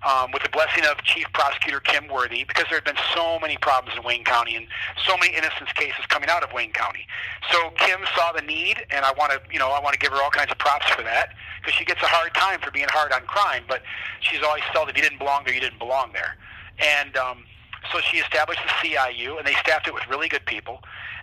[0.05, 3.57] um, with the blessing of Chief Prosecutor Kim Worthy, because there had been so many
[3.57, 4.67] problems in Wayne County and
[5.05, 7.07] so many innocence cases coming out of Wayne County.
[7.51, 10.11] So Kim saw the need, and I want to, you know, I want to give
[10.11, 11.29] her all kinds of props for that
[11.61, 13.81] because she gets a hard time for being hard on crime, but
[14.19, 16.35] she's always felt if you didn't belong there, you didn't belong there.
[16.79, 17.45] And um,
[17.91, 20.79] so she established the CIU, and they staffed it with really good people.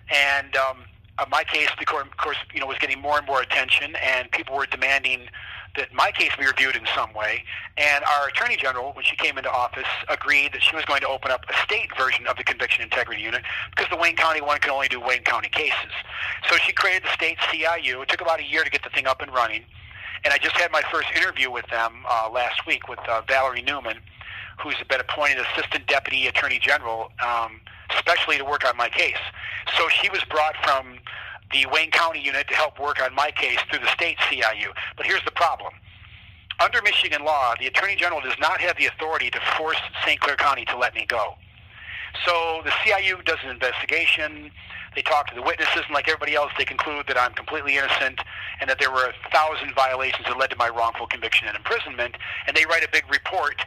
[0.09, 0.77] And um,
[1.21, 4.55] uh, my case, of course, you know, was getting more and more attention, and people
[4.55, 5.27] were demanding
[5.75, 7.43] that my case be reviewed in some way.
[7.77, 11.07] And our Attorney General, when she came into office, agreed that she was going to
[11.07, 14.59] open up a state version of the Conviction Integrity Unit because the Wayne County one
[14.59, 15.91] can only do Wayne County cases.
[16.49, 18.01] So she created the state CIU.
[18.01, 19.63] It took about a year to get the thing up and running.
[20.23, 23.61] And I just had my first interview with them uh, last week with uh, Valerie
[23.61, 23.97] Newman,
[24.59, 27.61] who's been appointed Assistant Deputy Attorney General, um,
[27.95, 29.21] especially to work on my case.
[29.77, 30.97] So she was brought from
[31.51, 34.71] the Wayne County unit to help work on my case through the state CIU.
[34.97, 35.73] But here's the problem.
[36.59, 40.19] Under Michigan law, the Attorney General does not have the authority to force St.
[40.19, 41.35] Clair County to let me go.
[42.25, 44.51] So the CIU does an investigation.
[44.95, 48.19] They talk to the witnesses, and like everybody else, they conclude that I'm completely innocent
[48.59, 52.15] and that there were a thousand violations that led to my wrongful conviction and imprisonment.
[52.45, 53.65] And they write a big report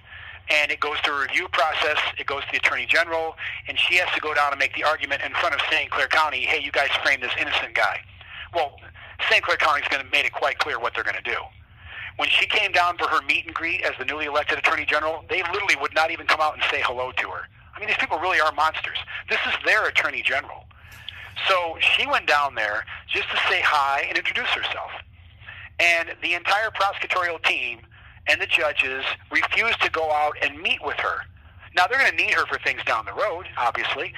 [0.51, 1.99] and it goes through a review process.
[2.19, 3.37] It goes to the attorney general,
[3.69, 5.91] and she has to go down and make the argument in front of St.
[5.91, 6.41] Clair County.
[6.41, 8.01] Hey, you guys framed this innocent guy.
[8.55, 8.77] Well,
[9.31, 9.43] St.
[9.43, 11.39] Clair County's going to made it quite clear what they're going to do.
[12.17, 15.25] When she came down for her meet and greet as the newly elected attorney general,
[15.29, 17.49] they literally would not even come out and say hello to her.
[17.75, 18.99] I mean, these people really are monsters.
[19.29, 20.67] This is their attorney general.
[21.49, 24.91] So she went down there just to say hi and introduce herself.
[25.81, 27.81] And the entire prosecutorial team
[28.29, 31.19] and the judges refused to go out and meet with her.
[31.77, 34.13] Now, they're going to need her for things down the road, obviously.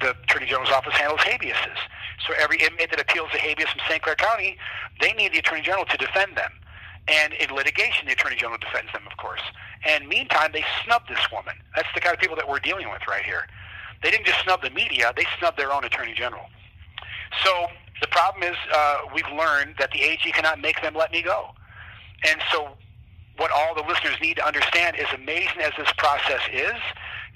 [0.00, 1.78] The Attorney General's office handles habeases.
[2.26, 4.02] So every inmate that appeals to habeas from St.
[4.02, 4.56] Clair County,
[5.00, 6.52] they need the Attorney General to defend them.
[7.08, 9.40] And in litigation, the Attorney General defends them, of course.
[9.86, 11.54] And meantime, they snub this woman.
[11.74, 13.46] That's the kind of people that we're dealing with right here.
[14.02, 16.44] They didn't just snub the media, they snubbed their own Attorney General.
[17.44, 17.66] So
[18.00, 21.50] the problem is uh, we've learned that the AG cannot make them let me go.
[22.28, 22.76] And so
[23.38, 26.74] what all the listeners need to understand is amazing as this process is,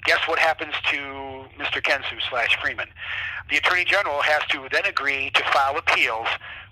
[0.05, 0.97] guess what happens to
[1.57, 1.81] Mr.
[1.81, 2.89] Kensu slash Freeman?
[3.49, 6.27] The Attorney General has to then agree to file appeals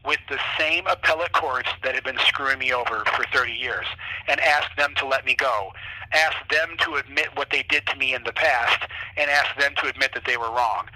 [0.05, 3.85] with the same appellate courts that have been screwing me over for 30 years
[4.27, 5.71] and ask them to let me go.
[6.11, 8.83] Ask them to admit what they did to me in the past
[9.15, 10.87] and ask them to admit that they were wrong.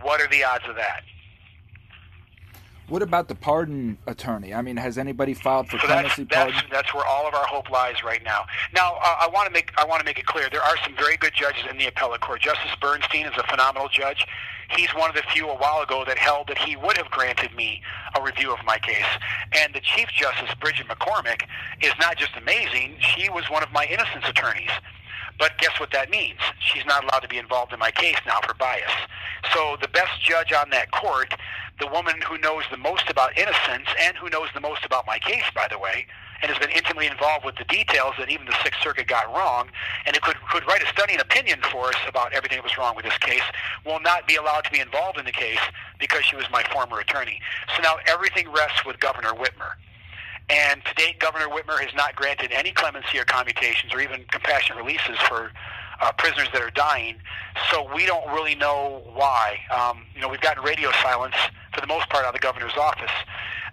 [0.00, 1.02] What are the odds of that?
[2.88, 4.52] What about the pardon attorney?
[4.52, 6.54] I mean, has anybody filed for so clemency that's, pardon?
[6.54, 8.44] That's, that's where all of our hope lies right now.
[8.74, 10.94] Now, uh, I want to make I want to make it clear there are some
[10.96, 12.40] very good judges in the appellate court.
[12.42, 14.26] Justice Bernstein is a phenomenal judge.
[14.76, 17.54] He's one of the few a while ago that held that he would have granted
[17.54, 17.82] me
[18.18, 19.04] a review of my case.
[19.52, 21.42] And the Chief Justice, Bridget McCormack,
[21.82, 24.70] is not just amazing, she was one of my innocence attorneys.
[25.38, 26.38] But guess what that means?
[26.60, 28.92] She's not allowed to be involved in my case now for bias.
[29.52, 31.34] So the best judge on that court
[31.78, 35.18] the woman who knows the most about innocence and who knows the most about my
[35.18, 36.06] case, by the way,
[36.42, 39.68] and has been intimately involved with the details that even the Sixth Circuit got wrong,
[40.06, 42.96] and it could, could write a stunning opinion for us about everything that was wrong
[42.96, 43.42] with this case,
[43.86, 45.60] will not be allowed to be involved in the case
[45.98, 47.40] because she was my former attorney.
[47.76, 49.78] So now everything rests with Governor Whitmer.
[50.48, 54.82] And to date, Governor Whitmer has not granted any clemency or commutations or even compassionate
[54.82, 55.52] releases for
[56.02, 57.16] uh, prisoners that are dying.
[57.70, 59.58] So we don't really know why.
[59.74, 61.36] Um, you know, we've gotten radio silence
[61.72, 63.12] for the most part out of the governor's office.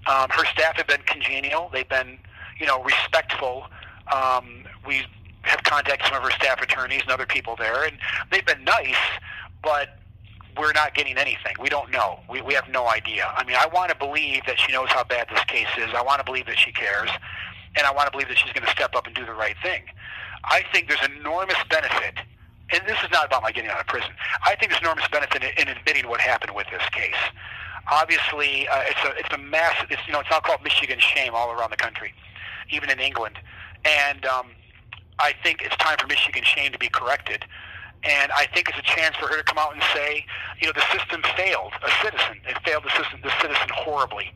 [0.08, 1.70] Um, her staff have been congenial.
[1.74, 2.20] They've been,
[2.60, 3.66] you know, respectful.
[4.14, 5.06] Um, we
[5.42, 7.98] have contacted some of her staff attorneys and other people there, and
[8.32, 8.96] they've been nice,
[9.64, 9.98] but
[10.58, 11.56] we're not getting anything.
[11.60, 12.20] We don't know.
[12.30, 13.32] We, we have no idea.
[13.36, 15.90] I mean, I want to believe that she knows how bad this case is.
[15.96, 17.10] I want to believe that she cares,
[17.76, 19.56] and I want to believe that she's going to step up and do the right
[19.64, 19.84] thing.
[20.46, 22.16] I think there's enormous benefit,
[22.72, 24.12] and this is not about my getting out of prison.
[24.46, 27.20] I think there's enormous benefit in, in admitting what happened with this case.
[27.92, 29.88] Obviously, uh, it's a it's a massive.
[29.90, 32.14] It's you know it's now called Michigan shame all around the country,
[32.72, 33.38] even in England,
[33.86, 34.52] and um,
[35.20, 37.46] I think it's time for Michigan shame to be corrected.
[38.04, 40.26] And I think it's a chance for her to come out and say,
[40.62, 42.40] you know, the system failed a citizen.
[42.48, 44.32] It failed the system, the citizen horribly.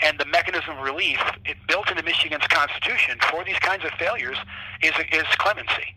[0.00, 4.36] And the mechanism of relief it built into Michigan's constitution for these kinds of failures
[4.82, 5.94] is is clemency.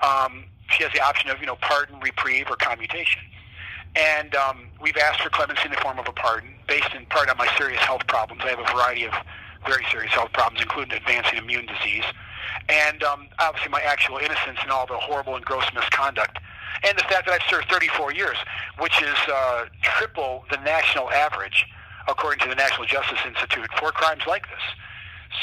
[0.00, 3.22] Um, she has the option of you know pardon, reprieve, or commutation.
[3.94, 7.28] And um, we've asked for clemency in the form of a pardon, based in part
[7.28, 8.42] on my serious health problems.
[8.44, 9.12] I have a variety of
[9.66, 12.04] very serious health problems, including advancing immune disease,
[12.68, 16.38] and um, obviously my actual innocence in all the horrible and gross misconduct,
[16.84, 18.36] and the fact that I've served 34 years,
[18.78, 21.66] which is uh, triple the national average
[22.08, 24.62] according to the National Justice Institute, for crimes like this.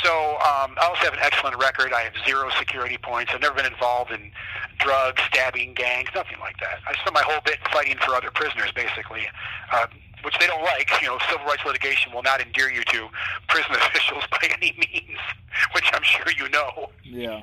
[0.03, 1.93] So um, I also have an excellent record.
[1.93, 3.31] I have zero security points.
[3.33, 4.31] I've never been involved in
[4.77, 6.79] drugs, stabbing, gangs, nothing like that.
[6.87, 9.27] I spent my whole bit fighting for other prisoners, basically,
[9.73, 9.87] uh,
[10.23, 10.89] which they don't like.
[11.01, 13.09] You know, civil rights litigation will not endear you to
[13.47, 15.19] prison officials by any means,
[15.73, 16.91] which I'm sure you know.
[17.03, 17.41] Yeah.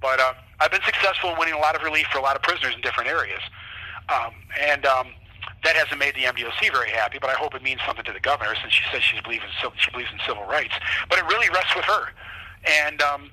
[0.00, 2.42] But uh, I've been successful in winning a lot of relief for a lot of
[2.42, 3.40] prisoners in different areas.
[4.08, 5.08] Um, and um,
[5.64, 8.20] that hasn't made the MDOC very happy, but I hope it means something to the
[8.20, 10.74] governor since she says she believes in, she believes in civil rights.
[11.08, 12.08] But it really rests with her.
[12.84, 13.30] And um,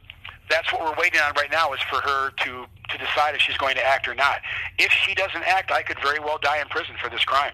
[0.50, 3.58] that's what we're waiting on right now is for her to, to decide if she's
[3.58, 4.38] going to act or not.
[4.80, 7.54] If she doesn't act, I could very well die in prison for this crime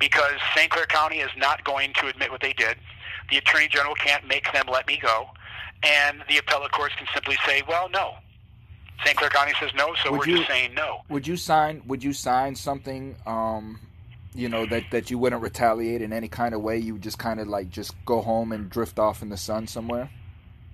[0.00, 0.70] because St.
[0.70, 2.76] Clair County is not going to admit what they did.
[3.30, 5.28] The Attorney General can't make them let me go.
[5.82, 8.14] And the appellate courts can simply say, well, no.
[9.04, 9.16] St.
[9.16, 11.02] Clair County says no, so Would we're you- just saying no.
[11.10, 11.82] Would you sign?
[11.86, 13.16] Would you sign something?
[13.26, 13.78] Um,
[14.36, 16.78] you know that that you wouldn't retaliate in any kind of way.
[16.78, 19.66] You would just kind of like just go home and drift off in the sun
[19.66, 20.10] somewhere.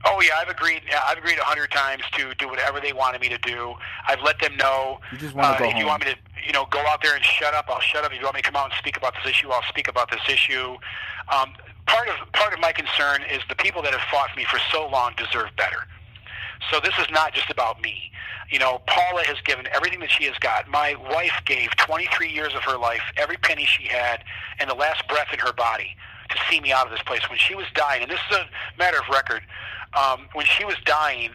[0.05, 0.83] Oh yeah, I've agreed.
[0.89, 3.75] Yeah, I've agreed a hundred times to do whatever they wanted me to do.
[4.09, 4.99] I've let them know.
[5.13, 7.15] You just wanna uh, go if you want me to, you know, go out there
[7.15, 8.13] and shut up, I'll shut up.
[8.13, 10.11] If you want me to come out and speak about this issue, I'll speak about
[10.11, 10.77] this issue.
[11.29, 11.55] Um,
[11.87, 14.59] part of part of my concern is the people that have fought for me for
[14.73, 15.87] so long deserve better.
[16.71, 18.11] So this is not just about me.
[18.51, 20.69] You know, Paula has given everything that she has got.
[20.69, 24.25] My wife gave 23 years of her life, every penny she had,
[24.59, 25.97] and the last breath in her body
[26.31, 27.29] to see me out of this place.
[27.29, 28.47] When she was dying, and this is a
[28.79, 29.43] matter of record,
[29.95, 31.31] um, when she was dying,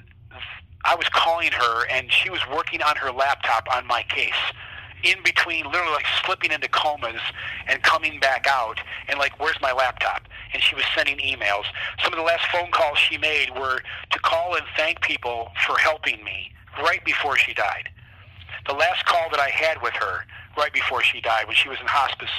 [0.85, 4.33] I was calling her, and she was working on her laptop on my case.
[5.03, 7.21] In between, literally like slipping into comas
[7.67, 10.27] and coming back out, and like, where's my laptop?
[10.53, 11.65] And she was sending emails.
[12.03, 15.77] Some of the last phone calls she made were to call and thank people for
[15.77, 16.51] helping me
[16.81, 17.89] right before she died.
[18.67, 20.25] The last call that I had with her
[20.57, 22.31] right before she died, when she was in hospice,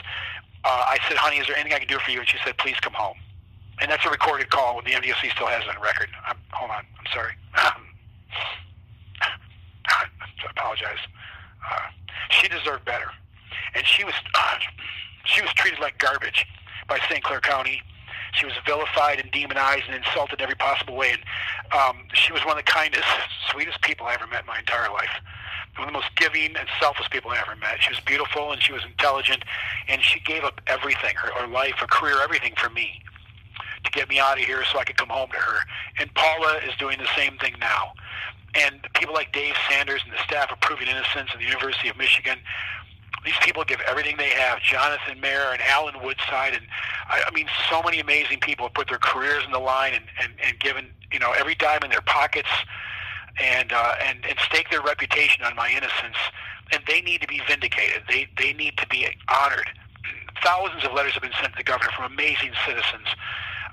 [0.64, 2.56] uh, I said, "Honey, is there anything I can do for you?" And she said,
[2.58, 3.16] "Please come home."
[3.80, 4.82] And that's a recorded call.
[4.82, 6.08] The MDOC still has it on record.
[6.26, 7.32] I'm, hold on, I'm sorry.
[9.86, 10.06] I
[10.50, 10.98] apologize.
[11.70, 11.88] Uh,
[12.30, 13.10] she deserved better,
[13.74, 14.56] and she was uh,
[15.24, 16.46] she was treated like garbage
[16.88, 17.22] by St.
[17.22, 17.82] Clair County.
[18.32, 21.12] She was vilified and demonized and insulted in every possible way.
[21.12, 21.22] And
[21.72, 23.06] um, she was one of the kindest,
[23.50, 25.10] sweetest people I ever met in my entire life.
[25.76, 27.80] One of the most giving and selfless people I ever met.
[27.80, 29.44] She was beautiful and she was intelligent,
[29.88, 33.02] and she gave up everything her, her life, her career, everything for me
[33.84, 35.60] to get me out of here so I could come home to her.
[35.98, 37.92] And Paula is doing the same thing now.
[38.54, 41.96] And people like Dave Sanders and the staff of Proving Innocence at the University of
[41.96, 42.38] Michigan,
[43.24, 44.60] these people give everything they have.
[44.60, 46.62] Jonathan Mayer and Alan Woodside, and
[47.08, 50.04] I, I mean, so many amazing people have put their careers in the line and,
[50.22, 52.48] and, and given you know every dime in their pockets,
[53.40, 56.16] and uh, and and stake their reputation on my innocence.
[56.70, 58.02] And they need to be vindicated.
[58.08, 59.68] They they need to be honored.
[60.42, 63.08] Thousands of letters have been sent to the governor from amazing citizens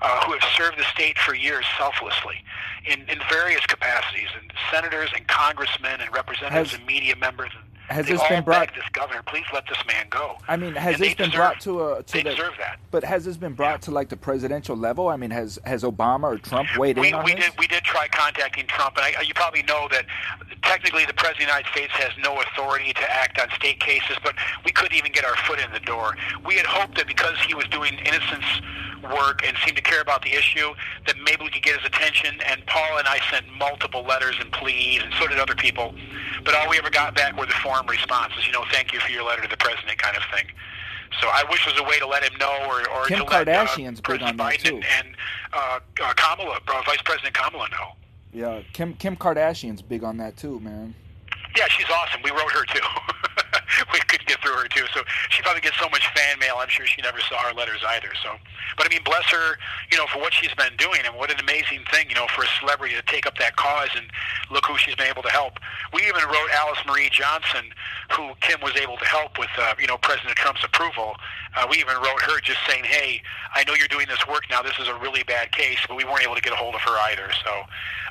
[0.02, 2.36] uh, who have served the state for years selflessly
[2.84, 7.50] in, in various capacities, and senators and congressmen and representatives Has- and media members.
[7.54, 10.36] And has they this been brought- this governor, please let this man go.
[10.48, 12.30] I mean, has And this been deserve- brought to a to they the?
[12.30, 12.78] deserve that.
[12.90, 15.08] But has this been brought to like the presidential level?
[15.08, 17.44] I mean, has has Obama or Trump weighed we, in on we this?
[17.46, 20.04] did we did try contacting Trump, and I, you probably know that
[20.62, 24.16] technically the president of the United States has no authority to act on state cases,
[24.24, 24.34] but
[24.64, 26.16] we couldn't even get our foot in the door.
[26.44, 28.44] We had hoped that because he was doing innocence
[29.12, 30.74] work and seemed to care about the issue,
[31.06, 32.40] that maybe we could get his attention.
[32.46, 35.94] And Paul and I sent multiple letters and pleas, and so did other people.
[36.44, 39.10] But all we ever got back were the form responses, you know, thank you for
[39.10, 40.46] your letter to the president kind of thing.
[41.20, 43.24] So I wish there was a way to let him know, or, or Kim to
[43.24, 44.76] let uh, Kardashian's big President on that, Biden too.
[44.76, 45.16] and, and
[45.52, 47.92] uh, uh, Kamala, uh, Vice President Kamala know.
[48.32, 50.94] Yeah, Kim Kim Kardashian's big on that too, man.
[51.56, 52.20] Yeah, she's awesome.
[52.22, 52.80] We wrote her too.
[53.92, 56.56] we couldn't get through her too, so she probably gets so much fan mail.
[56.58, 58.10] I'm sure she never saw our letters either.
[58.22, 58.36] So,
[58.76, 59.58] but I mean, bless her,
[59.90, 62.44] you know, for what she's been doing, and what an amazing thing, you know, for
[62.44, 64.06] a celebrity to take up that cause and
[64.50, 65.58] look who she's been able to help.
[65.92, 67.72] We even wrote Alice Marie Johnson,
[68.12, 71.16] who Kim was able to help with, uh, you know, President Trump's approval.
[71.56, 73.22] Uh, we even wrote her just saying, "Hey,
[73.54, 74.62] I know you're doing this work now.
[74.62, 76.80] This is a really bad case, but we weren't able to get a hold of
[76.82, 77.64] her either." So,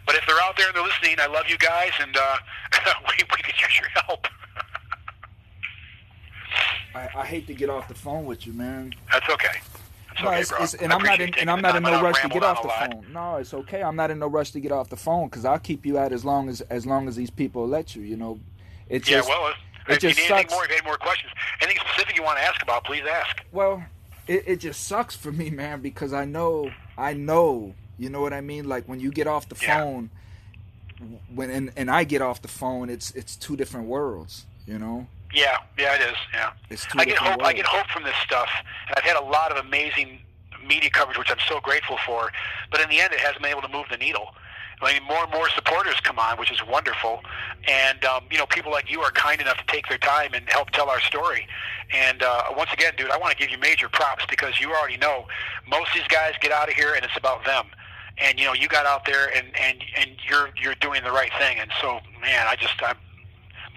[0.05, 2.37] but if they're out there and they're listening, I love you guys, and uh,
[3.07, 4.27] we we could use your help.
[6.95, 8.93] I, I hate to get off the phone with you, man.
[9.11, 9.59] That's okay.
[10.09, 10.63] That's No, okay, it's, bro.
[10.63, 12.69] it's, and I'm not in, and I'm not in no rush to get off the
[12.69, 13.05] phone.
[13.11, 13.83] No, it's okay.
[13.83, 16.13] I'm not in no rush to get off the phone because I'll keep you out
[16.13, 18.01] as long as as long as these people let you.
[18.01, 18.39] You know,
[18.87, 20.31] it's Yeah, just well, if, it if you need sucks.
[20.31, 22.85] anything more, if you have any more questions, anything specific you want to ask about,
[22.85, 23.43] please ask.
[23.51, 23.83] Well,
[24.27, 28.31] it, it just sucks for me, man, because I know, I know, you know what
[28.33, 28.69] I mean.
[28.69, 29.81] Like when you get off the Yeah.
[29.81, 30.09] phone,
[31.33, 35.07] when and, and I get off the phone, it's it's two different worlds, you know.
[35.35, 36.17] Yeah, yeah, it is.
[36.33, 36.51] Yeah,
[36.95, 37.43] I get hope.
[37.43, 38.49] I get hope from this stuff,
[38.87, 40.19] and I've had a lot of amazing
[40.65, 42.31] media coverage, which I'm so grateful for.
[42.71, 44.29] But in the end, it hasn't been able to move the needle.
[44.81, 47.21] I mean, more and more supporters come on, which is wonderful.
[47.67, 50.47] And um, you know, people like you are kind enough to take their time and
[50.49, 51.47] help tell our story.
[51.93, 54.97] And uh, once again, dude, I want to give you major props because you already
[54.97, 55.27] know
[55.67, 57.67] most of these guys get out of here and it's about them.
[58.17, 61.31] And you know, you got out there and and and you're you're doing the right
[61.39, 61.59] thing.
[61.59, 62.97] And so, man, I just I'm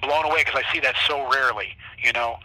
[0.01, 1.77] blown away because I see that so rarely.
[2.03, 2.37] You know,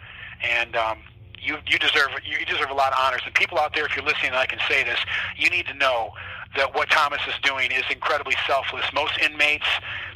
[0.42, 0.98] and um,
[1.40, 3.22] you you deserve you deserve a lot of honors.
[3.24, 4.98] And people out there, if you're listening, and I can say this,
[5.36, 6.12] you need to know
[6.56, 8.84] that what Thomas is doing is incredibly selfless.
[8.94, 9.66] Most inmates,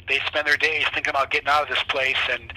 [0.07, 2.53] they spend their days thinking about getting out of this place and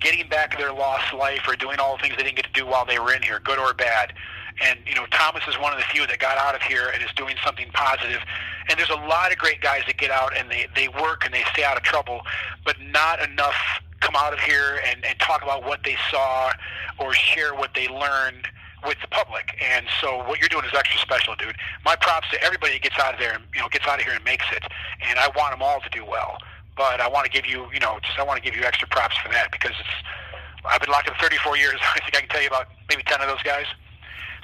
[0.00, 2.66] getting back their lost life or doing all the things they didn't get to do
[2.66, 4.12] while they were in here, good or bad.
[4.62, 7.02] And you know, Thomas is one of the few that got out of here and
[7.02, 8.20] is doing something positive.
[8.68, 11.34] And there's a lot of great guys that get out and they they work and
[11.34, 12.22] they stay out of trouble,
[12.64, 13.54] but not enough
[14.00, 16.52] come out of here and, and talk about what they saw
[16.98, 18.46] or share what they learned
[18.84, 19.56] with the public.
[19.62, 21.56] And so what you're doing is extra special, dude.
[21.84, 24.04] My props to everybody that gets out of there and you know gets out of
[24.04, 24.62] here and makes it.
[25.08, 26.38] And I want them all to do well.
[26.76, 28.86] But I want to give you, you know, just I want to give you extra
[28.88, 29.88] props for that because it's.
[30.68, 31.78] I've been locked up 34 years.
[31.94, 33.66] I think I can tell you about maybe 10 of those guys.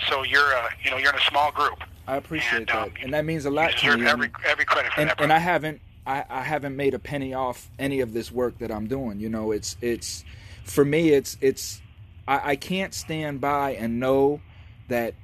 [0.09, 1.81] So you're, uh, you know, you're in a small group.
[2.07, 4.07] I appreciate And, that, um, and that means a lot to me.
[4.07, 5.21] every every credit for and, that.
[5.21, 5.33] and.
[5.33, 8.87] I haven't I, I haven't made a penny off any of this work that I'm
[8.87, 9.21] doing.
[9.21, 10.25] You know, it's it's
[10.65, 11.81] for me it's it's
[12.27, 14.41] I, I can't stand by and know
[14.89, 15.15] that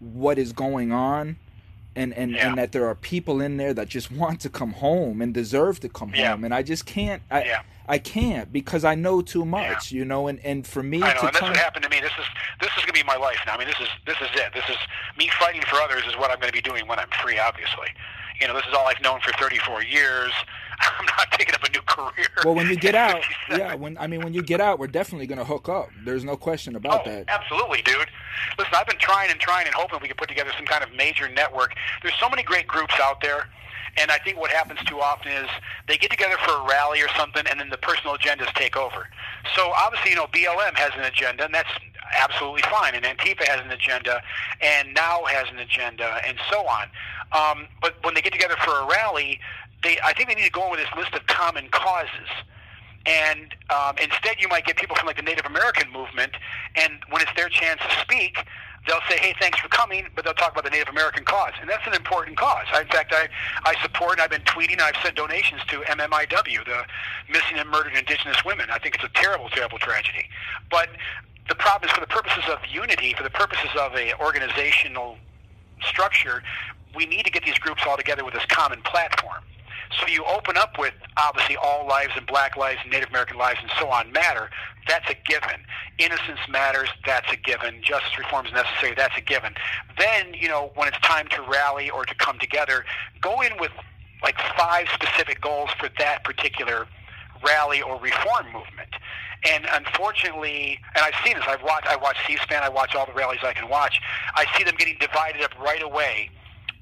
[0.00, 1.36] what is going on
[1.94, 2.48] and and, Yeah.
[2.48, 5.80] and that there are people in there that just want to come home and deserve
[5.80, 6.32] to come Yeah.
[6.32, 7.62] home and I just can't I Yeah.
[7.88, 11.20] I can't because I know too much, you know, and, and for me I know,
[11.20, 12.00] and that's what happened to me.
[12.00, 12.26] This is
[12.60, 13.54] this is gonna be my life now.
[13.54, 14.52] I mean, this is this is it.
[14.52, 14.76] This is
[15.16, 17.38] me fighting for others is what I'm gonna be doing when I'm free.
[17.38, 17.86] Obviously,
[18.40, 20.32] you know, this is all I've known for 34 years.
[20.78, 22.26] I'm not taking up a new career.
[22.44, 25.26] well when you get out yeah when I mean when you get out we're definitely
[25.26, 28.08] gonna hook up there's no question about oh, that absolutely, dude.
[28.58, 30.92] Listen, I've been trying and trying and hoping we can put together some kind of
[30.94, 31.72] major network.
[32.02, 33.48] There's so many great groups out there.
[33.98, 35.48] And I think what happens too often is
[35.88, 39.08] they get together for a rally or something, and then the personal agendas take over.
[39.54, 41.70] So obviously, you know, BLM has an agenda, and that's
[42.18, 42.94] absolutely fine.
[42.94, 44.22] And Antifa has an agenda,
[44.60, 46.88] and Now has an agenda, and so on.
[47.32, 49.40] Um, but when they get together for a rally,
[49.82, 52.28] they I think they need to go in with this list of common causes.
[53.06, 56.32] And um, instead, you might get people from like the Native American movement,
[56.74, 58.36] and when it's their chance to speak,
[58.86, 61.68] they'll say, "Hey, thanks for coming," but they'll talk about the Native American cause, and
[61.68, 62.66] that's an important cause.
[62.72, 63.28] I, in fact, I
[63.64, 64.12] I support.
[64.12, 64.80] and I've been tweeting.
[64.80, 66.84] I've sent donations to MMIW, the
[67.28, 68.70] Missing and Murdered Indigenous Women.
[68.70, 70.28] I think it's a terrible, terrible tragedy.
[70.70, 70.90] But
[71.48, 75.18] the problem is, for the purposes of unity, for the purposes of a organizational
[75.82, 76.42] structure,
[76.94, 79.42] we need to get these groups all together with this common platform.
[80.00, 83.58] So you open up with obviously all lives and black lives and Native American lives
[83.62, 84.50] and so on matter.
[84.88, 85.60] That's a given.
[85.98, 86.88] Innocence matters.
[87.04, 87.82] That's a given.
[87.82, 88.94] Justice reform is necessary.
[88.96, 89.54] That's a given.
[89.98, 92.84] Then you know when it's time to rally or to come together,
[93.20, 93.72] go in with
[94.22, 96.86] like five specific goals for that particular
[97.44, 98.90] rally or reform movement.
[99.48, 101.44] And unfortunately, and I've seen this.
[101.46, 101.86] I've watched.
[101.86, 102.62] I watch C-SPAN.
[102.62, 104.00] I watch all the rallies I can watch.
[104.34, 106.30] I see them getting divided up right away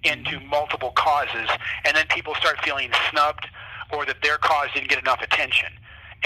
[0.04, 1.48] into multiple causes,
[1.84, 3.46] and then people start feeling snubbed
[3.92, 5.72] or that their cause didn't get enough attention.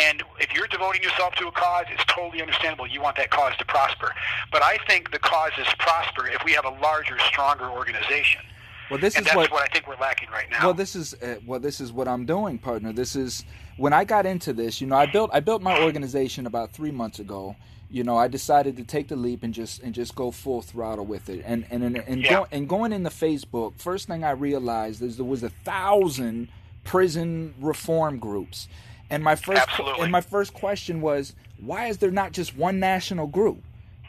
[0.01, 2.87] And if you're devoting yourself to a cause, it's totally understandable.
[2.87, 4.15] You want that cause to prosper.
[4.53, 8.43] But I think the causes prosper if we have a larger, stronger organization.
[8.91, 10.67] well this and is that's what what I think we're lacking right now.
[10.67, 12.93] Well, this is uh, well, this is what I'm doing, partner.
[12.93, 13.45] This is
[13.77, 14.81] when I got into this.
[14.81, 17.57] You know, I built I built my organization about three months ago.
[17.91, 21.07] You know, I decided to take the leap and just and just go full throttle
[21.07, 21.43] with it.
[21.47, 22.31] And and and, and, Yeah.
[22.31, 26.49] go, and going into Facebook, first thing I realized is there was a thousand
[26.85, 28.69] prison reform groups.
[29.11, 30.03] And my first Absolutely.
[30.03, 33.63] and my first question was, why is there not just one national group?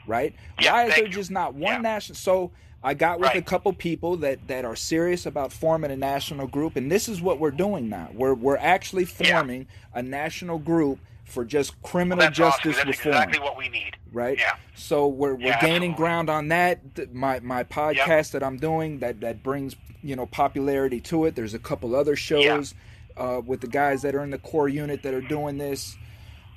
[0.05, 0.35] Right?
[0.59, 1.09] Yeah, why is there you.
[1.11, 1.77] just not one Yeah.
[1.81, 2.15] national?
[2.17, 2.51] So
[2.83, 6.75] I got with a couple people that, that are serious about forming a national group,
[6.77, 8.09] and this is what we're doing now.
[8.13, 9.37] We're we're actually Yeah.
[9.39, 10.99] forming a national group
[11.29, 12.33] for just criminal awesome.
[12.33, 13.97] justice That's reform, exactly what we need.
[14.11, 14.37] right?
[14.37, 14.55] Yeah.
[14.75, 15.95] So we're we're Yeah, gaining absolutely.
[15.95, 17.13] ground on that.
[17.13, 21.35] My my podcast that I'm doing that that brings you know popularity to it.
[21.35, 22.73] There's a couple other shows
[23.17, 25.97] uh, with the guys that are in the core unit that are doing this,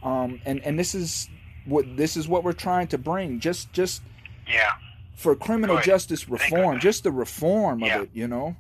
[0.03, 1.29] um, and and this is
[1.67, 3.41] what this is what we're trying to bring.
[3.41, 4.03] Just just
[4.49, 4.73] Yeah.
[5.15, 5.85] for criminal Good.
[5.85, 7.97] justice reform, just the reform Yeah.
[7.99, 8.57] of it, you know.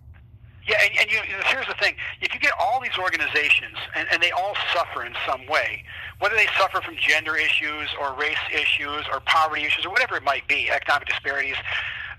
[0.67, 4.23] Yeah, and, and you, here's the thing: if you get all these organizations, and, and
[4.23, 5.85] they all suffer in some way,
[6.21, 10.23] whether they suffer from gender issues or race issues or poverty issues or whatever it
[10.23, 11.57] might be, economic disparities,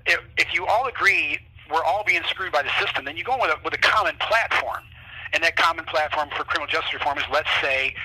[0.06, 1.40] if, if you all agree
[1.72, 4.16] we're all being screwed by the system, then you go with a, with a common
[4.20, 4.84] platform,
[5.32, 7.96] and that common platform for criminal justice reform is, let's say,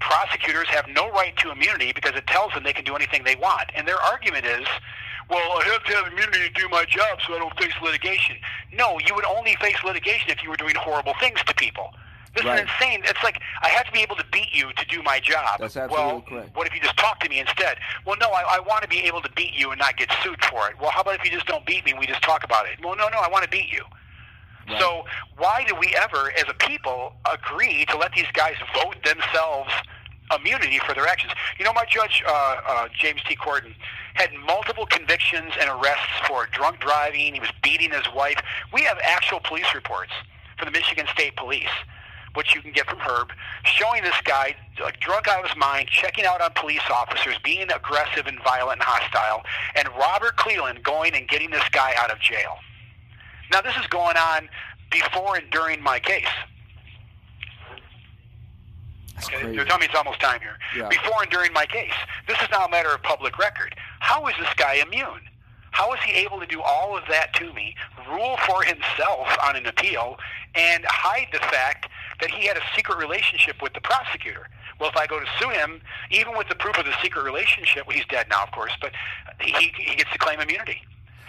[0.00, 3.36] prosecutors have no right to immunity because it tells them they can do anything they
[3.36, 4.66] want, and their argument is
[5.28, 8.36] well, I have to have immunity to do my job so I don't face litigation.
[8.72, 11.90] No, you would only face litigation if you were doing horrible things to people.
[12.34, 12.58] This Right.
[12.64, 13.00] is insane.
[13.04, 15.58] It's like I have to be able to beat you to do my job.
[15.58, 16.54] That's absolutely well, correct.
[16.54, 17.78] what if you just talk to me instead?
[18.04, 20.44] Well, no, I, I want to be able to beat you and not get sued
[20.44, 20.78] for it.
[20.78, 22.78] Well, how about if you just don't beat me and we just talk about it?
[22.84, 23.84] Well, no, no, I want to beat you.
[24.68, 24.78] Right.
[24.80, 25.04] So
[25.38, 29.72] why do we ever, as a people, agree to let these guys vote themselves
[30.34, 31.32] immunity for their actions?
[31.58, 33.36] You know, my judge, uh, uh, James T.
[33.36, 33.74] Corden,
[34.14, 37.34] had multiple convictions and arrests for drunk driving.
[37.34, 38.40] He was beating his wife.
[38.72, 40.12] We have actual police reports
[40.58, 41.74] from the Michigan State Police,
[42.34, 43.30] which you can get from Herb,
[43.64, 47.70] showing this guy like drunk out of his mind, checking out on police officers, being
[47.70, 49.42] aggressive and violent and hostile,
[49.74, 52.56] and Robert Cleland going and getting this guy out of jail.
[53.52, 54.48] Now, this is going on
[54.90, 56.24] before and during my case.
[59.24, 59.54] Okay.
[59.54, 60.58] They're telling me it's almost time here.
[60.76, 60.88] Yeah.
[60.88, 61.92] Before and during my case.
[62.28, 63.74] This is now a matter of public record.
[64.00, 65.20] How is this guy immune?
[65.70, 67.76] How is he able to do all of that to me,
[68.08, 70.16] rule for himself on an appeal,
[70.54, 74.48] and hide the fact that he had a secret relationship with the prosecutor?
[74.80, 77.86] Well, if I go to sue him, even with the proof of the secret relationship,
[77.86, 78.92] well, he's dead now, of course, but
[79.40, 80.80] he, he gets to claim immunity,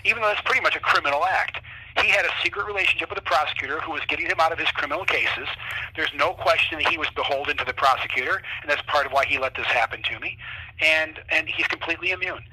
[0.05, 1.59] even though that's pretty much a criminal act.
[2.01, 4.69] He had a secret relationship with the prosecutor who was getting him out of his
[4.71, 5.47] criminal cases.
[5.95, 9.25] There's no question that he was beholden to the prosecutor, and that's part of why
[9.25, 10.37] he let this happen to me.
[10.81, 12.43] And and he's completely immune.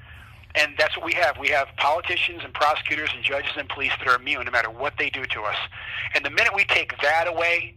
[0.55, 1.37] And that's what we have.
[1.37, 4.93] We have politicians and prosecutors and judges and police that are immune no matter what
[4.97, 5.57] they do to us.
[6.15, 7.75] And the minute we take that away,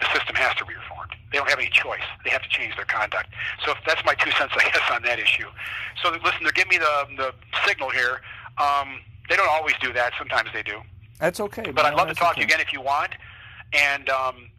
[0.00, 1.12] the system has to be reformed.
[1.30, 2.04] They don't have any choice.
[2.24, 3.28] They have to change their conduct.
[3.64, 5.48] So that's my two cents, I guess, on that issue.
[6.02, 7.34] So listen, they're giving me the the
[7.66, 8.20] signal here.
[8.58, 9.00] Um,
[9.32, 10.12] they don't always do that.
[10.18, 10.82] Sometimes they do.
[11.18, 11.70] That's okay.
[11.70, 13.12] But I'd love to talk to you again if you want.
[13.72, 14.50] And um,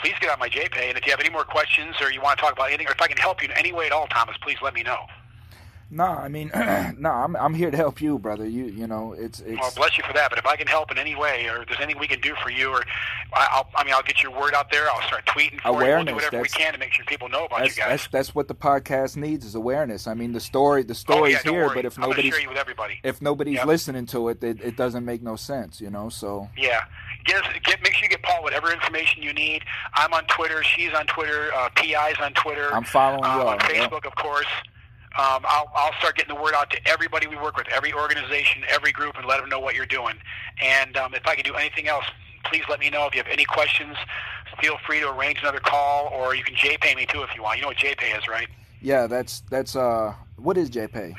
[0.00, 0.88] please get on my JPay.
[0.88, 2.92] And if you have any more questions or you want to talk about anything, or
[2.92, 5.00] if I can help you in any way at all, Thomas, please let me know.
[5.92, 6.50] No, I mean,
[6.98, 8.46] no, I'm I'm here to help you, brother.
[8.46, 10.30] You you know, it's it's Well, bless you for that.
[10.30, 12.34] But if I can help in any way, or if there's anything we can do
[12.42, 12.84] for you, or
[13.32, 14.88] I- I'll, I mean, I'll get your word out there.
[14.88, 15.78] I'll start tweeting for you.
[15.78, 17.76] We'll do whatever we can to make sure people know about you guys.
[17.76, 20.06] that's that's what the podcast needs is awareness.
[20.06, 21.74] I mean, the story the oh story's yeah, don't here, worry.
[21.74, 23.00] but if nobody's with everybody.
[23.02, 23.66] if nobody's Yep.
[23.66, 26.08] listening to it, it, it doesn't make no sense, you know.
[26.08, 26.84] So Yeah.
[27.26, 29.62] Get, get make sure you get Paul whatever information you need.
[29.94, 30.62] I'm on Twitter.
[30.62, 31.50] She's on Twitter.
[31.54, 32.72] Uh, PI's on Twitter.
[32.72, 33.86] I'm following um, you on yeah.
[33.88, 34.46] Facebook, of course.
[35.18, 38.62] Um, I'll, I'll start getting the word out to everybody we work with, every organization,
[38.68, 40.14] every group, and let them know what you're doing.
[40.62, 42.04] And um, if I can do anything else,
[42.44, 43.06] please let me know.
[43.06, 43.96] If you have any questions,
[44.60, 47.56] feel free to arrange another call, or you can JPay me too if you want.
[47.56, 48.48] You know what JPay is, right?
[48.80, 51.14] yeah, that's that's uh, what is JPay?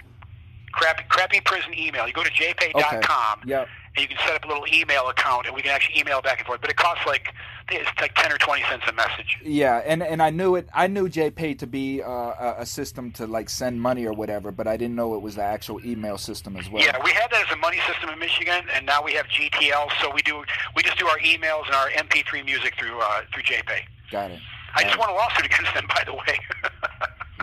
[0.72, 2.08] Crappy, crappy prison email.
[2.08, 3.40] You go to jpay.com.
[3.40, 3.50] Okay.
[3.50, 3.68] Yep.
[3.96, 6.40] And you can set up a little email account, and we can actually email back
[6.40, 6.62] and forth.
[6.62, 7.34] But it costs like
[7.70, 9.38] it's like ten or twenty cents a message.
[9.44, 10.70] Yeah, and and I knew it.
[10.74, 14.68] I knew JPay to be uh, a, system to like send money or whatever, but
[14.68, 16.82] I didn't know it was the actual email system as well.
[16.84, 19.92] Yeah, we had that as a money system in Michigan, and now we have GTL.
[20.02, 20.44] So we do
[20.76, 23.82] we just do our emails and our MP3 music through uh, through JPay.
[24.10, 24.40] Got it.
[24.76, 26.40] I just Got won a lawsuit against them, by the way.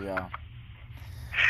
[0.03, 0.27] Yeah.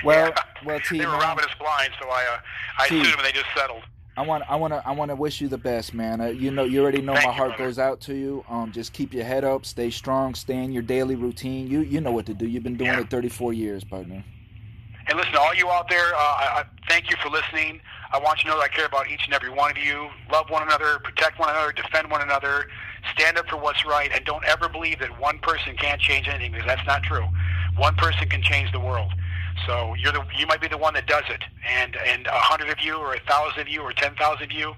[0.03, 0.43] Well, Yeah.
[0.65, 2.39] well, T, they were robbing us blind, so I uh,
[2.77, 2.95] I T.
[3.03, 3.81] sued them, and they just settled.
[4.19, 6.19] I want, I want to, I want to wish you the best, man.
[6.19, 7.63] Uh, you know, you already know Thank my heart brother.
[7.63, 8.43] goes out to you.
[8.49, 11.67] Um, just keep your head up, stay strong, stay in your daily routine.
[11.67, 12.45] You, you know what to do.
[12.45, 12.99] You've been doing Yeah.
[12.99, 14.21] it 34 years, partner.
[15.07, 17.79] And listen, all you out there, uh, I, I thank you for listening.
[18.11, 20.09] I want you to know that I care about each and every one of you.
[20.33, 22.67] Love one another, protect one another, defend one another,
[23.13, 26.51] stand up for what's right, and don't ever believe that one person can't change anything
[26.51, 27.25] because that's not true.
[27.77, 29.13] One person can change the world.
[29.65, 32.69] So you're the you might be the one that does it, and and a hundred
[32.69, 34.73] of you, or a thousand of you, or ten thousand of you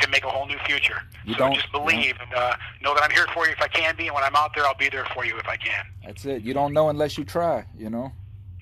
[0.00, 1.02] can make a whole new future.
[1.24, 3.68] You so don't- just believe and uh, know that I'm here for you if I
[3.68, 5.84] can be, and when I'm out there, I'll be there for you if I can.
[6.04, 6.42] That's it.
[6.42, 7.64] You don't know unless you try.
[7.76, 8.12] You know.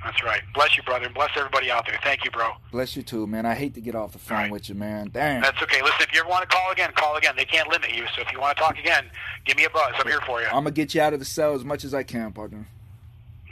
[0.05, 0.43] That's right.
[0.55, 1.99] Bless you, brother, and bless everybody out there.
[2.03, 2.53] Thank you, bro.
[2.71, 3.45] Bless you too, man.
[3.45, 4.51] I hate to get off the phone right.
[4.53, 5.11] with you, man.
[5.13, 5.43] Damn.
[5.43, 5.83] That's okay.
[5.83, 7.35] Listen, if you ever want to call again, call again.
[7.37, 8.05] They can't limit you.
[8.15, 9.07] So if you want to talk again,
[9.47, 9.95] give me a buzz.
[9.99, 10.47] I'm here for you.
[10.47, 12.69] I'm gonna get you out of the cell as much as I can, partner.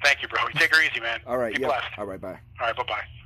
[0.05, 0.43] Thank you, bro.
[0.43, 1.21] You take her easy, man.
[1.27, 1.55] All right.
[1.55, 1.87] Be blessed.
[1.97, 2.21] All right.
[2.21, 2.39] Bye.
[2.61, 2.77] All right.
[2.77, 3.24] Bye bye.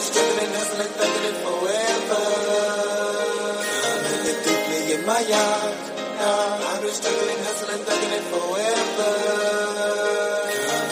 [0.00, 2.24] been struggling, hustling, thugging forever.
[3.84, 5.74] Coming in deeply in my yard.
[6.20, 9.12] I've been struggling, hustling, thugging forever.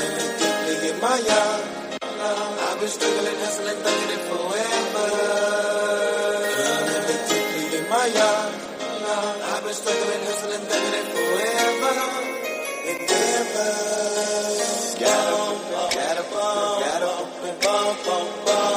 [0.04, 1.62] In deeply in my yard.
[2.68, 5.08] I've been struggling, hustling, thugging forever.
[7.08, 8.52] In deeply in my yard.
[9.48, 11.96] I've been struggling, hustling, thugging forever.
[15.00, 15.90] Got a bomb.
[15.96, 16.80] Got a bomb.
[16.82, 17.96] Got a bomb.
[18.04, 18.67] Bomb bomb.